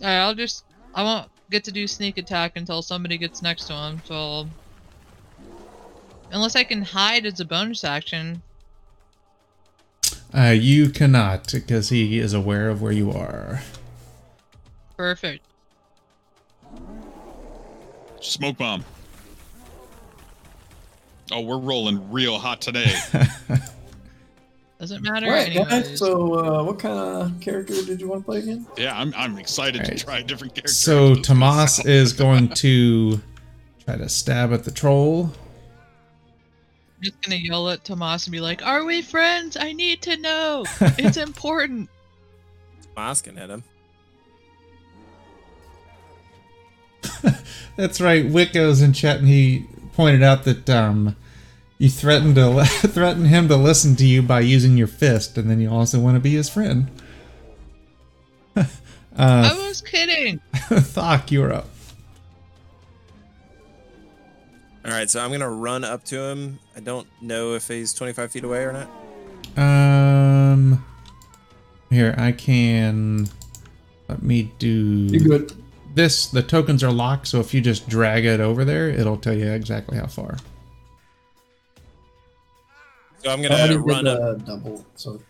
I'll 0.00 0.34
just 0.34 0.64
I 0.94 1.02
won't 1.02 1.28
get 1.50 1.64
to 1.64 1.72
do 1.72 1.86
sneak 1.86 2.18
attack 2.18 2.52
until 2.56 2.82
somebody 2.82 3.18
gets 3.18 3.42
next 3.42 3.64
to 3.66 3.72
him, 3.74 4.02
so 4.04 4.14
I'll- 4.14 4.50
unless 6.32 6.56
I 6.56 6.64
can 6.64 6.82
hide 6.82 7.26
as 7.26 7.38
a 7.40 7.44
bonus 7.44 7.84
action. 7.84 8.42
Uh, 10.36 10.48
you 10.50 10.88
cannot 10.90 11.52
because 11.52 11.90
he 11.90 12.18
is 12.18 12.32
aware 12.34 12.68
of 12.68 12.82
where 12.82 12.90
you 12.92 13.12
are. 13.12 13.62
Perfect. 14.96 15.44
Smoke 18.24 18.56
bomb. 18.56 18.84
Oh, 21.30 21.40
we're 21.40 21.58
rolling 21.58 22.10
real 22.10 22.38
hot 22.38 22.60
today. 22.60 22.92
Doesn't 24.80 25.02
matter 25.02 25.26
All 25.26 25.32
right, 25.32 25.54
guys. 25.54 25.98
So, 25.98 26.34
uh, 26.34 26.64
what 26.64 26.78
kind 26.78 26.98
of 26.98 27.40
character 27.40 27.74
did 27.84 28.00
you 28.00 28.08
want 28.08 28.22
to 28.22 28.24
play 28.24 28.38
again? 28.40 28.66
yeah, 28.76 28.98
I'm, 28.98 29.14
I'm 29.16 29.38
excited 29.38 29.82
Alright. 29.82 29.98
to 29.98 30.04
try 30.04 30.22
different 30.22 30.54
characters. 30.54 30.76
So 30.76 31.10
This 31.10 31.18
is 31.20 31.26
gonna 31.28 31.40
Tomas 31.40 31.84
is 31.86 32.12
going 32.12 32.48
to 32.48 33.20
try 33.84 33.96
to 33.96 34.08
stab 34.08 34.52
at 34.52 34.64
the 34.64 34.70
troll. 34.70 35.30
I'm 36.96 37.02
just 37.02 37.20
gonna 37.22 37.36
yell 37.36 37.68
at 37.70 37.84
Tomas 37.84 38.26
and 38.26 38.32
be 38.32 38.40
like, 38.40 38.64
"Are 38.64 38.84
we 38.84 39.02
friends? 39.02 39.56
I 39.58 39.72
need 39.72 40.02
to 40.02 40.16
know. 40.16 40.64
It's 40.80 41.16
important." 41.16 41.88
Moss 42.96 43.22
can 43.22 43.36
hit 43.36 43.50
him. 43.50 43.62
That's 47.76 48.00
right. 48.00 48.24
Wicco's 48.24 48.82
in 48.82 48.92
chat, 48.92 49.18
and 49.18 49.28
he 49.28 49.66
pointed 49.94 50.22
out 50.22 50.44
that 50.44 50.68
um, 50.70 51.16
you 51.78 51.88
threatened 51.88 52.34
to 52.36 52.64
threaten 52.64 53.26
him 53.26 53.48
to 53.48 53.56
listen 53.56 53.96
to 53.96 54.06
you 54.06 54.22
by 54.22 54.40
using 54.40 54.76
your 54.76 54.86
fist, 54.86 55.38
and 55.38 55.50
then 55.50 55.60
you 55.60 55.70
also 55.70 55.98
want 56.00 56.16
to 56.16 56.20
be 56.20 56.34
his 56.34 56.48
friend. 56.48 56.90
I 58.56 58.66
uh, 59.16 59.54
was 59.68 59.80
kidding. 59.80 60.40
Thok, 60.54 61.30
you're 61.30 61.52
up. 61.52 61.68
All 64.84 64.90
right, 64.90 65.08
so 65.08 65.20
I'm 65.24 65.30
gonna 65.30 65.50
run 65.50 65.82
up 65.82 66.04
to 66.04 66.20
him. 66.20 66.58
I 66.76 66.80
don't 66.80 67.06
know 67.22 67.54
if 67.54 67.68
he's 67.68 67.94
25 67.94 68.32
feet 68.32 68.44
away 68.44 68.64
or 68.64 68.72
not. 68.72 68.90
Um, 69.56 70.84
here 71.90 72.14
I 72.18 72.32
can. 72.32 73.28
Let 74.08 74.22
me 74.22 74.52
do 74.58 74.68
You 74.68 75.20
good? 75.20 75.63
This. 75.94 76.26
The 76.26 76.42
tokens 76.42 76.82
are 76.82 76.92
locked, 76.92 77.28
so 77.28 77.40
if 77.40 77.54
you 77.54 77.60
just 77.60 77.88
drag 77.88 78.24
it 78.24 78.40
over 78.40 78.64
there, 78.64 78.88
it'll 78.88 79.16
tell 79.16 79.34
you 79.36 79.50
exactly 79.50 79.98
how 79.98 80.06
far. 80.06 80.36
So 83.22 83.30
I'm 83.30 83.40
gonna 83.40 83.78
run 83.78 84.06
up. 84.06 84.38
the 84.38 84.44
double. 84.44 84.84
So, 84.96 85.20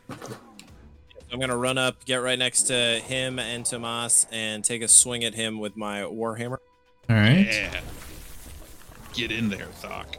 I'm 1.33 1.39
gonna 1.41 1.57
run 1.57 1.79
up, 1.79 2.05
get 2.05 2.17
right 2.17 2.39
next 2.39 2.63
to 2.65 2.75
him 2.75 3.39
and 3.39 3.65
Tomas, 3.65 4.27
and 4.33 4.65
take 4.65 4.83
a 4.83 4.89
swing 4.89 5.25
at 5.25 5.35
him 5.35 5.59
with 5.59 5.77
my 5.77 6.01
warhammer. 6.01 6.59
All 7.09 7.17
right. 7.17 7.47
Yeah. 7.47 7.81
Get 9.13 9.31
in 9.31 9.49
there, 9.49 9.69
Thok. 9.81 10.17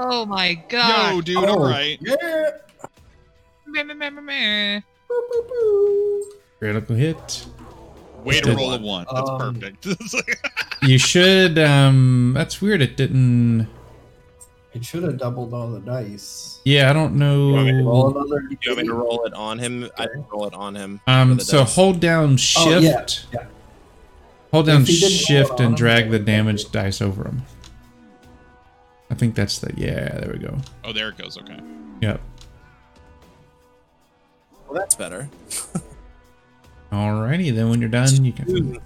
Oh 0.00 0.24
my 0.26 0.54
god. 0.68 1.14
Yo, 1.14 1.20
dude, 1.20 1.36
Oh, 1.38 1.58
all 1.58 1.68
right. 1.68 1.98
Yeah. 2.00 2.50
Meh, 3.66 3.82
meh, 3.82 3.94
meh, 3.94 4.10
meh, 4.10 4.20
meh. 4.20 4.80
Boop, 5.10 5.22
boop, 5.32 5.48
boop. 5.50 6.22
Critical 6.60 6.94
hit. 6.96 7.46
Way 8.24 8.40
to 8.40 8.48
Did 8.50 8.56
roll 8.56 8.74
a 8.74 8.78
one. 8.78 9.04
one. 9.04 9.06
That's 9.12 9.28
Um, 9.30 9.38
perfect. 9.60 9.86
You 10.82 10.96
should. 10.98 11.58
Um, 11.58 12.32
that's 12.36 12.62
weird. 12.62 12.80
It 12.80 12.96
didn't. 12.96 13.66
It 14.74 14.84
should 14.84 15.02
have 15.02 15.18
doubled 15.18 15.52
all 15.52 15.68
the 15.72 15.80
dice. 15.80 16.60
Yeah, 16.64 16.88
I 16.88 16.92
don't 16.92 17.18
want 17.18 17.66
me 17.66 17.72
to 17.72 17.82
Roll 17.82 18.12
know. 18.12 18.20
another. 18.20 18.42
You 18.48 18.58
want 18.68 18.78
me 18.78 18.84
to 18.86 18.94
roll 18.94 19.24
it 19.24 19.34
on 19.34 19.58
him? 19.58 19.90
I 19.98 20.06
can 20.06 20.24
roll 20.32 20.46
it 20.46 20.54
on 20.54 20.76
him. 20.76 21.00
Um, 21.08 21.40
so 21.40 21.58
dice. 21.64 21.74
hold 21.74 21.98
down 22.00 22.36
shift. 22.36 22.66
Oh, 22.66 22.78
yeah, 22.78 23.06
yeah. 23.32 23.46
Hold 24.52 24.66
down 24.66 24.82
If 24.82 24.88
he 24.88 25.00
didn't 25.00 25.08
roll 25.08 25.12
it 25.42 25.46
shift 25.48 25.60
and 25.60 25.76
drag 25.76 26.04
then 26.04 26.10
the 26.10 26.16
it 26.16 26.18
would 26.20 26.26
damage 26.26 26.70
dice 26.70 27.02
over 27.02 27.24
him. 27.24 27.42
I 29.10 29.14
think 29.14 29.34
that's 29.34 29.58
the. 29.58 29.72
Yeah, 29.76 30.18
there 30.20 30.32
we 30.32 30.38
go. 30.38 30.56
oh, 30.84 30.92
there 30.92 31.08
it 31.08 31.18
goes. 31.18 31.38
Okay. 31.38 31.58
Yep. 32.02 32.20
Well, 34.66 34.78
that's 34.78 34.94
better. 34.94 35.28
Alrighty, 36.92 37.54
then 37.54 37.70
when 37.70 37.80
you're 37.80 37.88
done, 37.90 38.24
you 38.24 38.32
can. 38.32 38.80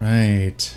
Right. 0.00 0.74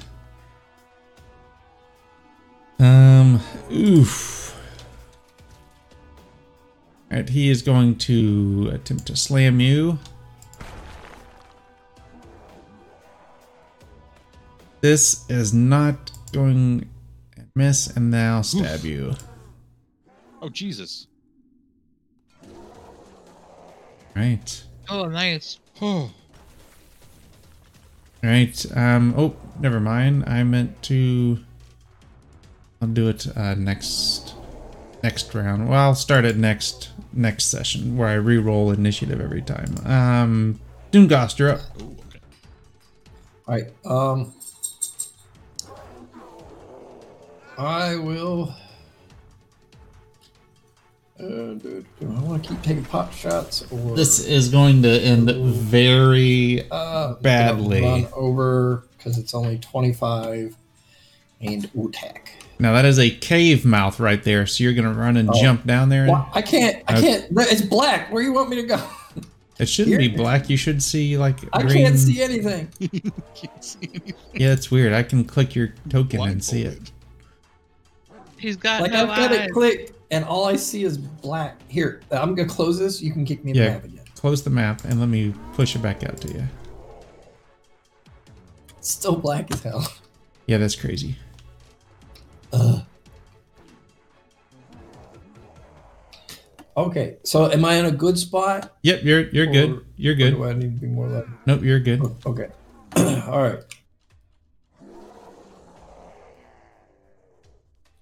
Um. 2.80 3.42
Oof. 3.72 4.58
Alright, 7.12 7.30
he 7.30 7.50
is 7.50 7.62
going 7.62 7.98
to 7.98 8.70
attempt 8.74 9.08
to 9.08 9.16
slam 9.16 9.60
you. 9.60 10.00
This 14.82 15.30
is 15.30 15.54
not 15.54 16.12
going 16.32 16.82
to 17.36 17.44
miss, 17.56 17.88
and 17.88 18.10
now 18.10 18.42
stab 18.42 18.86
you. 18.86 19.16
Oh, 20.42 20.50
Jesus. 20.50 21.08
Right. 24.16 24.64
Oh, 24.90 25.06
nice. 25.06 25.60
Oh. 25.82 26.12
Right. 28.24 28.66
Um. 28.76 29.14
Oh, 29.18 29.36
never 29.60 29.80
mind. 29.80 30.26
I 30.28 30.44
meant 30.44 30.82
to. 30.84 31.40
I'll 32.82 32.88
do 32.90 33.08
it 33.08 33.28
uh, 33.36 33.56
next 33.56 34.34
next 35.04 35.34
round. 35.34 35.70
Well, 35.70 35.80
I'll 35.80 35.96
start 35.96 36.26
it 36.26 36.36
next 36.36 36.90
next 37.14 37.46
session 37.46 37.96
where 37.96 38.10
I 38.10 38.16
re-roll 38.16 38.72
initiative 38.72 39.22
every 39.22 39.42
time. 39.42 39.76
Um. 39.86 40.60
Doomgast, 40.92 41.40
you're 41.40 41.52
up. 41.52 41.62
Ooh, 41.82 41.96
okay. 42.08 42.20
All 43.48 43.56
right. 43.56 43.72
Um. 43.86 44.34
I 47.60 47.96
will. 47.98 48.54
Uh, 51.20 51.24
do, 51.56 51.86
do 52.00 52.16
I 52.18 52.22
want 52.22 52.44
to 52.46 52.50
keep 52.50 52.62
taking 52.62 52.86
pot 52.86 53.14
shots 53.14 53.70
or 53.72 53.94
This 53.96 54.26
is 54.26 54.48
going 54.48 54.82
to 54.84 54.90
end 55.02 55.30
very 55.32 56.66
uh, 56.72 57.16
badly. 57.16 57.82
Run 57.82 58.08
over 58.14 58.86
because 58.98 59.18
it's 59.18 59.34
only 59.34 59.58
twenty 59.60 59.92
five 59.92 60.56
and 61.42 61.70
attack. 61.88 62.32
now. 62.58 62.72
That 62.72 62.86
is 62.86 63.00
a 63.00 63.10
cave 63.10 63.66
mouth 63.66 64.00
right 64.00 64.24
there. 64.24 64.46
So 64.48 64.64
you're 64.64 64.74
gonna 64.74 64.94
run 64.94 65.18
and 65.18 65.30
Oh. 65.30 65.42
jump 65.42 65.66
down 65.66 65.90
there. 65.90 66.08
Well, 66.08 66.30
I 66.34 66.42
can't. 66.42 66.82
I 66.88 66.98
Okay. 66.98 67.20
can't. 67.20 67.26
It's 67.52 67.62
black. 67.62 68.14
Where 68.14 68.24
do 68.24 68.28
you 68.30 68.34
want 68.34 68.50
me 68.50 68.56
to 68.62 68.64
go? 68.64 68.82
It 69.60 69.68
shouldn't 69.68 69.98
be 69.98 70.08
black. 70.08 70.50
You 70.50 70.56
should 70.56 70.82
see 70.82 71.18
like 71.18 71.40
I 71.52 71.64
green. 71.64 71.84
can't 71.86 72.00
see 72.00 72.22
anything. 72.22 72.70
Can't 73.36 73.62
see 73.62 73.90
anything. 73.94 74.14
Yeah, 74.34 74.54
it's 74.54 74.72
weird. 74.72 74.94
I 74.94 75.04
can 75.04 75.26
click 75.26 75.54
your 75.54 75.74
token 75.90 76.22
and 76.22 76.42
see 76.42 76.62
it. 76.64 76.92
Blindfolded. 78.40 78.42
He's 78.42 78.56
got 78.58 78.82
Like 78.82 78.92
no 78.92 79.02
I've 79.04 79.08
got 79.18 79.32
eyes. 79.32 79.48
it 79.48 79.52
clicked, 79.52 79.92
and 80.12 80.26
all 80.26 80.46
I 80.46 80.56
see 80.56 80.84
is 80.84 80.98
black. 80.98 81.60
Here, 81.68 82.02
I'm 82.12 82.36
gonna 82.36 82.48
close 82.50 82.80
this. 82.80 83.02
You 83.02 83.12
can 83.12 83.26
kick 83.26 83.44
me 83.44 83.52
in 83.52 83.58
Yeah. 83.58 83.66
the 83.66 83.72
map 83.72 83.84
again. 83.86 84.04
Close 84.16 84.44
the 84.44 84.50
map 84.50 84.84
and 84.86 85.00
let 85.00 85.10
me 85.10 85.34
push 85.54 85.76
it 85.76 85.82
back 85.82 86.04
out 86.04 86.18
to 86.22 86.28
you. 86.34 86.44
It's 88.78 88.90
still 88.92 89.16
black 89.16 89.52
as 89.54 89.62
hell. 89.64 89.88
Yeah, 90.48 90.58
that's 90.58 90.76
crazy. 90.76 91.16
Ugh. 92.54 92.82
Okay, 96.78 97.18
so 97.24 97.52
am 97.52 97.66
I 97.66 97.74
in 97.76 97.86
a 97.86 97.92
good 97.92 98.18
spot? 98.18 98.78
Yep, 98.84 99.04
you're 99.04 99.30
you're 99.30 99.50
Or- 99.50 99.54
good. 99.54 99.86
You're 99.98 100.14
Or 100.14 100.18
good. 100.18 100.32
do 100.36 100.44
I 100.46 100.54
need 100.54 100.76
to 100.76 100.82
be 100.82 100.88
more 100.88 101.08
like? 101.08 101.26
Nope, 101.46 101.62
you're 101.64 101.80
good. 101.80 102.02
Oh, 102.02 102.16
okay. 102.28 102.48
All 103.28 103.42
right. 103.44 103.60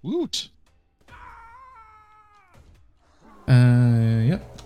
Woot. 0.07 0.47
Uh, 3.45 4.21
yep. 4.23 4.57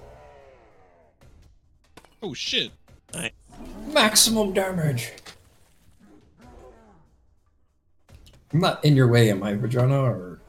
Oh 2.21 2.35
shit. 2.35 2.71
Maximum 3.87 4.53
damage. 4.53 5.13
I'm 8.53 8.59
not 8.59 8.85
in 8.85 8.95
your 8.95 9.07
way, 9.07 9.31
am 9.31 9.41
I, 9.41 9.53
Vajana? 9.55 10.03
Or 10.03 10.39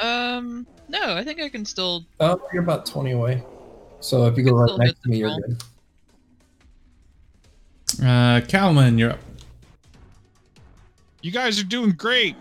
Um, 0.00 0.66
no, 0.88 1.14
I 1.14 1.22
think 1.22 1.40
I 1.40 1.48
can 1.48 1.64
still. 1.64 2.06
oh, 2.18 2.40
you're 2.52 2.64
about 2.64 2.86
twenty 2.86 3.12
away. 3.12 3.44
So 4.00 4.26
if 4.26 4.36
you 4.36 4.42
go 4.42 4.56
right 4.56 4.78
next 4.78 5.00
to 5.04 5.08
me, 5.10 5.22
the 5.22 5.28
you're 5.28 5.38
good. 5.38 5.62
Uh, 8.04 8.40
Kalman, 8.48 8.98
you're 8.98 9.12
up. 9.12 9.20
You 11.26 11.32
guys 11.32 11.58
are 11.58 11.64
doing 11.64 11.90
great. 11.90 12.36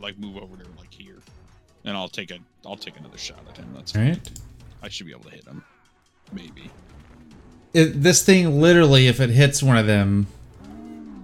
Like 0.00 0.18
move 0.18 0.36
over 0.38 0.56
to 0.56 0.68
like 0.76 0.92
here, 0.92 1.18
and 1.84 1.96
I'll 1.96 2.08
take 2.08 2.32
a 2.32 2.38
I'll 2.66 2.74
take 2.74 2.98
another 2.98 3.16
shot 3.16 3.38
at 3.48 3.56
him. 3.56 3.68
That's 3.72 3.94
All 3.94 4.02
right. 4.02 4.18
I 4.82 4.88
should 4.88 5.06
be 5.06 5.12
able 5.12 5.22
to 5.24 5.30
hit 5.30 5.44
him. 5.44 5.62
Maybe. 6.32 6.68
It, 7.72 8.02
this 8.02 8.24
thing 8.24 8.60
literally, 8.60 9.06
if 9.06 9.20
it 9.20 9.30
hits 9.30 9.62
one 9.62 9.76
of 9.76 9.86
them, 9.86 10.26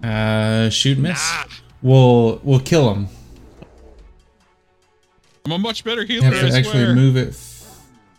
uh, 0.05 0.69
shoot 0.69 0.99
miss, 0.99 1.19
Ah, 1.20 1.49
will 1.83 2.41
will 2.45 2.61
kill 2.61 2.95
them. 2.95 3.09
I'm 5.47 5.51
a 5.53 5.59
much 5.59 5.83
better 5.83 6.03
You 6.03 6.20
healer. 6.23 6.37
have 6.37 6.49
to 6.49 6.55
I 6.55 6.59
actually 6.59 6.85
swear. 6.85 6.95
move 6.95 7.16
it 7.16 7.35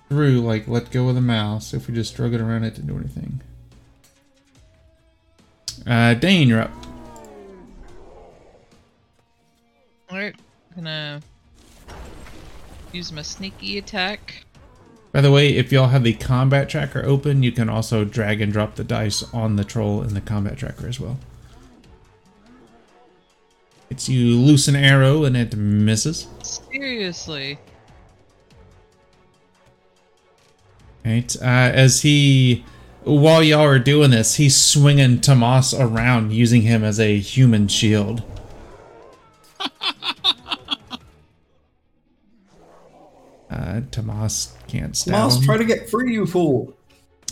through, 0.09 0.41
like 0.41 0.67
let 0.67 0.91
go 0.91 1.07
of 1.07 1.15
the 1.15 1.21
mouse. 1.21 1.73
If 1.73 1.87
we 1.87 1.93
just 1.93 2.13
drug 2.13 2.33
it 2.33 2.41
around, 2.41 2.65
it 2.65 2.71
didn't 2.75 2.87
do 2.87 2.97
anything. 2.97 3.39
Uh, 5.87 6.13
Dane, 6.15 6.49
you're 6.49 6.61
up. 6.61 6.71
Alright, 10.11 10.35
gonna 10.75 11.21
use 12.91 13.11
my 13.11 13.21
sneaky 13.21 13.77
attack. 13.77 14.45
By 15.11 15.21
the 15.21 15.31
way, 15.31 15.49
if 15.55 15.71
y'all 15.71 15.87
have 15.87 16.03
the 16.03 16.13
combat 16.13 16.69
tracker 16.69 17.03
open, 17.05 17.41
you 17.41 17.51
can 17.51 17.69
also 17.69 18.05
drag 18.05 18.41
and 18.41 18.51
drop 18.51 18.75
the 18.75 18.83
dice 18.83 19.23
on 19.33 19.55
the 19.55 19.63
troll 19.63 20.01
in 20.01 20.13
the 20.13 20.21
combat 20.21 20.57
tracker 20.57 20.87
as 20.87 20.99
well. 20.99 21.17
It's 23.89 24.09
you 24.09 24.37
loose 24.37 24.67
an 24.67 24.75
arrow 24.75 25.23
and 25.23 25.35
it 25.37 25.55
misses. 25.55 26.27
Seriously. 26.43 27.57
Right. 31.05 31.35
Uh, 31.41 31.45
as 31.45 32.01
he, 32.01 32.65
while 33.07 33.41
y'all 33.41 33.61
are 33.61 33.79
doing 33.79 34.11
this, 34.11 34.35
he's 34.35 34.55
swinging 34.55 35.21
Tomas 35.21 35.73
around, 35.73 36.33
using 36.33 36.61
him 36.63 36.83
as 36.83 36.99
a 36.99 37.17
human 37.17 37.67
shield. 37.67 38.21
uh, 43.49 43.81
Tomas 43.91 44.55
can't 44.67 44.95
stab 44.95 45.13
Tomas, 45.13 45.37
him. 45.37 45.43
try 45.43 45.57
to 45.57 45.65
get 45.65 45.89
free, 45.89 46.13
you 46.13 46.25
fool. 46.25 46.73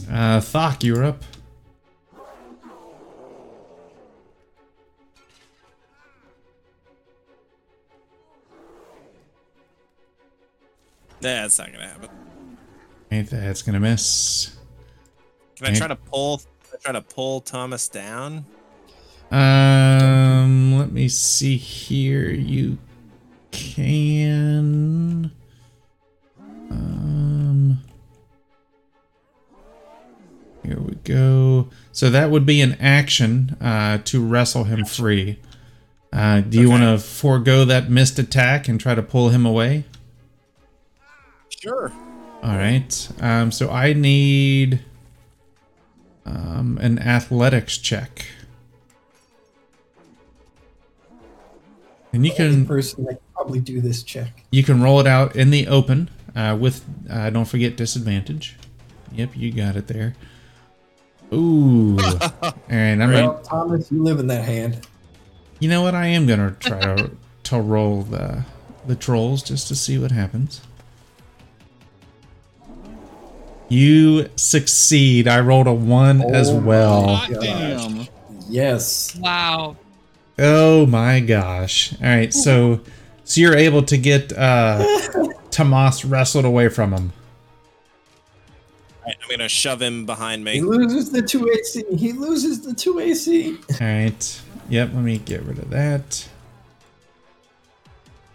Uh, 0.10 0.40
Thok, 0.40 0.84
you're 0.84 1.04
up. 1.04 1.24
That's 11.22 11.58
not 11.58 11.72
gonna 11.72 11.88
happen. 11.88 12.10
Ain't 13.12 13.30
that's 13.30 13.62
gonna 13.64 13.80
miss. 13.80 14.56
Can 15.56 15.68
I 15.68 15.74
try 15.74 15.88
to 15.88 15.96
pull? 15.96 16.38
Can 16.40 16.48
I 16.74 16.78
try 16.82 16.92
to 16.94 17.02
pull 17.02 17.42
Thomas 17.42 17.88
down? 17.88 18.46
Um, 19.32 20.78
let 20.78 20.92
me 20.92 21.08
see 21.10 21.58
here. 21.58 22.30
You 22.30 22.78
can. 23.52 25.32
Um. 26.70 27.80
Here 30.64 30.80
we 30.80 30.96
go. 31.04 31.70
So 31.92 32.10
that 32.10 32.32
would 32.32 32.46
be 32.46 32.60
an 32.62 32.74
action 32.80 33.56
uh, 33.62 34.00
to 34.06 34.26
wrestle 34.26 34.64
him 34.66 34.84
free. 34.84 35.40
Uh, 36.12 36.42
do 36.42 36.58
you 36.60 36.66
Okay. 36.66 36.72
want 36.72 36.84
to 37.02 37.06
forego 37.06 37.66
that 37.66 37.90
missed 37.90 38.18
attack 38.18 38.68
and 38.68 38.80
try 38.80 38.96
to 38.96 39.04
pull 39.04 39.30
him 39.30 39.46
away? 39.46 39.86
Sure. 41.50 41.92
All 42.42 42.56
right. 42.58 43.10
Um, 43.20 43.52
so 43.52 43.70
I 43.70 43.94
need 43.94 44.84
um, 46.26 46.78
an 46.82 47.00
athletics 47.00 47.78
check. 47.78 48.26
And 52.14 52.26
you 52.26 52.32
Only 52.32 52.54
can 52.54 52.66
person 52.66 53.04
that 53.06 53.12
can 53.16 53.20
probably 53.34 53.60
do 53.60 53.82
this 53.82 54.02
check. 54.04 54.44
you 54.52 54.64
can 54.64 54.82
roll 54.82 55.00
it 55.02 55.08
out 55.08 55.36
in 55.36 55.50
the 55.50 55.68
open 55.68 56.10
uh, 56.36 56.58
with 56.60 56.86
uh, 57.10 57.30
don't 57.30 57.46
forget 57.46 57.76
disadvantage. 57.76 58.56
Yep, 59.12 59.32
you 59.36 59.52
got 59.52 59.76
it 59.76 59.88
there. 59.88 60.16
Ooh. 61.34 61.98
All 62.02 62.06
right, 62.42 62.54
I'm 62.70 63.00
Well, 63.00 63.34
gonna, 63.34 63.44
Thomas, 63.44 63.92
you 63.92 64.02
live 64.02 64.20
in 64.20 64.28
that 64.28 64.46
hand. 64.46 64.88
You 65.60 65.70
know 65.70 65.82
what? 65.82 65.94
I 65.96 66.08
am 66.08 66.26
gonna 66.26 66.56
try 66.60 66.80
to 66.80 67.12
to 67.44 67.60
roll 67.60 68.04
the 68.04 68.46
the 68.88 68.96
trolls 68.96 69.44
just 69.44 69.68
to 69.68 69.76
see 69.76 69.98
what 69.98 70.12
happens. 70.12 70.62
You 73.70 74.30
succeed. 74.36 75.28
I 75.28 75.40
rolled 75.40 75.68
a 75.68 75.74
one 75.74 76.22
as 76.22 76.50
Oh 76.50 76.60
well. 76.60 77.16
Hot 77.16 77.30
gosh. 77.32 77.44
damn. 77.44 78.08
Yes. 78.48 79.16
Wow. 79.16 79.76
Oh 80.38 80.86
my 80.86 81.20
gosh. 81.20 81.94
All 82.02 82.08
right, 82.08 82.34
so 82.34 82.82
so 83.24 83.42
you're 83.42 83.56
able 83.58 83.82
to 83.84 83.98
get 83.98 84.32
uh 84.38 84.86
Tomas 85.52 86.06
wrestled 86.06 86.46
away 86.46 86.70
from 86.70 86.94
him. 86.94 87.14
Right, 89.06 89.16
I'm 89.24 89.30
gonna 89.30 89.50
shove 89.50 89.82
him 89.82 90.06
behind 90.06 90.44
me. 90.44 90.54
He 90.54 90.62
loses 90.62 91.12
the 91.12 91.22
two 91.22 91.50
AC. 91.50 91.84
He 91.96 92.12
loses 92.12 92.62
the 92.62 92.74
two 92.74 93.00
AC. 93.00 93.56
All 93.56 93.78
right. 93.88 94.42
Yep, 94.70 94.90
let 94.94 95.04
me 95.04 95.18
get 95.20 95.44
rid 95.44 95.60
of 95.60 95.70
that. 95.70 96.28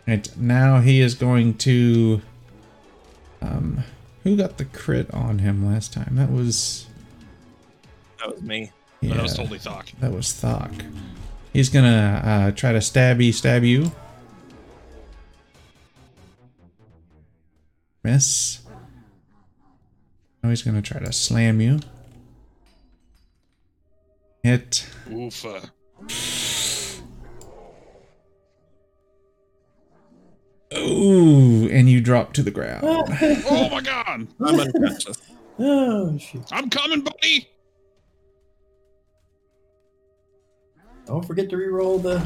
All 0.08 0.14
right, 0.14 0.36
now 0.36 0.80
he 0.80 1.00
is 1.00 1.14
going 1.14 1.54
to 1.58 2.20
um 3.42 3.84
who 4.24 4.36
got 4.36 4.58
the 4.58 4.64
crit 4.66 5.12
on 5.12 5.38
him 5.40 5.66
last 5.66 5.92
time? 5.92 6.16
That 6.16 6.30
was 6.30 6.86
That 8.18 8.32
was 8.34 8.42
me. 8.42 8.70
yeah, 9.00 9.14
That 9.14 9.22
was 9.22 9.34
totally 9.34 9.58
Thok. 9.58 9.92
that 10.00 10.12
was 10.12 10.26
Thok. 10.28 10.72
He's 11.52 11.68
gonna 11.68 12.22
uh, 12.24 12.50
try 12.52 12.72
to 12.72 12.78
stabby 12.78 13.32
stab 13.34 13.64
you. 13.64 13.90
Miss. 18.02 18.60
Now 20.42 20.48
he's 20.50 20.62
gonna 20.62 20.82
try 20.82 21.00
to 21.00 21.12
slam 21.12 21.60
you. 21.60 21.80
Hit. 24.42 24.86
Oofa. 25.08 25.70
Ooh, 30.76 31.68
and 31.70 31.90
you 31.90 32.00
drop 32.00 32.32
to 32.34 32.42
the 32.42 32.50
ground. 32.50 32.84
Oh 33.48 33.68
my 33.70 33.80
god. 33.80 34.26
I'm 34.40 34.60
unconscious. 34.60 35.16
Oh 35.62 36.16
shit. 36.16 36.40
I'm 36.52 36.70
coming, 36.70 37.02
buddy. 37.02 37.50
Don't 41.06 41.24
forget 41.26 41.50
to 41.50 41.56
reroll 41.56 42.00
the. 42.02 42.22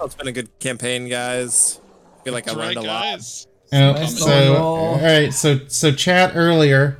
Oh, 0.00 0.04
it's 0.06 0.14
been 0.14 0.28
a 0.28 0.32
good 0.32 0.58
campaign, 0.58 1.08
guys. 1.08 1.80
I 2.20 2.24
feel 2.24 2.32
like 2.32 2.44
That's 2.46 2.56
I 2.56 2.60
learned 2.60 2.76
right, 2.76 2.84
a 2.84 2.88
lot. 2.88 3.02
guys. 3.02 3.46
Oh, 3.72 3.92
Nice 3.92 4.18
so 4.18 4.54
roll. 4.54 4.66
all 4.66 5.00
right, 5.00 5.32
so 5.32 5.60
so 5.68 5.92
chat 5.92 6.32
earlier, 6.34 6.98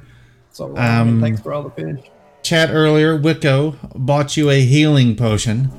So 0.52 0.76
Um, 0.76 1.20
thanks 1.20 1.40
for 1.40 1.52
all 1.54 1.62
the 1.62 1.70
finish. 1.70 2.04
chat 2.42 2.70
earlier. 2.70 3.16
Wicco 3.16 3.76
bought 3.94 4.36
you 4.36 4.50
a 4.50 4.60
healing 4.60 5.16
potion. 5.16 5.70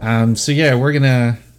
Um, 0.00 0.36
so 0.36 0.52
yeah, 0.52 0.74
we're 0.74 0.92
gonna 0.92 1.32
What? 1.32 1.49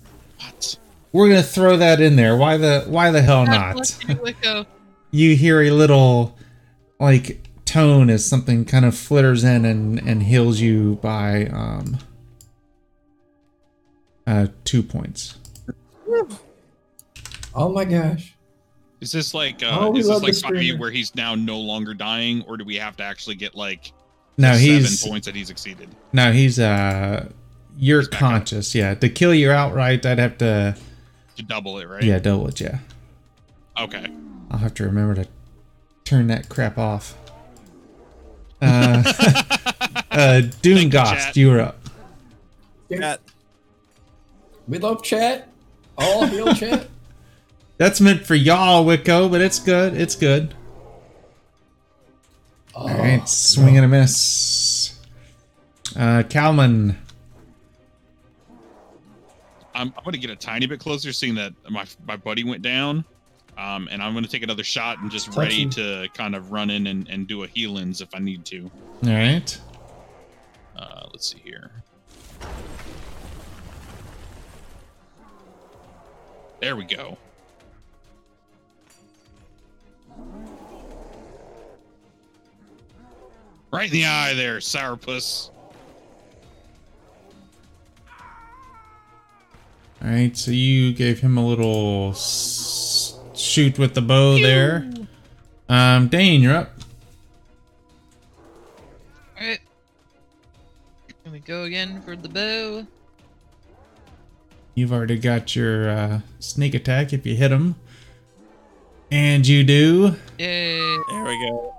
We're 1.11 1.27
gonna 1.29 1.43
throw 1.43 1.77
that 1.77 1.99
in 2.01 2.15
there. 2.15 2.35
Why 2.38 2.57
the 2.57 2.85
why 2.88 3.11
the 3.11 3.21
hell 3.21 3.45
God 3.45 3.75
not? 4.05 4.67
you, 5.11 5.35
hear 5.35 5.61
a 5.61 5.71
little 5.71 6.38
like 6.99 7.43
tone 7.65 8.09
as 8.09 8.25
something 8.25 8.65
kind 8.65 8.85
of 8.85 8.95
flitters 8.97 9.43
in 9.43 9.65
and 9.65 9.99
and 9.99 10.23
heals 10.23 10.59
you 10.59 10.95
by 11.01 11.45
um 11.47 11.97
uh 14.27 14.47
two 14.63 14.83
points. 14.83 15.38
Oh 17.53 17.69
my 17.69 17.85
gosh. 17.85 18.35
Is 19.01 19.11
this 19.11 19.33
like 19.33 19.61
Oh, 19.63 19.88
uh, 19.88 19.89
we 19.89 19.99
is 19.99 20.07
this 20.07 20.21
like 20.21 20.33
the 20.33 20.41
Buffy 20.41 20.55
screamer. 20.67 20.79
where 20.79 20.91
he's 20.91 21.15
now 21.15 21.35
no 21.35 21.57
longer 21.59 21.93
dying, 21.93 22.43
or 22.47 22.55
do 22.55 22.63
we 22.63 22.75
have 22.75 22.95
to 22.97 23.03
actually 23.03 23.35
get 23.35 23.55
like 23.55 23.91
No, 24.38 24.53
he's 24.53 24.99
seven 24.99 25.11
points 25.11 25.25
that 25.25 25.35
he's 25.35 25.49
exceeded? 25.49 25.89
no, 26.13 26.31
he's 26.31 26.59
uh 26.59 27.29
you're 27.77 28.01
He's 28.01 28.07
conscious. 28.09 28.75
Yeah, 28.75 28.93
to 28.95 29.09
kill 29.09 29.33
you 29.33 29.49
outright, 29.51 30.05
I'd 30.05 30.19
have 30.19 30.38
to 30.39 30.77
To 31.37 31.43
double 31.43 31.79
it, 31.79 31.87
right? 31.87 32.03
yeah 32.03 32.19
double 32.19 32.47
it. 32.47 32.59
Yeah, 32.59 32.79
Okay. 33.79 34.07
I'll 34.51 34.59
have 34.59 34.73
to 34.75 34.83
remember 34.83 35.15
to 35.23 35.27
turn 36.03 36.27
that 36.27 36.49
crap 36.49 36.77
off. 36.77 37.17
Uh, 38.63 39.01
uh, 40.11 40.41
Dune 40.61 40.75
Thank 40.75 40.83
you, 40.83 40.89
Gost, 40.91 41.35
you 41.37 41.49
were 41.49 41.61
up. 41.61 41.77
Chat. 42.91 43.19
We 44.67 44.77
love 44.77 45.01
chat. 45.01 45.47
All 45.97 46.27
heal 46.27 46.53
chat. 46.55 46.87
That's 47.77 47.99
meant 47.99 48.25
for 48.27 48.35
y'all, 48.35 48.85
Wicco, 48.85 49.29
but 49.29 49.41
it's 49.41 49.57
good. 49.57 49.95
It's 49.99 50.15
good. 50.15 50.53
Oh, 52.75 52.81
All 52.87 52.87
right, 52.89 53.27
swing 53.27 53.77
and 53.77 53.85
a 53.85 53.87
miss. 53.87 54.99
Uh, 55.95 56.21
Calman. 56.29 56.97
I'm, 59.81 59.93
I'm 59.97 60.03
going 60.03 60.13
to 60.13 60.19
get 60.19 60.29
a 60.29 60.35
tiny 60.35 60.67
bit 60.67 60.79
closer, 60.79 61.11
seeing 61.11 61.35
that 61.35 61.53
my 61.69 61.85
my 62.05 62.15
buddy 62.15 62.43
went 62.43 62.61
down, 62.61 63.03
um, 63.57 63.87
and 63.91 64.01
I'm 64.01 64.13
going 64.13 64.23
to 64.23 64.29
take 64.29 64.43
another 64.43 64.63
shot 64.63 64.99
and 64.99 65.09
just 65.09 65.27
Touch 65.27 65.37
ready 65.37 65.65
to 65.69 66.07
kind 66.13 66.35
of 66.35 66.51
run 66.51 66.69
in 66.69 66.85
and, 66.87 67.07
and 67.09 67.27
do 67.27 67.43
a 67.43 67.47
healings 67.47 67.99
if 67.99 68.09
I 68.13 68.19
need 68.19 68.45
to. 68.45 68.69
All 69.03 69.09
right. 69.09 69.59
Uh, 70.77 71.07
let's 71.11 71.31
see 71.31 71.41
here. 71.43 71.71
There 76.59 76.75
we 76.75 76.85
go. 76.85 77.17
Right 83.73 83.87
in 83.87 83.93
the 83.93 84.05
eye 84.05 84.35
there, 84.35 84.57
sourpuss. 84.57 85.49
All 90.03 90.10
right, 90.10 90.36
so 90.36 90.49
you 90.52 90.94
gave 90.94 91.19
him 91.19 91.38
a 91.38 91.45
little 91.45 92.11
s- 92.11 93.19
shoot 93.36 93.78
with 93.78 93.94
the 93.94 94.02
bow 94.02 94.40
there. 94.40 94.91
Um, 95.69 96.07
Dane, 96.07 96.41
you're 96.41 96.56
up. 96.56 96.72
Alright. 99.40 99.60
Here 101.23 101.32
we 101.32 101.40
go 101.40 101.64
again 101.64 102.02
for 102.02 102.15
the 102.15 102.30
bow. 102.30 102.88
You've 104.73 104.91
already 104.91 105.19
got 105.19 105.56
your 105.56 105.90
uh, 105.90 106.22
sneak 106.40 106.73
attack 106.73 107.14
if 107.14 107.26
you 107.26 107.36
hit 107.36 107.52
him. 107.52 107.76
And 109.11 109.45
you 109.45 109.64
do. 109.64 110.15
Yay. 110.40 110.80
There 111.10 111.23
we 111.26 111.49
go. 111.49 111.76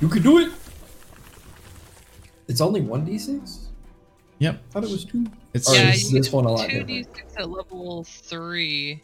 You 0.00 0.08
can 0.08 0.22
do 0.22 0.38
it. 0.38 0.52
It's 2.46 2.60
only 2.60 2.82
one 2.82 3.04
d 3.04 3.18
six. 3.18 3.68
Yep. 4.38 4.54
I 4.54 4.72
thought 4.72 4.84
it 4.84 4.90
was 4.90 5.04
two. 5.04 5.26
It's 5.54 5.72
Yeah, 5.72 5.92
is 5.92 6.12
you 6.12 6.18
this 6.18 6.32
one 6.32 6.44
a 6.44 6.50
lot 6.50 6.68
Two 6.68 6.82
different? 6.82 7.14
d6 7.14 7.40
at 7.40 7.48
level 7.48 8.04
three. 8.04 9.02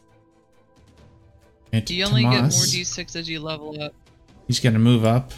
it's 1.73 1.91
You 1.91 2.05
only 2.05 2.23
get 2.23 2.31
more 2.33 2.41
d6 2.51 3.17
as 3.17 3.29
you 3.29 3.41
level 3.41 3.81
up. 3.81 3.95
He's 4.49 4.59
gonna 4.61 4.81
move 4.81 5.05
up. 5.05 5.33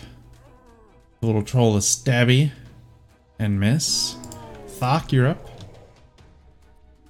The 1.21 1.27
little 1.27 1.43
troll 1.43 1.77
is 1.77 1.85
stabby 1.85 2.51
and 3.39 3.61
miss. 3.61 4.17
Thok, 4.81 5.13
you're 5.13 5.29
up. 5.29 5.47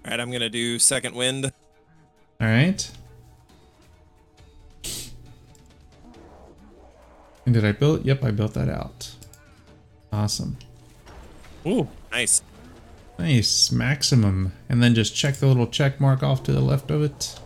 All 0.04 0.10
right, 0.10 0.18
I'm 0.20 0.32
gonna 0.32 0.50
do 0.50 0.78
second 0.80 1.14
wind. 1.14 1.46
All 1.46 2.48
right. 2.48 2.90
And 7.46 7.54
did 7.54 7.64
I 7.64 7.72
build? 7.72 8.04
Yep, 8.04 8.24
I 8.24 8.30
built 8.32 8.54
that 8.54 8.68
out. 8.68 9.10
Awesome. 10.12 10.56
Ooh, 11.66 11.88
nice. 12.10 12.42
Nice, 13.18 13.70
maximum. 13.70 14.52
And 14.68 14.82
then 14.82 14.94
just 14.94 15.14
check 15.14 15.36
the 15.36 15.46
little 15.46 15.66
check 15.66 16.00
mark 16.00 16.22
off 16.22 16.42
to 16.44 16.52
the 16.52 16.60
left 16.60 16.90
of 16.90 17.02
it. 17.02 17.38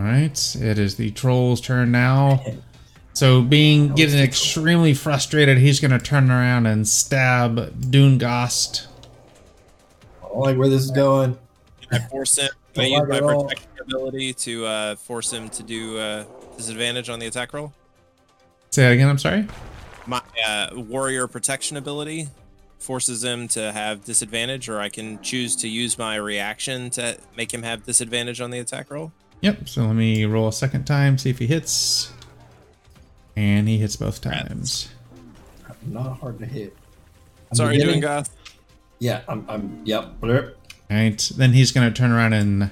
Alright, 0.00 0.56
it 0.56 0.78
is 0.78 0.96
the 0.96 1.10
troll's 1.10 1.60
turn 1.60 1.90
now. 1.90 2.44
So 3.14 3.40
being 3.40 3.94
getting 3.94 4.20
extremely 4.20 4.92
frustrated, 4.92 5.56
he's 5.56 5.80
gonna 5.80 5.98
turn 5.98 6.30
around 6.30 6.66
and 6.66 6.86
stab 6.86 7.56
Doomgast. 7.80 8.86
I 10.22 10.28
don't 10.28 10.38
like 10.38 10.58
where 10.58 10.68
this 10.68 10.82
is 10.82 10.90
going. 10.90 11.38
Can 11.80 12.02
I 12.02 12.06
force 12.08 12.36
him? 12.36 12.50
I 12.76 12.84
use 12.84 13.08
my 13.08 13.16
it 13.16 13.22
protection 13.22 13.68
ability 13.80 14.34
to 14.34 14.66
uh, 14.66 14.96
force 14.96 15.32
him 15.32 15.48
to 15.48 15.62
do 15.62 15.96
uh, 15.98 16.24
disadvantage 16.56 17.08
on 17.08 17.18
the 17.18 17.26
attack 17.26 17.54
roll? 17.54 17.72
Say 18.76 18.82
that 18.82 18.92
again, 18.92 19.08
I'm 19.08 19.16
sorry? 19.16 19.46
My 20.06 20.20
uh, 20.46 20.68
warrior 20.74 21.26
protection 21.28 21.78
ability 21.78 22.28
forces 22.78 23.24
him 23.24 23.48
to 23.48 23.72
have 23.72 24.04
disadvantage, 24.04 24.68
or 24.68 24.80
I 24.80 24.90
can 24.90 25.18
choose 25.22 25.56
to 25.56 25.68
use 25.68 25.96
my 25.96 26.16
reaction 26.16 26.90
to 26.90 27.16
make 27.38 27.54
him 27.54 27.62
have 27.62 27.86
disadvantage 27.86 28.38
on 28.42 28.50
the 28.50 28.58
attack 28.58 28.90
roll. 28.90 29.12
Yep, 29.40 29.66
so 29.70 29.86
let 29.86 29.94
me 29.94 30.26
roll 30.26 30.46
a 30.48 30.52
second 30.52 30.84
time, 30.84 31.16
see 31.16 31.30
if 31.30 31.38
he 31.38 31.46
hits. 31.46 32.12
And 33.34 33.66
he 33.66 33.78
hits 33.78 33.96
both 33.96 34.20
times. 34.20 34.90
Not 35.86 36.18
hard 36.18 36.38
to 36.40 36.44
hit. 36.44 36.76
I'm 37.50 37.56
Sorry, 37.56 37.76
beginning- 37.76 37.92
doing 37.94 38.00
Goth. 38.02 38.36
Yeah, 38.98 39.22
I'm. 39.26 39.46
I'm. 39.48 39.80
Yep. 39.86 40.20
blurp. 40.20 40.54
Right. 40.90 41.30
Then 41.34 41.54
he's 41.54 41.72
gonna 41.72 41.92
turn 41.92 42.10
around 42.12 42.34
and 42.34 42.70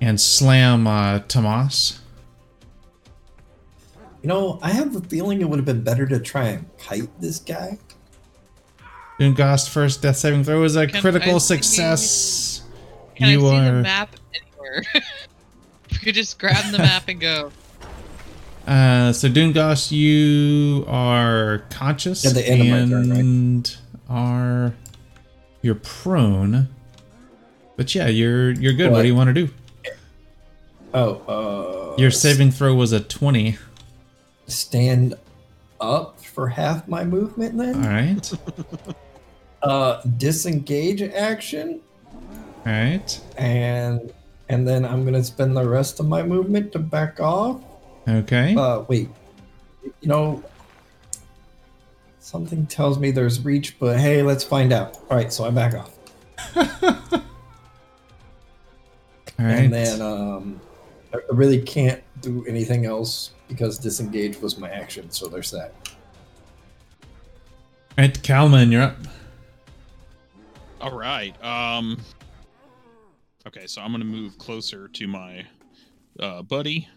and 0.00 0.20
slam 0.20 0.86
uh, 0.86 1.18
Tomas. 1.26 1.98
You 4.28 4.34
know, 4.34 4.58
I 4.60 4.72
have 4.72 4.94
a 4.94 5.00
feeling 5.00 5.40
it 5.40 5.48
would 5.48 5.58
have 5.58 5.64
been 5.64 5.80
better 5.82 6.06
to 6.06 6.18
try 6.20 6.48
and 6.48 6.66
kite 6.76 7.08
this 7.18 7.38
guy. 7.38 7.78
Doomgast 9.18 9.70
first 9.70 10.02
death 10.02 10.18
saving 10.18 10.44
throw 10.44 10.62
is 10.64 10.76
a 10.76 10.86
Can 10.86 10.96
I 10.96 11.00
critical 11.00 11.40
see- 11.40 11.54
success. 11.54 12.60
Can 13.16 13.30
you 13.30 13.46
I 13.46 13.50
see 13.50 13.56
are 13.56 13.64
the 13.76 13.82
map 13.84 14.16
anywhere? 14.34 14.84
we 15.92 15.96
could 15.96 16.14
just 16.14 16.38
grab 16.38 16.70
the 16.72 16.76
map 16.76 17.04
and 17.08 17.18
go. 17.18 17.52
uh, 18.66 19.14
so 19.14 19.30
Doomgast, 19.30 19.92
you 19.92 20.84
are 20.88 21.62
conscious 21.70 22.26
At 22.26 22.34
the 22.34 22.46
end 22.46 22.60
of 22.70 22.90
turn, 22.90 23.08
right? 23.10 23.18
and 23.20 23.76
are 24.10 24.74
you're 25.62 25.76
prone. 25.76 26.68
But 27.78 27.94
yeah, 27.94 28.08
you're 28.08 28.50
you're 28.50 28.74
good. 28.74 28.90
What, 28.90 28.98
What? 28.98 29.02
do 29.04 29.08
you 29.08 29.14
want 29.14 29.28
to 29.28 29.46
do? 29.46 29.48
Oh, 30.92 31.94
uh. 31.94 31.96
Your 31.98 32.10
saving 32.10 32.50
throw 32.50 32.74
was 32.74 32.92
a 32.92 33.00
twenty. 33.00 33.56
Stand 34.48 35.14
up 35.80 36.20
for 36.20 36.48
half 36.48 36.88
my 36.88 37.04
movement 37.04 37.56
then. 37.56 37.74
All 37.84 37.90
right. 37.90 38.32
Uh, 39.60 40.00
disengage 40.18 41.02
action, 41.02 41.80
All 42.14 42.22
right. 42.66 43.20
and 43.36 44.12
and 44.48 44.68
then 44.68 44.84
I'm 44.84 45.04
gonna 45.04 45.24
spend 45.24 45.56
the 45.56 45.68
rest 45.68 45.98
of 45.98 46.06
my 46.06 46.22
movement 46.22 46.70
to 46.74 46.78
back 46.78 47.18
off. 47.18 47.60
Okay. 48.08 48.54
Uh, 48.54 48.82
wait. 48.86 49.08
You 49.82 50.08
know, 50.08 50.44
something 52.20 52.66
tells 52.68 53.00
me 53.00 53.10
there's 53.10 53.44
reach, 53.44 53.80
but 53.80 53.98
hey, 53.98 54.22
let's 54.22 54.44
find 54.44 54.72
out. 54.72 54.96
All 55.10 55.16
right, 55.16 55.32
so 55.32 55.44
I 55.44 55.50
back 55.50 55.74
off, 55.74 55.98
All 56.56 56.64
right. 59.40 59.54
and 59.54 59.72
then 59.72 60.00
um, 60.00 60.60
I 61.12 61.16
I 61.16 61.20
really 61.34 61.60
can't 61.60 62.00
do 62.20 62.44
anything 62.46 62.86
else 62.86 63.32
because 63.48 63.78
disengage 63.78 64.40
was 64.40 64.58
my 64.58 64.70
action. 64.70 65.10
So 65.10 65.28
there's 65.28 65.50
that. 65.50 65.74
All 67.02 68.04
right, 68.04 68.22
Kalman, 68.22 68.70
you're 68.70 68.82
up. 68.82 68.96
All 70.80 70.96
right. 70.96 71.34
Um. 71.44 71.98
Okay, 73.46 73.66
so 73.66 73.80
I'm 73.80 73.92
gonna 73.92 74.04
move 74.04 74.36
closer 74.38 74.88
to 74.88 75.06
my 75.08 75.44
uh, 76.20 76.42
buddy. 76.42 76.88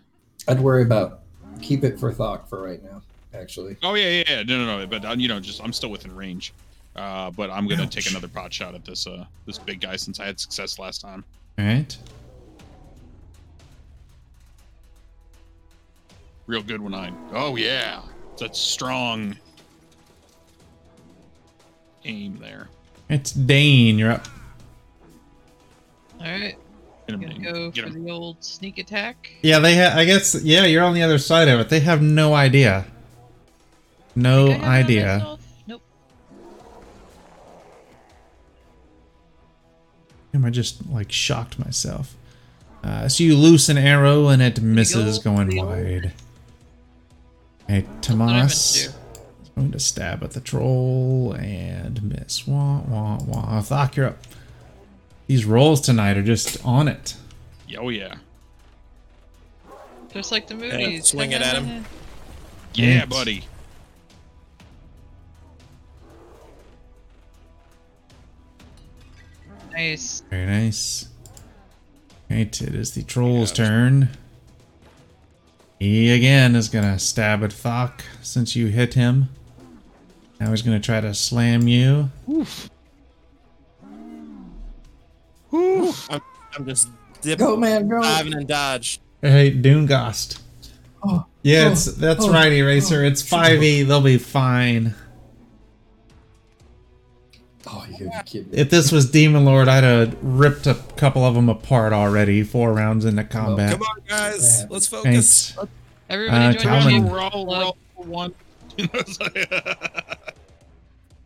I'd 0.47 0.59
worry 0.59 0.83
about 0.83 1.21
keep 1.61 1.83
it 1.83 1.99
for 1.99 2.11
Thok 2.11 2.47
for 2.47 2.61
right 2.61 2.83
now. 2.83 3.01
Actually, 3.33 3.77
Oh 3.81 3.93
yeah, 3.93 4.09
yeah, 4.09 4.23
yeah. 4.27 4.43
No, 4.43 4.65
no, 4.65 4.79
no. 4.79 4.87
But 4.87 5.05
uh, 5.05 5.15
you 5.17 5.27
know, 5.27 5.39
just 5.39 5.63
I'm 5.63 5.73
still 5.73 5.89
within 5.89 6.13
range. 6.15 6.53
Uh, 6.95 7.31
but 7.31 7.49
I'm 7.49 7.67
gonna 7.67 7.87
take 7.87 8.09
another 8.09 8.27
pot 8.27 8.53
shot 8.53 8.75
at 8.75 8.83
this 8.83 9.07
uh 9.07 9.25
this 9.45 9.57
big 9.57 9.79
guy 9.79 9.95
since 9.95 10.19
I 10.19 10.25
had 10.25 10.39
success 10.39 10.77
last 10.77 10.99
time. 10.99 11.23
All 11.57 11.65
right. 11.65 11.97
Real 16.51 16.61
good 16.61 16.81
when 16.81 16.93
I. 16.93 17.13
Oh 17.31 17.55
yeah, 17.55 18.01
that's 18.37 18.59
strong 18.59 19.37
aim 22.03 22.37
there. 22.41 22.67
It's 23.07 23.31
Dane. 23.31 23.97
You're 23.97 24.11
up. 24.11 24.27
All 26.19 26.25
right, 26.25 26.57
Get 27.07 27.13
him, 27.13 27.21
gonna 27.21 27.39
go 27.39 27.71
Get 27.71 27.85
for 27.85 27.91
him. 27.95 28.03
the 28.03 28.11
old 28.11 28.43
sneak 28.43 28.79
attack. 28.79 29.31
Yeah, 29.41 29.59
they. 29.59 29.77
Ha- 29.77 29.97
I 29.97 30.03
guess. 30.03 30.43
Yeah, 30.43 30.65
you're 30.65 30.83
on 30.83 30.93
the 30.93 31.03
other 31.03 31.19
side 31.19 31.47
of 31.47 31.57
it. 31.61 31.69
They 31.69 31.79
have 31.79 32.01
no 32.01 32.33
idea. 32.33 32.85
No 34.13 34.47
Think 34.47 34.61
I 34.65 34.75
have 34.75 34.85
idea. 34.85 35.05
myself? 35.19 35.39
Nope. 35.67 35.81
Damn, 40.33 40.43
I 40.43 40.49
just 40.49 40.85
like 40.89 41.13
shocked 41.13 41.57
myself. 41.59 42.13
Uh, 42.83 43.07
so 43.07 43.23
you 43.23 43.37
loose 43.37 43.69
an 43.69 43.77
arrow 43.77 44.27
and 44.27 44.41
it 44.41 44.61
misses 44.61 45.17
go 45.19 45.33
going 45.33 45.49
for 45.51 45.59
old- 45.59 45.67
wide. 45.69 46.11
Hey, 47.71 47.83
What 47.83 47.87
I 47.87 47.93
meant 47.93 48.03
Tomas 48.03 48.75
is 48.75 48.93
going 49.55 49.71
to 49.71 49.79
stab 49.79 50.25
at 50.25 50.31
the 50.31 50.41
troll 50.41 51.31
and 51.39 52.03
miss. 52.03 52.45
Wah 52.45 52.81
wah 52.81 53.17
wah. 53.23 53.61
Thok, 53.61 53.95
you're 53.95 54.07
up. 54.07 54.17
These 55.27 55.45
rolls 55.45 55.79
tonight 55.79 56.17
are 56.17 56.21
just 56.21 56.65
on 56.65 56.89
it. 56.89 57.15
Oh 57.77 57.87
yeah. 57.87 58.15
Just 60.11 60.33
like 60.33 60.47
the 60.47 60.55
movies. 60.55 61.07
swing 61.07 61.31
it 61.31 61.41
at 61.41 61.63
him. 61.63 61.85
Yeah, 62.73 62.99
Right. 62.99 63.09
buddy. 63.09 63.43
Nice. 69.71 70.23
Very 70.29 70.45
nice. 70.45 71.07
Right, 72.29 72.61
it 72.61 72.75
is 72.75 72.91
the 72.91 73.03
troll's 73.03 73.53
turn. 73.53 74.09
He 75.81 76.11
again 76.11 76.55
is 76.55 76.69
gonna 76.69 76.99
stab 76.99 77.43
at 77.43 77.49
Thok 77.49 78.01
since 78.21 78.55
you 78.55 78.67
hit 78.67 78.93
him. 78.93 79.29
Now 80.39 80.51
he's 80.51 80.61
gonna 80.61 80.79
try 80.79 81.01
to 81.01 81.11
slam 81.15 81.67
you. 81.67 82.11
I'm, 85.51 86.21
I'm 86.55 86.65
just 86.67 86.87
dip, 87.21 87.39
go 87.39 87.57
man, 87.57 87.87
go. 87.87 87.99
diving 87.99 88.35
and 88.35 88.47
dodge. 88.47 88.99
Hey, 89.23 89.51
Doomgast. 89.51 90.39
Oh, 91.01 91.25
Yeah, 91.41 91.69
oh, 91.69 91.71
it's 91.71 91.85
that's 91.85 92.25
oh, 92.25 92.31
right, 92.31 92.51
Eraser. 92.51 93.01
oh, 93.01 93.07
it's 93.07 93.23
shit. 93.25 93.39
5e. 93.39 93.87
They'll 93.87 94.01
be 94.01 94.19
fine. 94.19 94.93
Oh, 97.71 97.85
you 97.89 98.05
gotta 98.05 98.23
be 98.23 98.29
kidding 98.29 98.51
me. 98.51 98.57
If 98.57 98.69
this 98.69 98.91
was 98.91 99.09
Demon 99.09 99.45
Lord, 99.45 99.67
I'd 99.67 99.83
have 99.83 100.17
ripped 100.21 100.67
a 100.67 100.75
couple 100.97 101.23
of 101.25 101.35
them 101.35 101.49
apart 101.49 101.93
already. 101.93 102.43
Four 102.43 102.73
rounds 102.73 103.05
into 103.05 103.23
combat. 103.23 103.71
Come 103.73 103.81
on, 103.83 104.01
guys, 104.07 104.61
Yeah. 104.61 104.67
let's 104.69 104.87
focus. 104.87 105.55
Right. 105.57 105.67
Everybody 106.09 106.45
Uh, 106.45 106.53
join 106.53 106.61
Calvin. 106.61 107.05
your 107.05 107.11
We're 107.13 107.19
all 107.21 107.45
we're 107.45 107.55
all 107.63 107.77
one. 107.95 108.33
You 108.77 108.85
know, 108.85 108.91
it's 108.95 109.19
like- 109.19 110.27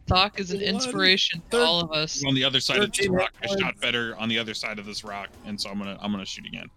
Talk 0.08 0.40
is 0.40 0.52
an 0.52 0.58
One, 0.60 0.66
inspiration 0.68 1.42
to 1.42 1.58
third- 1.58 1.64
all 1.66 1.80
of 1.82 1.92
us. 1.92 2.24
on 2.26 2.36
the 2.36 2.44
other 2.44 2.60
side 2.60 2.78
of 2.78 2.92
this 2.92 2.98
13 3.06 3.12
rock. 3.12 3.34
I 3.44 3.48
shot 3.60 3.80
better 3.82 4.16
on 4.18 4.30
the 4.30 4.38
other 4.38 4.54
side 4.54 4.78
of 4.78 4.86
this 4.86 5.04
rock, 5.04 5.30
and 5.46 5.60
so 5.60 5.70
I'm 5.70 5.78
gonna 5.80 5.98
I'm 6.02 6.12
gonna 6.12 6.26
shoot 6.26 6.46
again. 6.46 6.70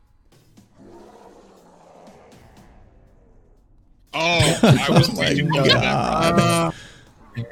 Oh, 4.14 4.58
I 4.62 4.86
was 4.90 5.10
Oh 5.10 5.12
my 5.14 5.26
thinking 5.26 5.50
look 5.50 5.66
at 5.68 5.80
that 5.80 6.34
rock. 6.34 6.74
God. 7.36 7.46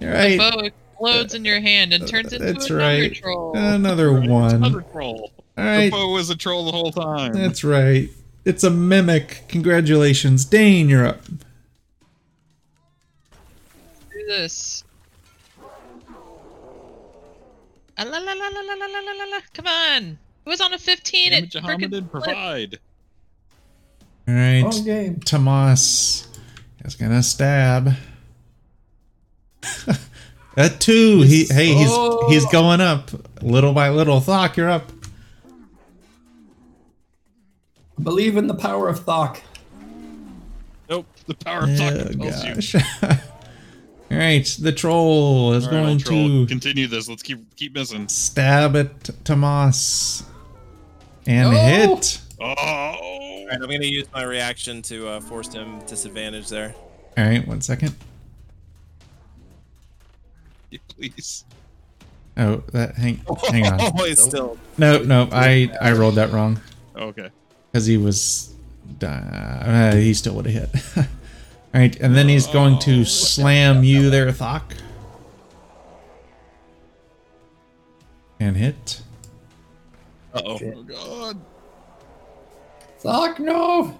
You're 0.00 0.12
right. 0.12 0.38
Bow 0.38 0.68
explodes 1.02 1.34
in 1.34 1.44
your 1.44 1.60
hand 1.60 1.92
and 1.92 2.06
turns 2.06 2.32
into 2.32 2.44
That's 2.52 2.70
another 2.70 2.84
right. 2.84 3.14
troll. 3.14 3.56
Another 3.56 4.12
one. 4.12 4.54
Another 4.56 4.82
All 4.82 4.92
troll. 4.92 5.32
The 5.56 5.62
right. 5.62 5.90
bow 5.90 6.12
was 6.12 6.30
a 6.30 6.36
troll 6.36 6.64
the 6.64 6.72
whole 6.72 6.92
time. 6.92 7.32
That's 7.32 7.62
right. 7.64 8.08
It's 8.44 8.64
a 8.64 8.70
mimic. 8.70 9.44
Congratulations. 9.48 10.44
Dane, 10.44 10.88
you're 10.88 11.06
up. 11.06 11.20
do 11.26 11.38
this. 14.26 14.84
Ah, 17.98 18.04
la, 18.04 18.18
la, 18.18 18.32
la, 18.32 18.48
la, 18.48 18.60
la, 18.62 18.74
la, 18.74 18.86
la, 18.86 19.00
la, 19.00 19.12
la, 19.12 19.24
la. 19.30 19.40
Come 19.52 19.66
on. 19.66 20.18
It 20.44 20.48
was 20.48 20.60
on 20.60 20.72
a 20.72 20.78
15. 20.78 21.32
It 21.32 21.52
Damage 21.52 21.52
freaking 21.54 21.90
did 21.90 22.10
flipped. 22.10 22.24
provide. 22.26 22.78
All 24.26 24.34
right. 24.34 24.62
Wrong 24.62 24.84
game. 24.84 25.20
Tomas 25.20 26.26
is 26.84 26.94
gonna 26.96 27.22
stab. 27.22 27.92
At 30.56 30.80
two, 30.80 31.22
he 31.22 31.44
hey 31.46 31.72
he's 31.74 31.88
Oh. 31.90 32.28
he's 32.28 32.44
going 32.46 32.80
up 32.80 33.10
little 33.42 33.72
by 33.72 33.88
little. 33.90 34.20
Thok, 34.20 34.56
you're 34.56 34.68
up. 34.70 34.92
Believe 38.02 38.36
in 38.36 38.46
the 38.46 38.54
power 38.54 38.88
of 38.88 39.00
Thok. 39.04 39.40
Nope. 40.88 41.06
The 41.26 41.34
power 41.34 41.60
of 41.64 41.70
Oh, 41.70 41.76
talking 41.76 42.20
tells 42.20 42.44
you. 42.44 42.54
gosh. 42.54 42.74
All 44.10 44.18
right, 44.18 44.44
the 44.60 44.72
troll 44.72 45.54
is 45.54 45.64
All 45.66 45.70
right, 45.72 45.76
going 45.78 45.88
old 45.92 46.00
troll, 46.04 46.28
to 46.28 46.46
continue 46.46 46.86
this. 46.86 47.08
Let's 47.08 47.22
keep 47.22 47.54
keep 47.56 47.74
missing. 47.74 48.08
stab 48.08 48.76
at 48.76 49.04
Tomas 49.24 50.24
and 51.26 51.48
Oh. 51.48 51.50
hit. 51.52 52.20
Oh, 52.40 52.44
All 52.46 53.46
right, 53.46 53.54
I'm 53.54 53.60
gonna 53.60 53.84
use 53.84 54.06
my 54.12 54.24
reaction 54.24 54.82
to 54.82 55.08
uh, 55.08 55.20
force 55.20 55.52
him 55.52 55.78
disadvantage 55.86 56.48
there. 56.48 56.74
All 57.16 57.24
right, 57.24 57.46
one 57.46 57.60
second. 57.62 57.94
Please. 60.88 61.44
Oh, 62.36 62.62
that 62.72 62.94
hang 62.96 63.20
hang 63.50 63.66
on. 63.66 63.80
Oh, 63.98 64.04
he's 64.04 64.22
still. 64.22 64.58
No, 64.78 65.02
no, 65.02 65.28
I 65.32 65.70
I 65.80 65.92
rolled 65.92 66.14
that 66.14 66.30
wrong 66.32 66.60
Okay. 66.96 67.30
because 67.70 67.86
he 67.86 67.96
was 67.98 68.54
uh, 69.02 69.94
he 69.96 70.14
still 70.14 70.34
would 70.34 70.46
have 70.46 70.72
hit. 70.72 70.96
All 71.74 71.80
right, 71.80 71.96
and 72.00 72.14
then 72.14 72.28
he's 72.28 72.46
going 72.46 72.78
to 72.80 73.04
slam 73.04 73.82
you 73.82 74.10
there, 74.10 74.30
Thok. 74.30 74.62
And 78.40 78.56
hit. 78.56 79.00
Uh 80.34 80.42
oh. 80.44 80.58
Oh 80.62 80.82
God. 80.82 81.40
Thok, 83.02 83.38
no. 83.38 83.98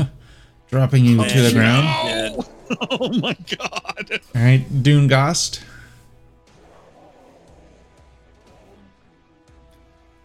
Dropping 0.68 1.04
you 1.04 1.24
to 1.24 1.40
the 1.42 1.54
Man. 1.54 1.82
ground. 1.82 2.36
Dead. 2.36 2.88
Oh 2.90 3.08
my 3.18 3.36
God. 3.58 4.20
All 4.34 4.42
right, 4.42 4.82
Dune 4.82 5.08
Doomgast. 5.08 5.62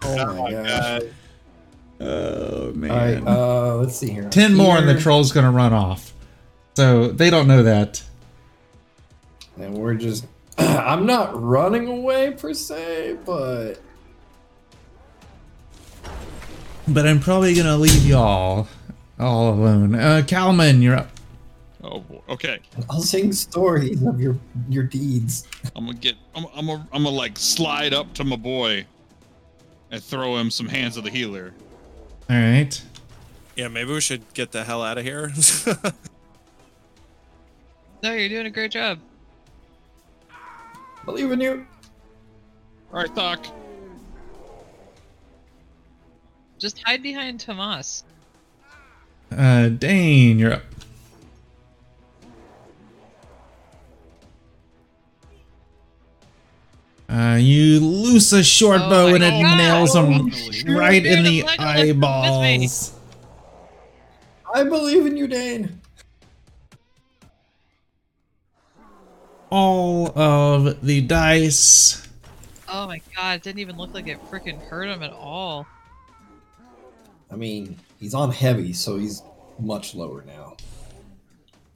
Oh, 0.05 0.17
Oh 0.19 0.34
my 0.43 0.51
gosh. 0.51 0.67
god. 0.67 1.13
Oh 2.01 2.65
All 2.65 2.71
right, 2.71 2.75
man. 2.75 3.27
uh, 3.27 3.75
let's 3.75 3.95
see 3.95 4.09
here. 4.11 4.30
Ten 4.30 4.53
more 4.55 4.77
and 4.77 4.88
the 4.89 4.99
troll's 4.99 5.31
gonna 5.31 5.51
run 5.51 5.73
off. 5.73 6.13
So 6.75 7.09
they 7.09 7.30
don't 7.30 7.47
know 7.47 7.63
that. 7.63 8.01
And 9.57 9.77
we're 9.77 9.93
just. 9.93 10.25
I'm 10.57 11.05
not 11.05 11.39
running 11.41 11.88
away 11.88 12.31
per 12.31 12.53
se, 12.53 13.17
but 13.25 13.80
But 16.88 17.07
I'm 17.07 17.19
probably 17.19 17.53
gonna 17.55 17.77
leave 17.77 18.05
y'all 18.05 18.67
all 19.19 19.53
alone. 19.53 19.95
Uh 19.95 20.23
Calman, 20.27 20.81
you're 20.81 20.95
up. 20.95 21.09
Oh 21.84 21.99
boy. 21.99 22.21
Okay. 22.30 22.59
I'll 22.89 23.01
sing 23.01 23.31
stories 23.31 24.01
of 24.05 24.19
your 24.19 24.38
your 24.69 24.84
deeds. 24.84 25.47
I'm 25.75 25.85
gonna 25.85 25.97
get. 25.97 26.15
I'm. 26.35 26.45
I'm. 26.55 26.65
Gonna, 26.67 26.88
I'm 26.91 27.03
gonna 27.03 27.15
like 27.15 27.38
slide 27.38 27.93
up 27.93 28.13
to 28.15 28.23
my 28.23 28.35
boy, 28.35 28.85
and 29.94 30.03
throw 30.03 30.38
him 30.38 30.49
some 30.49 30.68
hands 30.68 30.98
of 30.98 31.03
the 31.03 31.11
healer. 31.11 31.53
Alright. 32.30 32.82
Yeah, 33.56 33.68
maybe 33.68 33.94
we 33.94 34.02
should 34.02 34.34
get 34.34 34.52
the 34.52 34.64
hell 34.64 34.82
out 34.82 34.98
of 34.98 35.06
here. 35.06 35.32
No, 38.03 38.11
you're 38.11 38.28
doing 38.28 38.48
a 38.48 38.49
great 38.49 38.72
job. 38.72 38.99
Believe 41.06 41.32
in 41.32 41.40
you. 41.40 41.65
All 42.91 42.99
right, 42.99 43.10
Thok. 43.15 43.49
Just 46.60 46.84
hide 46.86 47.02
behind 47.02 47.40
Tomas. 47.40 48.03
Uh 49.32 49.70
Dane, 49.70 50.38
you're 50.38 50.52
up. 50.52 50.64
Uh, 57.14 57.35
you 57.40 57.80
loose 57.80 58.31
a 58.34 58.44
short 58.44 58.81
Oh 58.81 58.90
bow 58.90 59.07
and 59.14 59.23
it 59.23 59.30
God. 59.30 59.57
nails 59.57 59.95
him 59.95 60.31
Oh, 60.34 60.73
right 60.80 61.06
in 61.06 61.23
the 61.23 61.41
of 61.41 61.48
Legolas, 61.48 61.57
with 61.57 61.60
me. 61.60 61.91
eyeballs. 61.91 62.94
I 64.56 64.64
believe 64.64 65.06
in 65.06 65.15
you, 65.15 65.27
Dane. 65.27 65.80
All 69.52 70.18
of 70.18 70.81
the 70.84 71.02
dice. 71.02 72.07
Oh 72.68 72.88
my 72.88 72.99
god, 73.15 73.35
it 73.38 73.44
didn't 73.44 73.60
even 73.60 73.77
look 73.77 73.94
like 73.94 74.07
it 74.07 74.18
freaking 74.31 74.60
hurt 74.68 74.88
him 74.90 75.03
at 75.03 75.14
all. 75.14 75.68
I 77.31 77.35
mean, 77.35 77.77
he's 77.99 78.15
on 78.15 78.31
heavy, 78.31 78.73
so 78.73 78.98
he's 78.98 79.22
much 79.60 79.94
lower 79.94 80.23
now. 80.26 80.57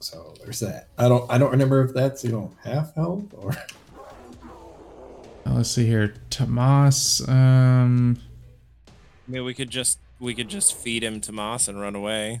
So 0.00 0.34
there's 0.42 0.58
that. 0.60 0.88
I 0.98 1.08
don't 1.08 1.30
I 1.30 1.38
don't 1.38 1.52
remember 1.52 1.84
if 1.84 1.94
that's 1.94 2.24
you 2.24 2.32
know 2.32 2.50
half 2.64 2.92
health 2.96 3.26
or 3.36 3.52
Uh, 5.48 5.54
let's 5.54 5.70
see 5.70 5.86
here. 5.86 6.14
Tomas. 6.30 7.26
Um, 7.28 8.18
I 8.86 9.30
mean, 9.30 9.44
we 9.44 9.54
could 9.54 9.70
just 9.70 9.98
we 10.20 10.34
could 10.34 10.48
just 10.48 10.76
feed 10.76 11.02
him 11.02 11.20
Tomas 11.20 11.68
and 11.68 11.80
run 11.80 11.94
away. 11.94 12.40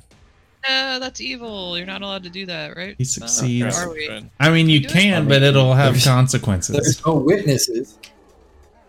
Uh, 0.68 0.98
that's 0.98 1.20
evil. 1.20 1.76
You're 1.78 1.86
not 1.86 2.02
allowed 2.02 2.24
to 2.24 2.30
do 2.30 2.44
that, 2.46 2.76
right? 2.76 2.94
He 2.98 3.04
succeeds. 3.04 3.78
are 3.78 3.90
we? 3.90 4.28
I 4.40 4.50
mean, 4.50 4.68
you 4.68 4.80
Do 4.80 4.88
can, 4.88 5.22
I 5.24 5.28
but 5.28 5.42
it'll 5.42 5.74
have 5.74 5.92
there's- 5.94 6.04
consequences. 6.04 6.74
there's 6.74 7.06
no 7.06 7.14
witnesses. 7.14 7.96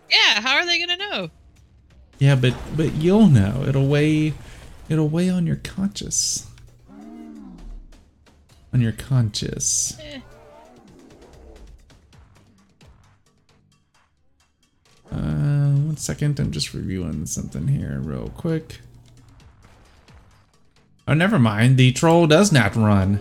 Yeah. 0.09 0.41
How 0.41 0.55
are 0.55 0.65
they 0.65 0.79
gonna 0.79 0.97
know? 0.97 1.29
Yeah, 2.17 2.35
but 2.35 2.53
but 2.75 2.93
you'll 2.95 3.27
know. 3.27 3.63
It'll 3.67 3.87
weigh. 3.87 4.33
It'll 4.89 5.07
weigh 5.07 5.29
on 5.29 5.45
your 5.47 5.57
conscious. 5.57 6.47
On 8.73 8.81
your 8.81 8.91
conscious. 8.91 9.97
Eh. 9.99 10.19
Uh, 15.11 15.73
one 15.75 15.97
second. 15.97 16.39
I'm 16.39 16.51
just 16.51 16.73
reviewing 16.73 17.25
something 17.25 17.67
here 17.67 17.99
real 17.99 18.29
quick. 18.37 18.79
Oh, 21.07 21.13
never 21.13 21.39
mind. 21.39 21.77
The 21.77 21.91
troll 21.91 22.27
does 22.27 22.51
not 22.51 22.75
run. 22.75 23.19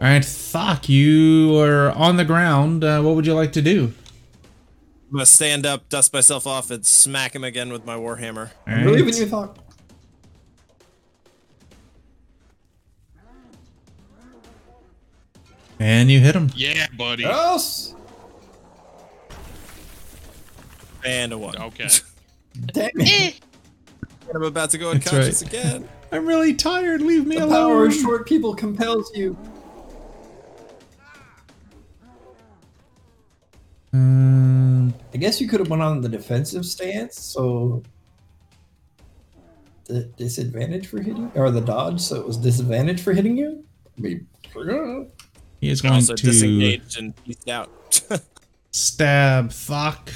All 0.00 0.10
right, 0.10 0.22
Thok, 0.22 0.88
you 0.88 1.58
are 1.58 1.90
on 1.92 2.16
the 2.16 2.24
ground. 2.24 2.82
Uh, 2.82 3.00
what 3.02 3.14
would 3.14 3.26
you 3.26 3.34
like 3.34 3.52
to 3.52 3.62
do? 3.62 3.92
I'm 5.08 5.18
gonna 5.18 5.26
stand 5.26 5.64
up, 5.64 5.88
dust 5.88 6.12
myself 6.12 6.46
off, 6.46 6.70
and 6.70 6.84
smack 6.84 7.34
him 7.34 7.44
again 7.44 7.72
with 7.72 7.86
my 7.86 7.94
warhammer. 7.94 8.50
All 8.66 8.74
I 8.74 8.82
believe 8.82 9.06
in 9.06 9.14
you 9.14 9.26
thought. 9.26 9.58
And 15.78 16.10
you 16.10 16.20
hit 16.20 16.34
him. 16.34 16.50
Yeah, 16.54 16.86
buddy. 16.96 17.24
Yes. 17.24 17.93
And 21.04 21.32
a 21.32 21.38
one. 21.38 21.56
Okay. 21.56 21.88
Damn 22.72 22.90
it. 22.94 23.08
Eh. 23.08 23.32
I'm 24.34 24.42
about 24.42 24.70
to 24.70 24.78
go 24.78 24.92
That's 24.92 25.06
unconscious 25.06 25.42
right. 25.42 25.52
again. 25.52 25.88
I'm 26.10 26.26
really 26.26 26.54
tired. 26.54 27.02
Leave 27.02 27.26
me 27.26 27.36
The 27.36 27.44
alone. 27.44 27.70
power 27.70 27.86
of 27.86 27.94
short 27.94 28.26
people 28.26 28.54
compels 28.54 29.14
you. 29.14 29.36
Um, 33.92 34.92
I 35.12 35.18
guess 35.18 35.40
you 35.40 35.48
could 35.48 35.60
have 35.60 35.70
went 35.70 35.82
on 35.82 36.00
the 36.00 36.08
defensive 36.08 36.64
stance, 36.66 37.20
so 37.20 37.82
the 39.84 40.04
disadvantage 40.16 40.86
for 40.88 41.00
hitting 41.00 41.30
or 41.34 41.50
the 41.50 41.60
dodge, 41.60 42.00
so 42.00 42.16
it 42.20 42.26
was 42.26 42.36
disadvantage 42.36 43.00
for 43.02 43.12
hitting 43.12 43.36
you. 43.36 43.64
I 43.96 44.00
mean, 44.00 44.26
he 45.60 45.70
is 45.70 45.80
going 45.80 45.94
Also 45.94 46.14
to 46.14 46.22
disengaged 46.22 46.98
and 46.98 47.14
peaced 47.24 47.48
out. 47.48 47.70
stab 48.72 49.50
Thok, 49.50 50.10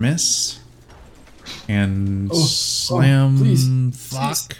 miss, 0.00 0.58
and 1.68 2.30
Oh, 2.32 2.34
slam 2.36 3.36
please, 3.38 3.66
Thok, 3.68 4.56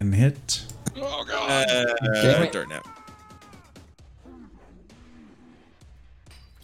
and 0.00 0.14
hit. 0.14 0.64
oh 0.96 1.24
god. 1.26 1.66
Damn 1.68 2.42
uh, 2.42 2.44
it. 2.44 2.52
dirt. 2.52 2.68
Yeah, 2.70 2.80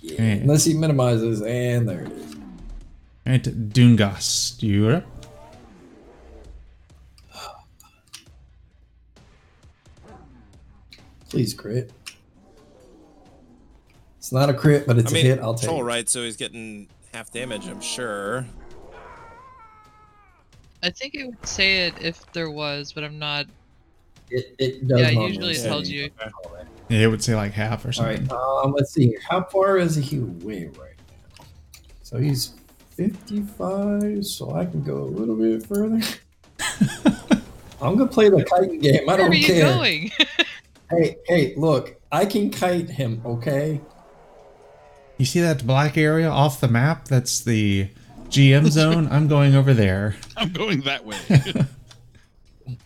Yeah. 0.00 0.32
Unless 0.42 0.64
he 0.64 0.74
minimizes, 0.74 1.42
and 1.42 1.88
there 1.88 2.02
it 2.02 2.12
is. 2.12 2.36
Right, 3.26 3.42
Doomgast, 3.42 4.62
you're 4.62 4.96
up. 4.96 5.04
Please 11.28 11.52
crit. 11.52 11.92
It's 14.16 14.32
not 14.32 14.48
a 14.48 14.54
crit, 14.54 14.86
but 14.86 14.98
it's 14.98 15.10
I 15.10 15.14
mean, 15.14 15.26
a 15.26 15.28
hit. 15.28 15.38
I'll 15.40 15.54
take 15.54 15.68
troll 15.68 15.80
it. 15.80 15.84
right, 15.84 16.08
so 16.08 16.22
he's 16.22 16.36
getting 16.36 16.88
half 17.12 17.30
damage, 17.30 17.66
I'm 17.68 17.80
sure. 17.80 18.46
I 20.82 20.90
think 20.90 21.14
it 21.14 21.26
would 21.26 21.46
say 21.46 21.86
it 21.86 21.94
if 22.00 22.30
there 22.32 22.50
was, 22.50 22.92
but 22.92 23.02
I'm 23.04 23.18
not. 23.18 23.46
It, 24.30 24.54
it 24.58 24.86
does. 24.86 25.00
Yeah, 25.00 25.10
normally 25.12 25.28
usually 25.32 25.52
it 25.52 25.56
say- 25.56 25.68
tells 25.68 25.88
you. 25.88 26.10
Yeah, 26.88 27.00
it 27.00 27.06
would 27.08 27.22
say 27.22 27.34
like 27.34 27.52
half 27.52 27.84
or 27.84 27.92
something. 27.92 28.30
All 28.30 28.60
right. 28.62 28.64
Um, 28.66 28.72
let's 28.72 28.92
see. 28.92 29.14
How 29.28 29.42
far 29.44 29.76
is 29.78 29.94
he 29.96 30.18
away 30.18 30.70
right 30.78 30.94
now? 31.38 31.44
So 32.02 32.16
he's 32.18 32.54
55, 32.96 34.24
so 34.24 34.54
I 34.54 34.64
can 34.64 34.82
go 34.82 34.98
a 34.98 35.04
little 35.04 35.36
bit 35.36 35.66
further. 35.66 36.00
I'm 37.80 37.96
gonna 37.96 38.06
play 38.06 38.28
the 38.30 38.42
kiting 38.44 38.80
game. 38.80 39.02
I 39.02 39.04
Where 39.06 39.16
don't 39.18 39.30
are 39.32 39.34
you 39.34 39.46
care. 39.46 39.64
going? 39.74 40.10
Hey, 40.90 41.16
hey, 41.26 41.54
look, 41.54 42.00
I 42.10 42.24
can 42.24 42.48
kite 42.48 42.88
him, 42.88 43.20
okay? 43.22 43.78
You 45.18 45.24
see 45.24 45.40
that 45.40 45.66
black 45.66 45.98
area 45.98 46.28
off 46.28 46.60
the 46.60 46.68
map? 46.68 47.06
That's 47.06 47.40
the 47.40 47.90
GM 48.28 48.66
zone. 48.70 49.08
I'm 49.10 49.28
going 49.28 49.54
over 49.54 49.74
there. 49.74 50.16
I'm 50.36 50.52
going 50.52 50.80
that 50.82 51.04
way. 51.04 51.18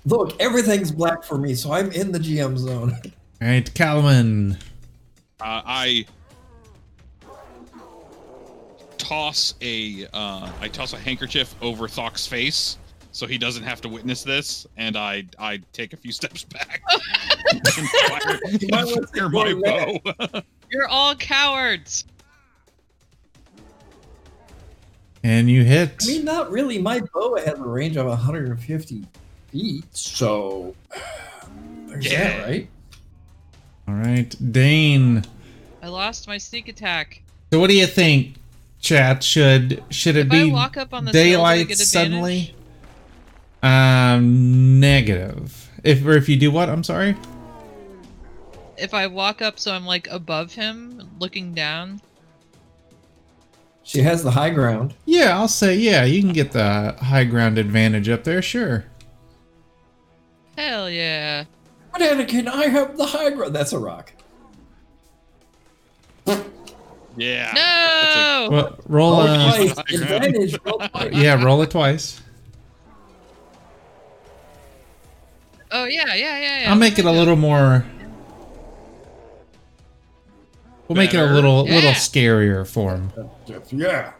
Look, 0.06 0.40
everything's 0.40 0.90
black 0.90 1.24
for 1.24 1.36
me, 1.36 1.54
so 1.54 1.72
I'm 1.72 1.90
in 1.92 2.12
the 2.12 2.18
GM 2.18 2.56
zone. 2.56 2.96
All 3.42 3.48
right, 3.48 3.72
Calman. 3.74 4.56
Uh, 5.40 5.62
I 5.64 6.06
toss 8.96 9.54
a 9.60 10.06
uh, 10.12 10.50
I 10.60 10.68
toss 10.68 10.92
a 10.92 10.98
handkerchief 10.98 11.54
over 11.60 11.88
Thok's 11.88 12.26
face 12.26 12.78
so 13.12 13.26
he 13.26 13.36
doesn't 13.36 13.62
have 13.62 13.80
to 13.82 13.88
witness 13.88 14.22
this, 14.24 14.66
and 14.76 14.96
I 14.96 15.24
I 15.38 15.60
take 15.72 15.92
a 15.92 15.96
few 15.96 16.12
steps 16.12 16.44
back 16.44 16.82
and 17.52 17.66
fire, 17.68 18.40
You 18.48 18.68
might 18.70 19.10
fire 19.10 19.28
my 19.28 19.54
bow. 19.54 20.42
You're 20.70 20.88
all 20.88 21.14
cowards. 21.14 22.06
And 25.24 25.48
you 25.48 25.62
hit. 25.64 25.94
I 26.02 26.06
mean, 26.06 26.24
not 26.24 26.50
really. 26.50 26.78
My 26.78 27.00
bow 27.00 27.36
has 27.36 27.58
a 27.58 27.62
range 27.62 27.96
of 27.96 28.06
150 28.06 29.06
feet, 29.52 29.84
so 29.92 30.74
there's 31.86 32.10
Yeah. 32.10 32.24
that, 32.38 32.46
right? 32.48 32.68
All 33.86 33.94
right, 33.94 34.52
Dane. 34.52 35.24
I 35.82 35.88
lost 35.88 36.26
my 36.26 36.38
sneak 36.38 36.68
attack. 36.68 37.22
So 37.52 37.60
what 37.60 37.68
do 37.70 37.76
you 37.76 37.86
think, 37.86 38.34
chat? 38.80 39.22
Should 39.22 39.82
should 39.90 40.16
it 40.16 40.26
If 40.26 40.32
I 40.32 40.42
be 40.44 40.50
walk 40.50 40.76
up 40.76 40.94
on 40.94 41.04
the 41.04 41.12
cell, 41.12 41.22
do 41.22 41.28
I 41.28 41.30
daylight 41.30 41.68
get 41.68 41.78
suddenly? 41.78 42.54
Um, 43.62 44.80
negative. 44.80 45.68
If 45.84 46.04
or 46.04 46.12
if 46.12 46.28
you 46.28 46.36
do 46.36 46.50
what? 46.50 46.68
I'm 46.68 46.82
sorry. 46.82 47.16
If 48.76 48.94
I 48.94 49.06
walk 49.06 49.42
up, 49.42 49.58
so 49.60 49.72
I'm 49.72 49.86
like 49.86 50.08
above 50.08 50.54
him, 50.54 51.10
looking 51.20 51.54
down. 51.54 52.00
She 53.84 54.00
has 54.02 54.22
the 54.22 54.30
high 54.30 54.50
ground. 54.50 54.94
Yeah, 55.06 55.36
I'll 55.36 55.48
say 55.48 55.74
yeah. 55.76 56.04
You 56.04 56.20
can 56.22 56.32
get 56.32 56.52
the 56.52 56.94
high 57.00 57.24
ground 57.24 57.58
advantage 57.58 58.08
up 58.08 58.24
there. 58.24 58.40
Sure. 58.40 58.84
Hell 60.56 60.88
yeah! 60.88 61.44
But 61.92 62.02
Anakin, 62.02 62.46
I 62.46 62.66
have 62.66 62.96
the 62.96 63.06
high 63.06 63.30
ground. 63.30 63.54
That's 63.54 63.72
a 63.72 63.78
rock. 63.78 64.12
Yeah. 67.16 67.52
No. 67.54 68.48
Well, 68.50 68.78
roll. 68.88 69.10
Roll 69.18 69.20
Uh, 69.20 69.56
twice. 69.56 69.78
Advantage. 70.00 70.56
Roll 70.64 70.78
twice. 70.78 71.12
yeah, 71.12 71.42
roll 71.44 71.60
it 71.62 71.70
twice. 71.70 72.20
oh 75.72 75.84
yeah, 75.84 76.14
yeah, 76.14 76.38
yeah, 76.38 76.60
yeah. 76.62 76.70
I'll 76.70 76.78
make 76.78 76.98
it 76.98 77.04
a 77.04 77.10
little 77.10 77.36
more. 77.36 77.84
We'll 80.92 81.02
make 81.02 81.14
it 81.14 81.18
a 81.18 81.20
Better. 81.22 81.34
little 81.34 81.64
little 81.64 81.90
scarier 81.92 82.66
for 82.66 82.92
him. 82.96 83.12
Yeah. 83.70 84.12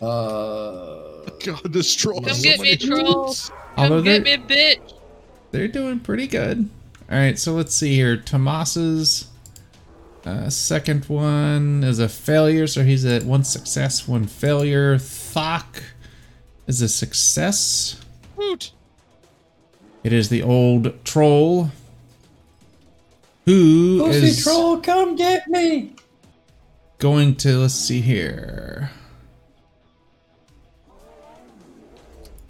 Uh. 0.00 1.08
God, 1.44 1.72
this 1.72 1.94
troll. 1.94 2.20
Come 2.20 2.34
so 2.34 2.42
get 2.42 2.60
me, 2.60 2.70
many 2.70 2.76
troll. 2.76 3.34
Although 3.76 3.96
Come 3.96 4.04
they're 4.04 4.20
get 4.20 4.48
me, 4.48 4.54
bitch. 4.56 4.94
they're 5.50 5.68
doing 5.68 6.00
pretty 6.00 6.26
good. 6.26 6.68
All 7.10 7.18
right, 7.18 7.38
so 7.38 7.52
let's 7.52 7.74
see 7.74 7.94
here. 7.94 8.16
Tomas's 8.16 9.28
uh, 10.24 10.48
second 10.50 11.04
one 11.06 11.84
is 11.84 11.98
a 11.98 12.08
failure, 12.08 12.66
so 12.66 12.84
he's 12.84 13.04
at 13.04 13.24
one 13.24 13.44
success, 13.44 14.06
one 14.08 14.26
failure. 14.26 14.96
Thok 14.96 15.82
is 16.66 16.80
a 16.80 16.88
success. 16.88 18.00
Woot. 18.36 18.72
It 20.04 20.12
is 20.12 20.28
the 20.28 20.42
old 20.42 21.04
troll 21.04 21.70
who 23.52 23.98
Pussy 24.00 24.26
is 24.28 24.42
troll, 24.42 24.78
come 24.80 25.16
get 25.16 25.46
me. 25.48 25.94
going 26.98 27.34
to 27.36 27.58
let's 27.58 27.74
see 27.74 28.00
here. 28.00 28.90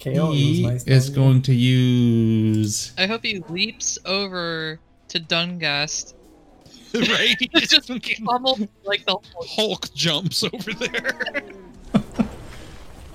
KO, 0.00 0.32
He 0.32 0.66
nice 0.66 0.84
is 0.84 1.10
knowing 1.10 1.22
going 1.32 1.42
to 1.42 1.54
use 1.54 2.92
I 2.98 3.06
hope 3.06 3.22
he 3.22 3.40
leaps 3.48 3.98
over 4.04 4.80
to 5.08 5.20
Doomgast. 5.20 6.14
right? 6.94 7.36
He 7.38 7.48
Just 7.48 7.70
just 7.88 8.24
pummel 8.24 8.58
like 8.84 9.04
the 9.06 9.12
whole 9.12 9.46
Hulk 9.46 9.94
jumps 9.94 10.42
over 10.44 10.72
there. 10.72 11.42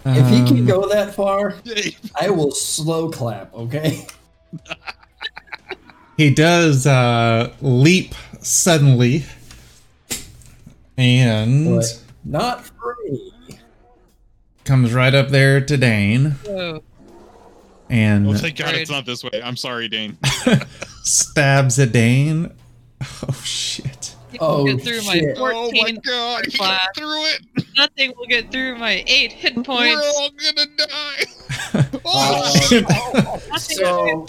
If 0.06 0.30
he 0.30 0.46
can 0.48 0.60
Um, 0.60 0.66
go 0.66 0.88
that 0.88 1.14
far, 1.14 1.56
I 2.20 2.30
will 2.30 2.52
slow 2.52 3.10
clap. 3.10 3.54
Okay. 3.54 4.08
He 6.18 6.34
does 6.34 6.88
uh, 6.88 7.54
leap 7.62 8.14
suddenly, 8.42 9.24
and 10.98 11.76
But 11.76 12.04
not 12.26 12.66
free. 12.66 13.32
comes 14.66 14.94
right 14.94 15.14
up 15.14 15.30
there 15.30 15.62
to 15.62 15.78
Dane, 15.78 16.32
Whoa. 16.46 16.82
and 17.90 18.28
well, 18.28 18.38
thank 18.38 18.58
God 18.58 18.74
it's 18.76 18.90
not 18.90 19.06
this 19.06 19.24
way. 19.24 19.42
I'm 19.44 19.56
sorry, 19.58 19.88
Dane. 19.88 20.18
stabs 21.04 21.80
at 21.80 21.92
Dane. 21.92 22.52
Oh 23.30 23.42
shit! 23.44 23.97
You 24.32 24.40
Oh, 24.42 24.66
can 24.66 24.78
get 24.78 24.86
through 24.86 25.02
my 25.04 25.20
14. 25.20 25.38
oh 25.38 25.72
my 25.82 25.92
God, 26.04 26.46
he 26.46 26.58
class. 26.58 26.80
got 26.88 26.96
through 26.98 27.26
it. 27.26 27.42
Nothing 27.78 28.14
will 28.18 28.26
get 28.28 28.52
through 28.52 28.78
my 28.78 29.04
8 29.08 29.32
hit 29.32 29.56
points. 29.56 29.70
We're 29.70 30.02
all 30.02 30.30
gonna 30.32 30.68
die. 30.78 31.26
Uh, 31.74 31.84
Oh, 32.06 33.40
Nothing 33.50 33.78
so- 33.78 34.06
will. 34.06 34.28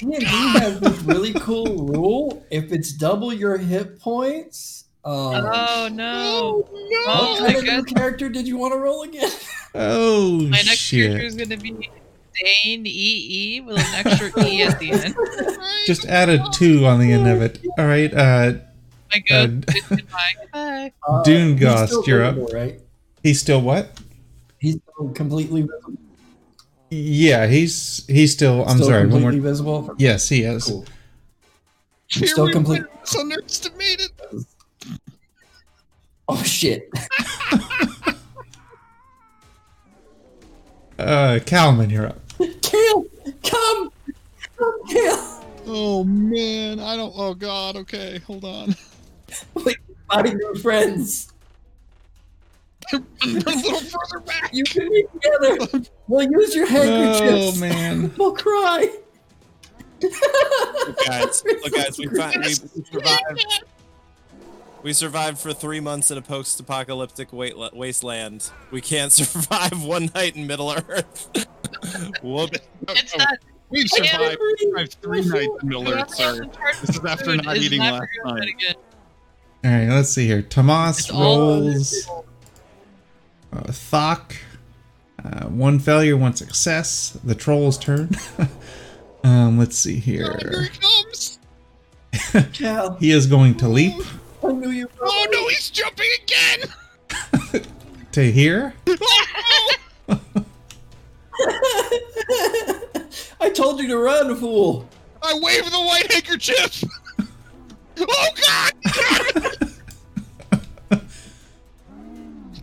D&D 0.00 0.24
has 0.24 0.80
this 0.80 0.98
really 1.02 1.32
cool 1.34 1.86
rule. 1.86 2.44
If 2.50 2.72
it's 2.72 2.92
double 2.92 3.32
your 3.32 3.56
hit 3.56 3.98
points, 4.00 4.84
um, 5.04 5.12
Oh 5.14 5.88
no. 5.92 6.68
no. 6.70 7.04
Oh, 7.06 7.32
what 7.40 7.42
my 7.42 7.54
kind 7.54 7.68
of 7.68 7.74
new 7.86 7.94
character 7.94 8.28
did 8.28 8.46
you 8.46 8.56
want 8.58 8.72
to 8.74 8.78
roll 8.78 9.02
again? 9.02 9.30
Oh 9.72 10.40
My 10.40 10.62
next 10.66 10.90
character 10.90 11.24
is 11.24 11.36
going 11.36 11.50
to 11.50 11.56
be 11.56 11.70
Dane 11.70 12.84
EE 12.86 13.60
with 13.64 13.78
an 13.78 14.06
extra 14.06 14.44
E 14.44 14.62
at 14.62 14.80
the 14.80 14.90
end. 14.90 15.14
Just 15.86 16.06
add 16.06 16.28
a 16.28 16.44
two 16.52 16.86
on 16.86 16.98
the 16.98 17.12
end 17.12 17.28
of 17.28 17.40
it. 17.40 17.64
All 17.78 17.86
right, 17.86 18.12
uh, 18.12 18.54
My 19.10 19.22
Uh, 19.30 19.46
goodbye. 19.46 19.74
Goodbye. 20.52 20.92
Uh, 21.08 21.22
Dune 21.22 21.52
he's 21.56 21.60
Ghost, 21.60 22.06
you're 22.06 22.22
up. 22.22 22.36
Right? 22.52 22.80
he's 23.22 23.40
still 23.40 23.60
what? 23.60 24.00
He's 24.58 24.76
still 24.94 25.10
completely 25.10 25.62
visible. 25.62 25.94
Yeah, 26.90 27.46
he's 27.46 28.04
he's 28.06 28.32
still. 28.32 28.64
I'm 28.66 28.76
still 28.76 28.88
sorry. 28.88 29.02
One 29.06 29.10
completely 29.22 29.40
more. 29.40 29.50
visible. 29.50 29.94
Yes, 29.98 30.28
he 30.28 30.42
is. 30.42 30.64
Cool. 30.64 30.84
Here 32.08 32.26
Still 32.28 32.50
completely 32.50 32.88
It's 33.02 33.16
underestimated. 33.16 34.10
Oh 36.28 36.42
shit! 36.42 36.90
Uh, 40.98 41.38
Calman, 41.46 41.88
you're 41.88 42.06
up. 42.08 42.18
Kale, 42.60 43.06
come, 43.42 43.90
come, 44.58 44.86
Kale. 44.86 45.44
Oh 45.66 46.04
man, 46.04 46.78
I 46.78 46.94
don't. 46.94 47.14
Oh 47.16 47.32
God. 47.32 47.76
Okay, 47.76 48.18
hold 48.26 48.44
on. 48.44 48.74
Body 50.08 50.34
new 50.34 50.54
friends. 50.56 51.32
A 52.92 52.98
little 53.24 53.78
further 53.80 54.20
back. 54.26 54.50
You 54.52 54.64
can 54.64 54.88
be 54.88 55.04
together. 55.12 55.84
We'll 56.08 56.28
use 56.30 56.54
your 56.54 56.66
Oh 56.66 56.70
handkerchiefs. 56.70 57.60
man. 57.60 58.12
We'll 58.18 58.32
cry. 58.32 58.90
Look, 60.02 60.96
guys, 61.06 61.44
look, 61.44 61.72
guys, 61.74 61.98
we, 61.98 62.06
fi- 62.08 62.32
we 62.38 62.54
survived. 62.54 63.64
We 64.82 64.92
survived 64.94 65.38
for 65.38 65.52
three 65.52 65.78
months 65.80 66.10
in 66.10 66.16
a 66.16 66.22
post-apocalyptic 66.22 67.32
wa- 67.34 67.68
wasteland. 67.74 68.50
We 68.70 68.80
can't 68.80 69.12
survive 69.12 69.84
one 69.84 70.10
night 70.14 70.36
in 70.36 70.46
Middle 70.46 70.72
Earth. 70.72 71.28
Whoop. 72.22 72.54
It's 72.88 73.14
Oh, 73.14 73.18
not. 73.18 73.38
We've 73.68 73.86
survived 73.88 74.38
survived 74.58 74.96
three 75.02 75.20
nights 75.20 75.52
in 75.62 75.68
Middle 75.68 75.88
Earth, 75.92 76.14
sir. 76.14 76.46
This 76.80 76.96
is 76.96 77.04
after 77.04 77.36
not 77.36 77.56
eating 77.58 77.80
last 77.80 78.08
night. 78.24 78.76
Again. 79.62 79.72
All 79.82 79.88
right, 79.88 79.94
let's 79.96 80.10
see 80.10 80.26
here. 80.26 80.42
Tomas 80.42 80.98
It's 81.00 81.12
rolls 81.12 82.08
uh, 83.52 83.62
Thok. 83.64 84.36
Uh, 85.22 85.46
one 85.46 85.78
failure, 85.78 86.16
one 86.16 86.34
success. 86.34 87.18
The 87.24 87.34
troll's 87.34 87.76
turn. 87.76 88.10
um, 89.24 89.58
let's 89.58 89.76
see 89.76 89.96
Oh, 89.96 90.00
here 90.00 90.38
here. 90.40 90.62
he 90.62 90.78
comes. 90.78 91.38
Cal, 92.54 92.94
He 93.00 93.10
is 93.10 93.26
going 93.26 93.54
to 93.56 93.68
leap 93.68 93.94
I 94.42 94.52
knew 94.52 94.70
you. 94.70 94.86
were 94.86 95.06
Oh 95.06 95.26
no, 95.30 95.48
he's 95.48 95.68
jumping 95.70 96.08
again. 96.22 97.64
to 98.12 98.32
here. 98.32 98.72
Oh, 98.88 100.20
I 103.40 103.50
told 103.50 103.80
you 103.80 103.88
to 103.88 103.98
run, 103.98 104.34
fool. 104.36 104.88
I 105.22 105.38
wave 105.42 105.64
the 105.70 105.78
white 105.80 106.10
handkerchief. 106.10 106.82
Oh 108.00 108.28
God! 108.46 108.72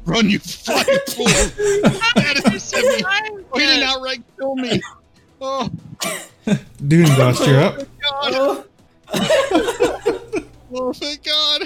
Run, 0.06 0.30
you 0.30 0.40
flying 0.40 0.86
fool! 1.10 1.26
That 1.26 2.42
is 2.54 2.72
heavy. 2.72 3.04
Oh, 3.06 3.60
he 3.60 3.66
didn't 3.66 3.84
outright 3.84 4.24
kill 4.38 4.56
me. 4.56 4.82
Oh 5.42 5.70
Doomgast, 6.82 7.46
you're 7.46 7.60
up. 7.62 7.80
Oh, 8.06 8.64
God! 8.64 8.66
Oh, 9.14 10.44
Oh, 10.74 10.94
thank 10.94 11.24
God! 11.24 11.62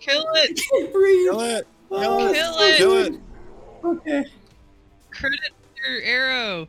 Kill 0.00 0.24
it. 0.34 0.60
can't 0.70 0.92
breathe. 0.92 1.30
Kill 1.30 1.40
it. 1.40 1.66
Oh, 1.90 2.32
Kill 2.32 2.58
it. 2.58 2.76
Kill 2.76 2.96
it. 2.96 3.20
Okay. 3.84 4.24
Credit 5.10 5.40
your 5.86 6.00
arrow. 6.02 6.68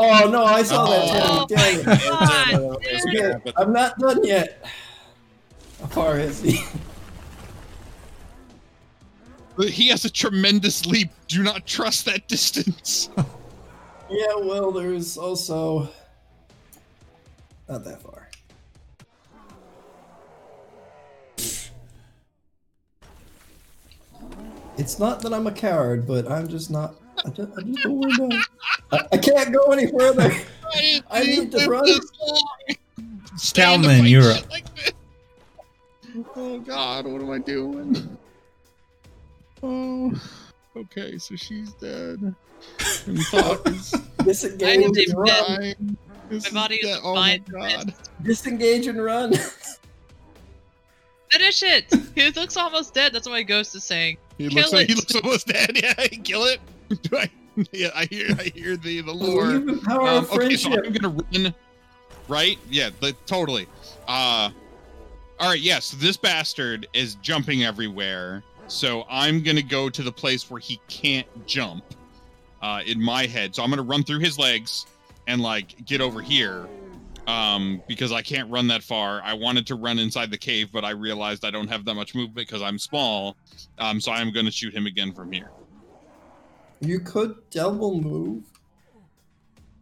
Oh 0.00 0.30
no, 0.30 0.44
I 0.44 0.62
saw 0.62 0.86
Oh, 0.88 1.46
that. 1.48 1.48
Damn 1.48 1.80
it. 1.80 1.84
Damn 1.84 1.90
it. 1.90 3.34
God. 3.34 3.42
Okay, 3.42 3.52
I'm 3.56 3.72
not 3.72 3.98
done 3.98 4.24
yet. 4.24 4.64
How 5.80 5.86
far 5.88 6.18
is 6.20 6.40
he? 6.40 6.60
But 9.56 9.70
he 9.70 9.88
has 9.88 10.04
a 10.04 10.10
tremendous 10.10 10.86
leap. 10.86 11.10
Do 11.26 11.42
not 11.42 11.66
trust 11.66 12.04
that 12.06 12.28
distance. 12.28 13.10
Yeah, 14.10 14.36
well, 14.36 14.72
there's 14.72 15.18
also 15.18 15.90
not 17.68 17.84
that 17.84 18.00
far. 18.00 18.30
It's 24.76 24.98
not 24.98 25.20
that 25.22 25.34
I'm 25.34 25.46
a 25.46 25.52
coward, 25.52 26.06
but 26.06 26.30
I'm 26.30 26.48
just 26.48 26.70
not. 26.70 26.94
I 27.24 27.30
just, 27.30 27.58
I 27.58 27.62
just 27.62 27.82
don't 27.82 27.98
want 27.98 28.32
to. 28.32 28.42
I, 28.92 29.06
I 29.12 29.16
can't 29.16 29.52
go 29.52 29.72
any 29.72 29.86
further. 29.86 30.32
I 31.10 31.22
need 31.22 31.52
to 31.52 31.68
run. 31.68 31.86
Calman, 33.54 34.06
you're 34.06 34.32
up. 34.32 34.50
Like 34.50 34.64
oh 36.36 36.58
God, 36.60 37.06
what 37.06 37.20
am 37.20 37.30
I 37.30 37.38
doing? 37.38 38.18
Oh, 39.62 40.12
okay, 40.76 41.18
so 41.18 41.36
she's 41.36 41.72
dead. 41.74 42.34
And 43.06 43.18
Thok 43.18 43.66
is 43.68 43.90
Disengage 44.24 45.08
and 45.08 45.18
run. 45.18 45.96
This 46.28 46.52
My 46.52 46.62
body 46.62 46.76
is 46.76 46.86
dead. 46.86 47.00
Oh 47.02 47.14
my. 47.14 47.38
God. 47.38 47.94
Disengage 48.22 48.86
and 48.86 49.02
run. 49.02 49.32
Finish 51.30 51.62
it. 51.62 51.92
He 52.14 52.30
looks 52.30 52.56
almost 52.56 52.94
dead. 52.94 53.12
That's 53.12 53.26
what 53.26 53.34
my 53.34 53.42
ghost 53.42 53.74
is 53.74 53.84
saying. 53.84 54.18
He 54.38 54.48
Kill 54.48 54.62
looks 54.62 54.72
like 54.72 54.88
he 54.88 54.94
looks 54.94 55.14
almost 55.14 55.46
dead. 55.46 55.70
Yeah, 55.82 55.94
kill 55.94 56.44
it. 56.44 56.60
Do 57.02 57.16
I? 57.16 57.30
Yeah, 57.72 57.88
I 57.94 58.04
hear. 58.06 58.28
I 58.38 58.44
hear 58.54 58.76
the 58.76 59.00
the 59.00 59.12
lore. 59.12 59.58
The 59.58 59.80
power 59.84 60.08
Um, 60.08 60.16
of 60.24 60.32
okay, 60.32 60.56
so 60.56 60.68
friendship. 60.70 60.84
I'm 60.86 60.92
gonna 60.92 61.24
run. 61.32 61.54
Right? 62.28 62.58
Yeah, 62.70 62.90
the, 63.00 63.12
totally. 63.26 63.66
Uh, 64.06 64.50
all 65.40 65.48
right. 65.50 65.60
Yes, 65.60 65.90
this 65.92 66.16
bastard 66.16 66.86
is 66.92 67.16
jumping 67.16 67.64
everywhere. 67.64 68.42
So 68.68 69.06
I'm 69.10 69.42
gonna 69.42 69.62
go 69.62 69.88
to 69.90 70.02
the 70.02 70.12
place 70.12 70.50
where 70.50 70.60
he 70.60 70.80
can't 70.88 71.26
jump. 71.46 71.84
Uh, 72.60 72.82
in 72.86 73.00
my 73.00 73.24
head, 73.24 73.54
so 73.54 73.62
I'm 73.62 73.70
gonna 73.70 73.82
run 73.82 74.02
through 74.02 74.18
his 74.18 74.36
legs 74.36 74.86
and 75.28 75.40
like 75.40 75.84
get 75.86 76.00
over 76.00 76.20
here. 76.20 76.66
Um, 77.28 77.82
because 77.86 78.10
I 78.10 78.22
can't 78.22 78.50
run 78.50 78.66
that 78.68 78.82
far. 78.82 79.20
I 79.22 79.34
wanted 79.34 79.66
to 79.68 79.74
run 79.74 79.98
inside 79.98 80.30
the 80.30 80.38
cave, 80.38 80.70
but 80.72 80.82
I 80.84 80.90
realized 80.90 81.44
I 81.44 81.50
don't 81.50 81.68
have 81.68 81.84
that 81.84 81.94
much 81.94 82.14
movement 82.14 82.34
because 82.34 82.62
I'm 82.62 82.78
small. 82.78 83.36
Um, 83.78 84.00
so 84.00 84.10
I'm 84.12 84.32
gonna 84.32 84.50
shoot 84.50 84.74
him 84.74 84.86
again 84.86 85.12
from 85.12 85.30
here. 85.30 85.50
You 86.80 87.00
could 87.00 87.36
double 87.50 88.00
move. 88.00 88.44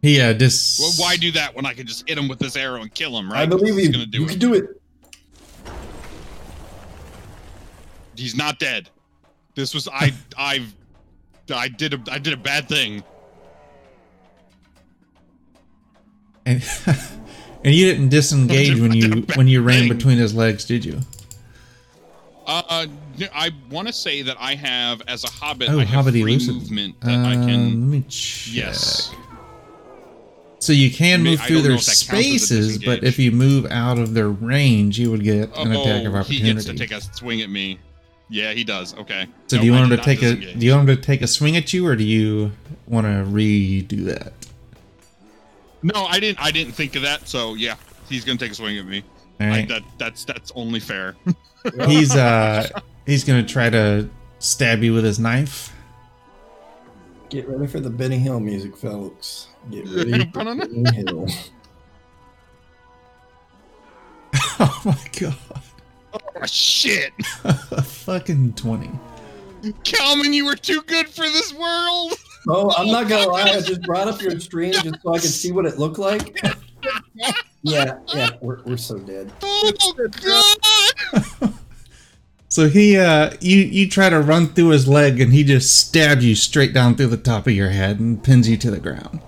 He 0.01 0.21
uh, 0.21 0.33
dis. 0.33 0.79
Well, 0.79 1.07
why 1.07 1.17
do 1.17 1.31
that 1.31 1.55
when 1.55 1.65
I 1.65 1.73
can 1.73 1.87
just 1.87 2.07
hit 2.07 2.17
him 2.17 2.27
with 2.27 2.39
this 2.39 2.55
arrow 2.55 2.81
and 2.81 2.93
kill 2.93 3.17
him? 3.17 3.31
Right? 3.31 3.41
I 3.41 3.45
believe 3.45 3.75
He's 3.75 3.87
you. 3.87 3.93
gonna 3.93 4.05
do 4.05 4.19
you 4.19 4.25
it. 4.25 4.29
can 4.29 4.39
do 4.39 4.53
it. 4.53 4.81
He's 8.15 8.35
not 8.35 8.59
dead. 8.59 8.89
This 9.55 9.73
was 9.73 9.87
I. 9.87 10.13
I've. 10.37 10.73
I 11.53 11.67
did 11.67 11.93
a. 11.93 12.03
I 12.11 12.19
did 12.19 12.33
a 12.33 12.37
bad 12.37 12.67
thing. 12.67 13.03
And, 16.45 16.63
and 17.65 17.75
you 17.75 17.85
didn't 17.85 18.09
disengage 18.09 18.79
when 18.79 18.93
you 18.93 19.25
when 19.35 19.47
you 19.47 19.61
ran 19.61 19.89
between 19.89 20.17
his 20.17 20.33
legs, 20.33 20.63
did 20.65 20.85
you? 20.85 21.01
Uh, 22.47 22.87
I 23.35 23.51
want 23.69 23.87
to 23.87 23.93
say 23.93 24.21
that 24.21 24.37
I 24.39 24.55
have, 24.55 25.01
as 25.07 25.23
a 25.25 25.29
hobbit, 25.29 25.69
Oh, 25.69 25.79
I 25.79 25.83
have 25.83 26.05
Hobbit 26.05 26.13
free 26.13 26.21
elusive. 26.21 26.55
movement 26.55 26.99
that 27.01 27.13
Um, 27.13 27.25
I 27.25 27.33
can. 27.33 27.81
Let 27.81 27.89
me 27.89 28.05
check. 28.07 28.53
Yes. 28.55 29.13
So 30.59 30.73
you 30.73 30.89
can 30.89 31.23
move 31.23 31.39
I 31.41 31.45
through 31.47 31.61
their 31.61 31.73
if 31.73 31.85
that 31.85 32.05
counts 32.07 32.51
as 32.51 32.51
a 32.51 32.73
spaces, 32.73 32.77
but 32.79 33.03
if 33.03 33.19
you 33.19 33.31
move 33.31 33.65
out 33.69 33.99
of 33.99 34.13
their 34.13 34.29
range, 34.29 34.97
you 34.97 35.11
would 35.11 35.23
get 35.23 35.55
an 35.57 35.71
attack 35.71 36.05
of 36.05 36.15
Oh, 36.15 36.23
he 36.23 36.39
gets 36.39 36.67
opportunity. 36.67 36.71
to 36.71 36.73
take 36.77 36.91
a 36.91 37.01
swing 37.01 37.41
at 37.41 37.49
me. 37.49 37.77
Yeah, 38.29 38.53
he 38.53 38.63
does. 38.63 38.93
Okay. 38.95 39.27
So 39.47 39.57
Nope, 39.57 39.61
do 39.61 39.65
you 39.67 39.73
I 39.75 39.79
want 39.79 39.91
him 39.91 39.97
to 39.99 40.03
take 40.03 40.21
a 40.23 40.35
do 40.35 40.65
you 40.65 40.71
want 40.73 40.89
him 40.89 40.95
to 40.95 41.01
take 41.01 41.21
a 41.21 41.27
swing 41.27 41.55
at 41.57 41.71
you 41.73 41.85
or 41.85 41.95
do 41.95 42.03
you 42.03 42.51
want 42.87 43.05
to 43.05 43.29
redo 43.31 44.05
that? 44.05 44.33
No, 45.83 46.05
I 46.05 46.19
didn't. 46.19 46.39
I 46.41 46.51
didn't 46.51 46.73
think 46.73 46.95
of 46.95 47.03
that. 47.03 47.27
So 47.27 47.53
yeah, 47.53 47.75
he's 48.09 48.25
gonna 48.25 48.37
take 48.39 48.51
a 48.51 48.55
swing 48.55 48.77
at 48.79 48.85
me. 48.85 49.03
I, 49.39 49.61
that 49.65 49.83
that's 49.97 50.25
that's 50.25 50.51
only 50.55 50.79
fair. 50.79 51.15
He's 51.85 52.15
uh 52.15 52.67
he's 53.05 53.23
gonna 53.23 53.45
try 53.45 53.69
to 53.69 54.09
stab 54.39 54.83
you 54.83 54.93
with 54.93 55.03
his 55.03 55.19
knife. 55.19 55.73
Get 57.29 57.47
ready 57.47 57.67
for 57.67 57.79
the 57.79 57.89
Benny 57.89 58.17
Hill 58.17 58.39
music, 58.39 58.77
folks. 58.77 59.47
Get 59.69 59.85
ready 59.89 60.29
for 60.31 60.43
Benny 60.43 60.95
Hill. 60.95 61.27
oh 64.59 64.81
my 64.85 64.97
god. 65.19 65.35
oh 66.13 66.45
shit, 66.45 67.13
Fucking 67.23 68.53
twenty. 68.53 68.91
Calvin, 69.83 70.33
you 70.33 70.45
were 70.45 70.55
too 70.55 70.81
good 70.83 71.09
for 71.09 71.23
this 71.23 71.53
world. 71.53 72.13
Oh, 72.47 72.73
I'm 72.77 72.87
not 72.87 73.09
gonna 73.09 73.29
lie. 73.29 73.41
I 73.43 73.61
just 73.61 73.81
brought 73.81 74.07
up 74.07 74.21
your 74.21 74.39
stream 74.39 74.71
just 74.71 75.01
so 75.01 75.13
I 75.13 75.19
could 75.19 75.29
see 75.29 75.51
what 75.51 75.65
it 75.65 75.77
looked 75.77 75.99
like. 75.99 76.39
Yeah, 77.63 77.99
yeah, 78.13 78.29
we're, 78.41 78.61
we're 78.63 78.77
so 78.77 78.97
dead. 78.99 79.31
Oh 79.41 80.07
god. 80.21 81.53
So 82.49 82.69
he 82.69 82.97
uh 82.97 83.33
you 83.41 83.57
you 83.57 83.89
try 83.89 84.09
to 84.09 84.21
run 84.21 84.47
through 84.47 84.69
his 84.69 84.87
leg 84.87 85.19
and 85.19 85.33
he 85.33 85.43
just 85.43 85.75
stabs 85.75 86.23
you 86.23 86.33
straight 86.33 86.73
down 86.73 86.95
through 86.95 87.07
the 87.07 87.17
top 87.17 87.45
of 87.45 87.51
your 87.53 87.69
head 87.69 87.99
and 87.99 88.23
pins 88.23 88.47
you 88.47 88.55
to 88.57 88.71
the 88.71 88.79
ground. 88.79 89.19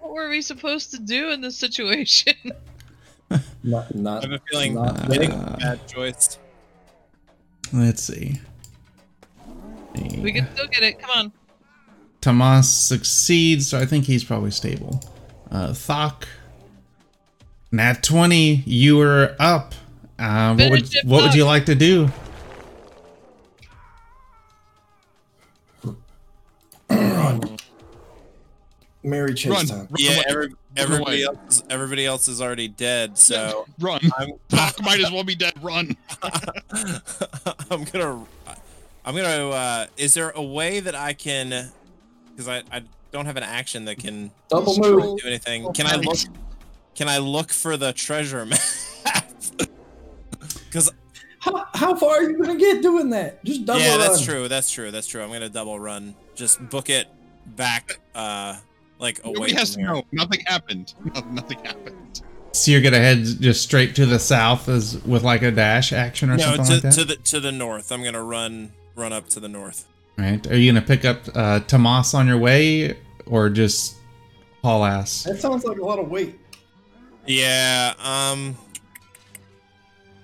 What 0.00 0.12
were 0.14 0.30
we 0.30 0.40
supposed 0.40 0.90
to 0.92 0.98
do 0.98 1.30
in 1.30 1.42
this 1.42 1.56
situation? 1.58 2.32
Not, 3.62 3.94
not. 3.94 4.24
I 4.24 4.30
have 4.30 4.40
a 4.40 4.42
feeling 4.50 4.74
not 4.74 4.98
I 5.04 5.16
think 5.18 5.34
Uh, 5.34 5.56
bad 5.58 5.86
choice. 5.86 6.38
Let's 7.74 8.02
see. 8.02 8.40
we 10.22 10.32
can 10.32 10.48
still 10.54 10.68
get 10.68 10.82
it. 10.82 10.98
Come 10.98 11.10
on. 11.10 11.32
Tomas 12.22 12.70
succeeds, 12.70 13.68
so 13.68 13.78
I 13.78 13.84
think 13.84 14.06
he's 14.06 14.24
probably 14.24 14.50
stable. 14.52 15.02
Uh 15.50 15.68
Thok. 15.68 16.24
Nat 17.70 18.02
20, 18.02 18.62
you 18.66 18.96
were 18.96 19.36
up. 19.38 19.74
Uh, 20.18 20.54
what 20.56 20.70
would 20.70 20.80
Finish 20.88 20.96
it, 20.96 21.04
what 21.06 21.22
would 21.22 21.34
you 21.34 21.44
like 21.44 21.66
to 21.66 21.74
do? 21.74 22.08
Mary 29.02 29.34
Chase 29.34 29.52
Run, 29.52 29.66
time. 29.66 29.78
run 29.78 29.88
Yeah, 29.96 30.12
away. 30.14 30.24
every, 30.28 30.48
everybody 30.76 31.22
else 31.24 31.62
everybody 31.70 32.04
else 32.06 32.28
is 32.28 32.40
already 32.42 32.68
dead, 32.68 33.16
so 33.16 33.66
run. 33.78 34.00
I'm 34.18 34.32
Doc 34.48 34.80
might 34.82 35.00
as 35.00 35.10
well 35.12 35.24
be 35.24 35.34
dead. 35.36 35.52
Run. 35.62 35.96
I'm 37.70 37.84
gonna 37.84 38.24
I'm 39.04 39.14
gonna 39.14 39.48
uh 39.50 39.86
is 39.96 40.14
there 40.14 40.30
a 40.30 40.42
way 40.42 40.80
that 40.80 40.94
I 40.94 41.12
can 41.12 41.70
because 42.30 42.48
I, 42.48 42.62
I 42.72 42.82
don't 43.12 43.26
have 43.26 43.36
an 43.36 43.42
action 43.44 43.84
that 43.86 43.98
can 43.98 44.30
Double 44.48 44.76
move. 44.78 45.20
do 45.20 45.26
anything. 45.26 45.72
Can 45.72 45.86
I 45.86 45.96
look 45.96 46.18
can 46.98 47.08
I 47.08 47.18
look 47.18 47.52
for 47.52 47.76
the 47.76 47.92
treasure 47.92 48.44
map? 48.44 48.58
Because 50.68 50.90
How, 51.38 51.64
how 51.72 51.94
far 51.94 52.16
are 52.16 52.22
you 52.22 52.36
gonna 52.36 52.58
get 52.58 52.82
doing 52.82 53.08
that? 53.10 53.42
Just 53.44 53.64
double 53.64 53.80
yeah, 53.80 53.96
that's 53.96 54.26
run. 54.28 54.36
true. 54.36 54.48
That's 54.48 54.70
true. 54.70 54.90
That's 54.90 55.06
true. 55.06 55.22
I'm 55.22 55.30
gonna 55.32 55.48
double 55.48 55.78
run. 55.80 56.14
Just 56.34 56.60
book 56.68 56.90
it 56.90 57.06
back, 57.46 57.98
uh, 58.14 58.56
like 58.98 59.20
away 59.24 59.32
Nobody 59.34 59.54
has 59.54 59.72
from 59.74 59.82
to 59.84 59.86
here. 59.88 59.94
know. 59.96 60.02
Nothing 60.12 60.40
happened. 60.46 60.92
No- 61.14 61.20
Nothing 61.30 61.58
happened. 61.64 62.22
So 62.52 62.70
you're 62.70 62.82
gonna 62.82 62.98
head 62.98 63.24
just 63.40 63.62
straight 63.62 63.94
to 63.96 64.04
the 64.04 64.18
south 64.18 64.68
as 64.68 65.02
with 65.04 65.22
like 65.22 65.40
a 65.42 65.50
dash 65.50 65.92
action 65.92 66.28
or 66.30 66.36
No, 66.36 66.42
something 66.56 66.64
to, 66.66 66.72
like 66.74 66.82
that? 66.82 66.92
to 66.92 67.04
the 67.04 67.16
to 67.16 67.40
the 67.40 67.52
north. 67.52 67.90
I'm 67.92 68.02
gonna 68.04 68.22
run 68.22 68.72
run 68.94 69.12
up 69.14 69.28
to 69.30 69.40
the 69.40 69.48
north. 69.48 69.86
right? 70.18 70.44
Are 70.48 70.56
you 70.56 70.70
gonna 70.72 70.84
pick 70.84 71.04
up 71.06 71.20
uh, 71.34 71.60
Tomas 71.60 72.12
on 72.14 72.26
your 72.26 72.38
way 72.38 72.98
or 73.26 73.48
just 73.48 73.96
haul 74.62 74.84
ass? 74.84 75.22
That 75.22 75.38
sounds 75.40 75.64
like 75.64 75.78
a 75.78 75.84
lot 75.84 75.98
of 75.98 76.10
weight. 76.10 76.38
Yeah. 77.28 77.94
Um. 78.02 78.56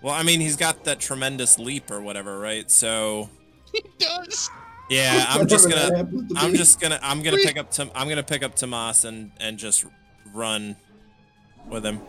Well, 0.03 0.13
I 0.15 0.23
mean, 0.23 0.41
he's 0.41 0.57
got 0.57 0.85
that 0.85 1.01
tremendous 1.01 1.59
leap 1.59 1.91
or 1.91 2.01
whatever, 2.01 2.39
right? 2.39 2.71
So 2.71 3.31
He 3.73 3.83
does. 3.99 4.51
yeah, 4.91 5.25
I'm 5.31 5.47
just 5.47 5.69
gonna 5.69 6.05
to 6.05 6.27
I'm 6.37 6.55
just 6.55 6.81
gonna 6.81 6.99
I'm 7.03 7.23
gonna 7.23 7.39
pick 7.39 7.59
up 7.59 7.71
Tom, 7.71 7.91
I'm 7.95 8.09
gonna 8.09 8.23
pick 8.23 8.43
up 8.43 8.55
Tomas 8.55 9.05
and 9.05 9.31
and 9.41 9.59
just 9.59 9.85
run 10.35 10.77
with 11.69 11.85
him. 11.87 12.01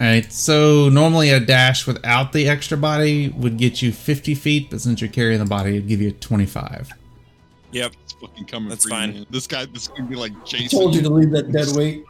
All 0.00 0.06
right. 0.06 0.32
So 0.32 0.88
normally 0.88 1.30
a 1.30 1.40
dash 1.40 1.86
without 1.86 2.32
the 2.32 2.48
extra 2.48 2.76
body 2.78 3.28
would 3.28 3.58
get 3.58 3.82
you 3.82 3.92
50 3.92 4.34
feet, 4.34 4.70
but 4.70 4.80
since 4.80 5.00
you're 5.00 5.10
carrying 5.10 5.40
the 5.40 5.44
body, 5.44 5.76
it'd 5.76 5.88
give 5.88 6.00
you 6.00 6.12
25. 6.12 6.90
Yep. 7.72 7.92
It's 8.02 8.12
fucking 8.14 8.46
coming 8.46 8.68
That's 8.70 8.84
for 8.84 8.90
fine. 8.90 9.12
man. 9.12 9.26
This 9.30 9.46
guy, 9.46 9.66
this 9.66 9.82
is 9.82 9.88
gonna 9.88 10.08
be 10.08 10.16
like 10.16 10.32
Jason. 10.46 10.78
I 10.78 10.82
told 10.82 10.94
you 10.94 11.02
to 11.02 11.10
leave 11.10 11.30
that 11.32 11.52
dead 11.52 11.68
weight. 11.76 12.04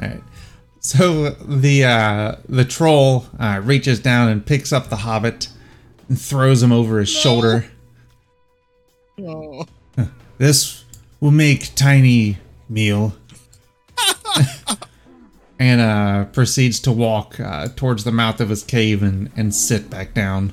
All 0.00 0.08
right. 0.08 0.22
So 0.80 1.30
the 1.30 1.84
uh, 1.84 2.36
the 2.48 2.64
troll 2.64 3.26
uh, 3.38 3.60
reaches 3.62 4.00
down 4.00 4.28
and 4.28 4.44
picks 4.44 4.72
up 4.72 4.88
the 4.88 4.96
hobbit 4.96 5.48
and 6.08 6.20
throws 6.20 6.62
him 6.62 6.72
over 6.72 6.98
his 6.98 7.10
shoulder. 7.10 7.70
Oh. 9.20 9.66
This 10.38 10.86
will 11.20 11.32
make 11.32 11.74
tiny 11.74 12.38
meal. 12.66 13.14
and 15.58 15.80
uh, 15.82 16.24
proceeds 16.32 16.80
to 16.80 16.92
walk 16.92 17.38
uh, 17.38 17.68
towards 17.76 18.04
the 18.04 18.10
mouth 18.10 18.40
of 18.40 18.48
his 18.48 18.64
cave 18.64 19.02
and, 19.02 19.30
and 19.36 19.54
sit 19.54 19.90
back 19.90 20.14
down. 20.14 20.52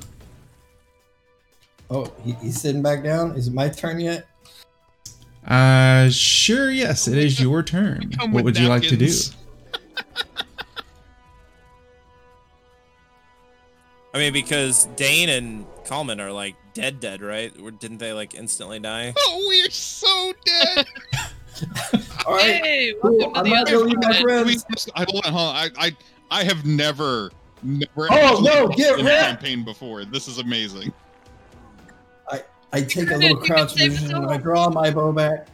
Oh, 1.90 2.12
he, 2.22 2.32
he's 2.32 2.60
sitting 2.60 2.82
back 2.82 3.02
down. 3.02 3.34
Is 3.34 3.48
it 3.48 3.54
my 3.54 3.70
turn 3.70 3.98
yet? 3.98 4.26
Uh, 5.46 6.10
sure, 6.10 6.70
yes, 6.70 7.08
it 7.08 7.16
is 7.16 7.40
your 7.40 7.62
turn. 7.62 8.12
What 8.18 8.30
with 8.30 8.44
would 8.44 8.58
you 8.58 8.68
like 8.68 8.82
to 8.82 8.96
do? 8.96 9.10
Napkins. 9.98 10.34
I 14.14 14.18
mean, 14.18 14.32
because 14.32 14.86
Dane 14.96 15.28
and 15.28 15.66
Kalman 15.84 16.20
are 16.20 16.32
like 16.32 16.56
dead, 16.74 16.98
dead, 17.00 17.20
right? 17.22 17.52
Or 17.62 17.70
didn't 17.70 17.98
they 17.98 18.12
like 18.12 18.34
instantly 18.34 18.80
die? 18.80 19.12
Oh, 19.16 19.44
we 19.48 19.62
are 19.62 19.70
so 19.70 20.32
dead. 20.44 20.86
All 22.26 22.34
right. 22.34 22.64
Hey, 22.64 22.94
Cool. 23.02 23.18
welcome 23.18 23.34
to 23.34 23.38
I'm 23.40 23.44
the 23.44 23.50
not 23.50 23.60
other 23.62 23.72
gonna 23.72 23.84
leave 23.84 23.98
my 24.00 24.20
friends. 24.22 24.64
Just- 24.72 24.90
I 24.94 25.04
hold 25.08 25.26
on, 25.26 25.32
hold 25.32 25.48
on. 25.50 25.56
I, 25.56 25.70
I, 25.78 25.96
I 26.30 26.44
have 26.44 26.64
never, 26.64 27.30
never. 27.62 28.08
Oh, 28.10 28.14
actually 28.14 28.42
no, 28.50 28.64
lost 28.66 28.78
get 28.78 28.98
in 28.98 29.06
a 29.06 29.10
campaign 29.10 29.64
before. 29.64 30.04
This 30.04 30.28
is 30.28 30.38
amazing. 30.38 30.92
I 32.30 32.42
I 32.72 32.82
take 32.82 33.10
a 33.10 33.16
little 33.16 33.36
crouch 33.36 33.74
save 33.74 33.92
position 33.92 34.16
and 34.16 34.26
I 34.30 34.36
draw 34.36 34.68
my 34.70 34.90
bow 34.90 35.12
back. 35.12 35.48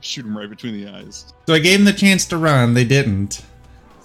Shoot 0.00 0.24
him 0.26 0.36
right 0.38 0.48
between 0.48 0.74
the 0.80 0.88
eyes. 0.90 1.32
So 1.46 1.54
I 1.54 1.58
gave 1.58 1.78
him 1.80 1.84
the 1.84 1.92
chance 1.92 2.24
to 2.26 2.36
run. 2.38 2.74
They 2.74 2.84
didn't. 2.84 3.42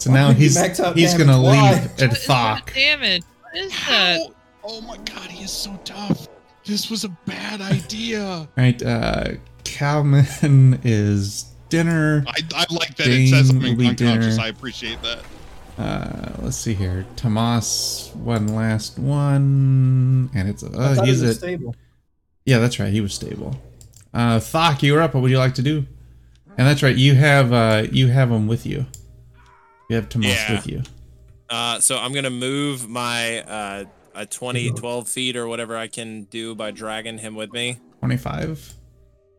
So 0.03 0.11
Why 0.11 0.17
now 0.17 0.31
he's 0.33 0.59
he's 0.59 0.77
damage? 0.77 1.17
gonna 1.17 1.41
Why? 1.41 1.71
leap 1.75 1.83
at 1.83 2.09
What 2.09 2.17
is 2.17 2.27
Thok. 2.27 2.73
damage? 2.73 3.23
What 3.41 3.55
is 3.55 3.71
that? 3.71 4.19
How? 4.19 4.33
Oh 4.65 4.81
my 4.81 4.97
god, 4.97 5.29
he 5.29 5.45
is 5.45 5.51
so 5.51 5.79
tough. 5.85 6.27
This 6.65 6.89
was 6.89 7.05
a 7.05 7.09
bad 7.25 7.61
idea. 7.61 8.49
Right, 8.57 8.83
uh, 8.83 9.31
Calman 9.63 10.81
is 10.83 11.43
dinner. 11.69 12.25
I, 12.27 12.33
I 12.53 12.65
like 12.69 12.97
that 12.97 13.07
it 13.07 13.29
says 13.29 13.49
Dane 13.49 13.61
something 13.61 13.87
unconscious. 13.87 14.35
dinner. 14.35 14.41
I 14.43 14.49
appreciate 14.49 14.99
that. 15.03 15.19
Uh, 15.77 16.33
let's 16.41 16.57
see 16.57 16.73
here. 16.73 17.05
Tomas, 17.15 18.11
one 18.15 18.47
last 18.49 18.99
one, 18.99 20.29
and 20.35 20.49
it's 20.49 20.65
I 20.65 20.67
uh, 20.67 21.03
he's 21.05 21.21
it 21.21 21.27
was 21.27 21.37
at 21.37 21.41
stable. 21.41 21.75
yeah, 22.45 22.59
that's 22.59 22.77
right. 22.77 22.91
He 22.91 22.99
was 22.99 23.13
stable. 23.13 23.55
Uh, 24.13 24.39
Thok, 24.39 24.83
you're 24.83 25.01
up. 25.01 25.13
What 25.13 25.21
would 25.21 25.31
you 25.31 25.37
like 25.37 25.55
to 25.55 25.61
do? 25.63 25.85
And 26.57 26.67
that's 26.67 26.83
right. 26.83 26.95
You 26.95 27.15
have 27.15 27.53
uh, 27.53 27.87
you 27.89 28.07
have 28.09 28.29
him 28.31 28.47
with 28.47 28.65
you. 28.65 28.85
You 29.89 29.95
have 29.97 30.09
Tomas 30.09 30.27
Yeah. 30.29 30.51
with 30.53 30.67
you. 30.67 30.83
Uh, 31.49 31.79
so 31.79 31.97
I'm 31.97 32.13
gonna 32.13 32.29
move 32.29 32.87
my 32.89 33.41
uh, 33.43 33.85
a 34.15 34.25
20, 34.25 34.71
12 34.71 35.07
feet 35.07 35.35
or 35.35 35.47
whatever 35.47 35.75
I 35.77 35.87
can 35.87 36.23
do 36.25 36.55
by 36.55 36.71
dragging 36.71 37.17
him 37.17 37.35
with 37.35 37.51
me. 37.51 37.79
Twenty 37.99 38.17
five. 38.17 38.73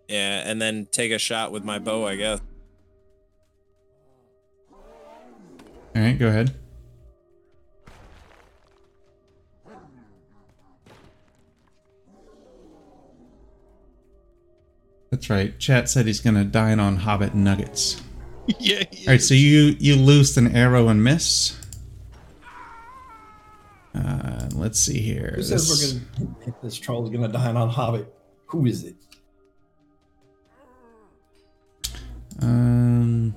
Yeah, 0.08 0.42
and 0.48 0.60
then 0.60 0.86
take 0.90 1.12
a 1.12 1.18
shot 1.18 1.50
with 1.52 1.64
my 1.64 1.78
bow, 1.78 2.06
I 2.06 2.16
guess. 2.16 2.40
All 4.72 6.02
right, 6.02 6.18
go 6.18 6.28
ahead. 6.28 6.54
That's 15.10 15.30
right. 15.30 15.56
Chat 15.58 15.88
said 15.88 16.06
he's 16.06 16.20
gonna 16.20 16.44
dine 16.44 16.80
on 16.80 16.96
Hobbit 16.96 17.34
nuggets. 17.34 18.00
yeah. 18.58 18.82
he 18.90 19.06
All 19.06 19.12
right, 19.12 19.20
is. 19.20 19.28
so 19.28 19.34
you 19.34 19.76
you 19.78 19.96
loosed 19.96 20.36
an 20.36 20.54
arrow 20.54 20.88
and 20.88 21.02
miss. 21.02 21.58
Uh, 23.94 24.48
let's 24.54 24.78
see 24.80 24.98
here. 25.00 25.32
Who 25.36 25.42
says 25.42 25.68
This- 25.68 25.94
we're 25.94 26.00
gonna 26.26 26.36
if 26.46 26.54
this 26.62 26.76
troll's 26.76 27.10
gonna 27.10 27.28
die 27.28 27.52
on 27.52 27.68
Hobbit? 27.68 28.12
Who 28.46 28.66
is 28.66 28.84
it? 28.84 28.96
Um, 32.40 33.34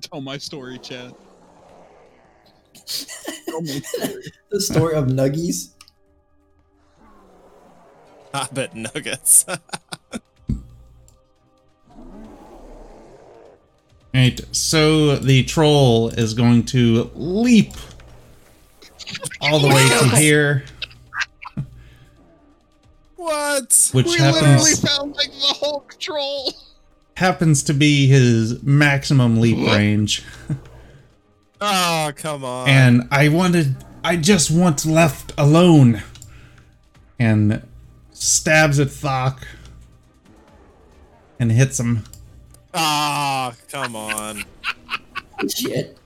Tell 0.00 0.20
my 0.20 0.38
story, 0.38 0.78
Chad. 0.78 1.14
the 4.50 4.60
story 4.60 4.94
of 4.94 5.06
Nuggies. 5.06 5.74
Hobbit 8.32 8.74
nuggets. 8.74 9.44
Right, 14.18 14.40
so 14.50 15.14
the 15.14 15.44
troll 15.44 16.08
is 16.08 16.34
going 16.34 16.64
to 16.64 17.08
leap 17.14 17.74
all 19.40 19.60
the 19.60 19.68
way 19.68 19.88
to 19.88 20.16
here, 20.16 20.64
what? 23.14 23.90
which 23.92 24.06
we 24.06 24.18
literally 24.18 24.40
happens 24.48 24.80
found 24.80 25.14
like 25.14 25.30
the 25.30 25.54
Hulk 25.60 25.94
troll. 26.00 26.52
happens 27.14 27.62
to 27.62 27.72
be 27.72 28.08
his 28.08 28.60
maximum 28.64 29.40
leap 29.40 29.56
range. 29.72 30.24
Oh, 31.60 32.10
come 32.16 32.42
on. 32.42 32.68
And 32.68 33.06
I 33.12 33.28
wanted, 33.28 33.76
I 34.02 34.16
just 34.16 34.50
want 34.50 34.84
left 34.84 35.32
alone, 35.38 36.02
and 37.20 37.62
stabs 38.10 38.80
at 38.80 38.88
Thok 38.88 39.44
and 41.38 41.52
hits 41.52 41.78
him. 41.78 42.02
Ah, 42.74 43.54
come 43.68 43.96
on. 43.96 44.44
Shit. 45.48 45.98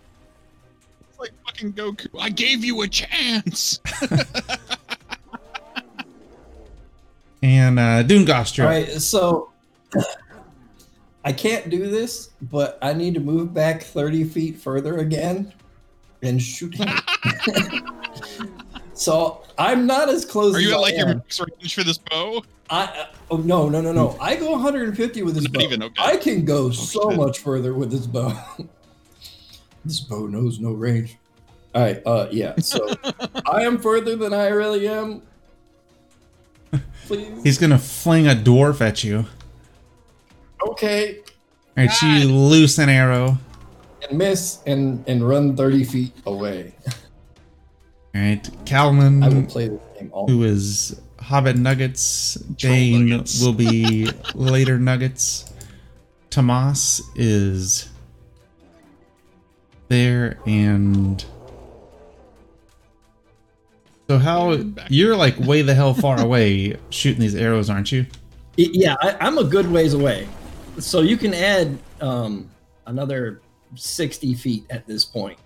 It's 1.10 1.18
like 1.18 1.32
fucking 1.44 1.72
Goku. 1.72 2.09
I 2.20 2.30
gave 2.30 2.64
you 2.64 2.82
a 2.82 2.89
chance. 2.89 3.80
And 7.43 7.78
uh, 7.78 8.05
Doomgoster. 8.05 8.62
All 8.62 8.70
right, 8.70 8.89
so 8.89 9.51
I 11.24 11.32
can't 11.32 11.70
do 11.70 11.90
this, 11.90 12.30
but 12.43 12.78
I 12.80 12.93
need 12.93 13.14
to 13.14 13.20
move 13.20 13.52
back 13.52 13.82
30 13.82 14.24
feet 14.24 14.56
further 14.56 14.98
again 14.98 15.52
and 16.22 16.40
shoot 16.40 16.74
him. 16.74 16.89
so 18.94 19.43
I'm 19.59 19.86
not 19.86 20.09
as 20.09 20.24
close 20.24 20.55
Are 20.55 20.59
as 20.59 20.64
you 20.64 20.70
at 20.70 20.76
I 20.76 20.80
like 20.80 20.97
your 20.97 21.09
am. 21.09 21.11
Max 21.23 21.40
range 21.40 21.74
for 21.74 21.85
this 21.85 21.99
bow? 21.99 22.43
I, 22.70 22.85
uh, 22.85 23.07
oh, 23.31 23.36
no, 23.39 23.69
no, 23.69 23.81
no, 23.81 23.93
no. 23.93 24.16
I 24.20 24.36
go 24.36 24.53
150 24.53 25.23
with 25.23 25.35
this 25.35 25.44
Not 25.44 25.53
bow. 25.53 25.61
even, 25.61 25.82
okay. 25.82 26.03
I 26.03 26.16
can 26.16 26.44
go 26.44 26.70
so 26.70 27.11
shit. 27.11 27.19
much 27.19 27.39
further 27.40 27.74
with 27.74 27.90
this 27.90 28.07
bow. 28.07 28.32
this 29.85 30.01
bow 30.01 30.27
knows 30.27 30.59
no 30.59 30.73
range. 30.73 31.16
All 31.74 31.82
right, 31.82 32.03
uh, 32.05 32.28
yeah. 32.31 32.55
So 32.59 32.86
I 33.47 33.62
am 33.62 33.78
further 33.78 34.15
than 34.16 34.35
I 34.35 34.49
really 34.49 34.86
am. 34.86 35.23
Please. 37.07 37.31
He's 37.43 37.59
gonna 37.59 37.78
fling 37.78 38.27
a 38.27 38.35
dwarf 38.35 38.81
at 38.82 39.03
you. 39.03 39.24
Okay. 40.69 41.19
All 41.19 41.24
right, 41.77 41.90
so 41.90 42.07
you 42.07 42.28
loose 42.28 42.78
an 42.78 42.90
arrow. 42.90 43.39
and 44.07 44.19
miss 44.19 44.59
and 44.66 45.03
and 45.09 45.27
run 45.27 45.57
30 45.57 45.85
feet 45.85 46.12
away. 46.27 46.74
All 48.15 48.20
right, 48.20 48.51
Calman. 48.66 49.23
I 49.23 49.31
will 49.31 49.44
play 49.44 49.69
this 49.69 49.81
game 49.99 50.11
all. 50.12 50.28
who 50.28 50.44
is 50.44 51.01
Hobbit 51.32 51.56
Nuggets. 51.56 52.36
Troll 52.59 52.74
Dane 52.74 53.09
Nuggets. 53.09 53.42
will 53.42 53.54
be 53.54 54.06
later 54.34 54.78
Nuggets. 54.78 55.50
Tomas 56.28 57.00
is 57.14 57.88
there, 59.88 60.38
and 60.44 61.24
so 64.09 64.18
how 64.18 64.62
you're 64.90 65.16
like 65.16 65.38
way 65.38 65.62
the 65.62 65.72
hell 65.72 65.94
far 65.94 66.20
away 66.20 66.76
shooting 66.90 67.22
these 67.22 67.34
arrows, 67.34 67.70
aren't 67.70 67.90
you? 67.90 68.04
Yeah, 68.59 68.96
I, 69.00 69.16
I'm 69.18 69.38
a 69.38 69.44
good 69.44 69.70
ways 69.72 69.94
away, 69.94 70.28
so 70.78 71.00
you 71.00 71.16
can 71.16 71.32
add 71.32 71.78
um, 72.02 72.50
another 72.84 73.40
60 73.74 74.34
feet 74.34 74.66
at 74.68 74.86
this 74.86 75.06
point, 75.06 75.38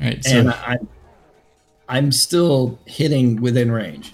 All 0.00 0.06
right, 0.06 0.24
so 0.24 0.38
and 0.38 0.50
I, 0.50 0.78
I'm 1.88 2.12
still 2.12 2.78
hitting 2.86 3.40
within 3.42 3.72
range. 3.72 4.12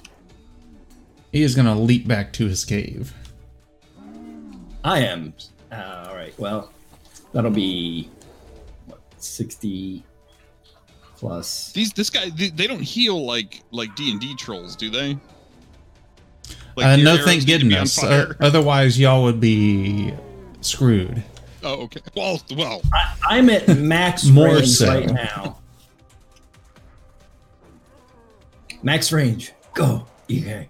He 1.32 1.42
is 1.42 1.54
gonna 1.54 1.78
leap 1.78 2.06
back 2.06 2.32
to 2.34 2.46
his 2.46 2.64
cave. 2.64 3.14
I 4.84 5.00
am. 5.00 5.32
Uh, 5.70 6.06
all 6.08 6.14
right. 6.14 6.38
Well, 6.38 6.70
that'll 7.32 7.50
be 7.50 8.10
what 8.86 9.00
60 9.16 10.04
plus. 11.16 11.72
These 11.72 11.92
this 11.94 12.10
guy 12.10 12.28
they, 12.30 12.50
they 12.50 12.66
don't 12.66 12.82
heal 12.82 13.24
like 13.24 13.62
like 13.70 13.94
D 13.96 14.10
and 14.10 14.20
D 14.20 14.34
trolls, 14.36 14.76
do 14.76 14.90
they? 14.90 15.18
Like, 16.76 16.86
uh, 16.86 16.96
no, 16.96 17.16
thank 17.16 17.46
need 17.46 17.60
to 17.60 17.66
be 17.66 17.76
on 17.76 17.84
goodness. 17.84 18.02
Uh, 18.02 18.34
otherwise, 18.40 18.98
y'all 18.98 19.22
would 19.24 19.40
be 19.40 20.14
screwed. 20.62 21.22
oh, 21.62 21.82
okay. 21.82 22.00
Well, 22.16 22.40
well, 22.56 22.82
I, 22.92 23.14
I'm 23.24 23.50
at 23.50 23.68
max 23.78 24.24
More 24.26 24.54
range 24.54 24.68
so. 24.68 24.88
right 24.88 25.10
now. 25.10 25.58
Max 28.82 29.12
range. 29.12 29.52
Go. 29.74 30.06
EK. 30.28 30.68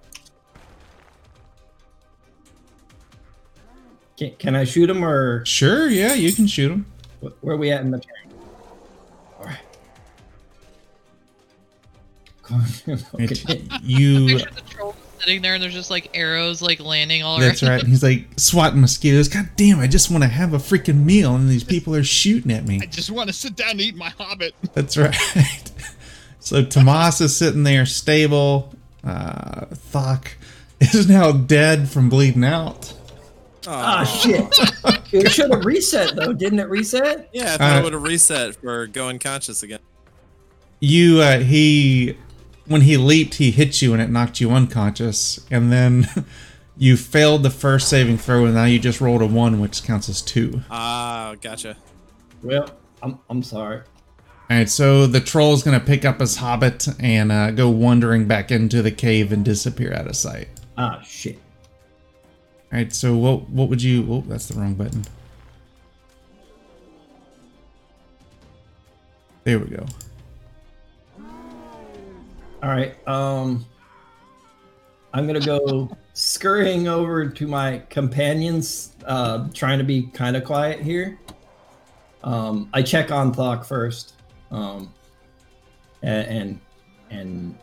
Can, 4.30 4.36
can 4.38 4.56
I 4.56 4.64
shoot 4.64 4.88
him 4.88 5.04
or 5.04 5.44
Sure, 5.44 5.88
yeah, 5.88 6.14
you 6.14 6.32
can 6.32 6.46
shoot 6.46 6.70
him. 6.70 6.86
where 7.40 7.54
are 7.54 7.58
we 7.58 7.70
at 7.70 7.80
in 7.80 7.90
the 7.90 7.98
turn? 7.98 8.14
All 9.40 9.46
right. 9.46 9.58
okay. 13.20 13.62
You. 13.82 14.26
Picture 14.38 14.50
the 14.54 14.60
troll 14.68 14.94
sitting 15.18 15.42
there 15.42 15.54
and 15.54 15.62
there's 15.62 15.72
just 15.74 15.90
like 15.90 16.10
arrows 16.14 16.60
like 16.60 16.80
landing 16.80 17.22
all 17.22 17.38
around. 17.38 17.48
That's 17.48 17.62
right. 17.62 17.82
He's 17.84 18.02
like 18.02 18.26
swatting 18.36 18.80
mosquitoes. 18.80 19.28
God 19.28 19.48
damn! 19.56 19.78
I 19.78 19.86
just 19.86 20.10
want 20.10 20.22
to 20.24 20.28
have 20.28 20.52
a 20.52 20.58
freaking 20.58 21.04
meal, 21.04 21.34
and 21.34 21.48
these 21.48 21.64
people 21.64 21.94
are 21.94 22.04
shooting 22.04 22.50
at 22.52 22.66
me. 22.66 22.80
I 22.82 22.86
just 22.86 23.10
want 23.10 23.28
to 23.28 23.32
sit 23.32 23.56
down 23.56 23.70
and 23.70 23.80
eat 23.80 23.96
my 23.96 24.10
hobbit. 24.10 24.54
That's 24.74 24.96
right. 24.96 25.16
So 26.44 26.64
Tomas 26.64 27.20
is 27.20 27.36
sitting 27.36 27.62
there 27.62 27.86
stable. 27.86 28.74
Uh, 29.04 29.66
Thok 29.92 30.32
is 30.80 31.08
now 31.08 31.30
dead 31.30 31.88
from 31.88 32.08
bleeding 32.08 32.42
out. 32.42 32.94
Ah, 33.66 34.04
shit. 34.04 34.46
it 35.12 35.30
should 35.30 35.50
have 35.52 35.64
reset, 35.64 36.16
though. 36.16 36.32
Didn't 36.32 36.58
it 36.58 36.68
reset? 36.68 37.28
Yeah, 37.32 37.54
I 37.54 37.56
thought 37.58 37.76
Uh, 37.76 37.80
it 37.80 37.84
would 37.84 37.92
have 37.92 38.02
reset 38.02 38.56
for 38.56 38.86
going 38.86 39.18
conscious 39.18 39.62
again. 39.62 39.78
You, 40.80 41.20
uh, 41.20 41.38
he, 41.40 42.16
when 42.66 42.80
he 42.82 42.96
leaped, 42.96 43.34
he 43.34 43.50
hit 43.52 43.80
you 43.80 43.92
and 43.92 44.02
it 44.02 44.10
knocked 44.10 44.40
you 44.40 44.50
unconscious, 44.50 45.40
and 45.50 45.70
then 45.72 46.08
you 46.76 46.96
failed 46.96 47.42
the 47.44 47.50
first 47.50 47.88
saving 47.88 48.18
throw, 48.18 48.44
and 48.46 48.54
now 48.54 48.64
you 48.64 48.78
just 48.78 49.00
rolled 49.00 49.22
a 49.22 49.26
one, 49.26 49.60
which 49.60 49.84
counts 49.84 50.08
as 50.08 50.20
two. 50.22 50.62
Ah, 50.70 51.36
gotcha. 51.40 51.76
Well, 52.42 52.68
I'm, 53.02 53.18
I'm 53.30 53.42
sorry. 53.42 53.82
All 54.50 54.58
right, 54.58 54.68
so 54.68 55.06
the 55.06 55.20
troll 55.20 55.54
is 55.54 55.62
gonna 55.62 55.80
pick 55.80 56.04
up 56.04 56.18
his 56.20 56.36
hobbit 56.36 56.86
and 57.00 57.30
uh, 57.32 57.52
go 57.52 57.70
wandering 57.70 58.26
back 58.26 58.50
into 58.50 58.82
the 58.82 58.90
cave 58.90 59.30
and 59.32 59.44
disappear 59.44 59.94
out 59.94 60.08
of 60.08 60.16
sight. 60.16 60.48
Ah, 60.76 61.00
shit. 61.02 61.38
All 62.72 62.78
right, 62.78 62.90
so 62.90 63.14
what 63.14 63.50
what 63.50 63.68
would 63.68 63.82
you? 63.82 64.06
Oh, 64.10 64.24
that's 64.26 64.48
the 64.48 64.58
wrong 64.58 64.72
button. 64.74 65.04
There 69.44 69.58
we 69.58 69.66
go. 69.66 69.84
All 72.62 72.70
right. 72.70 72.96
Um, 73.06 73.66
I'm 75.12 75.26
gonna 75.26 75.40
go 75.40 75.94
scurrying 76.14 76.88
over 76.88 77.28
to 77.28 77.46
my 77.46 77.82
companions, 77.90 78.94
uh, 79.04 79.48
trying 79.52 79.76
to 79.76 79.84
be 79.84 80.04
kind 80.04 80.34
of 80.34 80.44
quiet 80.44 80.80
here. 80.80 81.18
Um, 82.24 82.70
I 82.72 82.80
check 82.80 83.10
on 83.10 83.34
Thok 83.34 83.66
first. 83.66 84.14
Um, 84.50 84.94
and, 86.02 86.26
and 86.26 86.60
and 87.10 87.58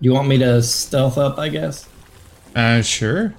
you 0.00 0.12
want 0.12 0.28
me 0.28 0.36
to 0.38 0.62
stealth 0.62 1.16
up? 1.16 1.38
I 1.38 1.48
guess. 1.48 1.88
Uh, 2.54 2.82
sure. 2.82 3.34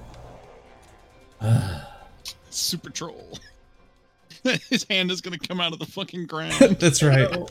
Super 2.50 2.90
troll. 2.90 3.38
His 4.70 4.84
hand 4.88 5.10
is 5.10 5.20
gonna 5.20 5.38
come 5.38 5.60
out 5.60 5.72
of 5.72 5.78
the 5.78 5.86
fucking 5.86 6.26
ground. 6.26 6.52
That's 6.80 7.02
right. 7.02 7.26
All 7.36 7.48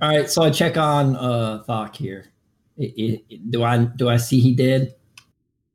right. 0.00 0.30
So 0.30 0.42
I 0.42 0.50
check 0.50 0.76
on 0.76 1.16
uh 1.16 1.62
Thok 1.68 1.96
here. 1.96 2.26
I- 2.80 2.92
I- 2.98 3.22
do 3.50 3.62
I 3.62 3.78
do 3.84 4.08
I 4.08 4.16
see 4.16 4.40
he 4.40 4.54
dead? 4.54 4.94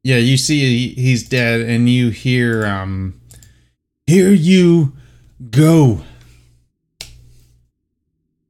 Yeah, 0.03 0.17
you 0.17 0.37
see 0.37 0.89
he- 0.89 1.01
he's 1.01 1.27
dead, 1.27 1.61
and 1.61 1.89
you 1.89 2.09
hear 2.09 2.65
um, 2.65 3.19
here 4.05 4.29
you 4.29 4.93
go. 5.49 6.01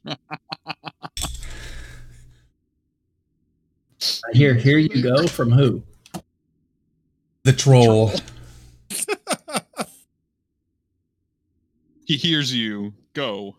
I 0.07 0.15
hear 4.33 4.53
here 4.53 4.77
you 4.77 5.01
go. 5.01 5.27
From 5.27 5.51
who? 5.51 5.81
The 7.45 7.53
troll. 7.53 8.11
he 12.05 12.17
hears 12.17 12.53
you. 12.53 12.93
Go. 13.13 13.55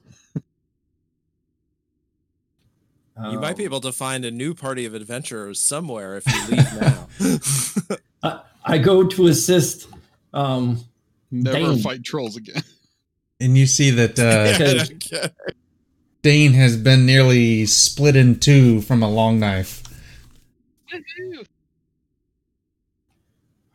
You 3.30 3.40
might 3.40 3.56
be 3.56 3.64
Um, 3.64 3.70
able 3.70 3.80
to 3.80 3.92
find 3.92 4.24
a 4.26 4.30
new 4.30 4.52
party 4.54 4.84
of 4.84 4.92
adventurers 4.94 5.58
somewhere 5.58 6.18
if 6.18 6.26
you 6.26 6.56
leave 6.56 6.80
now. 6.80 7.08
I, 8.22 8.40
I 8.74 8.78
go 8.78 9.04
to 9.04 9.26
assist. 9.28 9.88
Um, 10.34 10.80
Never 11.30 11.56
Dane. 11.58 11.78
fight 11.78 12.04
trolls 12.04 12.36
again. 12.36 12.62
And 13.40 13.56
you 13.56 13.66
see 13.66 13.90
that 13.90 14.18
uh, 14.18 14.58
Because- 14.98 15.30
Dane 16.22 16.52
has 16.52 16.76
been 16.76 17.06
nearly 17.06 17.64
split 17.66 18.16
in 18.16 18.38
two 18.38 18.80
from 18.82 19.02
a 19.02 19.08
long 19.08 19.40
knife. 19.40 19.82
Woohoo! 20.92 21.46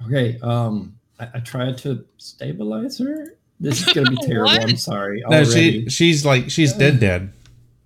Okay, 0.08 0.40
um, 0.42 0.96
I, 1.20 1.28
I 1.36 1.40
tried 1.40 1.78
to 1.80 2.06
stabilize 2.18 2.98
her. 3.00 3.36
This 3.60 3.86
is 3.88 3.94
gonna 3.94 4.10
be 4.10 4.18
terrible. 4.26 4.50
I'm 4.50 4.76
sorry. 4.78 5.22
No, 5.28 5.38
already. 5.38 5.84
she 5.84 5.90
she's 5.90 6.26
like 6.26 6.50
she's 6.50 6.74
dead 6.74 7.00
dead. 7.00 7.32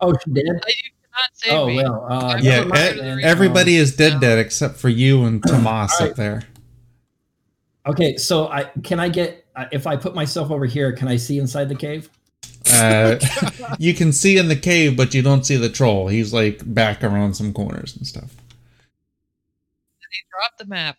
Oh, 0.01 0.13
she 0.23 0.31
did. 0.31 0.45
You 0.45 0.53
cannot 0.53 1.29
save 1.33 1.53
Oh 1.53 1.67
me. 1.67 1.75
well. 1.77 2.05
Uh, 2.09 2.39
Yeah, 2.41 2.63
mind 2.63 2.97
e- 3.19 3.23
everybody 3.23 3.75
is 3.75 3.95
dead 3.95 4.19
dead 4.21 4.37
except 4.39 4.77
for 4.77 4.89
you 4.89 5.23
and 5.25 5.41
Tomas 5.47 5.91
Alright. 5.93 6.11
up 6.11 6.15
there. 6.15 6.43
Okay, 7.87 8.17
so 8.17 8.47
I 8.47 8.63
can 8.83 8.99
I 8.99 9.09
get 9.09 9.45
uh, 9.55 9.65
if 9.71 9.85
I 9.87 9.95
put 9.97 10.15
myself 10.15 10.49
over 10.51 10.65
here, 10.65 10.91
can 10.93 11.07
I 11.07 11.17
see 11.17 11.37
inside 11.39 11.69
the 11.69 11.75
cave? 11.75 12.09
Uh, 12.73 13.17
you 13.79 13.93
can 13.93 14.11
see 14.11 14.37
in 14.37 14.47
the 14.47 14.55
cave, 14.55 14.97
but 14.97 15.13
you 15.13 15.21
don't 15.21 15.45
see 15.45 15.55
the 15.57 15.69
troll. 15.69 16.07
He's 16.07 16.33
like 16.33 16.61
back 16.73 17.03
around 17.03 17.33
some 17.35 17.53
corners 17.53 17.95
and 17.95 18.07
stuff. 18.07 18.33
Drop 20.31 20.57
the 20.57 20.65
map. 20.65 20.97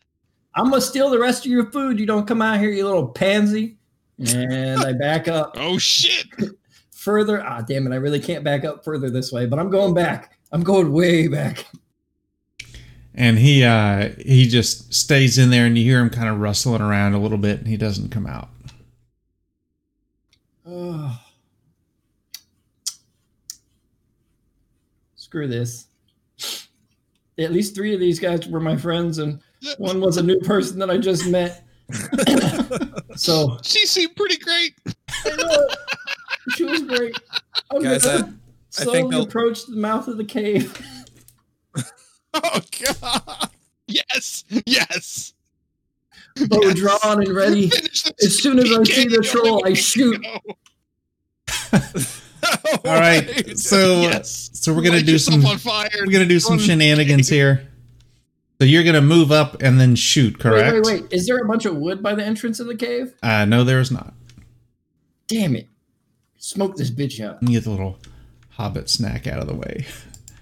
I'm 0.57 0.71
gonna 0.71 0.81
steal 0.81 1.11
the 1.11 1.19
rest 1.19 1.45
of 1.45 1.53
your 1.53 1.71
food. 1.71 2.01
You 2.01 2.07
don't 2.07 2.27
come 2.27 2.41
out 2.41 2.59
here, 2.59 2.71
you 2.71 2.85
little 2.85 3.09
pansy. 3.09 3.77
And 4.19 4.81
I 4.81 4.95
back 4.95 5.29
up 5.29 5.55
Oh 5.57 5.79
shit! 5.79 6.27
further. 6.91 7.45
Ah, 7.45 7.61
damn 7.61 7.87
it! 7.87 7.93
I 7.93 7.97
really 7.97 8.21
can't 8.21 8.43
back 8.43 8.65
up 8.65 8.85
further 8.85 9.11
this 9.11 9.31
way, 9.31 9.47
but 9.47 9.59
I'm 9.59 9.71
going 9.71 9.95
back. 9.95 10.33
I'm 10.53 10.63
going 10.63 10.93
way 10.93 11.29
back. 11.29 11.67
And 13.15 13.39
he 13.39 13.65
uh 13.65 14.11
he 14.19 14.49
just 14.49 14.93
stays 14.95 15.39
in 15.39 15.51
there 15.51 15.67
and 15.67 15.77
you 15.77 15.85
hear 15.85 16.01
him 16.01 16.11
kind 16.11 16.29
of 16.29 16.41
rustling 16.41 16.83
around 16.83 17.15
a 17.15 17.21
little 17.21 17.39
bit 17.39 17.59
and 17.59 17.69
he 17.69 17.77
doesn't 17.77 18.11
come 18.11 18.27
out. 18.27 18.49
Oh. 20.67 21.21
Screw 25.15 25.49
this. 25.49 25.87
At 27.39 27.53
least 27.53 27.75
three 27.75 27.93
of 27.93 28.01
these 28.01 28.19
guys 28.19 28.49
were 28.49 28.61
my 28.61 28.77
friends, 28.77 29.19
and 29.19 29.41
one 29.79 30.01
was 30.01 30.17
a 30.17 30.23
new 30.23 30.39
person 30.41 30.79
that 30.81 30.91
I 30.91 30.99
just 30.99 31.27
met. 31.29 31.65
so 33.17 33.59
She 33.63 33.87
seemed 33.87 34.17
pretty 34.17 34.39
great. 34.39 34.75
I 35.25 35.37
know 35.37 35.69
she 36.57 36.65
was 36.65 36.83
great. 36.83 37.17
I'm 37.71 37.83
Guys, 37.83 38.05
gonna 38.05 38.25
I- 38.79 38.83
I 38.83 38.85
think 38.85 39.15
I'll- 39.15 39.25
the 39.25 39.63
mouth 39.71 40.09
of 40.09 40.17
the 40.19 40.25
cave. 40.25 40.81
Oh 42.35 42.61
god. 43.01 43.49
Yes, 43.87 44.45
yes. 44.67 45.33
Bow 46.49 46.59
Yes. 46.61 46.75
drawn 46.75 47.23
and 47.23 47.29
ready. 47.35 47.71
As 48.23 48.39
soon 48.43 48.59
as 48.59 48.71
I 48.71 48.83
see 48.83 49.07
the 49.09 49.23
troll. 49.23 49.65
I 49.67 49.73
shoot. 49.73 50.23
All 51.73 51.81
right. 52.85 53.57
So 53.59 54.03
Yes. 54.03 54.51
so 54.53 54.73
we're 54.75 54.83
going 54.83 54.93
to 54.93 54.99
Light 54.99 55.07
do 55.07 55.19
some 55.19 55.45
on 55.47 55.57
fire. 55.57 55.89
we're 55.95 56.07
going 56.13 56.25
to 56.25 56.29
do 56.29 56.39
some 56.39 56.59
shenanigans 56.59 57.29
here. 57.29 57.67
So 58.59 58.65
you're 58.67 58.85
going 58.85 58.95
to 58.95 59.03
move 59.03 59.31
up 59.31 59.63
and 59.63 59.79
then 59.79 59.95
shoot, 59.97 60.39
correct? 60.39 60.73
Wait, 60.73 60.83
wait, 60.85 61.03
wait. 61.03 61.13
Is 61.13 61.27
there 61.27 61.39
a 61.39 61.47
bunch 61.47 61.67
of 61.67 61.77
wood 61.77 62.03
by 62.03 62.15
the 62.15 62.25
entrance 62.25 62.59
of 62.59 62.67
the 62.67 62.77
cave? 62.77 63.15
Uh 63.23 63.45
no 63.45 63.65
there 63.65 63.81
is 63.81 63.91
not. 63.91 64.15
Damn 65.29 65.57
it. 65.57 65.69
Smoke 66.39 66.77
this 66.77 66.91
bitch 66.91 67.23
out. 67.23 67.35
Let 67.35 67.43
me 67.43 67.53
get 67.53 67.65
the 67.65 67.71
little 67.71 67.99
hobbit 68.51 68.89
snack 68.89 69.27
out 69.27 69.41
of 69.41 69.47
the 69.47 69.55
way. 69.55 69.87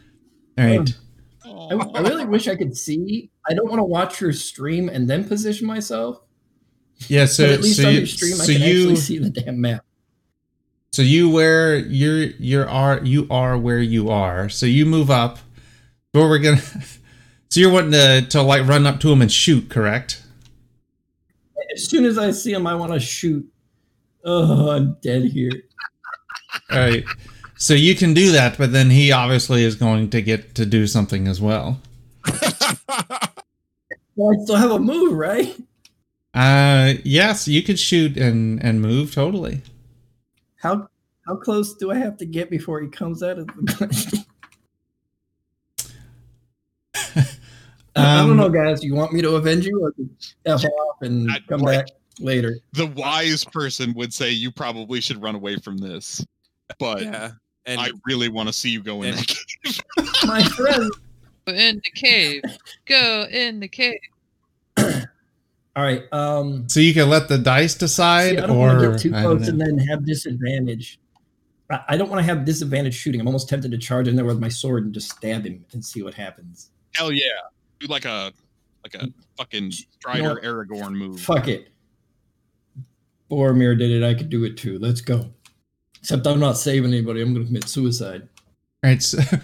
All 0.59 0.65
right. 0.65 0.97
I, 1.45 1.75
I 1.95 2.01
really 2.01 2.25
wish 2.25 2.47
I 2.47 2.57
could 2.57 2.77
see. 2.77 3.31
I 3.49 3.55
don't 3.55 3.69
want 3.69 3.81
to 3.81 3.85
watch 3.85 4.21
your 4.21 4.33
stream 4.33 4.89
and 4.89 5.09
then 5.09 5.25
position 5.25 5.67
myself. 5.67 6.21
Yeah, 7.09 7.27
so 7.27 7.45
but 7.45 7.53
at 7.53 7.61
least 7.63 7.81
so 7.81 7.89
on 7.89 7.95
your 7.95 8.07
stream, 8.07 8.41
I 8.41 8.47
can 8.47 8.63
you 8.63 8.81
actually 8.81 8.97
see 8.97 9.19
the 9.19 9.31
damn 9.31 9.61
map. 9.61 9.85
so 10.93 11.03
you 11.03 11.29
where 11.29 11.77
you're 11.77 12.23
you're 12.39 12.69
are 12.69 13.01
you 13.03 13.27
are 13.31 13.59
where 13.59 13.81
you 13.81 14.11
are. 14.11 14.49
So 14.49 14.67
you 14.67 14.87
move 14.87 15.11
up. 15.11 15.39
But 16.13 16.23
we're 16.23 16.39
gonna. 16.39 16.63
So 17.55 17.61
you're 17.61 17.71
wanting 17.71 17.93
to 17.93 18.27
to 18.31 18.43
like 18.43 18.67
run 18.67 18.85
up 18.85 18.99
to 18.99 19.13
him 19.13 19.23
and 19.23 19.31
shoot, 19.31 19.71
correct? 19.71 20.21
As 21.73 21.89
soon 21.89 22.05
as 22.05 22.19
I 22.19 22.33
see 22.33 22.53
him, 22.53 22.67
I 22.67 22.75
want 22.75 22.93
to 22.93 22.99
shoot. 22.99 23.49
Oh, 24.25 24.71
I'm 24.71 24.97
dead 25.01 25.27
here. 25.27 25.53
All 26.73 26.79
right. 26.79 27.05
So 27.57 27.73
you 27.73 27.95
can 27.95 28.13
do 28.13 28.33
that, 28.33 28.59
but 28.59 28.73
then 28.73 28.91
he 28.91 29.13
obviously 29.13 29.63
is 29.63 29.77
going 29.77 30.11
to 30.11 30.21
get 30.21 30.57
to 30.57 30.67
do 30.67 30.89
something 30.89 31.29
as 31.29 31.41
well. 31.41 31.81
Well, 34.17 34.33
I 34.33 34.45
still 34.45 34.55
have 34.55 34.71
a 34.71 34.79
move, 34.79 35.13
right? 35.13 35.57
Uh, 36.35 36.95
yes, 37.03 37.49
you 37.49 37.65
could 37.65 37.81
shoot 37.81 38.17
and 38.17 38.63
and 38.63 38.81
move 38.81 39.13
totally. 39.13 39.63
How 40.57 40.89
how 41.27 41.35
close 41.35 41.75
do 41.75 41.91
I 41.91 41.97
have 41.97 42.17
to 42.19 42.25
get 42.25 42.49
before 42.49 42.81
he 42.81 42.89
comes 42.89 43.25
out 43.25 43.39
of 43.39 43.49
the? 43.49 44.25
I 47.97 48.17
don't 48.23 48.31
Um, 48.33 48.37
know, 48.37 48.49
guys. 48.49 48.83
You 48.83 48.95
want 48.95 49.13
me 49.13 49.23
to 49.23 49.37
avenge 49.37 49.67
you, 49.67 49.81
or 49.85 49.93
f 50.47 50.65
off 50.65 50.97
and 51.03 51.31
I- 51.31 51.39
come 51.49 51.61
like- 51.61 51.87
back 51.87 51.95
later? 52.19 52.59
The 52.73 52.87
wise 52.87 53.45
person 53.45 53.93
would 53.95 54.13
say 54.13 54.31
you 54.31 54.51
probably 54.51 55.01
should 55.01 55.23
run 55.23 55.35
away 55.35 55.57
from 55.57 55.79
this, 55.79 56.25
but 56.79 57.03
yeah. 57.03 57.31
And 57.67 57.81
I 57.81 57.91
really 58.07 58.29
want 58.29 58.49
to 58.49 58.53
see 58.53 58.69
you 58.71 58.83
go 58.83 59.03
in 59.03 59.11
and- 59.15 59.19
that 59.19 59.45
cave. 59.65 59.81
My 60.27 60.43
friend. 60.43 60.91
Go 61.47 61.53
in 61.55 61.77
the 61.77 61.91
cave. 61.95 62.43
Go 62.87 63.27
in 63.31 63.61
the 63.61 63.69
cave. 63.69 63.99
All 64.79 65.83
right. 65.83 66.03
Um. 66.13 66.69
So 66.69 66.81
you 66.81 66.95
can 66.95 67.09
let 67.11 67.29
the 67.29 67.39
dice 67.39 67.75
decide, 67.75 68.31
See, 68.31 68.39
I 68.39 68.47
don't 68.47 68.59
want 68.59 68.81
to 68.81 68.87
or 68.89 68.91
get 68.93 69.01
too 69.01 69.15
I 69.15 69.23
close 69.23 69.49
and 69.49 69.61
then 69.61 69.79
have 69.79 70.05
disadvantage. 70.07 70.99
I, 71.71 71.81
I 71.91 71.97
don't 71.97 72.09
want 72.11 72.21
to 72.21 72.25
have 72.25 72.45
disadvantage 72.45 72.95
shooting. 72.95 73.21
I'm 73.21 73.27
almost 73.27 73.49
tempted 73.49 73.71
to 73.73 73.79
charge 73.79 74.09
in 74.09 74.17
there 74.17 74.25
with 74.25 74.39
my 74.41 74.49
sword 74.49 74.85
and 74.85 74.93
just 74.95 75.11
stab 75.11 75.45
him 75.47 75.65
and 75.73 75.85
see 75.85 76.03
what 76.03 76.15
happens. 76.15 76.71
Hell 76.95 77.11
yeah, 77.13 77.25
do 77.85 77.93
like 77.93 78.05
a 78.05 78.33
like 78.83 78.95
a 78.95 79.07
mm. 79.07 79.13
fucking 79.37 79.71
Strider 79.73 80.37
Aragorn 80.37 80.93
move. 80.93 81.21
Fuck 81.21 81.49
it. 81.49 81.69
Boromir 83.31 83.79
did 83.79 83.91
it. 83.91 84.05
I 84.05 84.15
could 84.15 84.29
do 84.29 84.45
it 84.45 84.57
too. 84.57 84.79
Let's 84.79 85.01
go. 85.01 85.31
Except 86.01 86.27
I'm 86.27 86.41
not 86.41 86.59
saving 86.59 86.93
anybody. 86.93 87.23
I'm 87.23 87.33
going 87.33 87.47
to 87.47 87.49
commit 87.49 87.67
suicide. 87.67 88.29
All 88.83 88.91
right. 88.91 89.03
So, 89.03 89.19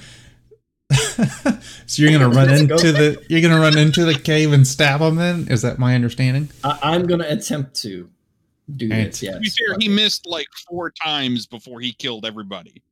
so 1.86 2.02
you're 2.02 2.12
gonna 2.12 2.28
run 2.34 2.48
Let's 2.48 2.62
go. 2.62 2.74
into 2.74 2.92
the 2.92 3.24
you're 3.28 3.40
gonna 3.40 3.60
run 3.60 3.78
into 3.78 4.04
the 4.04 4.14
cave 4.14 4.52
and 4.52 4.66
stab 4.66 5.00
him. 5.00 5.16
Then 5.16 5.48
is 5.48 5.62
that 5.62 5.78
my 5.78 5.94
understanding? 5.94 6.50
I, 6.62 6.78
I'm 6.82 7.06
going 7.06 7.20
to 7.20 7.32
attempt 7.32 7.74
to 7.82 8.10
do 8.76 8.88
Right. 8.88 9.06
this. 9.06 9.22
Yes. 9.22 9.34
To 9.34 9.40
be 9.40 9.48
fair, 9.48 9.76
he 9.78 9.88
missed 9.88 10.26
like 10.26 10.48
four 10.68 10.90
times 10.90 11.46
before 11.46 11.80
he 11.80 11.92
killed 11.92 12.26
everybody. 12.26 12.82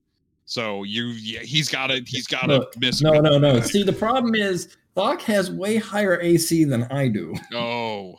So 0.46 0.82
you, 0.84 1.08
yeah, 1.08 1.40
he's 1.40 1.68
got 1.68 1.88
to, 1.88 2.02
he's 2.06 2.26
got 2.26 2.46
to 2.46 2.60
Look, 2.60 2.80
miss. 2.80 3.02
No, 3.02 3.20
no, 3.20 3.38
no. 3.38 3.60
See, 3.60 3.82
the 3.82 3.92
problem 3.92 4.34
is 4.34 4.78
Thok 4.98 5.22
has 5.22 5.48
way 5.48 5.76
higher 5.76 6.20
AC 6.20 6.64
than 6.64 6.82
I 6.90 7.06
do. 7.06 7.32
Oh, 7.54 8.18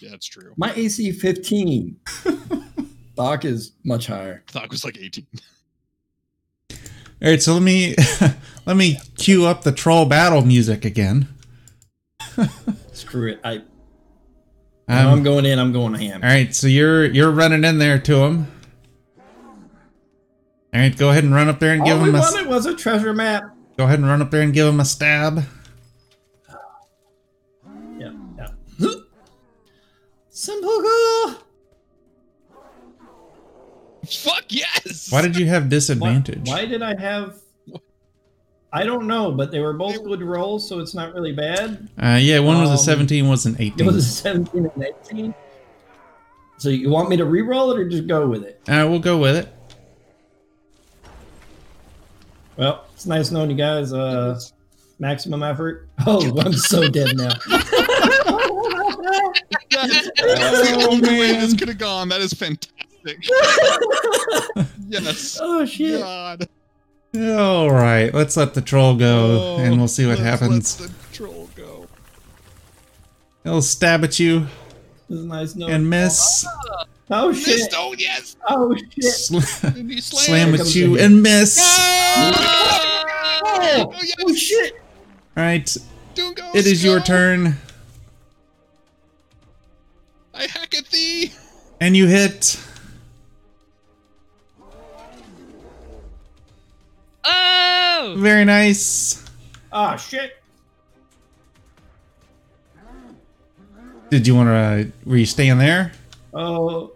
yeah, 0.00 0.10
that's 0.10 0.26
true. 0.26 0.52
My 0.56 0.72
AC 0.74 1.12
15. 1.12 1.96
Thok 3.16 3.44
is 3.44 3.72
much 3.84 4.08
higher. 4.08 4.42
I 4.48 4.52
thought 4.52 4.64
it 4.64 4.70
was 4.70 4.84
like 4.84 4.98
18. 4.98 5.24
All 6.72 6.78
right. 7.22 7.40
So 7.40 7.54
let 7.54 7.62
me 7.62 7.94
let 8.66 8.76
me 8.76 8.98
cue 9.16 9.46
up 9.46 9.62
the 9.62 9.70
troll 9.70 10.04
battle 10.04 10.44
music 10.44 10.84
again. 10.84 11.28
Screw 12.92 13.30
it. 13.30 13.40
I, 13.44 13.62
Um, 14.88 15.06
I'm 15.08 15.22
going 15.22 15.44
in. 15.46 15.60
I'm 15.60 15.72
going 15.72 15.94
ham. 15.94 16.22
All 16.24 16.28
right, 16.28 16.54
so 16.54 16.66
you're 16.66 17.04
you're 17.04 17.30
running 17.30 17.64
in 17.64 17.78
there 17.78 17.98
to 18.00 18.16
him. 18.24 18.46
All 20.74 20.80
right, 20.80 20.96
go 20.96 21.10
ahead 21.10 21.24
and 21.24 21.32
run 21.34 21.48
up 21.48 21.60
there 21.60 21.72
and 21.72 21.84
give 21.84 21.94
him. 21.94 21.98
All 22.00 22.04
we 22.04 22.10
him 22.10 22.18
wanted 22.18 22.46
was 22.48 22.66
a 22.66 22.74
treasure 22.74 23.12
map. 23.12 23.44
go 23.78 23.84
ahead 23.84 23.98
and 24.00 24.08
run 24.08 24.20
up 24.22 24.30
there 24.30 24.42
and 24.42 24.52
give 24.52 24.66
him 24.66 24.80
a 24.80 24.84
stab. 24.84 25.44
Simple 30.46 30.80
girl. 30.80 31.42
Fuck 34.08 34.44
yes. 34.50 35.10
Why 35.10 35.20
did 35.22 35.36
you 35.36 35.46
have 35.46 35.68
disadvantage? 35.68 36.48
why 36.48 36.64
did 36.66 36.82
I 36.82 36.94
have? 37.00 37.40
I 38.72 38.84
don't 38.84 39.08
know, 39.08 39.32
but 39.32 39.50
they 39.50 39.58
were 39.58 39.72
both 39.72 40.04
good 40.04 40.22
rolls, 40.22 40.68
so 40.68 40.78
it's 40.78 40.94
not 40.94 41.12
really 41.14 41.32
bad. 41.32 41.88
Uh, 42.00 42.18
yeah, 42.22 42.38
one 42.38 42.60
was 42.60 42.68
a 42.68 42.74
Um, 42.74 42.78
17, 42.78 43.28
was 43.28 43.44
an 43.46 43.54
It 43.56 43.72
18. 43.74 43.86
was 43.86 43.96
a 43.96 44.02
17 44.02 44.70
and 44.72 44.84
18. 45.10 45.34
So 46.58 46.68
you 46.68 46.90
want 46.90 47.08
me 47.08 47.16
to 47.16 47.24
re-roll 47.24 47.72
it 47.72 47.78
or 47.80 47.88
just 47.88 48.06
go 48.06 48.28
with 48.28 48.44
it? 48.44 48.60
Uh, 48.68 48.86
we'll 48.88 49.00
go 49.00 49.18
with 49.18 49.34
it. 49.34 49.48
Well, 52.56 52.84
it's 52.94 53.06
nice 53.06 53.32
knowing 53.32 53.50
you 53.50 53.56
guys. 53.56 53.92
Uh, 53.92 54.38
maximum 55.00 55.42
effort. 55.42 55.88
Oh, 56.06 56.38
I'm 56.38 56.52
so 56.52 56.86
dead 56.88 57.16
now. 57.16 57.34
That's 59.70 60.10
the 60.10 60.86
only 60.90 61.08
way 61.10 61.32
man. 61.32 61.40
this 61.40 61.54
could 61.54 61.68
have 61.68 61.78
gone. 61.78 62.08
That 62.08 62.20
is 62.20 62.32
fantastic. 62.32 63.18
yes. 64.88 65.38
oh 65.42 65.64
shit! 65.64 66.00
God. 66.00 66.48
All 67.16 67.70
right, 67.70 68.12
let's 68.12 68.36
let 68.36 68.52
the 68.54 68.60
troll 68.60 68.94
go, 68.96 69.56
Oh, 69.56 69.62
and 69.62 69.78
we'll 69.78 69.88
see 69.88 70.04
what 70.06 70.18
let's 70.18 70.40
happens. 70.40 70.80
Let 70.80 70.90
the 70.90 71.14
troll 71.16 71.48
go. 71.56 71.86
He'll 73.44 73.62
stab 73.62 74.04
at 74.04 74.18
you 74.18 74.40
This 75.08 75.20
is 75.20 75.24
nice 75.24 75.54
knowing. 75.54 75.72
and 75.72 75.88
miss. 75.90 76.44
Oh 77.10 77.32
shit! 77.32 77.46
Missed. 77.58 77.74
Oh 77.76 77.94
yes. 77.96 78.36
Oh 78.48 78.74
shit! 78.76 79.04
Sl- 79.04 79.36
And 79.66 79.92
slam 80.02 80.56
slammed. 80.56 80.60
at 80.60 80.74
you 80.74 80.98
and 80.98 81.22
miss. 81.22 81.58
Oh, 81.60 82.32
Oh, 83.78 83.92
yes. 84.02 84.14
oh 84.22 84.34
shit! 84.34 84.74
All 85.36 85.42
right, 85.44 85.64
Dungo, 86.14 86.54
it 86.54 86.66
is 86.66 86.82
your 86.84 87.00
turn, 87.00 87.56
I 90.36 90.42
hack 90.46 90.74
at 90.74 90.86
thee. 90.86 91.32
and 91.80 91.96
you 91.96 92.06
hit. 92.06 92.58
Oh! 97.24 98.14
Very 98.18 98.44
nice. 98.44 99.24
Oh 99.72 99.96
shit! 99.96 100.32
Did 104.10 104.26
you 104.26 104.34
want 104.34 104.48
to? 104.48 104.92
Were 105.08 105.16
you 105.16 105.26
staying 105.26 105.58
there? 105.58 105.92
Oh. 106.32 106.92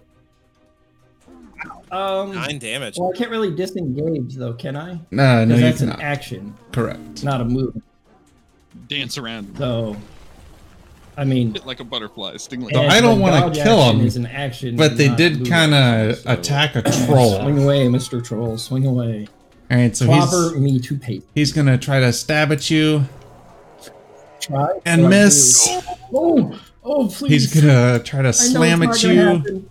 Um. 1.91 2.33
Nine 2.33 2.59
damage. 2.61 2.97
Well, 2.99 3.11
I 3.13 3.17
can't 3.19 3.31
really 3.31 3.51
disengage 3.53 4.35
though, 4.37 4.53
can 4.53 4.77
I? 4.77 5.01
No, 5.11 5.45
no, 5.45 5.57
Because 5.57 5.61
you 5.61 5.65
that's 5.67 5.81
an 5.81 6.01
action, 6.03 6.55
Correct. 6.71 7.25
not 7.25 7.41
a 7.41 7.45
move. 7.45 7.77
Dance 8.87 9.19
around. 9.19 9.57
So, 9.59 9.97
I 11.21 11.25
mean, 11.25 11.53
Hit 11.53 11.67
like 11.67 11.81
a 11.81 11.85
butterfly. 11.85 12.37
Sting 12.39 12.63
like 12.63 12.75
So 12.75 12.81
I 12.83 13.01
don't 13.01 13.21
wanna 13.21 13.51
kill 13.51 13.83
him, 13.91 14.01
Is 14.01 14.17
an 14.17 14.25
action, 14.27 14.75
But 14.77 14.97
they 14.97 15.15
did 15.15 15.47
kind 15.47 15.75
of 15.75 16.17
so- 16.19 16.31
attack 16.33 16.77
a 16.77 16.83
troll. 17.07 17.41
Swing 17.43 17.63
away, 17.63 17.87
Mr. 17.89 18.25
Troll. 18.25 18.57
Swing 18.57 18.87
away. 18.87 19.29
All 19.71 19.77
right, 19.77 19.95
so 19.95 20.07
Clobber 20.07 20.55
he's 20.55 20.61
me 20.63 20.79
to 20.81 20.97
paste. 20.97 21.27
he's 21.35 21.53
gonna 21.53 21.77
try 21.77 22.01
to 22.01 22.13
stab 22.13 22.51
at 22.53 22.71
you 22.71 23.05
Try 24.41 24.81
and 24.87 25.07
miss. 25.11 25.69
Oh, 26.15 26.59
oh, 26.83 27.09
please. 27.09 27.53
He's 27.53 27.61
gonna 27.63 27.99
try 27.99 28.23
to 28.23 28.33
slam 28.33 28.83
at 28.83 29.03
you 29.03 29.67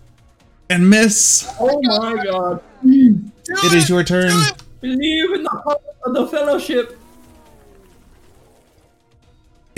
and 0.70 0.88
miss. 0.88 1.52
Oh 1.60 1.82
my 1.82 2.24
god. 2.24 2.62
It 2.84 3.74
is 3.74 3.90
your 3.90 4.04
turn. 4.04 4.32
Believe 4.80 5.34
in 5.34 5.42
the 5.44 5.50
heart 5.50 5.82
of 6.06 6.14
the 6.14 6.28
fellowship. 6.28 6.99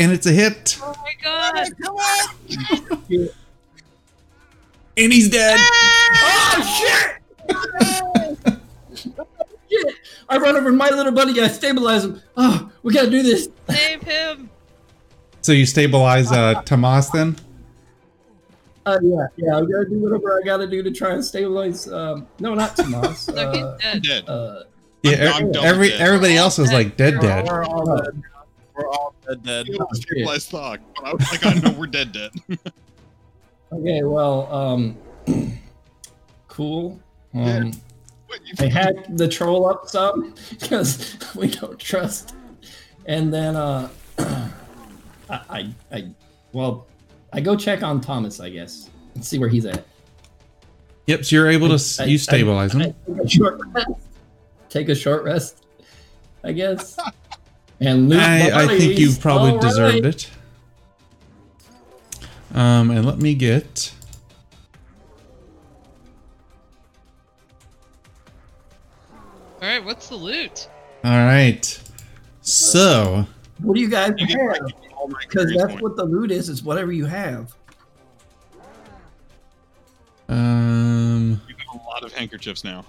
And 0.02 0.12
it's 0.12 0.26
a 0.26 0.32
hit. 0.32 0.80
Oh 0.82 0.96
my 1.04 1.14
god! 1.24 1.68
Come 1.80 1.96
on! 1.96 2.36
And 4.98 5.14
he's 5.14 5.30
dead. 5.30 5.60
Oh 5.62 7.18
shit! 8.98 9.16
shit! 9.70 9.96
I 10.30 10.38
run 10.38 10.58
over 10.58 10.72
my 10.72 10.90
little 10.90 11.12
buddy. 11.12 11.40
I 11.40 11.48
stabilize 11.50 12.04
him. 12.06 12.20
Oh, 12.36 12.72
we 12.82 12.94
gotta 12.96 13.12
do 13.12 13.22
this. 13.22 13.50
Save 13.70 14.02
him! 14.02 14.50
So 15.42 15.52
you 15.52 15.68
stabilize 15.68 16.32
uh, 16.32 16.64
Tomas 16.64 17.10
then? 17.12 17.36
Uh, 18.88 18.98
yeah, 19.04 19.28
yeah. 19.38 19.58
I 19.58 19.62
gotta 19.62 19.86
do 19.88 20.00
whatever 20.00 20.40
I 20.42 20.44
gotta 20.44 20.66
do 20.68 20.82
to 20.82 20.90
try 20.90 21.12
and 21.14 21.24
stabilize. 21.24 21.88
Um, 21.88 22.28
no, 22.40 22.56
not 22.56 22.76
Tomas. 22.76 23.28
No, 23.34 23.36
uh, 23.52 23.78
he's 23.78 23.84
dead. 23.84 24.02
dead. 24.04 24.28
uh, 24.30 24.64
Yeah, 25.04 25.32
I'm- 25.36 25.52
I'm 25.56 25.64
every 25.64 25.90
dead. 25.90 26.02
everybody 26.02 26.38
else 26.38 26.58
was 26.58 26.74
like 26.74 26.98
dead 26.98 27.20
dead. 27.22 27.48
We're 27.48 27.64
all 27.66 27.98
dead. 27.98 28.24
We're 28.76 28.88
all 28.88 29.14
dead. 29.28 29.44
dead. 29.44 29.70
It 29.70 29.80
was 29.80 30.02
stabilized 30.02 30.50
thought. 30.50 30.80
But 30.96 31.06
I 31.06 31.14
was 31.14 31.32
like, 31.32 31.46
I 31.46 31.54
know 31.60 31.72
we're 31.78 31.88
dead, 31.88 32.12
dead. 32.12 32.32
okay, 33.72 34.04
well, 34.04 34.52
um, 34.54 34.98
cool. 36.48 37.00
Um, 37.34 37.42
Yeah. 37.44 37.72
I 38.60 38.66
hacked 38.68 39.18
the 39.18 39.28
troll 39.28 39.68
up 39.68 39.90
some 39.90 40.34
because 40.60 41.18
we 41.36 41.48
don't 41.48 41.78
trust. 41.78 42.34
And 43.06 43.34
then 43.34 43.58
uh 43.58 43.90
I, 44.20 44.50
I 45.30 45.74
I 45.92 46.08
well 46.54 46.88
I 47.34 47.42
go 47.42 47.58
check 47.58 47.84
on 47.84 48.00
Thomas, 48.00 48.40
I 48.40 48.50
guess, 48.50 48.90
and 49.16 49.26
see 49.26 49.38
where 49.38 49.50
he's 49.50 49.66
at. 49.66 49.86
Yep, 51.08 51.26
so 51.26 51.36
you're 51.36 51.50
able 51.50 51.68
to 51.70 51.74
s 51.74 52.00
I- 52.00 52.06
you 52.06 52.18
stabilize 52.18 52.74
I 52.74 52.80
him. 52.84 52.96
take 53.06 53.26
a 53.26 53.30
short 53.30 53.60
rest. 53.74 53.90
Take 54.70 54.88
a 54.90 54.96
short 54.96 55.24
rest, 55.24 55.66
I 56.46 56.54
guess. 56.54 56.98
And 57.82 58.10
loot 58.10 58.20
I, 58.20 58.64
I 58.66 58.78
think 58.78 59.00
you've 59.00 59.20
probably 59.20 59.50
All 59.52 59.58
right. 59.58 59.62
deserved 59.68 60.06
it. 60.06 60.30
Um, 62.54 62.92
and 62.92 63.06
let 63.06 63.18
me 63.18 63.34
get. 63.34 63.92
Alright, 69.62 69.84
what's 69.84 70.10
the 70.10 70.16
loot? 70.16 70.68
All 71.04 71.12
right. 71.12 71.80
So 72.42 73.26
What 73.60 73.76
do 73.76 73.82
you 73.82 73.90
guys 73.90 74.14
You 74.18 74.28
have? 74.28 74.62
like 74.64 74.74
all 74.98 75.08
my 75.08 75.20
Because 75.22 75.52
that's 75.56 75.66
points. 75.74 75.82
what 75.82 75.96
the 75.96 76.06
loot 76.06 76.32
is. 76.32 76.50
Is 76.50 76.64
whatever 76.64 76.92
you 76.92 77.06
have. 77.06 77.54
um, 80.30 81.42
You 81.48 81.56
have 81.72 81.82
a 81.82 81.86
lot 81.88 82.04
of 82.04 82.14
handkerchiefs 82.14 82.64
now. 82.64 82.86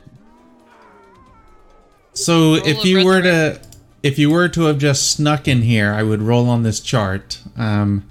so 2.15 2.55
Roll 2.57 2.67
if 2.67 2.85
you 2.85 3.05
were 3.05 3.21
to 3.23 3.29
resurrect. 3.31 3.72
If 4.03 4.19
you 4.19 4.31
were 4.31 4.49
to 4.49 4.63
have 4.63 4.79
just 4.79 5.11
snuck 5.11 5.47
in 5.47 5.63
here, 5.63 5.93
I 5.93 6.03
would 6.03 6.23
roll 6.23 6.49
on 6.49 6.63
this 6.63 6.81
chart. 6.81 7.41
Um, 7.57 8.09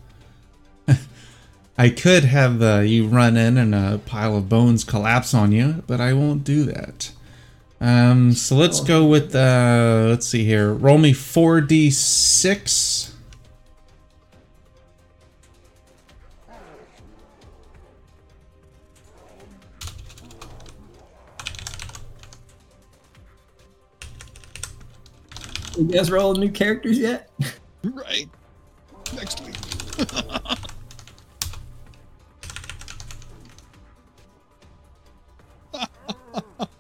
I 1.78 1.90
could 1.90 2.24
have 2.26 2.62
uh, 2.62 2.80
you 2.80 3.08
run 3.08 3.38
in 3.38 3.58
and 3.58 3.76
a 3.76 4.00
pile 4.06 4.38
of 4.38 4.50
bones 4.50 4.84
collapse 4.84 5.34
on 5.34 5.52
you, 5.52 5.84
but 5.88 6.00
I 6.00 6.14
won't 6.14 6.44
do 6.44 6.64
that. 6.64 7.12
Um, 7.82 8.34
so 8.34 8.56
let's 8.56 8.80
go 8.80 9.06
with 9.06 9.36
uh, 9.36 10.06
let's 10.08 10.28
see 10.28 10.46
here. 10.46 10.72
Roll 10.72 11.00
me 11.00 11.14
four 11.14 11.62
d 11.62 11.90
six. 11.90 13.11
You 25.78 25.86
guys 25.86 26.12
all 26.20 26.34
new 26.36 26.52
characters 26.52 27.00
yet? 27.00 27.30
Right. 27.84 28.30
Next 29.16 29.42
week. 29.42 29.56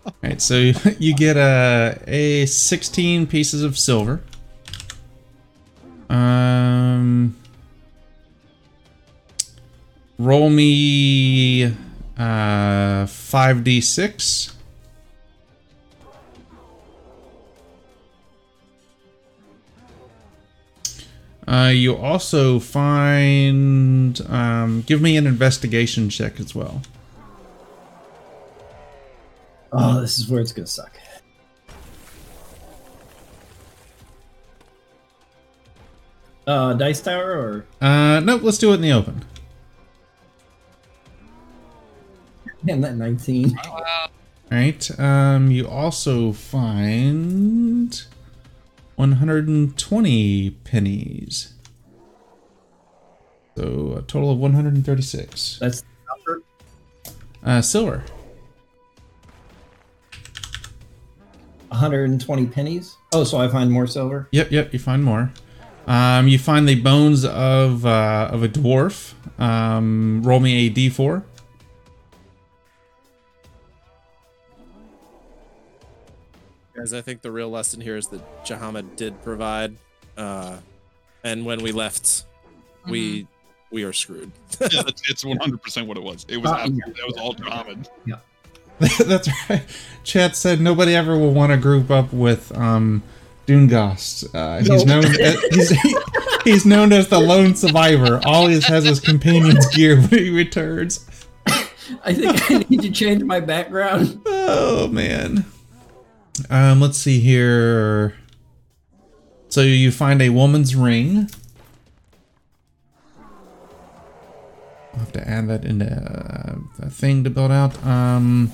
All 0.06 0.30
right, 0.30 0.42
so 0.42 0.56
you 1.00 1.16
get 1.16 1.38
a 1.38 2.02
a 2.08 2.46
16 2.46 3.28
pieces 3.28 3.64
of 3.64 3.78
silver. 3.78 4.22
Um 6.10 7.36
roll 10.20 10.50
me 10.50 11.66
uh 12.18 13.06
5d6 13.08 14.54
Uh, 21.52 21.68
you 21.68 21.98
also 21.98 22.60
find 22.60 24.22
um, 24.30 24.84
give 24.84 25.02
me 25.02 25.18
an 25.18 25.28
investigation 25.28 26.10
check 26.10 26.40
as 26.40 26.56
well. 26.56 26.82
Oh, 29.74 30.00
this 30.00 30.18
is 30.18 30.30
where 30.30 30.40
it's 30.40 30.54
gonna 30.54 30.66
suck. 30.66 30.98
Uh, 36.48 36.74
dice 36.74 37.02
tower 37.02 37.32
or 37.32 37.66
Uh, 37.86 38.22
nope, 38.22 38.44
let's 38.44 38.58
do 38.58 38.72
it 38.72 38.76
in 38.76 38.82
the 38.82 38.94
open. 38.94 39.26
damn 42.66 42.80
that 42.80 42.96
nineteen. 42.96 43.58
All 43.70 43.84
right. 44.50 45.00
Um, 45.00 45.52
you 45.52 45.68
also 45.68 46.32
find 46.32 48.02
120 49.02 50.52
pennies. 50.64 51.54
So 53.58 53.96
a 53.98 54.02
total 54.04 54.30
of 54.32 54.38
136. 54.38 55.58
That's 55.60 55.84
Uh, 57.44 57.60
silver. 57.64 58.04
120 61.70 62.46
pennies. 62.48 62.96
Oh, 63.12 63.24
so 63.24 63.40
I 63.40 63.48
find 63.48 63.72
more 63.72 63.88
silver. 63.88 64.28
Yep, 64.32 64.52
yep. 64.52 64.72
You 64.72 64.78
find 64.78 65.04
more. 65.04 65.32
Um, 65.88 66.28
you 66.28 66.38
find 66.38 66.70
the 66.70 66.76
bones 66.80 67.26
of 67.26 67.84
uh, 67.86 68.30
of 68.32 68.44
a 68.44 68.48
dwarf. 68.50 69.14
Um, 69.40 70.22
roll 70.24 70.40
me 70.40 70.68
a 70.68 70.70
d4. 70.70 71.24
Guys, 76.74 76.94
I 76.94 77.02
think 77.02 77.22
the 77.22 77.32
real 77.32 77.50
lesson 77.50 77.82
here 77.82 77.98
is 77.98 78.08
that 78.08 78.46
Jahamid 78.46 78.96
did 78.96 79.22
provide, 79.24 79.76
uh, 80.18 80.58
and 81.24 81.46
when 81.46 81.62
we 81.62 81.72
left, 81.72 82.26
we 82.88 83.28
we 83.72 83.84
are 83.84 83.94
screwed. 83.94 84.32
yeah, 84.62 84.68
it's, 84.88 85.10
it's 85.10 85.24
100% 85.24 85.88
what 85.88 85.98
it 85.98 86.04
was. 86.04 86.26
It 86.30 86.38
was 86.38 86.52
Uh, 86.52 86.56
absolutely, 86.56 86.94
that 86.94 87.06
was 87.08 87.18
all 87.18 87.36
Muhammad. 87.40 87.90
That's 89.08 89.30
right. 89.50 89.64
Chat 90.04 90.36
said 90.36 90.60
nobody 90.60 90.96
ever 90.96 91.18
will 91.18 91.34
want 91.34 91.52
to 91.52 91.58
group 91.58 91.92
up 91.92 92.12
with 92.12 92.56
um, 92.58 93.04
Doomgast. 93.48 94.34
Uh, 94.34 94.60
he's 94.64 94.86
known 94.86 95.06
as, 95.06 95.42
he's, 95.52 95.82
he's 96.44 96.66
known 96.66 96.92
as 96.92 97.08
the 97.10 97.20
lone 97.20 97.56
survivor. 97.56 98.20
Always 98.26 98.66
has 98.66 98.84
his 98.86 99.00
companion's 99.00 99.68
gear 99.76 99.98
when 100.02 100.10
he 100.20 100.30
returns. 100.30 101.06
I 102.04 102.14
think 102.14 102.52
I 102.52 102.66
need 102.70 102.82
to 102.82 102.92
change 102.92 103.24
my 103.24 103.40
background. 103.40 104.22
Oh 104.26 104.88
man. 104.88 105.46
Um, 106.50 106.82
let's 106.82 106.98
see 106.98 107.20
here. 107.20 108.16
So 109.50 109.62
you 109.62 109.92
find 109.92 110.22
a 110.22 110.30
woman's 110.30 110.76
ring. 110.76 111.30
I'll 114.94 115.00
have 115.00 115.12
to 115.14 115.28
add 115.28 115.48
that 115.50 115.66
into 115.66 115.86
uh, 115.86 116.56
a 116.80 116.90
thing 116.90 117.24
to 117.24 117.30
build 117.30 117.52
out. 117.52 117.86
Um, 117.86 118.52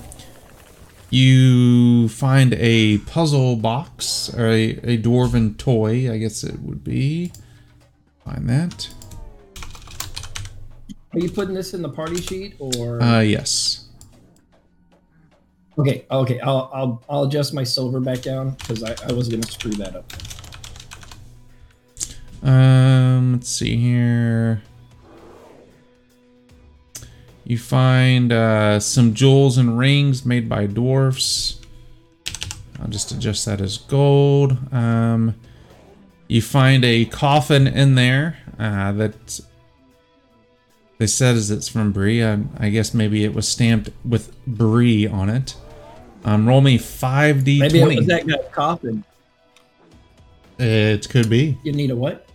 you 1.10 2.08
find 2.08 2.54
a 2.54 2.98
puzzle 2.98 3.56
box 3.56 4.32
or 4.34 4.46
a, 4.48 4.70
a 4.82 4.98
dwarven 4.98 5.56
toy, 5.56 6.12
I 6.12 6.18
guess 6.18 6.44
it 6.44 6.60
would 6.60 6.84
be. 6.84 7.32
Find 8.24 8.48
that. 8.48 8.88
Are 11.12 11.18
you 11.18 11.30
putting 11.30 11.54
this 11.54 11.74
in 11.74 11.82
the 11.82 11.88
party 11.88 12.20
sheet 12.20 12.56
or? 12.58 13.02
Uh, 13.02 13.20
yes. 13.20 13.77
Okay, 15.78 16.04
okay. 16.10 16.40
I'll 16.40 16.70
I'll 16.72 17.02
I'll 17.08 17.22
adjust 17.24 17.54
my 17.54 17.64
silver 17.64 18.00
back 18.00 18.22
down 18.22 18.50
because 18.50 18.82
I, 18.82 18.94
I 19.08 19.12
was 19.12 19.28
gonna 19.28 19.42
screw 19.44 19.72
that 19.72 19.96
up. 19.96 20.12
Um, 22.42 23.32
let's 23.32 23.48
see 23.48 23.76
here. 23.76 24.62
You 27.44 27.58
find 27.58 28.30
uh, 28.30 28.78
some 28.78 29.14
jewels 29.14 29.56
and 29.56 29.78
rings 29.78 30.24
made 30.26 30.48
by 30.48 30.66
dwarfs. 30.66 31.60
I'll 32.80 32.88
just 32.88 33.10
adjust 33.10 33.46
that 33.46 33.60
as 33.60 33.78
gold. 33.78 34.56
Um, 34.72 35.34
you 36.28 36.42
find 36.42 36.84
a 36.84 37.06
coffin 37.06 37.66
in 37.66 37.94
there 37.94 38.38
uh, 38.58 38.92
that 38.92 39.40
they 40.98 41.06
said 41.06 41.36
is 41.36 41.50
it's 41.50 41.68
from 41.68 41.92
Bree. 41.92 42.22
I, 42.22 42.40
I 42.58 42.68
guess 42.68 42.92
maybe 42.92 43.24
it 43.24 43.34
was 43.34 43.48
stamped 43.48 43.90
with 44.04 44.36
Bree 44.46 45.06
on 45.06 45.30
it. 45.30 45.56
Um, 46.24 46.48
roll 46.48 46.60
me 46.60 46.78
five 46.78 47.44
d 47.44 47.60
Maybe 47.60 47.80
it 47.80 47.96
was 47.96 48.06
that 48.06 48.26
guy's 48.26 48.38
coffin. 48.52 49.04
It 50.58 51.08
could 51.08 51.30
be. 51.30 51.56
You 51.62 51.72
need 51.72 51.90
a 51.90 51.96
what? 51.96 52.26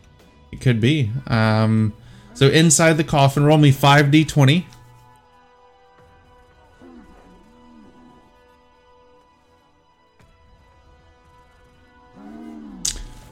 It 0.51 0.61
could 0.61 0.79
be. 0.79 1.11
Um, 1.27 1.93
so 2.33 2.47
inside 2.47 2.93
the 2.93 3.03
coffin, 3.03 3.43
roll 3.43 3.57
me 3.57 3.71
five 3.71 4.11
d 4.11 4.23
twenty. 4.23 4.65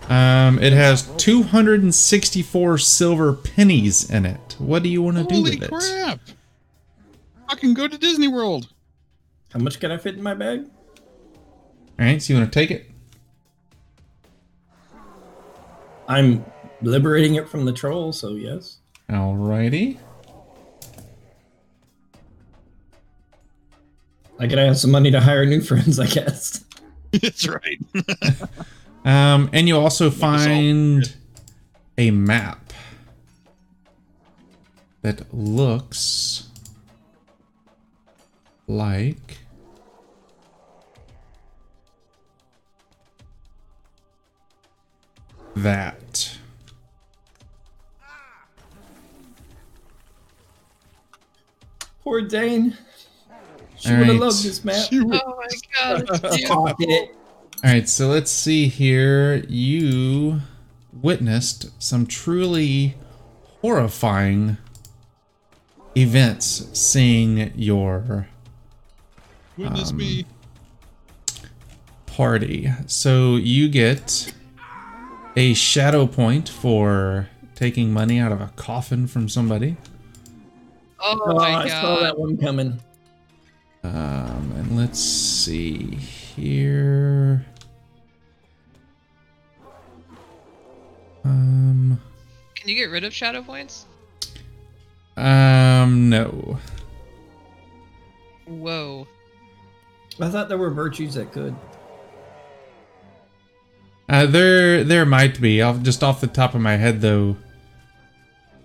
Um, 0.10 0.60
it 0.60 0.74
has 0.74 1.04
264 1.16 2.78
silver 2.80 3.32
pennies 3.32 4.10
in 4.10 4.26
it. 4.26 4.58
What 4.60 4.84
do 4.84 4.90
you 4.90 5.02
want 5.02 5.16
to 5.16 5.24
do 5.24 5.36
Holy 5.36 5.52
with 5.52 5.64
it? 5.64 5.70
Holy 5.70 5.82
crap! 5.82 6.20
I 7.48 7.56
can 7.56 7.74
go 7.74 7.88
to 7.88 7.98
Disney 7.98 8.28
World. 8.28 8.70
How 9.54 9.60
much 9.60 9.80
can 9.80 9.92
I 9.92 9.98
fit 9.98 10.16
in 10.16 10.24
my 10.24 10.34
bag? 10.34 10.66
All 12.00 12.06
right, 12.06 12.22
so 12.22 12.34
you 12.34 12.40
want 12.40 12.52
to 12.52 12.60
take 12.60 12.72
it? 12.72 12.90
I'm 16.08 16.46
liberating 16.82 17.36
it 17.36 17.48
from 17.48 17.66
the 17.66 17.74
troll, 17.74 18.12
so 18.14 18.36
yes. 18.36 18.78
Alrighty. 19.10 19.98
I 24.40 24.48
could 24.48 24.58
have 24.58 24.78
some 24.78 24.92
money 24.92 25.12
to 25.12 25.20
hire 25.20 25.46
new 25.46 25.62
friends, 25.70 26.00
I 26.00 26.08
guess. 26.08 26.66
That's 27.12 27.48
right. 27.48 27.80
Um, 29.04 29.50
and 29.52 29.68
you 29.68 29.78
also 29.78 30.12
find 30.12 31.12
a 31.98 32.12
map 32.12 32.72
that 35.02 35.34
looks 35.34 36.48
like 38.68 39.40
that. 45.56 46.38
Poor 52.04 52.22
Dane. 52.22 52.78
She 53.78 53.90
All 53.92 53.98
would 53.98 54.08
have 54.08 54.16
right. 54.16 54.22
loved 54.26 54.44
this 54.44 54.64
map. 54.64 54.92
You 54.92 55.08
were- 55.08 55.20
Oh 55.26 55.38
my 55.38 55.48
god, 55.76 56.10
it's 56.10 56.36
beautiful. 56.36 56.58
All 56.68 57.70
right, 57.70 57.88
so 57.88 58.08
let's 58.08 58.32
see 58.32 58.68
here. 58.68 59.38
You 59.48 60.42
witnessed 60.94 61.70
some 61.82 62.06
truly 62.06 62.96
horrifying 63.62 64.58
events 65.96 66.68
seeing 66.74 67.52
your 67.56 68.28
Witness 69.58 69.92
Um, 69.92 69.98
me. 69.98 70.26
party. 72.08 72.72
So 72.88 73.36
you 73.36 73.68
get 73.70 74.34
a 75.35 75.53
shadow 75.53 76.06
point 76.08 76.50
for 76.50 77.30
taking 77.56 77.92
money 77.93 78.19
out 78.19 78.32
of 78.32 78.42
a 78.42 78.51
coffin 78.56 79.08
from 79.08 79.30
somebody. 79.30 79.77
Oh 81.00 81.19
Oh, 81.26 81.35
my 81.35 81.64
I 81.64 81.68
saw 81.69 82.00
that 82.01 82.18
one 82.18 82.38
coming. 82.38 82.80
Um, 83.84 84.53
and 84.56 84.77
let's 84.77 85.00
see 85.00 85.95
here. 85.95 87.45
Um, 91.24 92.00
Can 92.56 92.69
you 92.69 92.76
get 92.76 92.92
rid 92.92 93.03
of 93.03 93.14
shadow 93.14 93.42
points? 93.42 93.85
um, 95.18 96.10
no. 96.10 96.60
Whoa. 98.48 99.08
I 100.19 100.30
thought 100.30 100.50
there 100.50 100.58
were 100.58 100.69
virtues 100.72 101.14
that 101.16 101.32
could. 101.32 101.56
Uh, 104.11 104.25
there, 104.25 104.83
there 104.83 105.06
might 105.06 105.40
be. 105.40 105.61
Off 105.61 105.81
just 105.83 106.03
off 106.03 106.19
the 106.19 106.27
top 106.27 106.53
of 106.53 106.59
my 106.59 106.75
head, 106.75 106.99
though. 106.99 107.38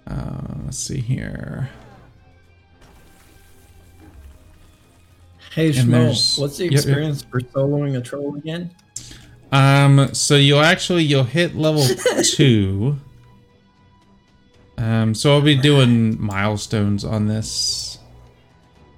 Uh, 0.05 0.41
let's 0.65 0.77
see 0.77 1.01
here. 1.01 1.71
Hey, 5.55 5.69
And 5.69 5.89
Schmo, 5.89 6.39
what's 6.41 6.59
the 6.59 6.65
yep, 6.65 6.73
yep. 6.73 6.81
experience 6.81 7.23
for 7.23 7.41
soloing 7.41 7.97
a 7.97 8.01
troll 8.01 8.35
again? 8.35 8.73
Um, 9.53 10.13
so 10.13 10.35
you'll 10.35 10.61
actually 10.61 11.05
you'll 11.05 11.23
hit 11.23 11.55
level 11.55 11.87
two. 12.25 12.99
Um, 14.77 15.15
so 15.15 15.33
I'll 15.33 15.41
be 15.41 15.57
doing 15.57 16.21
milestones 16.21 17.05
on 17.05 17.29
this. 17.29 17.99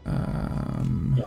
Um, 0.06 1.22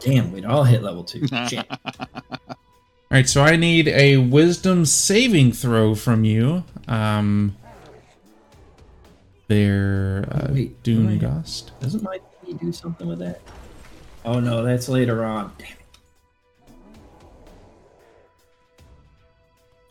Damn, 0.00 0.32
we'd 0.32 0.44
all 0.44 0.64
hit 0.64 0.82
level 0.82 1.04
two. 1.04 1.26
All 1.32 3.16
right, 3.16 3.28
so 3.28 3.42
I 3.42 3.56
need 3.56 3.88
a 3.88 4.18
wisdom 4.18 4.86
saving 4.86 5.52
throw 5.52 5.94
from 5.96 6.24
you. 6.24 6.62
Um, 6.86 7.56
there, 9.48 10.28
uh, 10.30 10.52
Wait, 10.52 10.80
Dune 10.84 11.08
am 11.08 11.14
I- 11.14 11.18
Dust. 11.18 11.72
Doesn't 11.80 12.02
my 12.04 12.20
thingy 12.46 12.60
do 12.60 12.72
something 12.72 13.08
with 13.08 13.18
that? 13.18 13.40
Oh 14.24 14.38
no, 14.38 14.62
that's 14.62 14.88
later 14.88 15.24
on. 15.24 15.52
Damn 15.58 15.68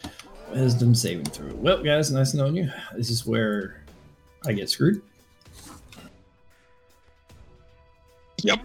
it. 0.04 0.12
Wisdom 0.52 0.96
saving 0.96 1.26
throw. 1.26 1.54
Well, 1.56 1.84
guys, 1.84 2.12
nice 2.12 2.34
knowing 2.34 2.56
you. 2.56 2.72
This 2.96 3.10
is 3.10 3.26
where 3.26 3.84
I 4.46 4.54
get 4.54 4.70
screwed. 4.70 5.02
Yep. 8.44 8.60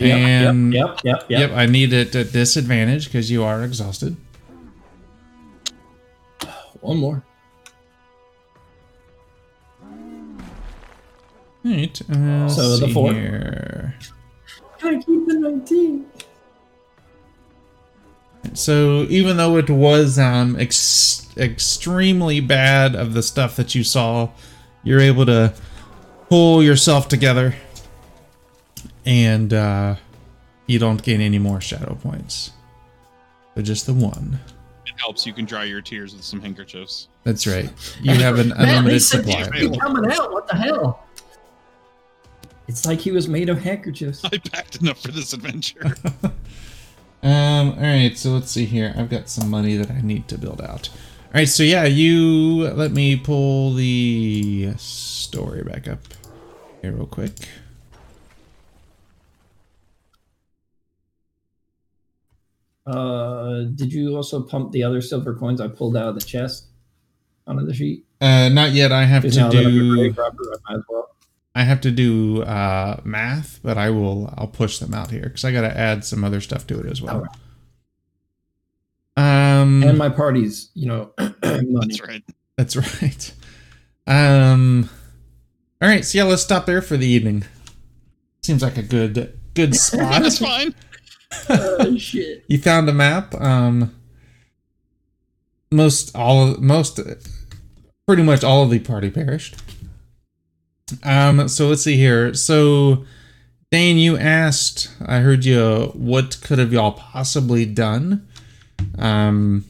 And 0.00 0.72
yep, 0.74 1.00
yep, 1.04 1.24
yep, 1.28 1.40
Yep, 1.40 1.50
I 1.52 1.66
need 1.66 1.92
it 1.92 2.14
at 2.14 2.32
disadvantage 2.32 3.06
because 3.06 3.30
you 3.30 3.42
are 3.44 3.62
exhausted. 3.64 4.16
One 6.80 6.98
more. 6.98 7.24
All 11.64 11.72
right. 11.72 12.00
Uh, 12.10 12.48
So 12.48 12.62
let's 12.62 12.80
the 12.80 12.88
four? 12.92 13.12
here. 13.12 13.94
I 14.82 14.94
keep 14.96 15.26
the 15.26 15.34
19. 15.38 16.06
So 18.54 19.02
even 19.08 19.36
though 19.38 19.56
it 19.56 19.68
was 19.68 20.18
um 20.18 20.56
ex- 20.60 21.26
extremely 21.36 22.38
bad 22.40 22.94
of 22.94 23.12
the 23.14 23.22
stuff 23.22 23.56
that 23.56 23.74
you 23.74 23.82
saw, 23.82 24.28
you're 24.84 25.00
able 25.00 25.26
to 25.26 25.52
pull 26.28 26.62
yourself 26.62 27.08
together, 27.08 27.56
and 29.06 29.54
uh, 29.54 29.96
you 30.66 30.78
don't 30.78 31.02
gain 31.02 31.20
any 31.20 31.38
more 31.38 31.60
shadow 31.60 31.94
points. 31.94 32.50
So 33.54 33.62
just 33.62 33.86
the 33.86 33.94
one. 33.94 34.38
It 34.84 34.92
helps. 34.98 35.26
You 35.26 35.32
can 35.32 35.46
dry 35.46 35.64
your 35.64 35.80
tears 35.80 36.14
with 36.14 36.24
some 36.24 36.40
handkerchiefs. 36.40 37.08
That's 37.24 37.46
right. 37.46 37.70
You 38.02 38.12
have 38.14 38.38
an 38.38 38.48
Man, 38.58 38.58
they 38.58 38.64
unlimited 38.76 39.02
said 39.02 39.24
supply. 39.24 39.58
you 39.58 39.70
be 39.70 39.78
coming 39.78 40.10
out. 40.12 40.32
What 40.32 40.46
the 40.48 40.56
hell? 40.56 41.04
It's 42.68 42.84
like 42.84 42.98
he 43.00 43.12
was 43.12 43.28
made 43.28 43.48
of 43.48 43.58
handkerchiefs. 43.62 44.24
I 44.24 44.38
packed 44.38 44.80
enough 44.82 45.00
for 45.00 45.12
this 45.12 45.32
adventure. 45.32 45.94
Um, 47.22 47.70
all 47.70 47.80
right, 47.80 48.16
so 48.16 48.30
let's 48.30 48.52
see 48.52 48.66
here. 48.66 48.94
I've 48.96 49.10
got 49.10 49.28
some 49.28 49.50
money 49.50 49.76
that 49.78 49.90
I 49.90 50.00
need 50.00 50.28
to 50.28 50.38
build 50.38 50.60
out. 50.60 50.88
All 50.90 51.32
right, 51.34 51.48
so 51.48 51.64
yeah, 51.64 51.84
you 51.84 52.68
let 52.68 52.92
me 52.92 53.16
pull 53.16 53.72
the 53.72 54.74
story 54.76 55.64
back 55.64 55.88
up. 55.88 55.98
here 56.82 56.92
real 56.92 57.06
quick. 57.06 57.32
Uh, 62.86 63.64
did 63.74 63.92
you 63.92 64.14
also 64.16 64.42
pump 64.42 64.72
the 64.72 64.82
other 64.84 65.00
silver 65.00 65.34
coins 65.34 65.60
I 65.60 65.68
pulled 65.68 65.96
out 65.96 66.08
of 66.08 66.14
the 66.14 66.24
chest 66.24 66.66
onto 67.46 67.64
the 67.66 67.74
sheet? 67.74 68.04
Uh, 68.20 68.48
not 68.48 68.72
yet. 68.72 68.92
I 68.92 69.04
have 69.04 69.22
to 69.22 69.36
now 69.36 69.50
that 69.50 69.58
I'm 69.58 69.66
a 69.66 69.70
do. 69.70 69.94
grave 69.96 70.16
robber, 70.18 70.42
I 70.52 70.72
might 70.72 70.78
as 70.78 70.84
well. 70.88 71.10
I 71.54 71.62
have 71.64 71.80
to 71.82 71.90
do 71.90 72.42
uh, 72.42 73.00
math, 73.04 73.60
but 73.62 73.78
I 73.78 73.90
will. 73.90 74.32
I'll 74.36 74.46
push 74.46 74.78
them 74.78 74.92
out 74.94 75.10
here 75.10 75.22
because 75.22 75.44
I 75.44 75.52
got 75.52 75.62
to 75.62 75.76
add 75.76 76.04
some 76.04 76.22
other 76.22 76.40
stuff 76.40 76.66
to 76.68 76.78
it 76.80 76.86
as 76.86 77.00
well. 77.02 77.26
Um, 79.16 79.82
And 79.82 79.96
my 79.98 80.08
parties, 80.10 80.70
you 80.74 80.86
know. 80.86 81.12
That's 81.40 82.00
right. 82.02 82.22
That's 82.56 82.76
right. 82.76 83.32
Um. 84.06 84.88
All 85.82 85.88
right, 85.88 86.04
so 86.04 86.18
yeah, 86.18 86.24
let's 86.24 86.42
stop 86.42 86.64
there 86.66 86.80
for 86.80 86.96
the 86.96 87.06
evening. 87.06 87.44
Seems 88.42 88.62
like 88.62 88.76
a 88.78 88.82
good 88.82 89.38
good 89.54 89.74
spot. 89.76 90.22
That's 90.22 90.38
fine. 90.38 90.74
Oh 91.48 91.96
shit! 91.98 92.44
you 92.48 92.58
found 92.58 92.88
a 92.88 92.92
map. 92.92 93.34
Um. 93.34 93.94
Most 95.72 96.14
all 96.14 96.52
of 96.52 96.60
most, 96.60 97.00
pretty 98.06 98.22
much 98.22 98.44
all 98.44 98.62
of 98.62 98.70
the 98.70 98.78
party 98.78 99.10
perished. 99.10 99.56
Um. 101.02 101.48
So 101.48 101.68
let's 101.68 101.82
see 101.82 101.96
here. 101.96 102.34
So, 102.34 103.04
Dane, 103.70 103.96
you 103.96 104.16
asked. 104.16 104.90
I 105.04 105.18
heard 105.18 105.44
you. 105.44 105.90
What 105.94 106.40
could 106.40 106.58
have 106.58 106.72
y'all 106.72 106.92
possibly 106.92 107.66
done? 107.66 108.26
Um 108.98 109.64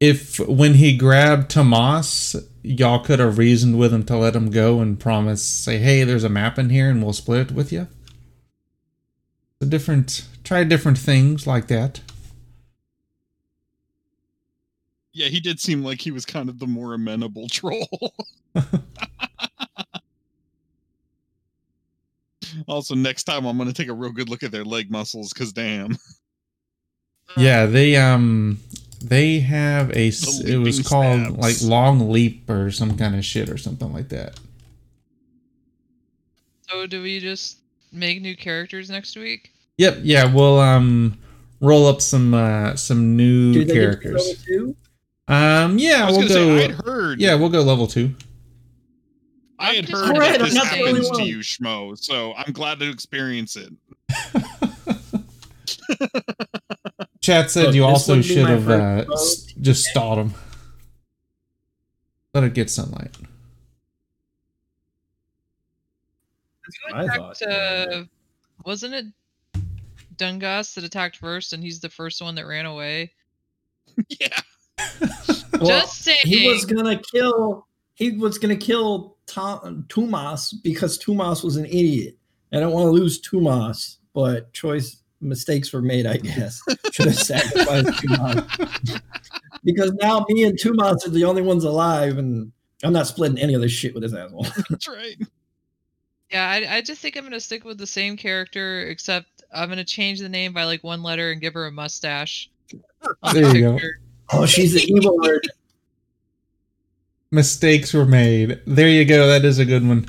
if 0.00 0.38
when 0.48 0.74
he 0.74 0.96
grabbed 0.96 1.50
Tomas, 1.50 2.34
y'all 2.62 3.04
could 3.04 3.18
have 3.18 3.38
reasoned 3.38 3.78
with 3.78 3.92
him 3.92 4.04
to 4.04 4.16
let 4.16 4.34
him 4.34 4.50
go 4.50 4.80
and 4.80 4.98
promise, 4.98 5.44
say, 5.44 5.78
hey, 5.78 6.04
there's 6.04 6.24
a 6.24 6.30
map 6.30 6.58
in 6.58 6.70
here 6.70 6.88
and 6.88 7.02
we'll 7.02 7.12
split 7.12 7.50
it 7.50 7.52
with 7.52 7.70
you. 7.70 7.86
So 9.62 9.68
different, 9.68 10.26
try 10.42 10.64
different 10.64 10.96
things 10.98 11.46
like 11.46 11.66
that. 11.68 12.00
Yeah, 15.12 15.26
he 15.28 15.40
did 15.40 15.60
seem 15.60 15.82
like 15.82 16.00
he 16.00 16.10
was 16.12 16.24
kind 16.24 16.48
of 16.48 16.58
the 16.58 16.66
more 16.66 16.94
amenable 16.94 17.48
troll. 17.50 18.14
also, 22.66 22.94
next 22.94 23.24
time 23.24 23.44
I'm 23.44 23.58
gonna 23.58 23.72
take 23.72 23.88
a 23.88 23.92
real 23.92 24.12
good 24.12 24.28
look 24.30 24.42
at 24.42 24.50
their 24.52 24.64
leg 24.64 24.90
muscles, 24.90 25.32
cause 25.32 25.52
damn. 25.52 25.96
Yeah, 27.36 27.66
they 27.66 27.96
um 27.96 28.58
they 29.02 29.40
have 29.40 29.90
a 29.90 30.10
The 30.10 30.44
it 30.46 30.56
was 30.56 30.78
leaping 30.78 30.88
called 30.88 31.20
stabs. 31.20 31.38
like 31.38 31.70
long 31.70 32.10
leap 32.10 32.48
or 32.48 32.70
some 32.70 32.96
kind 32.96 33.14
of 33.14 33.24
shit 33.24 33.48
or 33.50 33.58
something 33.58 33.92
like 33.92 34.08
that. 34.08 34.38
So 36.68 36.86
do 36.86 37.02
we 37.02 37.20
just 37.20 37.58
make 37.92 38.20
new 38.22 38.36
characters 38.36 38.90
next 38.90 39.16
week? 39.16 39.52
Yep, 39.78 39.98
yeah, 40.02 40.32
we'll 40.32 40.58
um 40.60 41.18
roll 41.60 41.86
up 41.86 42.00
some 42.00 42.34
uh 42.34 42.76
some 42.76 43.16
new 43.16 43.52
Do 43.52 43.64
they 43.64 43.66
get 43.66 43.72
to 43.72 43.80
characters. 43.80 44.44
Um 45.28 45.78
yeah, 45.78 46.02
I 46.02 46.06
was 46.06 46.18
we'll 46.18 46.28
gonna 46.28 46.40
go 46.40 46.56
say 46.58 46.58
I 46.58 46.62
had 46.62 46.70
heard. 46.84 47.20
Yeah, 47.20 47.34
we'll 47.34 47.48
go 47.48 47.62
level 47.62 47.86
2. 47.86 48.14
I 49.58 49.74
had 49.74 49.88
heard 49.88 50.10
Alright, 50.10 50.38
that 50.38 50.40
this 50.40 50.54
not 50.54 50.70
the 50.70 50.76
happens 50.76 51.10
to 51.10 51.22
you, 51.22 51.38
Schmo. 51.38 51.98
So 51.98 52.32
I'm 52.34 52.52
glad 52.52 52.78
to 52.80 52.90
experience 52.90 53.56
it. 53.56 53.72
Chat 57.20 57.50
said 57.50 57.66
Look, 57.66 57.74
you 57.74 57.84
also 57.84 58.22
should 58.22 58.48
have 58.48 58.68
uh, 58.70 59.04
just 59.60 59.84
stalled 59.84 60.18
him. 60.18 60.34
Let 62.32 62.44
it 62.44 62.54
get 62.54 62.70
sunlight. 62.70 63.14
I 66.92 67.04
Attacked, 67.04 67.38
thought. 67.38 67.42
uh, 67.48 68.04
wasn't 68.64 68.94
it 68.94 69.06
Dungas 70.16 70.74
that 70.74 70.84
attacked 70.84 71.16
first, 71.16 71.52
and 71.52 71.62
he's 71.62 71.80
the 71.80 71.88
first 71.88 72.20
one 72.22 72.34
that 72.34 72.46
ran 72.46 72.66
away? 72.66 73.12
yeah. 74.20 74.28
Well, 75.52 75.66
Just 75.68 76.02
saying. 76.04 76.16
he 76.22 76.48
was 76.48 76.64
gonna 76.64 76.98
kill. 77.12 77.66
He 77.92 78.12
was 78.12 78.38
gonna 78.38 78.56
kill 78.56 79.18
Tom, 79.26 79.84
Tumas 79.88 80.54
because 80.62 80.98
Tumas 80.98 81.44
was 81.44 81.56
an 81.56 81.66
idiot. 81.66 82.16
I 82.50 82.60
don't 82.60 82.72
want 82.72 82.86
to 82.86 82.90
lose 82.90 83.20
Tumas, 83.20 83.98
but 84.14 84.50
choice 84.54 85.02
mistakes 85.20 85.70
were 85.74 85.82
made. 85.82 86.06
I 86.06 86.16
guess 86.16 86.62
should 86.92 87.06
have 87.08 87.18
sacrificed 87.18 87.88
Tumas 87.88 89.02
because 89.64 89.92
now 90.00 90.24
me 90.30 90.44
and 90.44 90.58
Tumas 90.58 91.06
are 91.06 91.10
the 91.10 91.24
only 91.24 91.42
ones 91.42 91.64
alive, 91.64 92.16
and 92.16 92.50
I'm 92.82 92.94
not 92.94 93.06
splitting 93.06 93.36
any 93.38 93.52
of 93.52 93.60
this 93.60 93.72
shit 93.72 93.92
with 93.92 94.02
this 94.02 94.14
asshole. 94.14 94.46
That's 94.70 94.88
right. 94.88 95.18
Yeah, 96.30 96.48
I, 96.48 96.76
I 96.76 96.80
just 96.80 97.00
think 97.00 97.16
I'm 97.16 97.24
gonna 97.24 97.40
stick 97.40 97.64
with 97.64 97.78
the 97.78 97.86
same 97.86 98.16
character, 98.16 98.82
except 98.82 99.26
I'm 99.52 99.68
gonna 99.68 99.84
change 99.84 100.20
the 100.20 100.28
name 100.28 100.52
by 100.52 100.64
like 100.64 100.84
one 100.84 101.02
letter 101.02 101.32
and 101.32 101.40
give 101.40 101.54
her 101.54 101.66
a 101.66 101.72
mustache. 101.72 102.50
on 103.22 103.34
the 103.34 103.40
There 103.40 103.56
you 103.56 103.62
go. 103.62 103.78
oh, 104.32 104.46
she's 104.46 104.74
the 104.74 104.82
evil 104.82 105.18
word. 105.18 105.48
Mistakes 107.32 107.92
were 107.92 108.04
made. 108.06 108.60
There 108.66 108.88
you 108.88 109.04
go. 109.04 109.26
That 109.26 109.44
is 109.44 109.58
a 109.58 109.64
good 109.64 109.86
one. 109.86 110.06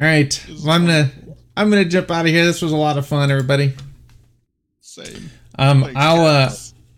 All 0.00 0.06
right, 0.06 0.46
well, 0.64 0.70
I'm 0.70 0.86
gonna 0.86 1.10
I'm 1.56 1.70
gonna 1.70 1.84
jump 1.84 2.10
out 2.10 2.26
of 2.26 2.32
here. 2.32 2.44
This 2.44 2.62
was 2.62 2.72
a 2.72 2.76
lot 2.76 2.98
of 2.98 3.06
fun, 3.06 3.30
everybody. 3.30 3.74
Same. 4.80 5.30
Um, 5.58 5.82
Thanks, 5.82 5.96
I'll 5.96 6.24
uh. 6.24 6.50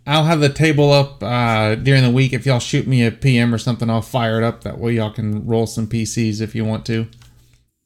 I'll 0.05 0.25
have 0.25 0.41
the 0.41 0.49
table 0.49 0.91
up 0.91 1.23
uh 1.23 1.77
during 1.77 2.03
the 2.03 2.11
week. 2.11 2.33
If 2.33 2.45
y'all 2.45 2.59
shoot 2.59 2.87
me 2.89 3.07
a 3.07 3.13
PM 3.13 3.55
or 3.55 3.59
something, 3.59 3.89
I'll 3.89 4.03
fire 4.03 4.39
it 4.39 4.45
up. 4.45 4.65
That 4.65 4.79
way 4.79 4.95
y'all 4.95 5.13
can 5.13 5.47
roll 5.47 5.67
some 5.67 5.87
PCs 5.87 6.41
if 6.41 6.55
you 6.57 6.65
want 6.65 6.85
to. 6.87 7.07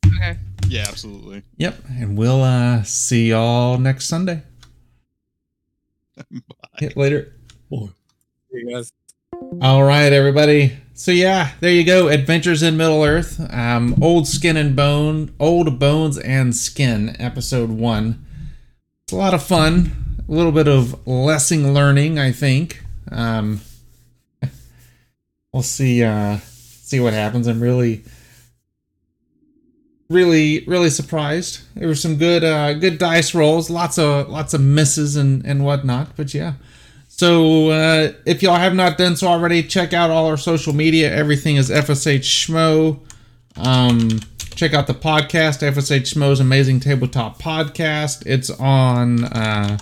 Okay. 0.07 0.39
Yeah, 0.69 0.85
absolutely. 0.89 1.43
Yep, 1.57 1.77
and 1.89 2.19
we'll 2.19 2.43
uh 2.43 2.83
see 2.83 3.31
y'all 3.31 3.79
next 3.79 4.07
Sunday. 4.07 4.43
Hit 6.79 6.97
later. 6.97 7.35
You 7.71 7.93
guys. 8.71 8.93
All 9.61 9.83
right, 9.85 10.13
everybody. 10.13 10.77
So 10.95 11.11
yeah, 11.13 11.53
there 11.61 11.71
you 11.71 11.85
go. 11.85 12.09
Adventures 12.09 12.63
in 12.63 12.77
Middle 12.77 13.05
Earth. 13.05 13.41
Um, 13.53 13.97
old 14.03 14.27
skin 14.27 14.57
and 14.57 14.75
bone, 14.75 15.35
old 15.39 15.79
bones 15.79 16.19
and 16.19 16.55
skin, 16.57 17.15
episode 17.19 17.71
one. 17.71 18.25
It's 19.05 19.13
a 19.13 19.17
lot 19.17 19.35
of 19.35 19.43
fun. 19.43 19.93
A 20.29 20.33
little 20.33 20.53
bit 20.53 20.69
of 20.69 21.07
lesson 21.07 21.75
learning, 21.75 22.19
I 22.19 22.33
think. 22.33 22.83
Um, 23.13 23.61
we'll 25.53 25.63
see. 25.63 26.03
Uh, 26.03 26.39
see 26.39 26.99
what 27.01 27.13
happens. 27.13 27.47
I'm 27.47 27.61
really, 27.61 28.05
really, 30.09 30.65
really 30.67 30.91
surprised. 30.91 31.61
There 31.75 31.89
were 31.89 31.95
some 31.95 32.17
good, 32.17 32.45
uh, 32.45 32.75
good 32.75 32.99
dice 32.99 33.35
rolls. 33.35 33.71
Lots 33.71 33.99
of, 33.99 34.29
lots 34.29 34.55
of 34.55 34.61
misses 34.61 35.17
and 35.17 35.45
and 35.45 35.65
whatnot. 35.65 36.17
But 36.17 36.35
yeah. 36.35 36.55
So 37.09 37.71
uh, 37.71 38.13
if 38.27 38.43
y'all 38.43 38.57
have 38.57 38.75
not 38.75 38.99
done 38.99 39.17
so 39.17 39.29
already, 39.29 39.63
check 39.63 39.95
out 39.95 40.11
all 40.11 40.27
our 40.27 40.37
social 40.37 40.75
media. 40.75 41.11
Everything 41.11 41.57
is 41.57 41.71
FSH 41.71 42.21
Schmo. 42.21 43.01
Um, 43.57 44.21
check 44.55 44.75
out 44.75 44.87
the 44.87 44.95
podcast, 44.95 45.67
FSH 45.67 46.15
Schmo's 46.15 46.41
Amazing 46.41 46.81
Tabletop 46.81 47.41
Podcast. 47.41 48.23
It's 48.27 48.51
on 48.51 49.25
uh, 49.25 49.79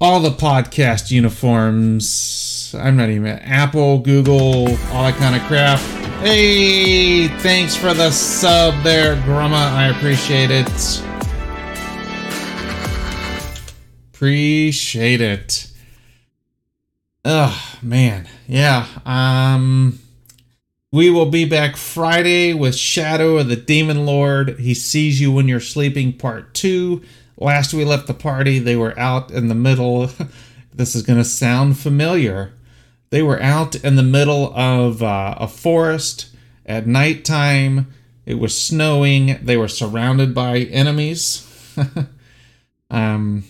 all 0.00 0.20
the 0.20 0.30
podcast 0.30 1.10
uniforms. 1.10 2.53
I'm 2.74 2.96
not 2.96 3.08
even 3.08 3.38
Apple, 3.38 3.98
Google, 3.98 4.68
all 4.92 5.04
that 5.04 5.16
kind 5.18 5.36
of 5.36 5.42
crap. 5.42 5.78
Hey, 6.20 7.28
thanks 7.38 7.76
for 7.76 7.92
the 7.94 8.10
sub 8.10 8.82
there, 8.82 9.16
Grumma. 9.16 9.70
I 9.72 9.88
appreciate 9.88 10.50
it. 10.50 11.02
Appreciate 14.14 15.20
it. 15.20 15.70
Oh 17.24 17.78
man, 17.82 18.28
yeah. 18.46 18.86
Um, 19.04 19.98
we 20.92 21.10
will 21.10 21.30
be 21.30 21.44
back 21.44 21.76
Friday 21.76 22.54
with 22.54 22.74
Shadow 22.74 23.38
of 23.38 23.48
the 23.48 23.56
Demon 23.56 24.06
Lord. 24.06 24.58
He 24.58 24.74
sees 24.74 25.20
you 25.20 25.32
when 25.32 25.48
you're 25.48 25.60
sleeping. 25.60 26.12
Part 26.12 26.54
two. 26.54 27.02
Last 27.36 27.74
we 27.74 27.84
left 27.84 28.06
the 28.06 28.14
party, 28.14 28.58
they 28.58 28.76
were 28.76 28.98
out 28.98 29.30
in 29.30 29.48
the 29.48 29.54
middle. 29.54 30.08
this 30.74 30.94
is 30.94 31.02
gonna 31.02 31.24
sound 31.24 31.78
familiar. 31.78 32.52
They 33.14 33.22
were 33.22 33.40
out 33.40 33.76
in 33.76 33.94
the 33.94 34.02
middle 34.02 34.52
of 34.56 35.00
uh, 35.00 35.36
a 35.38 35.46
forest 35.46 36.34
at 36.66 36.88
nighttime. 36.88 37.94
It 38.26 38.40
was 38.40 38.60
snowing. 38.60 39.38
They 39.40 39.56
were 39.56 39.68
surrounded 39.68 40.34
by 40.34 40.58
enemies. 40.62 41.46
um, 42.90 43.44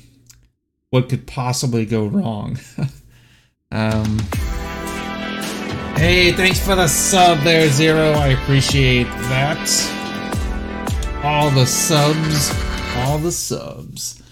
what 0.90 1.08
could 1.08 1.26
possibly 1.26 1.86
go 1.86 2.04
wrong? 2.04 2.58
um, 3.72 4.18
hey, 5.96 6.32
thanks 6.32 6.60
for 6.60 6.74
the 6.74 6.86
sub 6.86 7.38
there, 7.38 7.70
Zero. 7.70 8.10
I 8.10 8.38
appreciate 8.42 9.04
that. 9.30 9.56
All 11.24 11.48
the 11.48 11.64
subs, 11.64 12.52
all 12.98 13.16
the 13.16 13.32
subs. 13.32 14.22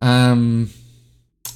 Um, 0.00 0.70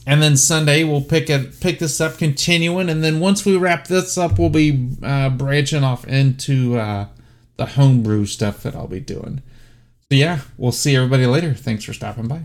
and 0.07 0.23
then 0.23 0.36
Sunday 0.36 0.85
we'll 0.85 1.02
pick 1.02 1.28
it, 1.28 1.60
pick 1.60 1.81
this 1.81 2.01
up, 2.01 2.17
continuing, 2.17 2.89
and 2.89 3.02
then 3.02 3.18
once 3.18 3.44
we 3.44 3.57
wrap 3.57 3.89
this 3.89 4.17
up, 4.17 4.39
we'll 4.39 4.49
be 4.49 4.89
uh, 5.02 5.31
branching 5.31 5.83
off 5.83 6.07
into 6.07 6.78
uh, 6.78 7.09
the 7.57 7.67
homebrew 7.67 8.25
stuff 8.26 8.62
that 8.62 8.76
I'll 8.76 8.86
be 8.86 9.01
doing. 9.01 9.43
So 10.09 10.17
yeah, 10.17 10.41
we'll 10.57 10.70
see 10.73 10.94
everybody 10.94 11.26
later. 11.26 11.52
Thanks 11.52 11.83
for 11.85 11.93
stopping 11.93 12.28
by. 12.28 12.43